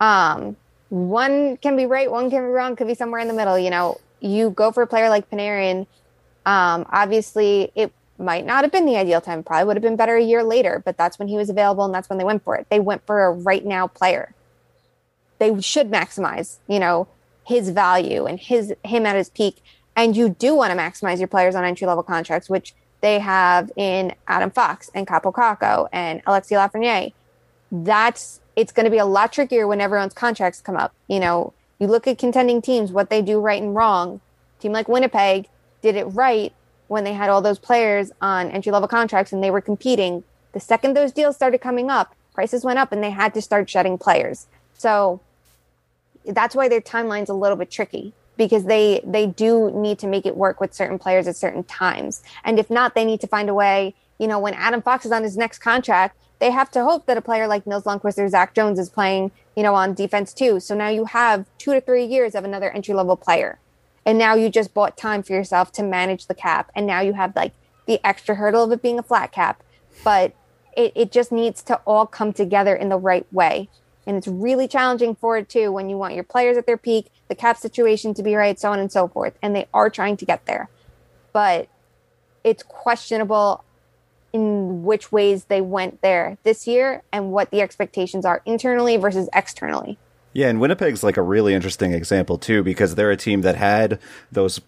Um, 0.00 0.54
one 0.90 1.56
can 1.56 1.78
be 1.78 1.86
right, 1.86 2.10
one 2.10 2.28
can 2.28 2.42
be 2.42 2.48
wrong, 2.48 2.76
could 2.76 2.86
be 2.86 2.92
somewhere 2.94 3.22
in 3.22 3.28
the 3.28 3.32
middle. 3.32 3.58
You 3.58 3.70
know, 3.70 3.98
you 4.20 4.50
go 4.50 4.70
for 4.70 4.82
a 4.82 4.86
player 4.86 5.08
like 5.08 5.30
Panarin. 5.30 5.86
Um, 6.44 6.84
obviously, 6.90 7.72
it 7.74 7.90
might 8.18 8.44
not 8.44 8.64
have 8.64 8.70
been 8.70 8.84
the 8.84 8.96
ideal 8.96 9.22
time. 9.22 9.42
Probably 9.42 9.64
would 9.64 9.76
have 9.76 9.82
been 9.82 9.96
better 9.96 10.16
a 10.16 10.22
year 10.22 10.44
later, 10.44 10.82
but 10.84 10.98
that's 10.98 11.18
when 11.18 11.28
he 11.28 11.36
was 11.36 11.48
available 11.48 11.86
and 11.86 11.94
that's 11.94 12.10
when 12.10 12.18
they 12.18 12.24
went 12.24 12.44
for 12.44 12.54
it. 12.54 12.66
They 12.68 12.80
went 12.80 13.06
for 13.06 13.24
a 13.24 13.32
right 13.32 13.64
now 13.64 13.86
player. 13.86 14.34
They 15.38 15.58
should 15.62 15.90
maximize, 15.90 16.58
you 16.68 16.80
know, 16.80 17.08
his 17.46 17.70
value 17.70 18.26
and 18.26 18.38
his 18.38 18.74
him 18.84 19.06
at 19.06 19.16
his 19.16 19.30
peak 19.30 19.62
and 19.98 20.16
you 20.16 20.28
do 20.28 20.54
want 20.54 20.70
to 20.70 20.78
maximize 20.78 21.18
your 21.18 21.26
players 21.26 21.56
on 21.56 21.64
entry 21.64 21.84
level 21.84 22.04
contracts, 22.04 22.48
which 22.48 22.72
they 23.00 23.18
have 23.18 23.72
in 23.74 24.14
Adam 24.28 24.48
Fox 24.48 24.88
and 24.94 25.08
Kaapo 25.08 25.32
Kakko 25.32 25.88
and 25.92 26.24
Alexi 26.24 26.52
Lafreniere. 26.52 27.12
That's 27.72 28.40
it's 28.54 28.70
going 28.70 28.84
to 28.84 28.90
be 28.90 28.98
a 28.98 29.04
lot 29.04 29.32
trickier 29.32 29.66
when 29.66 29.80
everyone's 29.80 30.14
contracts 30.14 30.60
come 30.60 30.76
up. 30.76 30.94
You 31.08 31.18
know, 31.18 31.52
you 31.80 31.88
look 31.88 32.06
at 32.06 32.16
contending 32.16 32.62
teams, 32.62 32.92
what 32.92 33.10
they 33.10 33.22
do 33.22 33.40
right 33.40 33.60
and 33.60 33.74
wrong. 33.74 34.20
team 34.60 34.70
like 34.70 34.88
Winnipeg 34.88 35.48
did 35.82 35.96
it 35.96 36.04
right 36.04 36.52
when 36.86 37.02
they 37.02 37.12
had 37.12 37.28
all 37.28 37.42
those 37.42 37.58
players 37.58 38.12
on 38.20 38.52
entry 38.52 38.70
level 38.70 38.88
contracts 38.88 39.32
and 39.32 39.42
they 39.42 39.50
were 39.50 39.60
competing. 39.60 40.22
The 40.52 40.60
second 40.60 40.94
those 40.94 41.10
deals 41.10 41.34
started 41.34 41.58
coming 41.58 41.90
up, 41.90 42.14
prices 42.34 42.64
went 42.64 42.78
up 42.78 42.92
and 42.92 43.02
they 43.02 43.10
had 43.10 43.34
to 43.34 43.42
start 43.42 43.68
shedding 43.68 43.98
players. 43.98 44.46
So 44.74 45.20
that's 46.24 46.54
why 46.54 46.68
their 46.68 46.80
timeline's 46.80 47.30
a 47.30 47.34
little 47.34 47.56
bit 47.56 47.68
tricky 47.68 48.12
because 48.38 48.64
they 48.64 49.02
they 49.04 49.26
do 49.26 49.70
need 49.74 49.98
to 49.98 50.06
make 50.06 50.24
it 50.24 50.36
work 50.36 50.60
with 50.60 50.72
certain 50.72 50.98
players 50.98 51.26
at 51.26 51.36
certain 51.36 51.64
times. 51.64 52.22
And 52.44 52.58
if 52.58 52.70
not, 52.70 52.94
they 52.94 53.04
need 53.04 53.20
to 53.20 53.26
find 53.26 53.50
a 53.50 53.54
way. 53.54 53.94
You 54.18 54.26
know, 54.28 54.38
when 54.38 54.54
Adam 54.54 54.80
Fox 54.80 55.04
is 55.04 55.12
on 55.12 55.22
his 55.22 55.36
next 55.36 55.58
contract, 55.58 56.16
they 56.38 56.50
have 56.50 56.70
to 56.70 56.82
hope 56.82 57.06
that 57.06 57.16
a 57.16 57.20
player 57.20 57.46
like 57.46 57.66
Nils 57.66 57.84
Lundkvist 57.84 58.18
or 58.18 58.28
Zach 58.28 58.54
Jones 58.54 58.78
is 58.78 58.88
playing, 58.88 59.32
you 59.56 59.62
know, 59.62 59.74
on 59.74 59.92
defense 59.92 60.32
too. 60.32 60.60
So 60.60 60.74
now 60.74 60.88
you 60.88 61.04
have 61.04 61.46
two 61.58 61.74
to 61.74 61.80
three 61.80 62.04
years 62.04 62.34
of 62.34 62.44
another 62.44 62.70
entry 62.70 62.94
level 62.94 63.16
player. 63.16 63.58
And 64.06 64.16
now 64.16 64.34
you 64.34 64.48
just 64.48 64.72
bought 64.72 64.96
time 64.96 65.22
for 65.22 65.34
yourself 65.34 65.72
to 65.72 65.82
manage 65.82 66.26
the 66.26 66.34
cap. 66.34 66.70
And 66.74 66.86
now 66.86 67.00
you 67.00 67.12
have 67.12 67.36
like 67.36 67.52
the 67.86 68.00
extra 68.06 68.36
hurdle 68.36 68.64
of 68.64 68.72
it 68.72 68.80
being 68.80 68.98
a 68.98 69.02
flat 69.02 69.32
cap. 69.32 69.62
But 70.04 70.32
it, 70.76 70.92
it 70.94 71.12
just 71.12 71.32
needs 71.32 71.62
to 71.64 71.76
all 71.86 72.06
come 72.06 72.32
together 72.32 72.74
in 72.74 72.88
the 72.88 72.96
right 72.96 73.26
way. 73.32 73.68
And 74.08 74.16
it's 74.16 74.26
really 74.26 74.66
challenging 74.66 75.14
for 75.14 75.36
it 75.36 75.50
too 75.50 75.70
when 75.70 75.90
you 75.90 75.98
want 75.98 76.14
your 76.14 76.24
players 76.24 76.56
at 76.56 76.64
their 76.64 76.78
peak, 76.78 77.12
the 77.28 77.34
cap 77.34 77.58
situation 77.58 78.14
to 78.14 78.22
be 78.22 78.34
right, 78.34 78.58
so 78.58 78.72
on 78.72 78.80
and 78.80 78.90
so 78.90 79.06
forth. 79.06 79.34
And 79.42 79.54
they 79.54 79.68
are 79.74 79.90
trying 79.90 80.16
to 80.16 80.24
get 80.24 80.46
there. 80.46 80.70
But 81.34 81.68
it's 82.42 82.62
questionable 82.62 83.62
in 84.32 84.82
which 84.82 85.12
ways 85.12 85.44
they 85.44 85.60
went 85.60 86.00
there 86.00 86.38
this 86.42 86.66
year 86.66 87.02
and 87.12 87.32
what 87.32 87.50
the 87.50 87.60
expectations 87.60 88.24
are 88.24 88.40
internally 88.46 88.96
versus 88.96 89.28
externally. 89.34 89.98
Yeah, 90.32 90.48
and 90.48 90.58
Winnipeg's 90.58 91.02
like 91.02 91.18
a 91.18 91.22
really 91.22 91.52
interesting 91.52 91.92
example 91.92 92.38
too 92.38 92.62
because 92.62 92.94
they're 92.94 93.10
a 93.10 93.16
team 93.16 93.42
that 93.42 93.56
had 93.56 93.98
those 94.32 94.60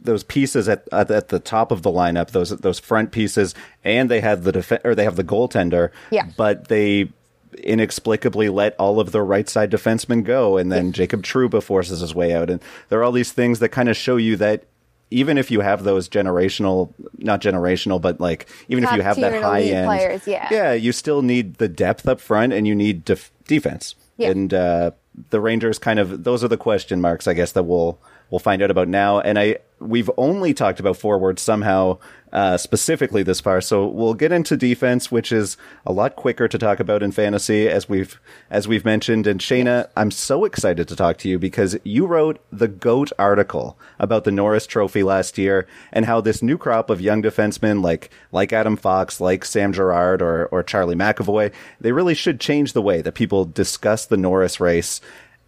those 0.00 0.24
pieces 0.24 0.68
at, 0.68 0.86
at, 0.92 1.10
at 1.10 1.28
the 1.28 1.38
top 1.38 1.72
of 1.72 1.80
the 1.80 1.90
lineup, 1.90 2.32
those 2.32 2.50
those 2.50 2.78
front 2.78 3.12
pieces, 3.12 3.54
and 3.82 4.10
they 4.10 4.20
had 4.20 4.44
the 4.44 4.52
def- 4.52 4.84
or 4.84 4.94
they 4.94 5.04
have 5.04 5.16
the 5.16 5.24
goaltender. 5.24 5.90
Yeah, 6.10 6.28
but 6.36 6.68
they 6.68 7.10
inexplicably 7.58 8.48
let 8.48 8.74
all 8.76 9.00
of 9.00 9.12
the 9.12 9.22
right 9.22 9.48
side 9.48 9.70
defensemen 9.70 10.24
go, 10.24 10.56
and 10.56 10.72
then. 10.72 10.92
Jacob 10.92 11.22
Trouba 11.22 11.62
forces 11.62 12.00
his 12.00 12.14
way 12.14 12.32
out, 12.32 12.50
and 12.50 12.60
there 12.88 13.00
are 13.00 13.04
all 13.04 13.12
these 13.12 13.32
things 13.32 13.58
that 13.58 13.70
kind 13.70 13.88
of 13.88 13.96
show 13.96 14.16
you 14.16 14.36
that 14.36 14.64
even 15.10 15.38
if 15.38 15.50
you 15.50 15.60
have 15.60 15.84
those 15.84 16.08
generational, 16.08 16.92
not 17.18 17.40
generational, 17.40 18.00
but 18.00 18.20
like 18.20 18.48
even 18.68 18.84
Top 18.84 18.92
if 18.92 18.96
you 18.96 19.02
have 19.02 19.16
that 19.20 19.42
high 19.42 19.62
end, 19.62 19.86
players, 19.86 20.26
yeah, 20.26 20.48
yeah, 20.50 20.72
you 20.72 20.92
still 20.92 21.22
need 21.22 21.56
the 21.56 21.68
depth 21.68 22.08
up 22.08 22.20
front, 22.20 22.52
and 22.52 22.66
you 22.66 22.74
need 22.74 23.04
def- 23.04 23.30
defense, 23.46 23.94
yeah. 24.16 24.30
and 24.30 24.54
uh, 24.54 24.90
the 25.30 25.40
Rangers 25.40 25.78
kind 25.78 25.98
of 25.98 26.24
those 26.24 26.42
are 26.42 26.48
the 26.48 26.56
question 26.56 27.00
marks, 27.00 27.26
I 27.26 27.34
guess, 27.34 27.52
that 27.52 27.64
we'll 27.64 27.98
we'll 28.30 28.38
find 28.38 28.62
out 28.62 28.70
about 28.70 28.88
now. 28.88 29.20
And 29.20 29.38
I 29.38 29.58
we've 29.84 30.10
only 30.16 30.54
talked 30.54 30.80
about 30.80 30.96
forwards 30.96 31.42
somehow 31.42 31.98
uh, 32.32 32.56
specifically 32.56 33.22
this 33.22 33.40
far. 33.40 33.60
So 33.60 33.86
we'll 33.86 34.14
get 34.14 34.32
into 34.32 34.56
defense, 34.56 35.10
which 35.10 35.30
is 35.30 35.56
a 35.86 35.92
lot 35.92 36.16
quicker 36.16 36.48
to 36.48 36.58
talk 36.58 36.80
about 36.80 37.02
in 37.02 37.12
fantasy, 37.12 37.68
as 37.68 37.88
we've 37.88 38.20
as 38.50 38.66
we've 38.66 38.84
mentioned. 38.84 39.28
And 39.28 39.40
Shayna, 39.40 39.88
I'm 39.96 40.10
so 40.10 40.44
excited 40.44 40.88
to 40.88 40.96
talk 40.96 41.16
to 41.18 41.28
you 41.28 41.38
because 41.38 41.76
you 41.84 42.06
wrote 42.06 42.44
the 42.50 42.66
goat 42.66 43.12
article 43.20 43.78
about 44.00 44.24
the 44.24 44.32
Norris 44.32 44.66
Trophy 44.66 45.04
last 45.04 45.38
year 45.38 45.68
and 45.92 46.06
how 46.06 46.20
this 46.20 46.42
new 46.42 46.58
crop 46.58 46.90
of 46.90 47.00
young 47.00 47.22
defensemen 47.22 47.84
like 47.84 48.10
like 48.32 48.52
Adam 48.52 48.76
Fox, 48.76 49.20
like 49.20 49.44
Sam 49.44 49.72
Girard, 49.72 50.20
or 50.20 50.46
or 50.46 50.64
Charlie 50.64 50.96
McAvoy, 50.96 51.52
they 51.80 51.92
really 51.92 52.14
should 52.14 52.40
change 52.40 52.72
the 52.72 52.82
way 52.82 53.00
that 53.00 53.12
people 53.12 53.44
discuss 53.44 54.06
the 54.06 54.16
Norris 54.16 54.58
race. 54.58 55.00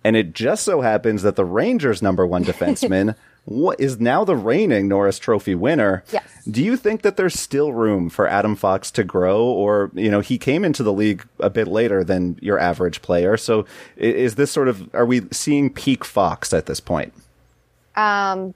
And 0.05 0.15
it 0.15 0.35
just 0.35 0.63
so 0.63 0.83
happens 0.83 1.23
that 1.23 1.35
the 1.35 1.45
Rangers' 1.45 2.01
number 2.01 2.25
one 2.25 2.45
defenseman 2.45 3.17
what 3.47 3.79
is 3.81 4.01
now 4.01 4.25
the 4.25 4.37
reigning 4.37 4.89
Norris 4.89 5.21
Trophy 5.21 5.55
winner. 5.55 6.03
Yes. 6.13 6.25
Do 6.51 6.63
you 6.63 6.77
think 6.77 7.03
that 7.03 7.17
there's 7.17 7.39
still 7.39 7.73
room 7.73 8.11
for 8.11 8.27
Adam 8.27 8.57
Fox 8.57 8.91
to 8.91 9.05
grow, 9.05 9.45
or 9.45 9.91
you 9.95 10.11
know 10.11 10.21
he 10.21 10.37
came 10.37 10.65
into 10.65 10.83
the 10.83 10.93
league 10.93 11.27
a 11.39 11.49
bit 11.49 11.69
later 11.69 12.05
than 12.05 12.39
your 12.43 12.59
average 12.59 13.03
player? 13.03 13.37
So 13.37 13.65
is 13.97 14.35
this 14.35 14.51
sort 14.51 14.69
of 14.69 14.93
are 14.95 15.07
we 15.07 15.23
seeing 15.31 15.71
peak 15.71 16.05
Fox 16.05 16.53
at 16.53 16.67
this 16.67 16.81
point? 16.81 17.15
Um, 17.95 18.53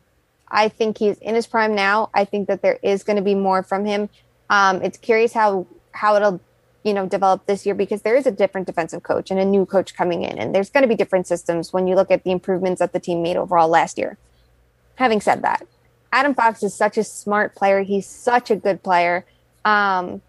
I 0.48 0.68
think 0.68 0.98
he's 0.98 1.18
in 1.18 1.36
his 1.36 1.46
prime 1.46 1.74
now. 1.74 2.10
I 2.12 2.24
think 2.24 2.48
that 2.48 2.60
there 2.60 2.78
is 2.82 3.04
going 3.04 3.16
to 3.16 3.22
be 3.22 3.36
more 3.36 3.62
from 3.62 3.84
him. 3.84 4.08
Um, 4.50 4.82
it's 4.82 4.98
curious 4.98 5.32
how 5.32 5.66
how 5.92 6.16
it'll 6.16 6.40
you 6.82 6.94
know 6.94 7.06
develop 7.06 7.46
this 7.46 7.64
year 7.64 7.76
because 7.76 8.02
there 8.02 8.16
is 8.16 8.26
a 8.26 8.32
different 8.32 8.66
defensive 8.66 9.04
coach 9.04 9.30
and 9.30 9.38
a 9.38 9.44
new 9.44 9.66
coach 9.66 9.94
coming 9.94 10.24
in, 10.24 10.36
and 10.36 10.52
there's 10.52 10.68
going 10.68 10.82
to 10.82 10.88
be 10.88 10.96
different 10.96 11.28
systems 11.28 11.72
when 11.72 11.86
you 11.86 11.94
look 11.94 12.10
at 12.10 12.24
the 12.24 12.32
improvements 12.32 12.80
that 12.80 12.92
the 12.92 12.98
team 12.98 13.22
made 13.22 13.36
overall 13.36 13.68
last 13.68 13.96
year 13.96 14.18
having 15.00 15.20
said 15.20 15.40
that, 15.42 15.66
Adam 16.12 16.34
Fox 16.34 16.62
is 16.62 16.74
such 16.74 16.98
a 16.98 17.02
smart 17.02 17.56
player. 17.56 17.82
He's 17.82 18.06
such 18.06 18.50
a 18.50 18.56
good 18.56 18.82
player. 18.82 19.24
Um, 19.64 20.20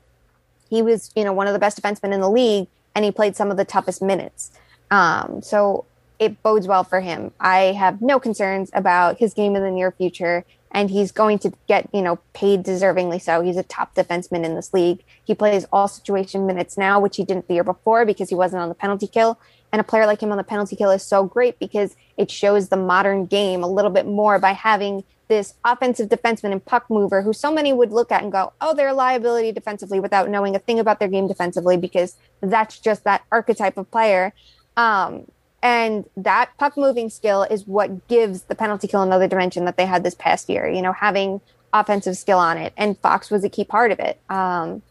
he 0.69 0.81
was, 0.81 1.11
you 1.13 1.25
know, 1.25 1.33
one 1.33 1.45
of 1.47 1.53
the 1.53 1.59
best 1.59 1.79
defensemen 1.79 2.13
in 2.13 2.21
the 2.21 2.29
league, 2.29 2.67
and 2.95 3.03
he 3.03 3.11
played 3.11 3.35
some 3.35 3.51
of 3.51 3.57
the 3.57 3.65
toughest 3.65 4.01
minutes. 4.01 4.51
Um, 4.89 5.41
so 5.41 5.85
it 6.19 6.41
bodes 6.41 6.67
well 6.67 6.85
for 6.85 7.01
him. 7.01 7.31
I 7.39 7.73
have 7.73 8.01
no 8.01 8.17
concerns 8.17 8.71
about 8.73 9.17
his 9.19 9.33
game 9.33 9.57
in 9.57 9.63
the 9.63 9.71
near 9.71 9.91
future, 9.91 10.45
and 10.71 10.89
he's 10.89 11.11
going 11.11 11.39
to 11.39 11.51
get, 11.67 11.89
you 11.93 12.01
know, 12.01 12.19
paid 12.33 12.63
deservingly 12.63 13.21
so. 13.21 13.41
He's 13.41 13.57
a 13.57 13.63
top 13.63 13.93
defenseman 13.93 14.45
in 14.45 14.55
this 14.55 14.73
league. 14.73 15.03
He 15.25 15.35
plays 15.35 15.65
all 15.73 15.89
situation 15.89 16.45
minutes 16.45 16.77
now, 16.77 17.01
which 17.01 17.17
he 17.17 17.25
didn't 17.25 17.49
the 17.49 17.55
year 17.55 17.65
before 17.65 18.05
because 18.05 18.29
he 18.29 18.35
wasn't 18.35 18.61
on 18.61 18.69
the 18.69 18.75
penalty 18.75 19.07
kill. 19.07 19.37
And 19.71 19.79
a 19.79 19.83
player 19.83 20.05
like 20.05 20.21
him 20.21 20.31
on 20.31 20.37
the 20.37 20.43
penalty 20.43 20.75
kill 20.75 20.91
is 20.91 21.03
so 21.03 21.23
great 21.23 21.57
because 21.59 21.95
it 22.17 22.29
shows 22.29 22.69
the 22.69 22.77
modern 22.77 23.25
game 23.25 23.63
a 23.63 23.67
little 23.67 23.91
bit 23.91 24.05
more 24.05 24.37
by 24.37 24.51
having 24.51 25.03
this 25.29 25.53
offensive 25.63 26.09
defenseman 26.09 26.51
and 26.51 26.65
puck 26.65 26.89
mover 26.89 27.21
who 27.21 27.31
so 27.31 27.53
many 27.53 27.71
would 27.71 27.93
look 27.93 28.11
at 28.11 28.21
and 28.21 28.33
go, 28.33 28.51
oh, 28.59 28.73
they're 28.73 28.89
a 28.89 28.93
liability 28.93 29.53
defensively 29.53 29.97
without 29.97 30.29
knowing 30.29 30.57
a 30.57 30.59
thing 30.59 30.77
about 30.77 30.99
their 30.99 31.07
game 31.07 31.25
defensively 31.25 31.77
because 31.77 32.17
that's 32.41 32.77
just 32.79 33.05
that 33.05 33.23
archetype 33.31 33.77
of 33.77 33.89
player. 33.91 34.33
Um, 34.75 35.31
and 35.63 36.09
that 36.17 36.51
puck 36.57 36.75
moving 36.75 37.09
skill 37.09 37.43
is 37.43 37.65
what 37.65 38.09
gives 38.09 38.43
the 38.43 38.55
penalty 38.55 38.89
kill 38.89 39.03
another 39.03 39.27
dimension 39.27 39.63
that 39.65 39.77
they 39.77 39.85
had 39.85 40.03
this 40.03 40.15
past 40.15 40.49
year, 40.49 40.67
you 40.67 40.81
know, 40.81 40.91
having 40.91 41.39
offensive 41.71 42.17
skill 42.17 42.39
on 42.39 42.57
it. 42.57 42.73
And 42.75 42.97
Fox 42.97 43.31
was 43.31 43.45
a 43.45 43.49
key 43.49 43.63
part 43.63 43.91
of 43.91 43.99
it. 43.99 44.19
Um, 44.29 44.81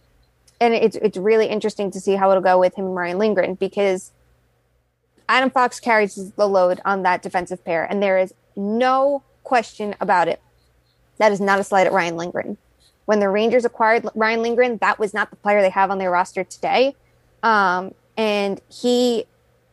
and 0.58 0.72
it's, 0.72 0.96
it's 0.96 1.18
really 1.18 1.46
interesting 1.46 1.90
to 1.90 2.00
see 2.00 2.14
how 2.14 2.30
it'll 2.30 2.42
go 2.42 2.58
with 2.58 2.74
him 2.76 2.86
and 2.86 2.94
Ryan 2.94 3.18
Lindgren 3.18 3.54
because 3.54 4.10
Adam 5.30 5.48
Fox 5.48 5.78
carries 5.78 6.32
the 6.32 6.48
load 6.48 6.80
on 6.84 7.04
that 7.04 7.22
defensive 7.22 7.64
pair, 7.64 7.84
and 7.84 8.02
there 8.02 8.18
is 8.18 8.34
no 8.56 9.22
question 9.44 9.94
about 10.00 10.26
it. 10.26 10.42
That 11.18 11.30
is 11.30 11.40
not 11.40 11.60
a 11.60 11.64
slight 11.64 11.86
at 11.86 11.92
Ryan 11.92 12.16
Lindgren. 12.16 12.56
When 13.04 13.20
the 13.20 13.28
Rangers 13.28 13.64
acquired 13.64 14.08
Ryan 14.16 14.42
Lindgren, 14.42 14.78
that 14.78 14.98
was 14.98 15.14
not 15.14 15.30
the 15.30 15.36
player 15.36 15.62
they 15.62 15.70
have 15.70 15.90
on 15.92 15.98
their 15.98 16.10
roster 16.10 16.42
today. 16.42 16.96
Um, 17.44 17.94
and 18.16 18.60
he, 18.68 19.26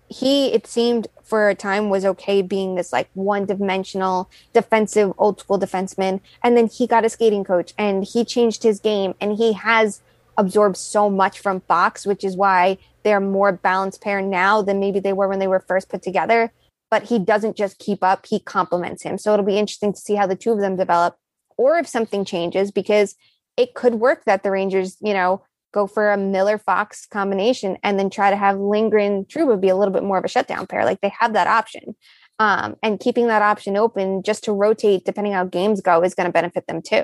he, 0.07 0.53
it 0.53 0.67
seemed 0.67 1.07
for 1.23 1.49
a 1.49 1.55
time 1.55 1.89
was 1.89 2.05
okay 2.05 2.43
being 2.43 2.75
this 2.75 2.93
like 2.93 3.09
one 3.15 3.45
dimensional 3.45 4.29
defensive 4.53 5.11
old 5.17 5.39
school 5.39 5.59
defenseman. 5.59 6.21
And 6.43 6.55
then 6.55 6.67
he 6.67 6.85
got 6.85 7.03
a 7.03 7.09
skating 7.09 7.43
coach 7.43 7.73
and 7.79 8.03
he 8.03 8.23
changed 8.23 8.61
his 8.61 8.79
game 8.79 9.15
and 9.19 9.37
he 9.37 9.53
has 9.53 10.01
absorbed 10.37 10.77
so 10.77 11.09
much 11.09 11.39
from 11.39 11.61
Fox, 11.61 12.05
which 12.05 12.23
is 12.23 12.37
why 12.37 12.77
they're 13.03 13.19
more 13.19 13.51
balanced 13.51 14.01
pair 14.01 14.21
now 14.21 14.61
than 14.61 14.79
maybe 14.79 14.99
they 14.99 15.13
were 15.13 15.27
when 15.27 15.39
they 15.39 15.47
were 15.47 15.63
first 15.67 15.89
put 15.89 16.01
together. 16.01 16.51
But 16.89 17.03
he 17.03 17.19
doesn't 17.19 17.57
just 17.57 17.79
keep 17.79 18.03
up, 18.03 18.25
he 18.25 18.39
complements 18.39 19.03
him. 19.03 19.17
So 19.17 19.33
it'll 19.33 19.45
be 19.45 19.57
interesting 19.57 19.93
to 19.93 19.99
see 19.99 20.15
how 20.15 20.27
the 20.27 20.35
two 20.35 20.51
of 20.51 20.59
them 20.59 20.77
develop 20.77 21.17
or 21.57 21.77
if 21.77 21.87
something 21.87 22.23
changes 22.23 22.71
because 22.71 23.15
it 23.57 23.73
could 23.73 23.95
work 23.95 24.23
that 24.25 24.43
the 24.43 24.51
Rangers, 24.51 24.97
you 25.01 25.13
know, 25.13 25.41
go 25.73 25.87
for 25.87 26.11
a 26.11 26.17
Miller 26.17 26.57
Fox 26.57 27.05
combination 27.05 27.77
and 27.83 27.99
then 27.99 28.09
try 28.09 28.29
to 28.29 28.37
have 28.37 28.59
Lindgren 28.59 29.25
Trouba 29.25 29.59
be 29.59 29.69
a 29.69 29.75
little 29.75 29.93
bit 29.93 30.03
more 30.03 30.17
of 30.17 30.25
a 30.25 30.29
shutdown 30.29 30.67
pair. 30.67 30.85
Like 30.85 31.01
they 31.01 31.11
have 31.19 31.33
that 31.33 31.47
option. 31.47 31.95
Um, 32.39 32.75
and 32.83 32.99
keeping 32.99 33.27
that 33.27 33.41
option 33.41 33.75
open 33.75 34.21
just 34.21 34.43
to 34.43 34.53
rotate 34.53 35.05
depending 35.05 35.33
how 35.33 35.43
games 35.45 35.81
go 35.81 36.03
is 36.03 36.13
going 36.13 36.27
to 36.27 36.31
benefit 36.31 36.67
them 36.67 36.81
too. 36.83 37.03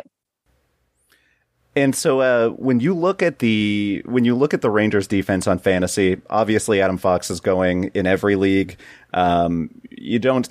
And 1.75 1.95
so 1.95 2.21
uh, 2.21 2.49
when 2.49 2.79
you 2.79 2.93
look 2.93 3.23
at 3.23 3.39
the 3.39 4.03
when 4.05 4.25
you 4.25 4.35
look 4.35 4.53
at 4.53 4.61
the 4.61 4.69
Rangers 4.69 5.07
defense 5.07 5.47
on 5.47 5.57
fantasy, 5.57 6.21
obviously 6.29 6.81
Adam 6.81 6.97
Fox 6.97 7.31
is 7.31 7.39
going 7.39 7.85
in 7.95 8.05
every 8.05 8.35
league. 8.35 8.77
Um, 9.11 9.69
you 9.89 10.19
don't 10.19 10.47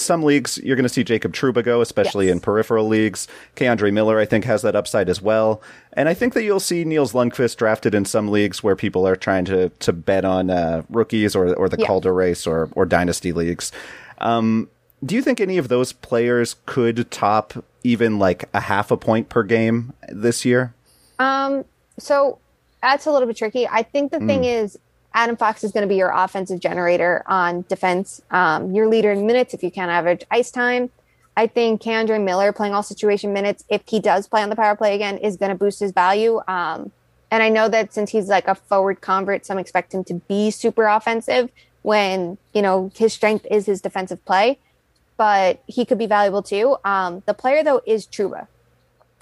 some 0.00 0.24
leagues 0.24 0.58
you're 0.58 0.74
going 0.74 0.84
to 0.84 0.88
see 0.88 1.04
Jacob 1.04 1.32
Trouba 1.32 1.62
go, 1.62 1.80
especially 1.80 2.26
yes. 2.26 2.32
in 2.32 2.40
peripheral 2.40 2.88
leagues. 2.88 3.28
K'Andre 3.54 3.92
Miller, 3.92 4.18
I 4.18 4.24
think, 4.24 4.44
has 4.46 4.62
that 4.62 4.74
upside 4.74 5.08
as 5.08 5.22
well. 5.22 5.62
And 5.92 6.08
I 6.08 6.14
think 6.14 6.34
that 6.34 6.42
you'll 6.42 6.58
see 6.58 6.84
Nils 6.84 7.12
Lundkvist 7.12 7.56
drafted 7.56 7.94
in 7.94 8.04
some 8.04 8.28
leagues 8.28 8.64
where 8.64 8.74
people 8.74 9.06
are 9.06 9.16
trying 9.16 9.44
to 9.44 9.68
to 9.68 9.92
bet 9.92 10.24
on 10.24 10.50
uh, 10.50 10.82
rookies 10.88 11.36
or 11.36 11.54
or 11.54 11.68
the 11.68 11.78
yeah. 11.78 11.86
Calder 11.86 12.12
race 12.12 12.48
or 12.48 12.68
or 12.72 12.84
dynasty 12.84 13.30
leagues. 13.32 13.70
Um, 14.18 14.68
do 15.04 15.14
you 15.14 15.22
think 15.22 15.40
any 15.40 15.58
of 15.58 15.68
those 15.68 15.92
players 15.92 16.56
could 16.66 17.10
top 17.10 17.64
even 17.82 18.18
like 18.18 18.48
a 18.54 18.60
half 18.60 18.90
a 18.90 18.96
point 18.96 19.28
per 19.28 19.42
game 19.42 19.92
this 20.08 20.44
year? 20.44 20.74
Um, 21.18 21.64
so 21.98 22.38
that's 22.82 23.06
a 23.06 23.12
little 23.12 23.28
bit 23.28 23.36
tricky. 23.36 23.68
I 23.68 23.82
think 23.82 24.12
the 24.12 24.18
mm. 24.18 24.26
thing 24.26 24.44
is 24.44 24.78
Adam 25.12 25.36
Fox 25.36 25.62
is 25.62 25.72
going 25.72 25.82
to 25.82 25.88
be 25.88 25.96
your 25.96 26.10
offensive 26.10 26.60
generator 26.60 27.22
on 27.26 27.64
defense. 27.68 28.22
Um, 28.30 28.72
your 28.72 28.88
leader 28.88 29.12
in 29.12 29.26
minutes 29.26 29.54
if 29.54 29.62
you 29.62 29.70
can't 29.70 29.90
average 29.90 30.24
ice 30.30 30.50
time. 30.50 30.90
I 31.36 31.48
think 31.48 31.82
K'Andre 31.82 32.22
Miller 32.22 32.52
playing 32.52 32.74
all 32.74 32.82
situation 32.82 33.32
minutes, 33.32 33.64
if 33.68 33.82
he 33.86 33.98
does 33.98 34.28
play 34.28 34.42
on 34.42 34.50
the 34.50 34.56
power 34.56 34.76
play 34.76 34.94
again, 34.94 35.18
is 35.18 35.36
going 35.36 35.50
to 35.50 35.56
boost 35.56 35.80
his 35.80 35.90
value. 35.90 36.40
Um, 36.46 36.92
and 37.30 37.42
I 37.42 37.48
know 37.48 37.68
that 37.68 37.92
since 37.92 38.10
he's 38.10 38.28
like 38.28 38.46
a 38.46 38.54
forward 38.54 39.00
convert, 39.00 39.44
some 39.44 39.58
expect 39.58 39.92
him 39.92 40.04
to 40.04 40.14
be 40.14 40.52
super 40.52 40.86
offensive 40.86 41.50
when, 41.82 42.38
you 42.52 42.62
know, 42.62 42.92
his 42.96 43.12
strength 43.12 43.46
is 43.50 43.66
his 43.66 43.80
defensive 43.80 44.24
play 44.24 44.58
but 45.16 45.62
he 45.66 45.84
could 45.84 45.98
be 45.98 46.06
valuable 46.06 46.42
too. 46.42 46.76
Um, 46.84 47.22
the 47.26 47.34
player 47.34 47.62
though 47.62 47.80
is 47.86 48.06
Trouba, 48.06 48.46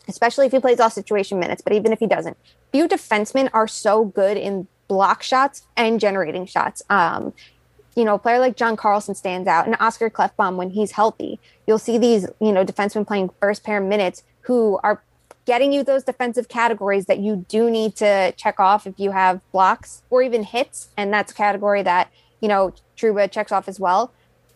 especially 0.09 0.47
if 0.47 0.53
he 0.53 0.61
plays 0.61 0.81
all 0.81 0.91
situation 0.91 1.39
minutes. 1.39 1.63
But 1.63 1.73
even 1.73 1.93
if 1.93 1.99
he 1.99 2.07
doesn't, 2.07 2.37
few 2.73 2.89
defensemen 2.89 3.51
are 3.53 3.69
so 3.69 4.05
good 4.05 4.37
in 4.37 4.67
block 4.89 5.23
shots 5.23 5.63
and 5.77 6.01
generating 6.01 6.47
shots. 6.47 6.83
Um, 6.91 7.33
you 7.95 8.05
know, 8.05 8.15
a 8.15 8.19
player 8.19 8.39
like 8.39 8.57
John 8.57 8.77
Carlson 8.77 9.15
stands 9.15 9.47
out, 9.47 9.67
and 9.67 9.77
Oscar 9.79 10.09
Klefbom 10.09 10.57
when 10.57 10.71
he's 10.71 10.93
healthy. 10.93 11.39
You'll 11.67 11.79
see 11.79 11.99
these, 11.99 12.27
you 12.41 12.53
know, 12.53 12.65
defensemen 12.65 13.07
playing 13.07 13.31
first 13.39 13.65
pair 13.65 13.81
minutes 13.81 14.23
who 14.43 14.81
are 14.83 15.03
getting 15.45 15.73
you 15.73 15.83
those 15.83 16.05
defensive 16.05 16.49
categories 16.49 17.07
that 17.07 17.19
you 17.19 17.45
do 17.49 17.71
need 17.71 17.97
to 17.97 18.33
check 18.33 18.59
off 18.61 18.87
if 18.87 18.99
you 18.99 19.11
have 19.11 19.41
blocks 19.51 20.03
or 20.09 20.23
even 20.23 20.43
hits, 20.43 20.89
and 20.97 21.13
that's 21.13 21.33
a 21.33 21.35
category 21.35 21.83
that 21.83 22.11
you 22.41 22.49
know 22.49 22.73
Trouba 22.97 23.31
checks 23.31 23.53
off 23.53 23.69
as 23.69 23.79
well 23.79 24.13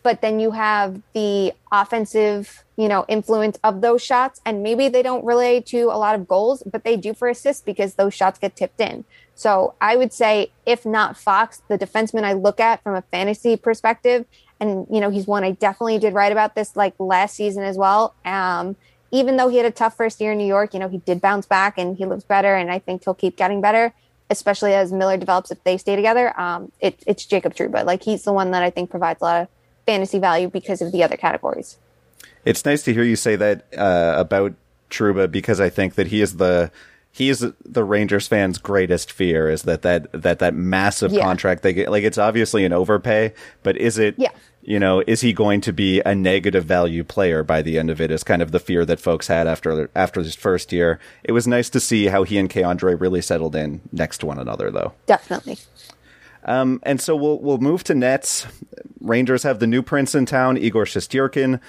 but 0.07 0.21
then 0.21 0.39
you 0.39 0.51
have 0.51 1.01
the 1.11 1.51
offensive, 1.69 2.63
you 2.77 2.87
know, 2.87 3.03
influence 3.09 3.59
of 3.61 3.81
those 3.81 4.01
shots. 4.01 4.39
And 4.45 4.63
maybe 4.63 4.87
they 4.87 5.03
don't 5.03 5.25
relate 5.25 5.65
to 5.65 5.81
a 5.87 5.99
lot 5.99 6.15
of 6.15 6.29
goals, 6.29 6.63
but 6.65 6.85
they 6.85 6.95
do 6.95 7.13
for 7.13 7.27
assists 7.27 7.61
because 7.61 7.95
those 7.95 8.13
shots 8.13 8.39
get 8.39 8.55
tipped 8.55 8.79
in. 8.79 9.03
So 9.35 9.73
I 9.81 9.97
would 9.97 10.13
say, 10.13 10.53
if 10.65 10.85
not 10.85 11.17
Fox, 11.17 11.61
the 11.67 11.77
defenseman 11.77 12.23
I 12.23 12.31
look 12.31 12.61
at 12.61 12.81
from 12.83 12.95
a 12.95 13.01
fantasy 13.01 13.57
perspective, 13.57 14.25
and 14.61 14.87
you 14.89 15.01
know, 15.01 15.09
he's 15.09 15.27
one 15.27 15.43
I 15.43 15.51
definitely 15.51 15.99
did 15.99 16.13
write 16.13 16.31
about 16.31 16.55
this 16.55 16.77
like 16.77 16.93
last 16.99 17.35
season 17.35 17.63
as 17.63 17.75
well. 17.75 18.15
Um, 18.23 18.77
even 19.11 19.35
though 19.35 19.49
he 19.49 19.57
had 19.57 19.65
a 19.65 19.71
tough 19.71 19.97
first 19.97 20.21
year 20.21 20.31
in 20.31 20.37
New 20.37 20.47
York, 20.47 20.73
you 20.73 20.79
know, 20.79 20.87
he 20.87 20.99
did 20.99 21.19
bounce 21.19 21.45
back 21.45 21.77
and 21.77 21.97
he 21.97 22.05
looks 22.05 22.23
better, 22.23 22.55
and 22.55 22.71
I 22.71 22.79
think 22.79 23.03
he'll 23.03 23.13
keep 23.13 23.35
getting 23.35 23.59
better, 23.59 23.93
especially 24.29 24.73
as 24.73 24.93
Miller 24.93 25.17
develops 25.17 25.51
if 25.51 25.61
they 25.65 25.77
stay 25.77 25.97
together. 25.97 26.33
Um, 26.39 26.71
it, 26.79 27.03
it's 27.05 27.25
Jacob 27.25 27.55
Trouba. 27.55 27.83
Like 27.83 28.03
he's 28.03 28.23
the 28.23 28.31
one 28.31 28.51
that 28.51 28.63
I 28.63 28.69
think 28.69 28.89
provides 28.89 29.21
a 29.21 29.25
lot 29.25 29.41
of 29.41 29.47
fantasy 29.87 30.19
value 30.19 30.49
because 30.49 30.81
of 30.83 30.91
the 30.91 31.01
other 31.03 31.17
categories. 31.17 31.77
It's 32.45 32.63
nice 32.63 32.83
to 32.83 32.93
hear 32.93 33.03
you 33.03 33.15
say 33.15 33.35
that 33.35 33.65
uh, 33.75 34.13
about 34.17 34.53
Trouba 34.91 35.29
because 35.31 35.59
I 35.59 35.69
think 35.69 35.95
that 35.95 36.07
he 36.07 36.21
is 36.21 36.37
the 36.37 36.71
he 37.11 37.29
is 37.29 37.43
the 37.65 37.83
Rangers 37.83 38.27
fans' 38.27 38.59
greatest 38.59 39.11
fear 39.11 39.49
is 39.49 39.63
that 39.63 39.81
that 39.81 40.11
that 40.11 40.37
that 40.39 40.53
massive 40.53 41.11
yeah. 41.11 41.23
contract 41.23 41.63
they 41.63 41.73
get 41.73 41.89
like 41.89 42.03
it's 42.03 42.17
obviously 42.17 42.63
an 42.63 42.73
overpay, 42.73 43.33
but 43.63 43.75
is 43.75 43.97
it 43.97 44.15
yeah. 44.17 44.31
you 44.61 44.79
know, 44.79 45.03
is 45.07 45.21
he 45.21 45.33
going 45.33 45.59
to 45.61 45.73
be 45.73 45.99
a 46.01 46.13
negative 46.13 46.63
value 46.63 47.03
player 47.03 47.43
by 47.43 47.61
the 47.61 47.79
end 47.79 47.89
of 47.89 47.99
it? 47.99 48.11
Is 48.11 48.23
kind 48.23 48.41
of 48.41 48.51
the 48.51 48.59
fear 48.59 48.85
that 48.85 48.99
folks 48.99 49.27
had 49.27 49.47
after 49.47 49.89
after 49.95 50.21
his 50.21 50.35
first 50.35 50.71
year. 50.71 50.99
It 51.23 51.31
was 51.31 51.47
nice 51.47 51.69
to 51.71 51.79
see 51.79 52.05
how 52.05 52.23
he 52.23 52.37
and 52.37 52.49
K'Andre 52.49 52.99
really 52.99 53.21
settled 53.21 53.55
in 53.55 53.81
next 53.91 54.19
to 54.19 54.27
one 54.27 54.39
another, 54.39 54.69
though. 54.69 54.93
Definitely. 55.07 55.57
Um, 56.47 56.79
and 56.83 56.99
so 57.01 57.15
we'll 57.15 57.39
we'll 57.39 57.57
move 57.59 57.83
to 57.85 57.93
Nets. 57.95 58.47
Rangers 59.01 59.43
have 59.43 59.59
the 59.59 59.67
new 59.67 59.81
prince 59.81 60.15
in 60.15 60.25
town, 60.25 60.57
Igor 60.57 60.85
Shesterkin. 60.85 61.59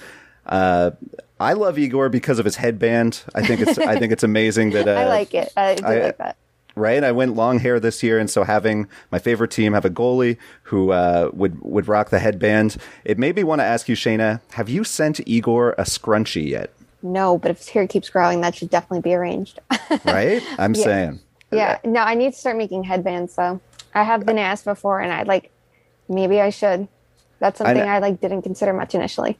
Uh, 0.45 0.91
I 1.39 1.53
love 1.53 1.77
Igor 1.77 2.09
because 2.09 2.39
of 2.39 2.45
his 2.45 2.55
headband. 2.57 3.23
I 3.35 3.45
think 3.45 3.61
it's 3.61 3.77
I 3.77 3.99
think 3.99 4.11
it's 4.13 4.23
amazing 4.23 4.71
that 4.71 4.87
uh, 4.87 4.91
I 4.91 5.07
like 5.07 5.33
it. 5.33 5.51
I 5.55 5.75
do 5.75 5.85
I- 5.85 5.99
like 5.99 6.17
that. 6.17 6.37
right? 6.75 7.03
I 7.03 7.11
went 7.11 7.35
long 7.35 7.59
hair 7.59 7.79
this 7.79 8.01
year, 8.03 8.19
and 8.19 8.29
so 8.29 8.43
having 8.43 8.87
my 9.11 9.19
favorite 9.19 9.51
team 9.51 9.73
have 9.73 9.85
a 9.85 9.89
goalie 9.89 10.37
who 10.63 10.91
uh, 10.91 11.29
would 11.33 11.61
would 11.61 11.87
rock 11.87 12.09
the 12.09 12.19
headband, 12.19 12.77
it 13.05 13.17
made 13.17 13.35
me 13.35 13.43
want 13.43 13.59
to 13.59 13.65
ask 13.65 13.87
you, 13.89 13.95
Shayna, 13.95 14.41
have 14.53 14.69
you 14.69 14.83
sent 14.83 15.19
Igor 15.27 15.73
a 15.77 15.83
scrunchie 15.83 16.47
yet? 16.49 16.71
No, 17.01 17.37
but 17.37 17.51
if 17.51 17.59
his 17.59 17.69
hair 17.69 17.87
keeps 17.87 18.09
growing, 18.09 18.41
that 18.41 18.55
should 18.55 18.69
definitely 18.69 19.01
be 19.01 19.13
arranged. 19.13 19.59
Right? 20.05 20.43
I'm 20.59 20.75
Yeah. 20.75 20.83
saying. 20.83 21.19
yeah. 21.51 21.77
No, 21.83 22.01
I 22.01 22.13
need 22.15 22.33
to 22.33 22.39
start 22.39 22.57
making 22.57 22.83
headbands 22.83 23.35
though. 23.35 23.59
I 23.93 24.03
have 24.03 24.25
been 24.25 24.37
asked 24.37 24.65
before, 24.65 24.99
and 24.99 25.11
I 25.11 25.23
like 25.23 25.51
maybe 26.07 26.41
I 26.41 26.49
should. 26.49 26.87
That's 27.39 27.57
something 27.57 27.77
know. 27.77 27.85
I, 27.85 27.99
like 27.99 28.19
didn't 28.19 28.41
consider 28.41 28.73
much 28.73 28.95
initially. 28.95 29.37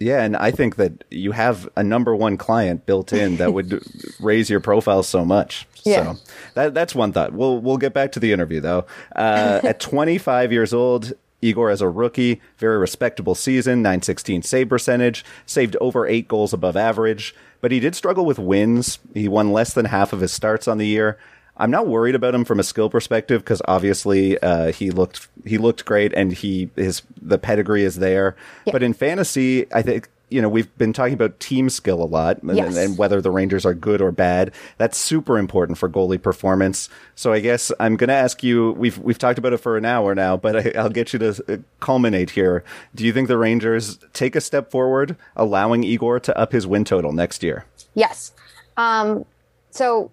Yeah, 0.00 0.22
and 0.22 0.36
I 0.36 0.50
think 0.50 0.76
that 0.76 1.04
you 1.10 1.32
have 1.32 1.68
a 1.76 1.84
number 1.84 2.14
one 2.16 2.36
client 2.36 2.86
built 2.86 3.12
in 3.12 3.36
that 3.36 3.52
would 3.52 3.84
raise 4.20 4.50
your 4.50 4.60
profile 4.60 5.02
so 5.02 5.24
much. 5.24 5.66
Yeah. 5.84 6.14
So 6.14 6.20
that 6.54 6.74
that's 6.74 6.94
one 6.94 7.12
thought. 7.12 7.32
We'll 7.32 7.58
we'll 7.58 7.76
get 7.76 7.92
back 7.92 8.12
to 8.12 8.20
the 8.20 8.32
interview 8.32 8.60
though. 8.60 8.86
Uh, 9.14 9.60
at 9.62 9.80
25 9.80 10.52
years 10.52 10.72
old, 10.72 11.12
Igor 11.40 11.70
as 11.70 11.80
a 11.80 11.88
rookie, 11.88 12.40
very 12.56 12.78
respectable 12.78 13.34
season, 13.34 13.82
916 13.82 14.42
save 14.42 14.68
percentage, 14.68 15.24
saved 15.44 15.76
over 15.80 16.06
eight 16.06 16.28
goals 16.28 16.52
above 16.52 16.76
average, 16.76 17.34
but 17.60 17.72
he 17.72 17.80
did 17.80 17.94
struggle 17.94 18.24
with 18.24 18.38
wins. 18.38 18.98
He 19.12 19.28
won 19.28 19.52
less 19.52 19.74
than 19.74 19.86
half 19.86 20.12
of 20.12 20.20
his 20.20 20.32
starts 20.32 20.66
on 20.66 20.78
the 20.78 20.86
year. 20.86 21.18
I'm 21.56 21.70
not 21.70 21.86
worried 21.86 22.14
about 22.14 22.34
him 22.34 22.44
from 22.44 22.58
a 22.60 22.62
skill 22.64 22.88
perspective 22.88 23.42
because 23.42 23.60
obviously 23.68 24.38
uh, 24.38 24.72
he 24.72 24.90
looked 24.90 25.28
he 25.44 25.58
looked 25.58 25.84
great 25.84 26.12
and 26.14 26.32
he 26.32 26.70
his 26.76 27.02
the 27.20 27.38
pedigree 27.38 27.84
is 27.84 27.96
there. 27.96 28.36
Yeah. 28.66 28.72
But 28.72 28.82
in 28.82 28.94
fantasy, 28.94 29.72
I 29.72 29.82
think 29.82 30.08
you 30.30 30.40
know 30.40 30.48
we've 30.48 30.74
been 30.78 30.94
talking 30.94 31.12
about 31.12 31.38
team 31.40 31.68
skill 31.68 32.02
a 32.02 32.06
lot 32.06 32.42
and, 32.42 32.56
Yes. 32.56 32.74
and 32.78 32.96
whether 32.96 33.20
the 33.20 33.30
Rangers 33.30 33.66
are 33.66 33.74
good 33.74 34.00
or 34.00 34.10
bad. 34.10 34.52
That's 34.78 34.96
super 34.96 35.36
important 35.38 35.76
for 35.76 35.90
goalie 35.90 36.20
performance. 36.20 36.88
So 37.16 37.34
I 37.34 37.40
guess 37.40 37.70
I'm 37.78 37.96
going 37.96 38.08
to 38.08 38.14
ask 38.14 38.42
you. 38.42 38.72
We've 38.72 38.96
we've 38.96 39.18
talked 39.18 39.38
about 39.38 39.52
it 39.52 39.58
for 39.58 39.76
an 39.76 39.84
hour 39.84 40.14
now, 40.14 40.38
but 40.38 40.56
I, 40.74 40.78
I'll 40.80 40.88
get 40.88 41.12
you 41.12 41.18
to 41.18 41.44
uh, 41.52 41.56
culminate 41.80 42.30
here. 42.30 42.64
Do 42.94 43.04
you 43.04 43.12
think 43.12 43.28
the 43.28 43.36
Rangers 43.36 43.98
take 44.14 44.34
a 44.34 44.40
step 44.40 44.70
forward, 44.70 45.16
allowing 45.36 45.84
Igor 45.84 46.18
to 46.20 46.36
up 46.38 46.52
his 46.52 46.66
win 46.66 46.84
total 46.86 47.12
next 47.12 47.42
year? 47.42 47.66
Yes. 47.94 48.32
Um, 48.78 49.26
so 49.70 50.10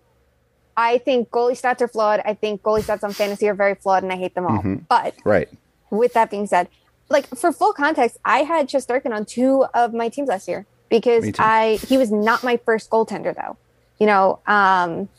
I 0.79 0.97
think 0.99 1.29
goalie 1.29 1.59
stats 1.61 1.81
are 1.81 1.89
flawed. 1.89 2.21
I 2.23 2.33
think 2.33 2.61
goalie 2.61 2.83
stats 2.83 3.03
on 3.03 3.11
fantasy 3.11 3.49
are 3.49 3.53
very 3.53 3.75
flawed, 3.75 4.01
and 4.01 4.13
I 4.13 4.15
hate 4.15 4.33
them 4.33 4.45
all. 4.45 4.63
But 4.87 5.13
Right. 5.25 5.49
with 5.91 6.13
that 6.13 6.31
being 6.31 6.47
said, 6.47 6.69
like 7.09 7.27
for 7.35 7.51
full 7.51 7.73
context, 7.73 8.17
I 8.23 8.39
had 8.43 8.69
Shesterkin 8.69 9.11
on 9.13 9.25
two 9.25 9.65
of 9.73 9.93
my 9.93 10.07
teams 10.07 10.29
last 10.29 10.47
year 10.47 10.65
because 10.89 11.25
I 11.37 11.79
he 11.85 11.97
was 11.97 12.11
not 12.13 12.45
my 12.45 12.55
first 12.55 12.89
goaltender 12.89 13.35
though. 13.35 13.57
You 13.99 14.07
know, 14.07 14.39
um 14.47 15.09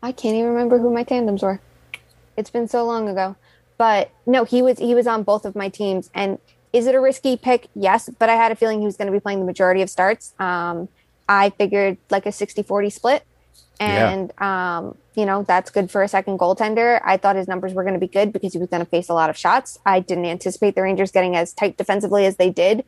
I 0.00 0.12
can't 0.12 0.36
even 0.36 0.50
remember 0.50 0.78
who 0.78 0.92
my 0.92 1.02
tandems 1.02 1.42
were. 1.42 1.60
It's 2.36 2.50
been 2.50 2.68
so 2.68 2.84
long 2.84 3.08
ago. 3.08 3.34
But 3.78 4.12
no, 4.26 4.44
he 4.44 4.62
was 4.62 4.78
he 4.78 4.94
was 4.94 5.08
on 5.08 5.24
both 5.24 5.44
of 5.44 5.56
my 5.56 5.68
teams 5.68 6.08
and 6.14 6.38
is 6.72 6.86
it 6.86 6.94
a 6.94 7.00
risky 7.00 7.36
pick? 7.36 7.66
Yes, 7.74 8.08
but 8.16 8.28
I 8.28 8.36
had 8.36 8.52
a 8.52 8.54
feeling 8.54 8.78
he 8.78 8.86
was 8.86 8.96
going 8.96 9.06
to 9.06 9.12
be 9.12 9.20
playing 9.20 9.40
the 9.40 9.46
majority 9.46 9.82
of 9.82 9.90
starts. 9.90 10.34
Um 10.38 10.88
I 11.28 11.50
figured 11.50 11.96
like 12.10 12.26
a 12.26 12.30
60-40 12.30 12.92
split 12.92 13.24
Yeah. 13.88 14.10
and 14.10 14.40
um, 14.40 14.96
you 15.14 15.26
know 15.26 15.42
that's 15.42 15.70
good 15.70 15.90
for 15.90 16.02
a 16.02 16.08
second 16.08 16.38
goaltender. 16.38 17.00
I 17.04 17.16
thought 17.16 17.36
his 17.36 17.48
numbers 17.48 17.74
were 17.74 17.82
going 17.82 17.94
to 17.94 18.00
be 18.00 18.08
good 18.08 18.32
because 18.32 18.52
he 18.52 18.58
was 18.58 18.68
going 18.68 18.84
to 18.84 18.88
face 18.88 19.08
a 19.08 19.14
lot 19.14 19.30
of 19.30 19.36
shots. 19.36 19.78
I 19.84 20.00
didn't 20.00 20.26
anticipate 20.26 20.74
the 20.74 20.82
Rangers 20.82 21.10
getting 21.10 21.36
as 21.36 21.52
tight 21.52 21.76
defensively 21.76 22.26
as 22.26 22.36
they 22.36 22.50
did, 22.50 22.84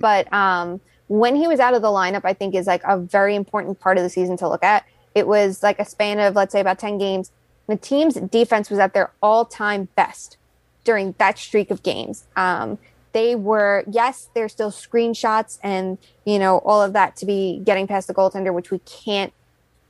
but 0.00 0.32
um, 0.32 0.80
when 1.08 1.36
he 1.36 1.46
was 1.46 1.60
out 1.60 1.74
of 1.74 1.82
the 1.82 1.88
lineup, 1.88 2.22
I 2.24 2.32
think 2.32 2.54
is 2.54 2.66
like 2.66 2.82
a 2.84 2.98
very 2.98 3.34
important 3.34 3.80
part 3.80 3.96
of 3.98 4.02
the 4.02 4.10
season 4.10 4.36
to 4.38 4.48
look 4.48 4.64
at. 4.64 4.84
It 5.14 5.26
was 5.26 5.62
like 5.62 5.78
a 5.78 5.84
span 5.84 6.18
of 6.20 6.34
let's 6.34 6.52
say 6.52 6.60
about 6.60 6.78
ten 6.78 6.98
games. 6.98 7.30
The 7.66 7.76
team's 7.76 8.14
defense 8.14 8.70
was 8.70 8.78
at 8.78 8.94
their 8.94 9.10
all-time 9.20 9.88
best 9.96 10.36
during 10.84 11.14
that 11.18 11.36
streak 11.38 11.70
of 11.72 11.82
games. 11.82 12.26
Um, 12.36 12.78
they 13.12 13.34
were 13.34 13.82
yes, 13.90 14.28
there's 14.34 14.52
still 14.52 14.70
screenshots 14.70 15.58
and 15.62 15.96
you 16.26 16.38
know 16.38 16.58
all 16.58 16.82
of 16.82 16.92
that 16.92 17.16
to 17.16 17.26
be 17.26 17.60
getting 17.64 17.86
past 17.86 18.08
the 18.08 18.14
goaltender, 18.14 18.52
which 18.52 18.70
we 18.70 18.78
can't 18.80 19.32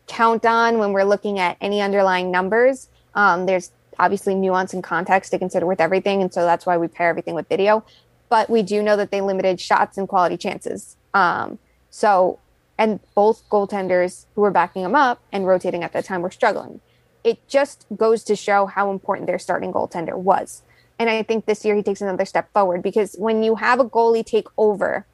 count 0.07 0.47
on 0.47 0.79
when 0.79 0.93
we're 0.93 1.05
looking 1.05 1.39
at 1.39 1.57
any 1.61 1.81
underlying 1.81 2.31
numbers. 2.31 2.89
Um, 3.15 3.47
there's 3.47 3.73
obviously 3.99 4.35
nuance 4.35 4.73
and 4.73 4.85
context 4.85 5.31
to 5.33 5.39
consider 5.39 5.67
with 5.67 5.81
everything, 5.81 6.23
and 6.23 6.33
so 6.33 6.45
that's 6.45 6.67
why 6.67 6.77
we 6.77 6.89
pair 6.89 7.09
everything 7.09 7.35
with 7.35 7.49
video. 7.49 7.85
But 8.29 8.51
we 8.51 8.63
do 8.63 8.83
know 8.83 8.97
that 8.97 9.11
they 9.11 9.21
limited 9.21 9.61
shots 9.61 9.97
and 9.99 10.09
quality 10.09 10.37
chances. 10.37 10.97
Um, 11.15 11.59
so, 11.91 12.39
and 12.77 13.01
both 13.15 13.49
goaltenders 13.49 14.27
who 14.35 14.43
were 14.43 14.51
backing 14.51 14.83
them 14.83 14.95
up 14.95 15.23
and 15.33 15.47
rotating 15.47 15.83
at 15.83 15.93
that 15.93 16.05
time 16.05 16.23
were 16.23 16.31
struggling. 16.31 16.81
It 17.25 17.47
just 17.49 17.87
goes 17.97 18.23
to 18.25 18.37
show 18.37 18.67
how 18.67 18.91
important 18.91 19.27
their 19.27 19.39
starting 19.39 19.73
goaltender 19.73 20.15
was. 20.15 20.63
And 20.99 21.11
I 21.11 21.23
think 21.23 21.47
this 21.47 21.65
year 21.65 21.75
he 21.75 21.83
takes 21.83 22.01
another 22.01 22.25
step 22.25 22.53
forward 22.53 22.83
because 22.83 23.15
when 23.19 23.43
you 23.43 23.57
have 23.57 23.81
a 23.81 23.85
goalie 23.85 24.25
take 24.25 24.49
over 24.57 25.07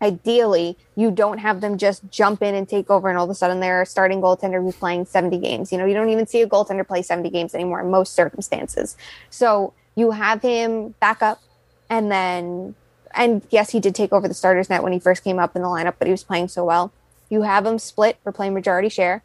ideally 0.00 0.76
you 0.96 1.10
don't 1.10 1.38
have 1.38 1.60
them 1.60 1.76
just 1.76 2.08
jump 2.10 2.42
in 2.42 2.54
and 2.54 2.68
take 2.68 2.90
over 2.90 3.08
and 3.08 3.18
all 3.18 3.24
of 3.24 3.30
a 3.30 3.34
sudden 3.34 3.60
they're 3.60 3.82
a 3.82 3.86
starting 3.86 4.20
goaltender 4.20 4.62
who's 4.62 4.76
playing 4.76 5.04
70 5.04 5.38
games. 5.38 5.72
You 5.72 5.78
know 5.78 5.86
you 5.86 5.94
don't 5.94 6.10
even 6.10 6.26
see 6.26 6.42
a 6.42 6.48
goaltender 6.48 6.86
play 6.86 7.02
70 7.02 7.30
games 7.30 7.54
anymore 7.54 7.80
in 7.80 7.90
most 7.90 8.14
circumstances. 8.14 8.96
So 9.30 9.72
you 9.94 10.12
have 10.12 10.42
him 10.42 10.94
back 11.00 11.22
up 11.22 11.42
and 11.90 12.10
then 12.10 12.74
and 13.14 13.42
yes 13.50 13.70
he 13.70 13.80
did 13.80 13.94
take 13.94 14.12
over 14.12 14.28
the 14.28 14.34
starters 14.34 14.70
net 14.70 14.82
when 14.82 14.92
he 14.92 15.00
first 15.00 15.24
came 15.24 15.38
up 15.38 15.56
in 15.56 15.62
the 15.62 15.68
lineup 15.68 15.94
but 15.98 16.06
he 16.06 16.12
was 16.12 16.24
playing 16.24 16.48
so 16.48 16.64
well. 16.64 16.92
You 17.28 17.42
have 17.42 17.66
him 17.66 17.78
split 17.78 18.18
or 18.24 18.32
play 18.32 18.50
majority 18.50 18.88
share 18.88 19.22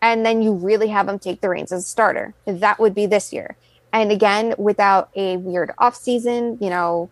and 0.00 0.24
then 0.24 0.42
you 0.42 0.52
really 0.52 0.88
have 0.88 1.08
him 1.08 1.18
take 1.18 1.40
the 1.40 1.48
reins 1.48 1.72
as 1.72 1.84
a 1.84 1.88
starter. 1.88 2.34
That 2.46 2.78
would 2.78 2.94
be 2.94 3.06
this 3.06 3.32
year. 3.32 3.56
And 3.92 4.10
again 4.10 4.54
without 4.56 5.10
a 5.14 5.36
weird 5.36 5.72
off 5.76 5.96
season 5.96 6.56
you 6.62 6.70
know 6.70 7.10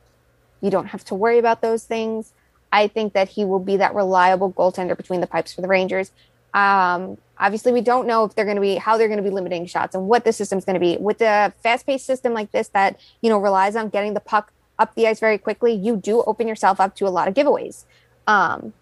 you 0.62 0.70
don't 0.70 0.86
have 0.86 1.04
to 1.04 1.14
worry 1.14 1.38
about 1.38 1.60
those 1.60 1.84
things 1.84 2.32
I 2.72 2.88
think 2.88 3.12
that 3.12 3.28
he 3.28 3.44
will 3.44 3.58
be 3.58 3.76
that 3.76 3.94
reliable 3.94 4.52
goaltender 4.52 4.96
between 4.96 5.20
the 5.20 5.26
pipes 5.26 5.52
for 5.52 5.60
the 5.60 5.68
Rangers. 5.68 6.10
Um, 6.54 7.18
obviously, 7.38 7.72
we 7.72 7.82
don't 7.82 8.06
know 8.06 8.24
if 8.24 8.34
they're 8.34 8.44
going 8.44 8.56
to 8.56 8.62
be 8.62 8.76
how 8.76 8.96
they're 8.96 9.08
going 9.08 9.22
to 9.22 9.22
be 9.22 9.30
limiting 9.30 9.66
shots 9.66 9.94
and 9.94 10.08
what 10.08 10.24
the 10.24 10.32
system's 10.32 10.64
going 10.64 10.74
to 10.74 10.80
be. 10.80 10.96
With 10.96 11.20
a 11.20 11.52
fast-paced 11.62 12.04
system 12.04 12.32
like 12.32 12.50
this 12.52 12.68
that 12.68 12.98
you 13.20 13.30
know 13.30 13.38
relies 13.38 13.76
on 13.76 13.90
getting 13.90 14.14
the 14.14 14.20
puck 14.20 14.52
up 14.78 14.94
the 14.94 15.06
ice 15.06 15.20
very 15.20 15.38
quickly, 15.38 15.72
you 15.72 15.96
do 15.96 16.22
open 16.22 16.48
yourself 16.48 16.80
up 16.80 16.96
to 16.96 17.06
a 17.06 17.10
lot 17.10 17.28
of 17.28 17.34
giveaways, 17.34 17.84
um, 18.26 18.72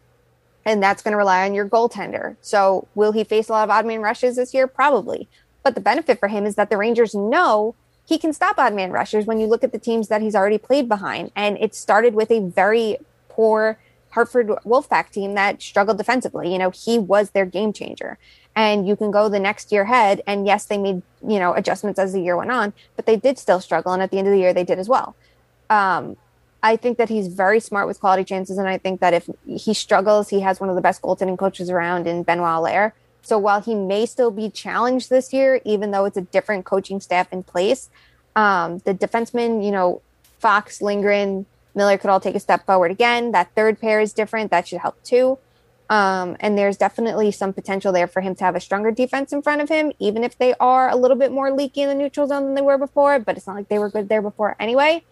and 0.64 0.82
that's 0.82 1.02
going 1.02 1.12
to 1.12 1.18
rely 1.18 1.44
on 1.44 1.54
your 1.54 1.68
goaltender. 1.68 2.36
So, 2.40 2.86
will 2.94 3.12
he 3.12 3.24
face 3.24 3.48
a 3.48 3.52
lot 3.52 3.64
of 3.64 3.70
odd 3.70 3.86
man 3.86 4.00
rushes 4.00 4.36
this 4.36 4.54
year? 4.54 4.66
Probably. 4.66 5.28
But 5.62 5.74
the 5.74 5.80
benefit 5.80 6.18
for 6.18 6.28
him 6.28 6.46
is 6.46 6.54
that 6.54 6.70
the 6.70 6.78
Rangers 6.78 7.14
know 7.14 7.74
he 8.06 8.18
can 8.18 8.32
stop 8.32 8.58
odd 8.58 8.74
man 8.74 8.90
rushers 8.90 9.26
when 9.26 9.38
you 9.38 9.46
look 9.46 9.62
at 9.62 9.72
the 9.72 9.78
teams 9.78 10.08
that 10.08 10.22
he's 10.22 10.34
already 10.34 10.58
played 10.58 10.88
behind, 10.88 11.30
and 11.36 11.56
it 11.58 11.74
started 11.74 12.14
with 12.14 12.30
a 12.30 12.40
very 12.40 12.98
poor 13.40 13.78
Hartford 14.10 14.48
Wolfpack 14.66 15.10
team 15.10 15.32
that 15.34 15.62
struggled 15.62 15.96
defensively. 15.96 16.52
You 16.52 16.58
know, 16.58 16.70
he 16.70 16.98
was 16.98 17.30
their 17.30 17.46
game 17.46 17.72
changer. 17.72 18.18
And 18.54 18.86
you 18.86 18.96
can 18.96 19.10
go 19.10 19.30
the 19.30 19.40
next 19.40 19.72
year 19.72 19.82
ahead, 19.82 20.22
and 20.26 20.46
yes, 20.46 20.66
they 20.66 20.76
made 20.76 21.00
you 21.26 21.38
know 21.38 21.54
adjustments 21.54 21.98
as 21.98 22.12
the 22.12 22.20
year 22.20 22.36
went 22.36 22.50
on, 22.50 22.74
but 22.96 23.06
they 23.06 23.16
did 23.16 23.38
still 23.38 23.60
struggle. 23.60 23.92
And 23.92 24.02
at 24.02 24.10
the 24.10 24.18
end 24.18 24.26
of 24.26 24.32
the 24.32 24.40
year, 24.40 24.52
they 24.52 24.64
did 24.64 24.78
as 24.78 24.88
well. 24.88 25.14
Um, 25.70 26.16
I 26.62 26.76
think 26.76 26.98
that 26.98 27.08
he's 27.08 27.28
very 27.28 27.60
smart 27.60 27.86
with 27.86 28.00
quality 28.00 28.24
chances, 28.24 28.58
and 28.58 28.68
I 28.68 28.76
think 28.76 29.00
that 29.00 29.14
if 29.14 29.30
he 29.46 29.72
struggles, 29.72 30.28
he 30.28 30.40
has 30.40 30.60
one 30.60 30.68
of 30.68 30.76
the 30.76 30.82
best 30.82 31.00
goaltending 31.00 31.38
coaches 31.38 31.70
around 31.70 32.06
in 32.06 32.24
Benoit 32.24 32.58
Allaire. 32.58 32.92
So 33.22 33.38
while 33.38 33.62
he 33.62 33.74
may 33.74 34.04
still 34.04 34.32
be 34.32 34.50
challenged 34.50 35.08
this 35.08 35.32
year, 35.32 35.60
even 35.64 35.92
though 35.92 36.04
it's 36.04 36.16
a 36.18 36.26
different 36.36 36.66
coaching 36.66 37.00
staff 37.00 37.32
in 37.32 37.44
place, 37.44 37.88
um, 38.36 38.78
the 38.78 38.92
defensemen, 38.92 39.64
you 39.64 39.70
know, 39.70 40.02
Fox, 40.40 40.82
Lindgren, 40.82 41.46
Miller 41.74 41.98
could 41.98 42.10
all 42.10 42.20
take 42.20 42.34
a 42.34 42.40
step 42.40 42.66
forward 42.66 42.90
again. 42.90 43.32
That 43.32 43.54
third 43.54 43.80
pair 43.80 44.00
is 44.00 44.12
different. 44.12 44.50
That 44.50 44.68
should 44.68 44.80
help 44.80 45.02
too. 45.02 45.38
Um, 45.88 46.36
and 46.38 46.56
there's 46.56 46.76
definitely 46.76 47.32
some 47.32 47.52
potential 47.52 47.92
there 47.92 48.06
for 48.06 48.20
him 48.20 48.36
to 48.36 48.44
have 48.44 48.54
a 48.54 48.60
stronger 48.60 48.92
defense 48.92 49.32
in 49.32 49.42
front 49.42 49.60
of 49.60 49.68
him, 49.68 49.90
even 49.98 50.22
if 50.22 50.38
they 50.38 50.54
are 50.60 50.88
a 50.88 50.94
little 50.94 51.16
bit 51.16 51.32
more 51.32 51.52
leaky 51.52 51.82
in 51.82 51.88
the 51.88 51.96
neutral 51.96 52.28
zone 52.28 52.44
than 52.44 52.54
they 52.54 52.62
were 52.62 52.78
before. 52.78 53.18
But 53.18 53.36
it's 53.36 53.46
not 53.46 53.56
like 53.56 53.68
they 53.68 53.78
were 53.78 53.90
good 53.90 54.08
there 54.08 54.22
before 54.22 54.54
anyway. 54.60 55.02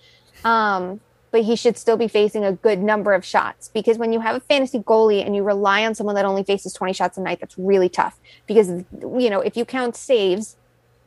Um, 0.44 1.00
but 1.30 1.42
he 1.42 1.56
should 1.56 1.76
still 1.76 1.96
be 1.96 2.08
facing 2.08 2.44
a 2.44 2.52
good 2.52 2.78
number 2.78 3.12
of 3.12 3.24
shots 3.24 3.68
because 3.68 3.98
when 3.98 4.12
you 4.12 4.20
have 4.20 4.36
a 4.36 4.40
fantasy 4.40 4.78
goalie 4.78 5.24
and 5.24 5.36
you 5.36 5.42
rely 5.42 5.84
on 5.84 5.94
someone 5.94 6.14
that 6.14 6.24
only 6.24 6.44
faces 6.44 6.72
20 6.72 6.92
shots 6.92 7.18
a 7.18 7.20
night, 7.20 7.40
that's 7.40 7.58
really 7.58 7.88
tough. 7.88 8.18
Because, 8.46 8.68
you 8.68 9.28
know, 9.28 9.40
if 9.40 9.56
you 9.56 9.64
count 9.64 9.96
saves, 9.96 10.56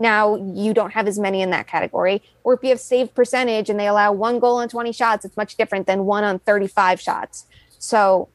now 0.02 0.36
you 0.36 0.74
don't 0.74 0.92
have 0.92 1.08
as 1.08 1.20
many 1.20 1.42
in 1.42 1.52
that 1.52 1.68
category. 1.68 2.22
Or 2.44 2.54
if 2.54 2.64
you 2.64 2.70
have 2.70 2.80
save 2.80 3.14
percentage 3.14 3.70
and 3.70 3.80
they 3.80 3.88
allow 3.88 4.12
one 4.12 4.40
goal 4.40 4.58
on 4.58 4.68
20 4.68 4.92
shots, 4.92 5.24
it's 5.24 5.38
much 5.38 5.56
different 5.56 5.88
than 5.88 6.06
one 6.06 6.24
on 6.24 6.40
35 6.40 7.00
shots. 7.00 7.46
So 7.78 8.28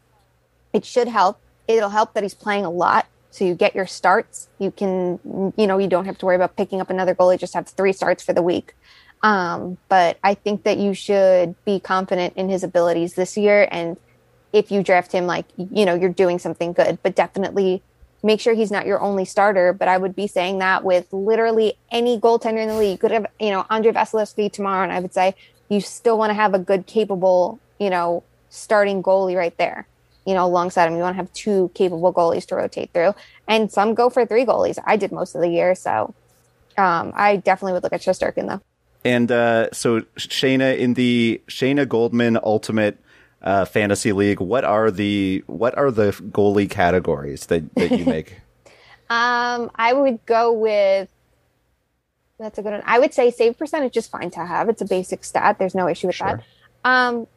it 0.72 0.84
should 0.84 1.08
help. 1.08 1.40
It'll 1.68 1.90
help 1.90 2.14
that 2.14 2.22
he's 2.22 2.34
playing 2.34 2.64
a 2.64 2.70
lot. 2.70 3.06
So 3.30 3.44
you 3.44 3.54
get 3.54 3.74
your 3.74 3.86
starts. 3.86 4.48
You 4.58 4.70
can, 4.70 5.52
you 5.56 5.66
know, 5.66 5.78
you 5.78 5.88
don't 5.88 6.06
have 6.06 6.16
to 6.18 6.26
worry 6.26 6.36
about 6.36 6.56
picking 6.56 6.80
up 6.80 6.88
another 6.88 7.14
goalie, 7.14 7.38
just 7.38 7.54
have 7.54 7.68
three 7.68 7.92
starts 7.92 8.22
for 8.22 8.32
the 8.32 8.42
week. 8.42 8.74
Um, 9.22 9.78
but 9.88 10.18
I 10.22 10.34
think 10.34 10.62
that 10.62 10.78
you 10.78 10.94
should 10.94 11.54
be 11.64 11.80
confident 11.80 12.34
in 12.36 12.48
his 12.48 12.62
abilities 12.62 13.14
this 13.14 13.36
year. 13.36 13.68
And 13.70 13.96
if 14.52 14.70
you 14.70 14.82
draft 14.82 15.12
him, 15.12 15.26
like, 15.26 15.46
you 15.56 15.84
know, 15.84 15.94
you're 15.94 16.10
doing 16.10 16.38
something 16.38 16.72
good, 16.72 16.98
but 17.02 17.14
definitely 17.14 17.82
make 18.22 18.40
sure 18.40 18.54
he's 18.54 18.70
not 18.70 18.86
your 18.86 19.00
only 19.00 19.24
starter. 19.24 19.72
But 19.72 19.88
I 19.88 19.98
would 19.98 20.16
be 20.16 20.26
saying 20.26 20.58
that 20.58 20.84
with 20.84 21.12
literally 21.12 21.74
any 21.90 22.18
goaltender 22.18 22.62
in 22.62 22.68
the 22.68 22.76
league. 22.76 22.92
You 22.92 22.98
could 22.98 23.10
have, 23.10 23.26
you 23.38 23.50
know, 23.50 23.66
Andrei 23.70 23.92
Vasilevskiy 23.92 24.52
tomorrow, 24.52 24.82
and 24.82 24.92
I 24.92 25.00
would 25.00 25.14
say 25.14 25.34
you 25.68 25.80
still 25.80 26.18
want 26.18 26.30
to 26.30 26.34
have 26.34 26.54
a 26.54 26.58
good, 26.58 26.86
capable, 26.86 27.58
you 27.78 27.90
know, 27.90 28.22
starting 28.50 29.02
goalie 29.02 29.36
right 29.36 29.56
there. 29.58 29.86
You 30.24 30.34
know, 30.34 30.44
alongside 30.44 30.88
him, 30.88 30.96
you 30.96 31.02
want 31.02 31.14
to 31.14 31.18
have 31.18 31.32
two 31.32 31.70
capable 31.74 32.12
goalies 32.12 32.46
to 32.46 32.56
rotate 32.56 32.90
through, 32.92 33.14
and 33.46 33.70
some 33.70 33.94
go 33.94 34.10
for 34.10 34.26
three 34.26 34.44
goalies. 34.44 34.76
I 34.84 34.96
did 34.96 35.12
most 35.12 35.36
of 35.36 35.40
the 35.40 35.48
year, 35.48 35.76
so 35.76 36.14
um, 36.76 37.12
I 37.14 37.36
definitely 37.36 37.74
would 37.74 37.84
look 37.84 37.92
at 37.92 38.00
Shesterkin 38.00 38.48
though. 38.48 38.60
And 39.04 39.30
uh, 39.30 39.70
so, 39.72 40.00
Shayna, 40.16 40.76
in 40.76 40.94
the 40.94 41.40
Shayna 41.46 41.88
Goldman 41.88 42.38
Ultimate 42.42 42.98
uh, 43.46 43.64
Fantasy 43.64 44.12
League, 44.12 44.40
what 44.40 44.64
are 44.64 44.90
the 44.90 45.44
what 45.46 45.78
are 45.78 45.92
the 45.92 46.10
goalie 46.10 46.68
categories 46.68 47.46
that, 47.46 47.72
that 47.76 47.92
you 47.92 48.04
make? 48.04 48.32
um, 49.08 49.70
I 49.76 49.92
would 49.92 50.26
go 50.26 50.52
with 50.52 51.08
that's 52.38 52.58
a 52.58 52.62
good 52.62 52.72
one. 52.72 52.82
I 52.84 52.98
would 52.98 53.14
say 53.14 53.30
save 53.30 53.56
percentage 53.56 53.96
is 53.96 54.08
fine 54.08 54.30
to 54.32 54.44
have. 54.44 54.68
It's 54.68 54.82
a 54.82 54.84
basic 54.84 55.24
stat. 55.24 55.58
There's 55.58 55.76
no 55.76 55.88
issue 55.88 56.08
with 56.08 56.16
sure. 56.16 56.42
that. 56.84 56.90
Um, 56.90 57.28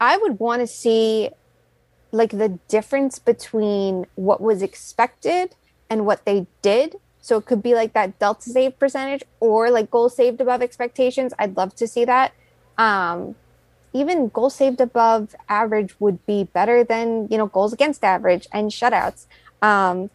I 0.00 0.16
would 0.16 0.40
want 0.40 0.60
to 0.60 0.66
see 0.66 1.28
like 2.10 2.30
the 2.30 2.58
difference 2.68 3.18
between 3.18 4.06
what 4.16 4.40
was 4.40 4.62
expected 4.62 5.54
and 5.88 6.06
what 6.06 6.24
they 6.24 6.46
did 6.62 6.96
so 7.20 7.36
it 7.36 7.46
could 7.46 7.62
be 7.62 7.74
like 7.74 7.92
that 7.92 8.18
delta 8.18 8.50
save 8.50 8.78
percentage 8.78 9.22
or 9.38 9.70
like 9.70 9.90
goals 9.90 10.16
saved 10.16 10.40
above 10.40 10.62
expectations. 10.62 11.32
I'd 11.38 11.56
love 11.56 11.74
to 11.76 11.86
see 11.86 12.04
that. 12.04 12.32
Um, 12.78 13.36
even 13.92 14.28
goals 14.28 14.54
saved 14.54 14.80
above 14.80 15.34
average 15.48 15.94
would 16.00 16.24
be 16.26 16.44
better 16.44 16.82
than, 16.84 17.28
you 17.30 17.38
know, 17.38 17.46
goals 17.46 17.72
against 17.72 18.02
average 18.04 18.46
and 18.52 18.70
shutouts. 18.70 19.26
Um, 19.60 20.10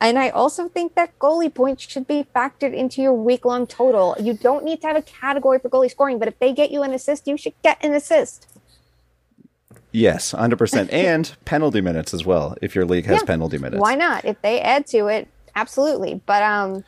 and 0.00 0.18
I 0.18 0.30
also 0.30 0.68
think 0.68 0.96
that 0.96 1.16
goalie 1.20 1.54
points 1.54 1.88
should 1.88 2.08
be 2.08 2.26
factored 2.34 2.74
into 2.74 3.00
your 3.00 3.12
week 3.12 3.44
long 3.44 3.68
total. 3.68 4.16
You 4.18 4.34
don't 4.34 4.64
need 4.64 4.80
to 4.80 4.88
have 4.88 4.96
a 4.96 5.02
category 5.02 5.60
for 5.60 5.68
goalie 5.68 5.90
scoring, 5.90 6.18
but 6.18 6.26
if 6.26 6.38
they 6.40 6.52
get 6.52 6.72
you 6.72 6.82
an 6.82 6.92
assist, 6.92 7.28
you 7.28 7.36
should 7.36 7.54
get 7.62 7.78
an 7.84 7.94
assist. 7.94 8.48
Yes, 9.92 10.32
100%. 10.32 10.88
and 10.92 11.36
penalty 11.44 11.80
minutes 11.80 12.12
as 12.12 12.24
well, 12.24 12.56
if 12.60 12.74
your 12.74 12.84
league 12.84 13.06
has 13.06 13.20
yeah, 13.20 13.26
penalty 13.26 13.58
minutes. 13.58 13.80
Why 13.80 13.94
not? 13.94 14.24
If 14.24 14.42
they 14.42 14.60
add 14.60 14.86
to 14.88 15.06
it, 15.06 15.28
absolutely. 15.54 16.20
But 16.26 16.42
um, 16.42 16.84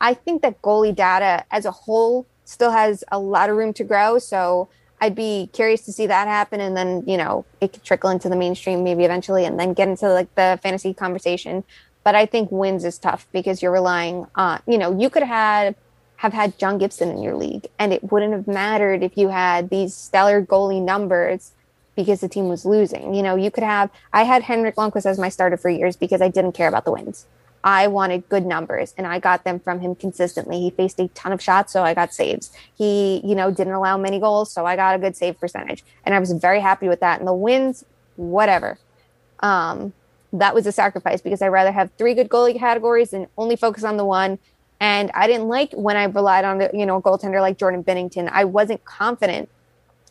I 0.00 0.12
think 0.12 0.42
that 0.42 0.60
goalie 0.60 0.94
data 0.94 1.44
as 1.50 1.64
a 1.64 1.70
whole 1.70 2.26
still 2.44 2.70
has 2.70 3.02
a 3.10 3.18
lot 3.18 3.48
of 3.48 3.56
room 3.56 3.72
to 3.74 3.84
grow. 3.84 4.18
So 4.18 4.68
I'd 5.00 5.14
be 5.14 5.48
curious 5.52 5.82
to 5.82 5.92
see 5.92 6.06
that 6.06 6.26
happen, 6.28 6.60
and 6.60 6.76
then 6.76 7.04
you 7.06 7.16
know 7.16 7.44
it 7.60 7.72
could 7.72 7.84
trickle 7.84 8.10
into 8.10 8.28
the 8.28 8.36
mainstream 8.36 8.84
maybe 8.84 9.04
eventually, 9.04 9.44
and 9.44 9.58
then 9.58 9.72
get 9.74 9.88
into 9.88 10.08
like 10.08 10.34
the 10.34 10.58
fantasy 10.62 10.94
conversation. 10.94 11.64
But 12.04 12.14
I 12.14 12.26
think 12.26 12.50
wins 12.50 12.84
is 12.84 12.98
tough 12.98 13.26
because 13.32 13.62
you're 13.62 13.72
relying 13.72 14.26
on 14.34 14.60
you 14.66 14.78
know 14.78 14.98
you 14.98 15.10
could 15.10 15.22
have 15.22 15.74
have 16.16 16.32
had 16.32 16.58
John 16.58 16.78
Gibson 16.78 17.10
in 17.10 17.22
your 17.22 17.36
league, 17.36 17.68
and 17.78 17.92
it 17.92 18.10
wouldn't 18.10 18.32
have 18.32 18.48
mattered 18.48 19.02
if 19.02 19.16
you 19.16 19.28
had 19.28 19.70
these 19.70 19.94
stellar 19.94 20.42
goalie 20.42 20.82
numbers 20.82 21.52
because 21.94 22.20
the 22.20 22.28
team 22.28 22.48
was 22.48 22.64
losing. 22.64 23.14
You 23.14 23.22
know, 23.22 23.36
you 23.36 23.50
could 23.50 23.64
have 23.64 23.90
I 24.12 24.24
had 24.24 24.42
Henrik 24.42 24.76
Lundqvist 24.76 25.06
as 25.06 25.18
my 25.18 25.28
starter 25.28 25.56
for 25.56 25.70
years 25.70 25.96
because 25.96 26.20
I 26.20 26.28
didn't 26.28 26.52
care 26.52 26.68
about 26.68 26.84
the 26.84 26.92
wins. 26.92 27.26
I 27.64 27.88
wanted 27.88 28.28
good 28.28 28.46
numbers 28.46 28.94
and 28.96 29.06
I 29.06 29.18
got 29.18 29.44
them 29.44 29.58
from 29.58 29.80
him 29.80 29.94
consistently. 29.94 30.60
He 30.60 30.70
faced 30.70 31.00
a 31.00 31.08
ton 31.08 31.32
of 31.32 31.42
shots, 31.42 31.72
so 31.72 31.82
I 31.82 31.94
got 31.94 32.14
saves. 32.14 32.52
He, 32.76 33.20
you 33.24 33.34
know, 33.34 33.50
didn't 33.50 33.72
allow 33.72 33.96
many 33.96 34.20
goals, 34.20 34.52
so 34.52 34.64
I 34.64 34.76
got 34.76 34.94
a 34.94 34.98
good 34.98 35.16
save 35.16 35.38
percentage. 35.40 35.84
And 36.04 36.14
I 36.14 36.18
was 36.18 36.32
very 36.32 36.60
happy 36.60 36.88
with 36.88 37.00
that. 37.00 37.18
And 37.18 37.26
the 37.26 37.34
wins, 37.34 37.84
whatever. 38.16 38.78
Um, 39.40 39.92
that 40.32 40.54
was 40.54 40.66
a 40.66 40.72
sacrifice 40.72 41.20
because 41.20 41.42
I'd 41.42 41.48
rather 41.48 41.72
have 41.72 41.90
three 41.98 42.14
good 42.14 42.28
goalie 42.28 42.58
categories 42.58 43.12
and 43.12 43.26
only 43.36 43.56
focus 43.56 43.84
on 43.84 43.96
the 43.96 44.04
one. 44.04 44.38
And 44.80 45.10
I 45.12 45.26
didn't 45.26 45.48
like 45.48 45.72
when 45.72 45.96
I 45.96 46.04
relied 46.04 46.44
on, 46.44 46.60
you 46.72 46.86
know, 46.86 46.96
a 46.96 47.02
goaltender 47.02 47.40
like 47.40 47.58
Jordan 47.58 47.82
Binnington. 47.82 48.28
I 48.30 48.44
wasn't 48.44 48.84
confident 48.84 49.48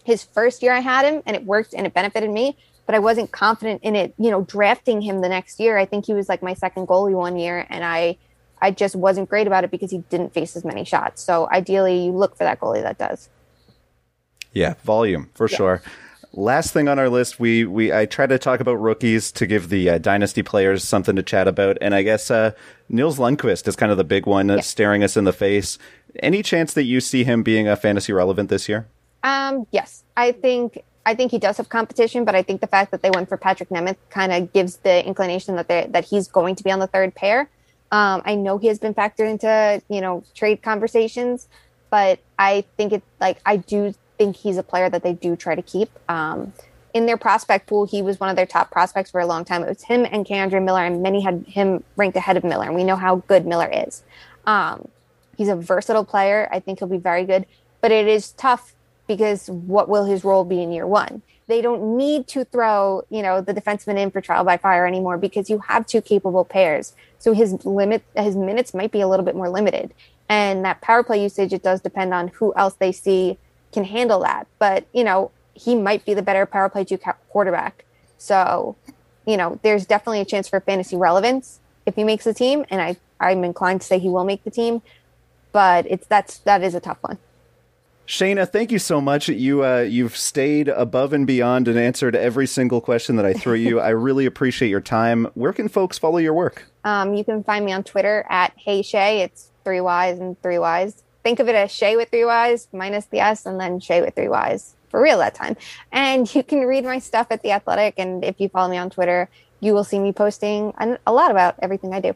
his 0.03 0.24
first 0.24 0.64
year 0.64 0.74
I 0.74 0.80
had 0.80 1.06
him 1.06 1.22
and 1.26 1.36
it 1.36 1.45
worked 1.45 1.74
and 1.74 1.86
it 1.86 1.94
benefited 1.94 2.30
me 2.30 2.57
but 2.88 2.96
I 2.96 3.00
wasn't 3.00 3.32
confident 3.32 3.84
in 3.84 3.96
it, 3.96 4.16
you 4.18 4.32
know, 4.32 4.42
drafting 4.42 5.02
him 5.02 5.22
the 5.22 5.30
next 5.30 5.60
year. 5.60 5.78
I 5.78 5.86
think 5.86 6.06
he 6.06 6.14
was 6.14 6.28
like 6.28 6.42
my 6.42 6.56
second 6.56 6.88
goalie 6.88 7.14
one 7.14 7.38
year 7.38 7.68
and 7.70 7.84
I 7.84 8.18
I 8.60 8.72
just 8.72 8.96
wasn't 8.96 9.30
great 9.30 9.46
about 9.46 9.64
it 9.64 9.70
because 9.70 9.92
he 9.92 10.00
didn't 10.10 10.34
face 10.34 10.56
as 10.56 10.66
many 10.66 10.84
shots. 10.84 11.22
So 11.22 11.48
ideally 11.52 12.06
you 12.06 12.12
look 12.12 12.36
for 12.36 12.46
that 12.46 12.60
goalie 12.60 12.82
that 12.82 12.98
does. 12.98 13.30
Yeah, 14.54 14.74
volume 14.84 15.30
for 15.36 15.48
yeah. 15.48 15.58
sure. 15.58 15.82
Last 16.34 16.72
thing 16.72 16.88
on 16.88 16.98
our 16.98 17.10
list, 17.10 17.40
we 17.40 17.66
we 17.66 17.92
I 17.92 18.06
try 18.06 18.26
to 18.26 18.40
talk 18.40 18.60
about 18.62 18.76
rookies 18.76 19.32
to 19.34 19.46
give 19.46 19.70
the 19.70 19.90
uh, 19.90 19.98
dynasty 19.98 20.42
players 20.42 20.84
something 20.84 21.16
to 21.16 21.24
chat 21.24 21.48
about, 21.48 21.78
and 21.82 21.96
I 21.96 22.04
guess 22.04 22.30
uh, 22.30 22.52
Nils 22.90 23.18
Lundkvist 23.18 23.68
is 23.68 23.76
kind 23.76 23.92
of 23.92 23.98
the 23.98 24.04
big 24.04 24.26
one 24.26 24.50
yeah. 24.50 24.60
staring 24.60 25.04
us 25.04 25.18
in 25.18 25.24
the 25.24 25.34
face. 25.34 25.80
Any 26.20 26.44
chance 26.44 26.74
that 26.74 26.84
you 26.84 27.02
see 27.02 27.24
him 27.24 27.44
being 27.44 27.68
a 27.68 27.76
fantasy 27.76 28.14
relevant 28.14 28.50
this 28.50 28.70
year? 28.70 28.88
Um, 29.24 29.66
yes, 29.72 30.04
I 30.16 30.32
think 30.32 30.84
I 31.08 31.16
think 31.16 31.32
he 31.32 31.40
does 31.40 31.56
have 31.56 31.70
competition, 31.70 32.26
but 32.26 32.36
I 32.36 32.44
think 32.44 32.60
the 32.60 32.68
fact 32.68 32.92
that 32.92 33.02
they 33.02 33.10
went 33.10 33.30
for 33.30 33.38
Patrik 33.38 33.70
Nemeth 33.70 33.96
kind 34.10 34.34
of 34.34 34.52
gives 34.52 34.76
the 34.78 35.06
inclination 35.08 35.56
that 35.56 35.70
they 35.70 35.88
that 35.92 36.04
he's 36.04 36.28
going 36.28 36.56
to 36.56 36.64
be 36.66 36.70
on 36.70 36.80
the 36.80 36.88
third 36.88 37.16
pair. 37.16 37.50
Um, 37.94 38.22
I 38.26 38.36
know 38.36 38.58
he 38.58 38.68
has 38.68 38.78
been 38.78 38.94
factored 38.94 39.30
into 39.32 39.82
you 39.88 40.02
know 40.02 40.26
trade 40.36 40.62
conversations, 40.62 41.48
but 41.90 42.20
I 42.38 42.66
think 42.76 42.92
it 42.92 43.04
like 43.22 43.38
I 43.46 43.56
do 43.56 43.94
think 44.18 44.36
he's 44.36 44.58
a 44.58 44.64
player 44.64 44.90
that 44.90 45.02
they 45.02 45.14
do 45.14 45.38
try 45.38 45.56
to 45.56 45.62
keep. 45.62 45.90
Um, 46.10 46.52
in 46.94 47.06
their 47.06 47.16
prospect 47.16 47.68
pool, 47.68 47.86
he 47.86 48.02
was 48.02 48.20
one 48.20 48.30
of 48.30 48.36
their 48.36 48.46
top 48.46 48.70
prospects 48.70 49.10
for 49.10 49.22
a 49.22 49.26
long 49.26 49.46
time. 49.46 49.64
It 49.64 49.70
was 49.70 49.84
him 49.84 50.06
and 50.12 50.26
K'Andre 50.26 50.62
Miller, 50.62 50.84
and 50.84 51.02
many 51.02 51.22
had 51.22 51.46
him 51.48 51.86
ranked 51.96 52.18
ahead 52.18 52.36
of 52.36 52.44
Miller, 52.44 52.66
and 52.66 52.76
we 52.76 52.84
know 52.84 52.98
how 52.98 53.18
good 53.28 53.46
Miller 53.46 53.72
is. 53.72 54.04
Um, 54.46 54.90
he's 55.38 55.48
a 55.48 55.56
versatile 55.56 56.04
player. 56.04 56.50
I 56.52 56.60
think 56.60 56.80
he'll 56.80 56.90
be 56.90 56.98
very 56.98 57.24
good, 57.24 57.46
but 57.80 57.94
it 57.94 58.10
is 58.10 58.34
tough 58.34 58.74
because 59.08 59.50
what 59.50 59.90
will 59.90 60.06
his 60.06 60.24
role 60.24 60.44
be 60.44 60.62
in 60.62 60.72
year 60.72 60.86
one? 60.86 61.22
They 61.48 61.62
don't 61.62 61.96
need 61.96 62.28
to 62.30 62.44
throw, 62.44 63.04
you 63.10 63.22
know, 63.22 63.40
the 63.40 63.54
defenseman 63.54 63.98
in 63.98 64.12
for 64.12 64.20
trial 64.20 64.44
by 64.44 64.58
fire 64.58 64.86
anymore 64.86 65.18
because 65.18 65.50
you 65.50 65.60
have 65.60 65.88
two 65.88 66.02
capable 66.02 66.44
pairs. 66.44 66.94
So 67.20 67.34
his 67.34 67.66
limit, 67.66 68.04
his 68.16 68.36
minutes 68.36 68.74
might 68.74 68.92
be 68.92 69.00
a 69.00 69.08
little 69.08 69.26
bit 69.26 69.36
more 69.36 69.50
limited. 69.50 69.94
And 70.28 70.66
that 70.66 70.82
power 70.82 71.04
play 71.04 71.24
usage, 71.24 71.54
it 71.54 71.64
does 71.64 71.80
depend 71.80 72.14
on 72.14 72.28
who 72.28 72.54
else 72.56 72.74
they 72.74 72.92
see 72.92 73.38
can 73.72 73.86
handle 73.86 74.20
that. 74.22 74.48
But, 74.60 74.86
you 74.94 75.06
know, 75.06 75.32
he 75.54 75.74
might 75.74 76.06
be 76.06 76.14
the 76.14 76.22
better 76.22 76.46
power 76.46 76.68
play 76.68 76.84
two 76.84 77.00
quarterback. 77.30 77.86
So, 78.18 78.76
you 79.26 79.38
know, 79.38 79.60
there's 79.64 79.86
definitely 79.86 80.22
a 80.22 80.26
chance 80.26 80.50
for 80.50 80.60
fantasy 80.60 80.98
relevance 80.98 81.60
if 81.86 81.96
he 81.96 82.04
makes 82.04 82.26
the 82.26 82.34
team. 82.34 82.66
And 82.70 82.82
I, 82.82 82.98
I'm 83.22 83.46
inclined 83.46 83.82
to 83.82 83.88
say 83.88 84.00
he 84.00 84.10
will 84.10 84.26
make 84.26 84.44
the 84.44 84.52
team, 84.52 84.82
but 85.54 85.86
it's, 85.90 86.06
that's, 86.08 86.40
that 86.40 86.62
is 86.62 86.76
a 86.76 86.82
tough 86.82 86.98
one. 87.02 87.18
Shayna, 88.08 88.50
thank 88.50 88.72
you 88.72 88.80
so 88.80 89.02
much. 89.02 89.28
You 89.28 89.66
uh, 89.66 89.82
you've 89.82 90.16
stayed 90.16 90.70
above 90.70 91.12
and 91.12 91.28
beyond 91.28 91.68
and 91.68 91.78
answered 91.78 92.16
every 92.16 92.48
single 92.48 92.80
question 92.80 93.18
that 93.18 93.26
I 93.26 93.34
threw 93.34 93.56
you. 93.56 93.80
I 93.82 93.90
really 93.90 94.26
appreciate 94.26 94.70
your 94.70 94.80
time. 94.80 95.26
Where 95.34 95.52
can 95.52 95.68
folks 95.68 95.98
follow 95.98 96.18
your 96.18 96.34
work? 96.34 96.66
Um, 96.86 97.16
you 97.16 97.26
can 97.26 97.44
find 97.44 97.66
me 97.66 97.74
on 97.74 97.84
Twitter 97.84 98.26
at 98.30 98.54
Hey 98.56 98.82
Shay. 98.82 99.24
It's 99.24 99.52
three 99.66 99.82
Y's 99.82 100.20
and 100.20 100.42
three 100.42 100.58
Y's. 100.58 101.04
Think 101.22 101.42
of 101.42 101.50
it 101.50 101.56
as 101.56 101.70
Shay 101.70 101.98
with 101.98 102.10
three 102.10 102.24
Y's 102.24 102.70
minus 102.72 103.08
the 103.08 103.20
S, 103.20 103.46
and 103.46 103.60
then 103.60 103.82
Shay 103.82 104.02
with 104.02 104.16
three 104.16 104.30
Y's 104.30 104.76
for 104.88 105.02
real 105.02 105.18
that 105.18 105.36
time. 105.36 105.58
And 105.92 106.34
you 106.36 106.44
can 106.44 106.62
read 106.62 106.86
my 106.86 107.00
stuff 107.00 107.28
at 107.30 107.44
the 107.44 107.52
Athletic. 107.52 107.96
And 107.98 108.24
if 108.24 108.40
you 108.40 108.48
follow 108.48 108.70
me 108.70 108.78
on 108.78 108.90
Twitter, 108.90 109.28
you 109.60 109.74
will 109.74 109.84
see 109.84 110.00
me 110.00 110.14
posting 110.14 110.74
a 111.06 111.12
lot 111.12 111.32
about 111.32 111.56
everything 111.62 111.94
I 111.94 112.00
do. 112.00 112.16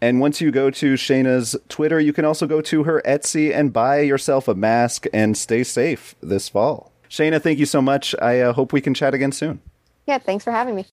And 0.00 0.20
once 0.20 0.40
you 0.40 0.50
go 0.50 0.70
to 0.70 0.94
Shayna's 0.94 1.56
Twitter, 1.68 1.98
you 1.98 2.12
can 2.12 2.24
also 2.24 2.46
go 2.46 2.60
to 2.60 2.84
her 2.84 3.02
Etsy 3.06 3.54
and 3.54 3.72
buy 3.72 4.00
yourself 4.00 4.46
a 4.48 4.54
mask 4.54 5.06
and 5.12 5.36
stay 5.36 5.64
safe 5.64 6.14
this 6.20 6.48
fall. 6.48 6.92
Shayna, 7.08 7.40
thank 7.40 7.58
you 7.58 7.66
so 7.66 7.80
much. 7.80 8.14
I 8.20 8.40
uh, 8.40 8.52
hope 8.52 8.72
we 8.72 8.80
can 8.80 8.94
chat 8.94 9.14
again 9.14 9.32
soon. 9.32 9.60
Yeah, 10.06 10.18
thanks 10.18 10.44
for 10.44 10.50
having 10.50 10.74
me. 10.74 10.86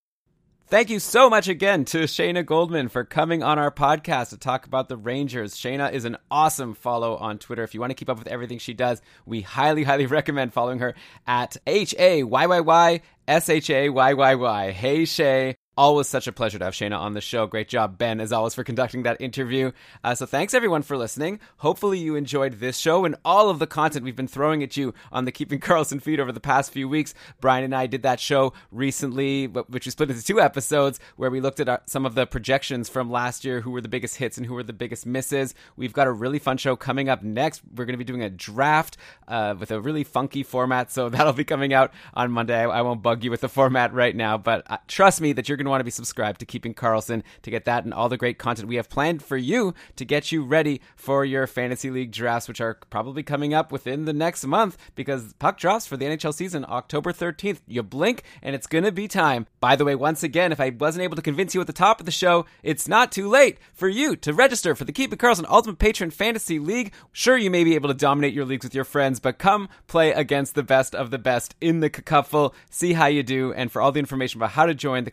Thank 0.67 0.89
you 0.89 0.99
so 0.99 1.29
much 1.29 1.47
again 1.47 1.85
to 1.85 1.99
Shayna 1.99 2.43
Goldman 2.43 2.87
for 2.87 3.03
coming 3.03 3.43
on 3.43 3.59
our 3.59 3.69
podcast 3.69 4.29
to 4.29 4.37
talk 4.37 4.65
about 4.65 4.89
the 4.89 4.97
Rangers. 4.97 5.53
Shayna 5.53 5.91
is 5.91 6.05
an 6.05 6.17
awesome 6.31 6.73
follow 6.73 7.15
on 7.17 7.37
Twitter. 7.37 7.63
If 7.63 7.73
you 7.75 7.79
want 7.79 7.91
to 7.91 7.95
keep 7.95 8.09
up 8.09 8.17
with 8.17 8.27
everything 8.27 8.57
she 8.57 8.73
does, 8.73 9.01
we 9.25 9.41
highly, 9.41 9.83
highly 9.83 10.05
recommend 10.07 10.53
following 10.53 10.79
her 10.79 10.95
at 11.27 11.57
H 11.67 11.93
A 11.99 12.23
Y 12.23 12.45
Y 12.47 12.59
Y 12.61 13.01
S 13.27 13.49
H 13.49 13.69
A 13.69 13.89
Y 13.89 14.13
Y 14.13 14.35
Y. 14.35 14.71
Hey 14.71 15.05
Shay. 15.05 15.57
Always 15.75 16.07
such 16.07 16.27
a 16.27 16.31
pleasure 16.31 16.59
to 16.59 16.65
have 16.65 16.75
Shayna 16.75 16.99
on 16.99 17.13
the 17.13 17.21
show. 17.21 17.47
Great 17.47 17.67
job, 17.67 17.97
Ben, 17.97 18.21
as 18.21 18.31
always, 18.31 18.53
for 18.53 18.63
conducting 18.63 19.01
that 19.03 19.19
interview. 19.19 19.71
Uh, 20.03 20.13
so 20.13 20.27
thanks 20.27 20.53
everyone 20.53 20.83
for 20.83 20.95
listening. 20.97 21.39
Hopefully 21.57 21.97
you 21.97 22.15
enjoyed 22.15 22.59
this 22.59 22.77
show 22.77 23.05
and 23.05 23.15
all 23.25 23.49
of 23.49 23.57
the 23.57 23.65
content 23.65 24.05
we've 24.05 24.15
been 24.15 24.27
throwing 24.27 24.61
at 24.61 24.77
you 24.77 24.93
on 25.11 25.25
the 25.25 25.31
Keeping 25.31 25.59
Karlsson 25.59 25.99
feed 25.99 26.19
over 26.19 26.31
the 26.31 26.39
past 26.39 26.71
few 26.71 26.87
weeks. 26.87 27.15
Brian 27.41 27.63
and 27.63 27.73
I 27.73 27.87
did 27.87 28.03
that 28.03 28.19
show 28.19 28.53
recently, 28.71 29.47
which 29.47 29.87
we 29.87 29.91
split 29.91 30.11
into 30.11 30.23
two 30.23 30.39
episodes, 30.39 30.99
where 31.15 31.31
we 31.31 31.41
looked 31.41 31.59
at 31.59 31.67
our, 31.67 31.81
some 31.87 32.05
of 32.05 32.13
the 32.13 32.27
projections 32.27 32.87
from 32.87 33.09
last 33.09 33.43
year, 33.43 33.61
who 33.61 33.71
were 33.71 33.81
the 33.81 33.87
biggest 33.87 34.17
hits 34.17 34.37
and 34.37 34.45
who 34.45 34.53
were 34.53 34.61
the 34.61 34.73
biggest 34.73 35.07
misses. 35.07 35.55
We've 35.75 35.93
got 35.93 36.05
a 36.05 36.11
really 36.11 36.37
fun 36.37 36.57
show 36.57 36.75
coming 36.75 37.09
up 37.09 37.23
next. 37.23 37.63
We're 37.75 37.85
going 37.85 37.95
to 37.95 37.97
be 37.97 38.03
doing 38.03 38.21
a 38.21 38.29
draft 38.29 38.97
uh, 39.27 39.55
with 39.57 39.71
a 39.71 39.81
really 39.81 40.03
funky 40.03 40.43
format, 40.43 40.91
so 40.91 41.09
that'll 41.13 41.33
be 41.33 41.43
coming 41.43 41.73
out 41.73 41.91
on 42.13 42.29
Monday. 42.31 42.63
I, 42.63 42.83
won't 42.83 43.01
bug 43.01 43.23
you 43.23 43.31
with 43.31 43.41
the 43.41 43.49
format 43.49 43.91
right 43.91 44.15
now, 44.15 44.37
but 44.37 44.69
uh, 44.69 44.77
trust 44.87 45.19
me 45.19 45.33
that 45.33 45.49
you're 45.49 45.62
going 45.63 45.69
to 45.69 45.71
want 45.71 45.79
to 45.81 45.85
be 45.85 45.91
subscribed 45.91 46.39
to 46.39 46.45
Keeping 46.45 46.73
Karlsson 46.73 47.23
to 47.41 47.51
get 47.51 47.65
that 47.65 47.83
and 47.83 47.93
all 47.93 48.09
the 48.09 48.17
great 48.17 48.37
content 48.37 48.67
we 48.67 48.75
have 48.75 48.89
planned 48.89 49.23
for 49.23 49.37
you 49.37 49.73
to 49.95 50.05
get 50.05 50.31
you 50.31 50.43
ready 50.43 50.81
for 50.95 51.25
your 51.25 51.47
fantasy 51.47 51.89
league 51.89 52.11
drafts, 52.11 52.47
which 52.47 52.61
are 52.61 52.75
probably 52.89 53.23
coming 53.23 53.53
up 53.53 53.71
within 53.71 54.05
the 54.05 54.13
next 54.13 54.45
month 54.45 54.77
because 54.95 55.33
puck 55.33 55.57
drops 55.57 55.85
for 55.85 55.97
the 55.97 56.05
NHL 56.05 56.33
season 56.33 56.65
October 56.67 57.11
13th. 57.11 57.61
You 57.67 57.83
blink 57.83 58.23
and 58.41 58.55
it's 58.55 58.67
going 58.67 58.83
to 58.83 58.91
be 58.91 59.07
time. 59.07 59.47
By 59.59 59.75
the 59.75 59.85
way, 59.85 59.95
once 59.95 60.23
again, 60.23 60.51
if 60.51 60.59
I 60.59 60.69
wasn't 60.69 61.03
able 61.03 61.15
to 61.15 61.21
convince 61.21 61.55
you 61.55 61.61
at 61.61 61.67
the 61.67 61.73
top 61.73 61.99
of 61.99 62.05
the 62.05 62.11
show, 62.11 62.45
it's 62.61 62.87
not 62.87 63.11
too 63.11 63.29
late 63.29 63.57
for 63.73 63.87
you 63.87 64.15
to 64.17 64.33
register 64.33 64.75
for 64.75 64.83
the 64.83 64.91
Keeping 64.91 65.17
Karlsson 65.17 65.49
Ultimate 65.49 65.79
Patron 65.79 66.11
Fantasy 66.11 66.59
League. 66.59 66.93
Sure, 67.11 67.37
you 67.37 67.49
may 67.49 67.63
be 67.63 67.75
able 67.75 67.89
to 67.89 67.95
dominate 67.95 68.33
your 68.33 68.45
leagues 68.45 68.65
with 68.65 68.75
your 68.75 68.83
friends, 68.83 69.19
but 69.19 69.37
come 69.37 69.69
play 69.87 70.11
against 70.11 70.55
the 70.55 70.63
best 70.63 70.93
of 70.93 71.11
the 71.11 71.17
best 71.17 71.55
in 71.61 71.79
the 71.79 71.89
Cupful. 71.89 72.53
See 72.69 72.93
how 72.93 73.05
you 73.05 73.23
do. 73.23 73.53
And 73.53 73.71
for 73.71 73.81
all 73.81 73.91
the 73.91 73.99
information 73.99 74.39
about 74.39 74.51
how 74.51 74.65
to 74.65 74.73
join 74.73 75.03
the 75.03 75.11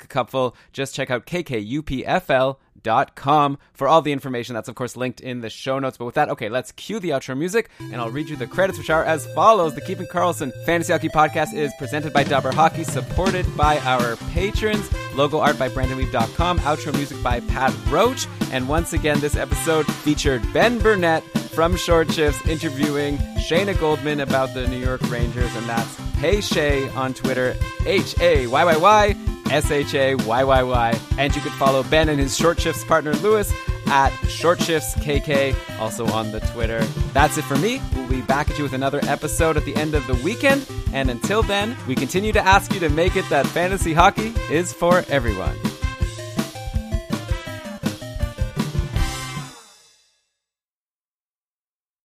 Just 0.72 0.94
check 0.94 1.10
out 1.10 1.26
kkupfl.com 1.26 2.58
for 3.72 3.88
all 3.88 4.02
the 4.02 4.12
information. 4.12 4.54
That's, 4.54 4.68
of 4.68 4.74
course, 4.74 4.96
linked 4.96 5.20
in 5.20 5.40
the 5.40 5.50
show 5.50 5.78
notes. 5.78 5.96
But 5.98 6.06
with 6.06 6.14
that, 6.14 6.28
okay, 6.30 6.48
let's 6.48 6.72
cue 6.72 6.98
the 6.98 7.10
outro 7.10 7.36
music 7.36 7.68
and 7.78 7.96
I'll 7.96 8.10
read 8.10 8.28
you 8.28 8.36
the 8.36 8.46
credits, 8.46 8.78
which 8.78 8.90
are 8.90 9.04
as 9.04 9.26
follows. 9.34 9.74
The 9.74 9.80
Keeping 9.82 10.06
Karlsson 10.06 10.52
Fantasy 10.64 10.92
Hockey 10.92 11.08
Podcast 11.08 11.52
is 11.54 11.72
presented 11.78 12.12
by 12.12 12.24
Dobber 12.24 12.52
Hockey, 12.52 12.84
supported 12.84 13.46
by 13.56 13.78
our 13.80 14.16
patrons. 14.32 14.90
Logo 15.14 15.38
art 15.40 15.58
by 15.58 15.68
BrandonWeave.com. 15.68 16.60
Outro 16.60 16.94
music 16.94 17.22
by 17.22 17.40
Pat 17.40 17.74
Roach. 17.88 18.26
And 18.52 18.68
once 18.68 18.92
again, 18.92 19.20
this 19.20 19.36
episode 19.36 19.86
featured 19.86 20.40
Ben 20.52 20.78
Burnett 20.78 21.22
from 21.50 21.76
Short 21.76 22.10
Shifts 22.12 22.46
interviewing 22.46 23.18
Shayna 23.36 23.78
Goldman 23.78 24.20
about 24.20 24.54
the 24.54 24.66
New 24.68 24.78
York 24.78 25.02
Rangers. 25.10 25.54
And 25.56 25.68
that's 25.68 25.96
Hey 26.14 26.40
Shay 26.40 26.88
on 26.90 27.12
Twitter, 27.14 27.56
H 27.86 28.18
A 28.20 28.46
Y 28.46 28.64
Y 28.64 28.76
Y 28.76 29.39
S 29.50 29.70
H 29.70 29.94
A 29.94 30.14
Y 30.14 30.44
Y 30.44 30.62
Y. 30.62 31.00
And 31.18 31.34
you 31.34 31.42
can 31.42 31.52
follow 31.52 31.82
Ben 31.82 32.08
and 32.08 32.18
his 32.18 32.36
Short 32.36 32.60
Shifts 32.60 32.84
partner 32.84 33.12
Lewis 33.14 33.52
at 33.86 34.10
Short 34.28 34.62
Shifts 34.62 34.94
KK, 34.94 35.54
also 35.80 36.06
on 36.06 36.30
the 36.30 36.40
Twitter. 36.40 36.84
That's 37.12 37.36
it 37.36 37.42
for 37.42 37.58
me. 37.58 37.80
We'll 37.94 38.08
be 38.08 38.20
back 38.22 38.50
at 38.50 38.56
you 38.56 38.64
with 38.64 38.72
another 38.72 39.00
episode 39.04 39.56
at 39.56 39.64
the 39.64 39.74
end 39.76 39.94
of 39.94 40.06
the 40.06 40.14
weekend. 40.14 40.66
And 40.92 41.10
until 41.10 41.42
then, 41.42 41.76
we 41.86 41.94
continue 41.94 42.32
to 42.32 42.40
ask 42.40 42.72
you 42.72 42.80
to 42.80 42.88
make 42.88 43.16
it 43.16 43.28
that 43.28 43.46
fantasy 43.46 43.92
hockey 43.92 44.32
is 44.50 44.72
for 44.72 45.04
everyone. 45.08 45.56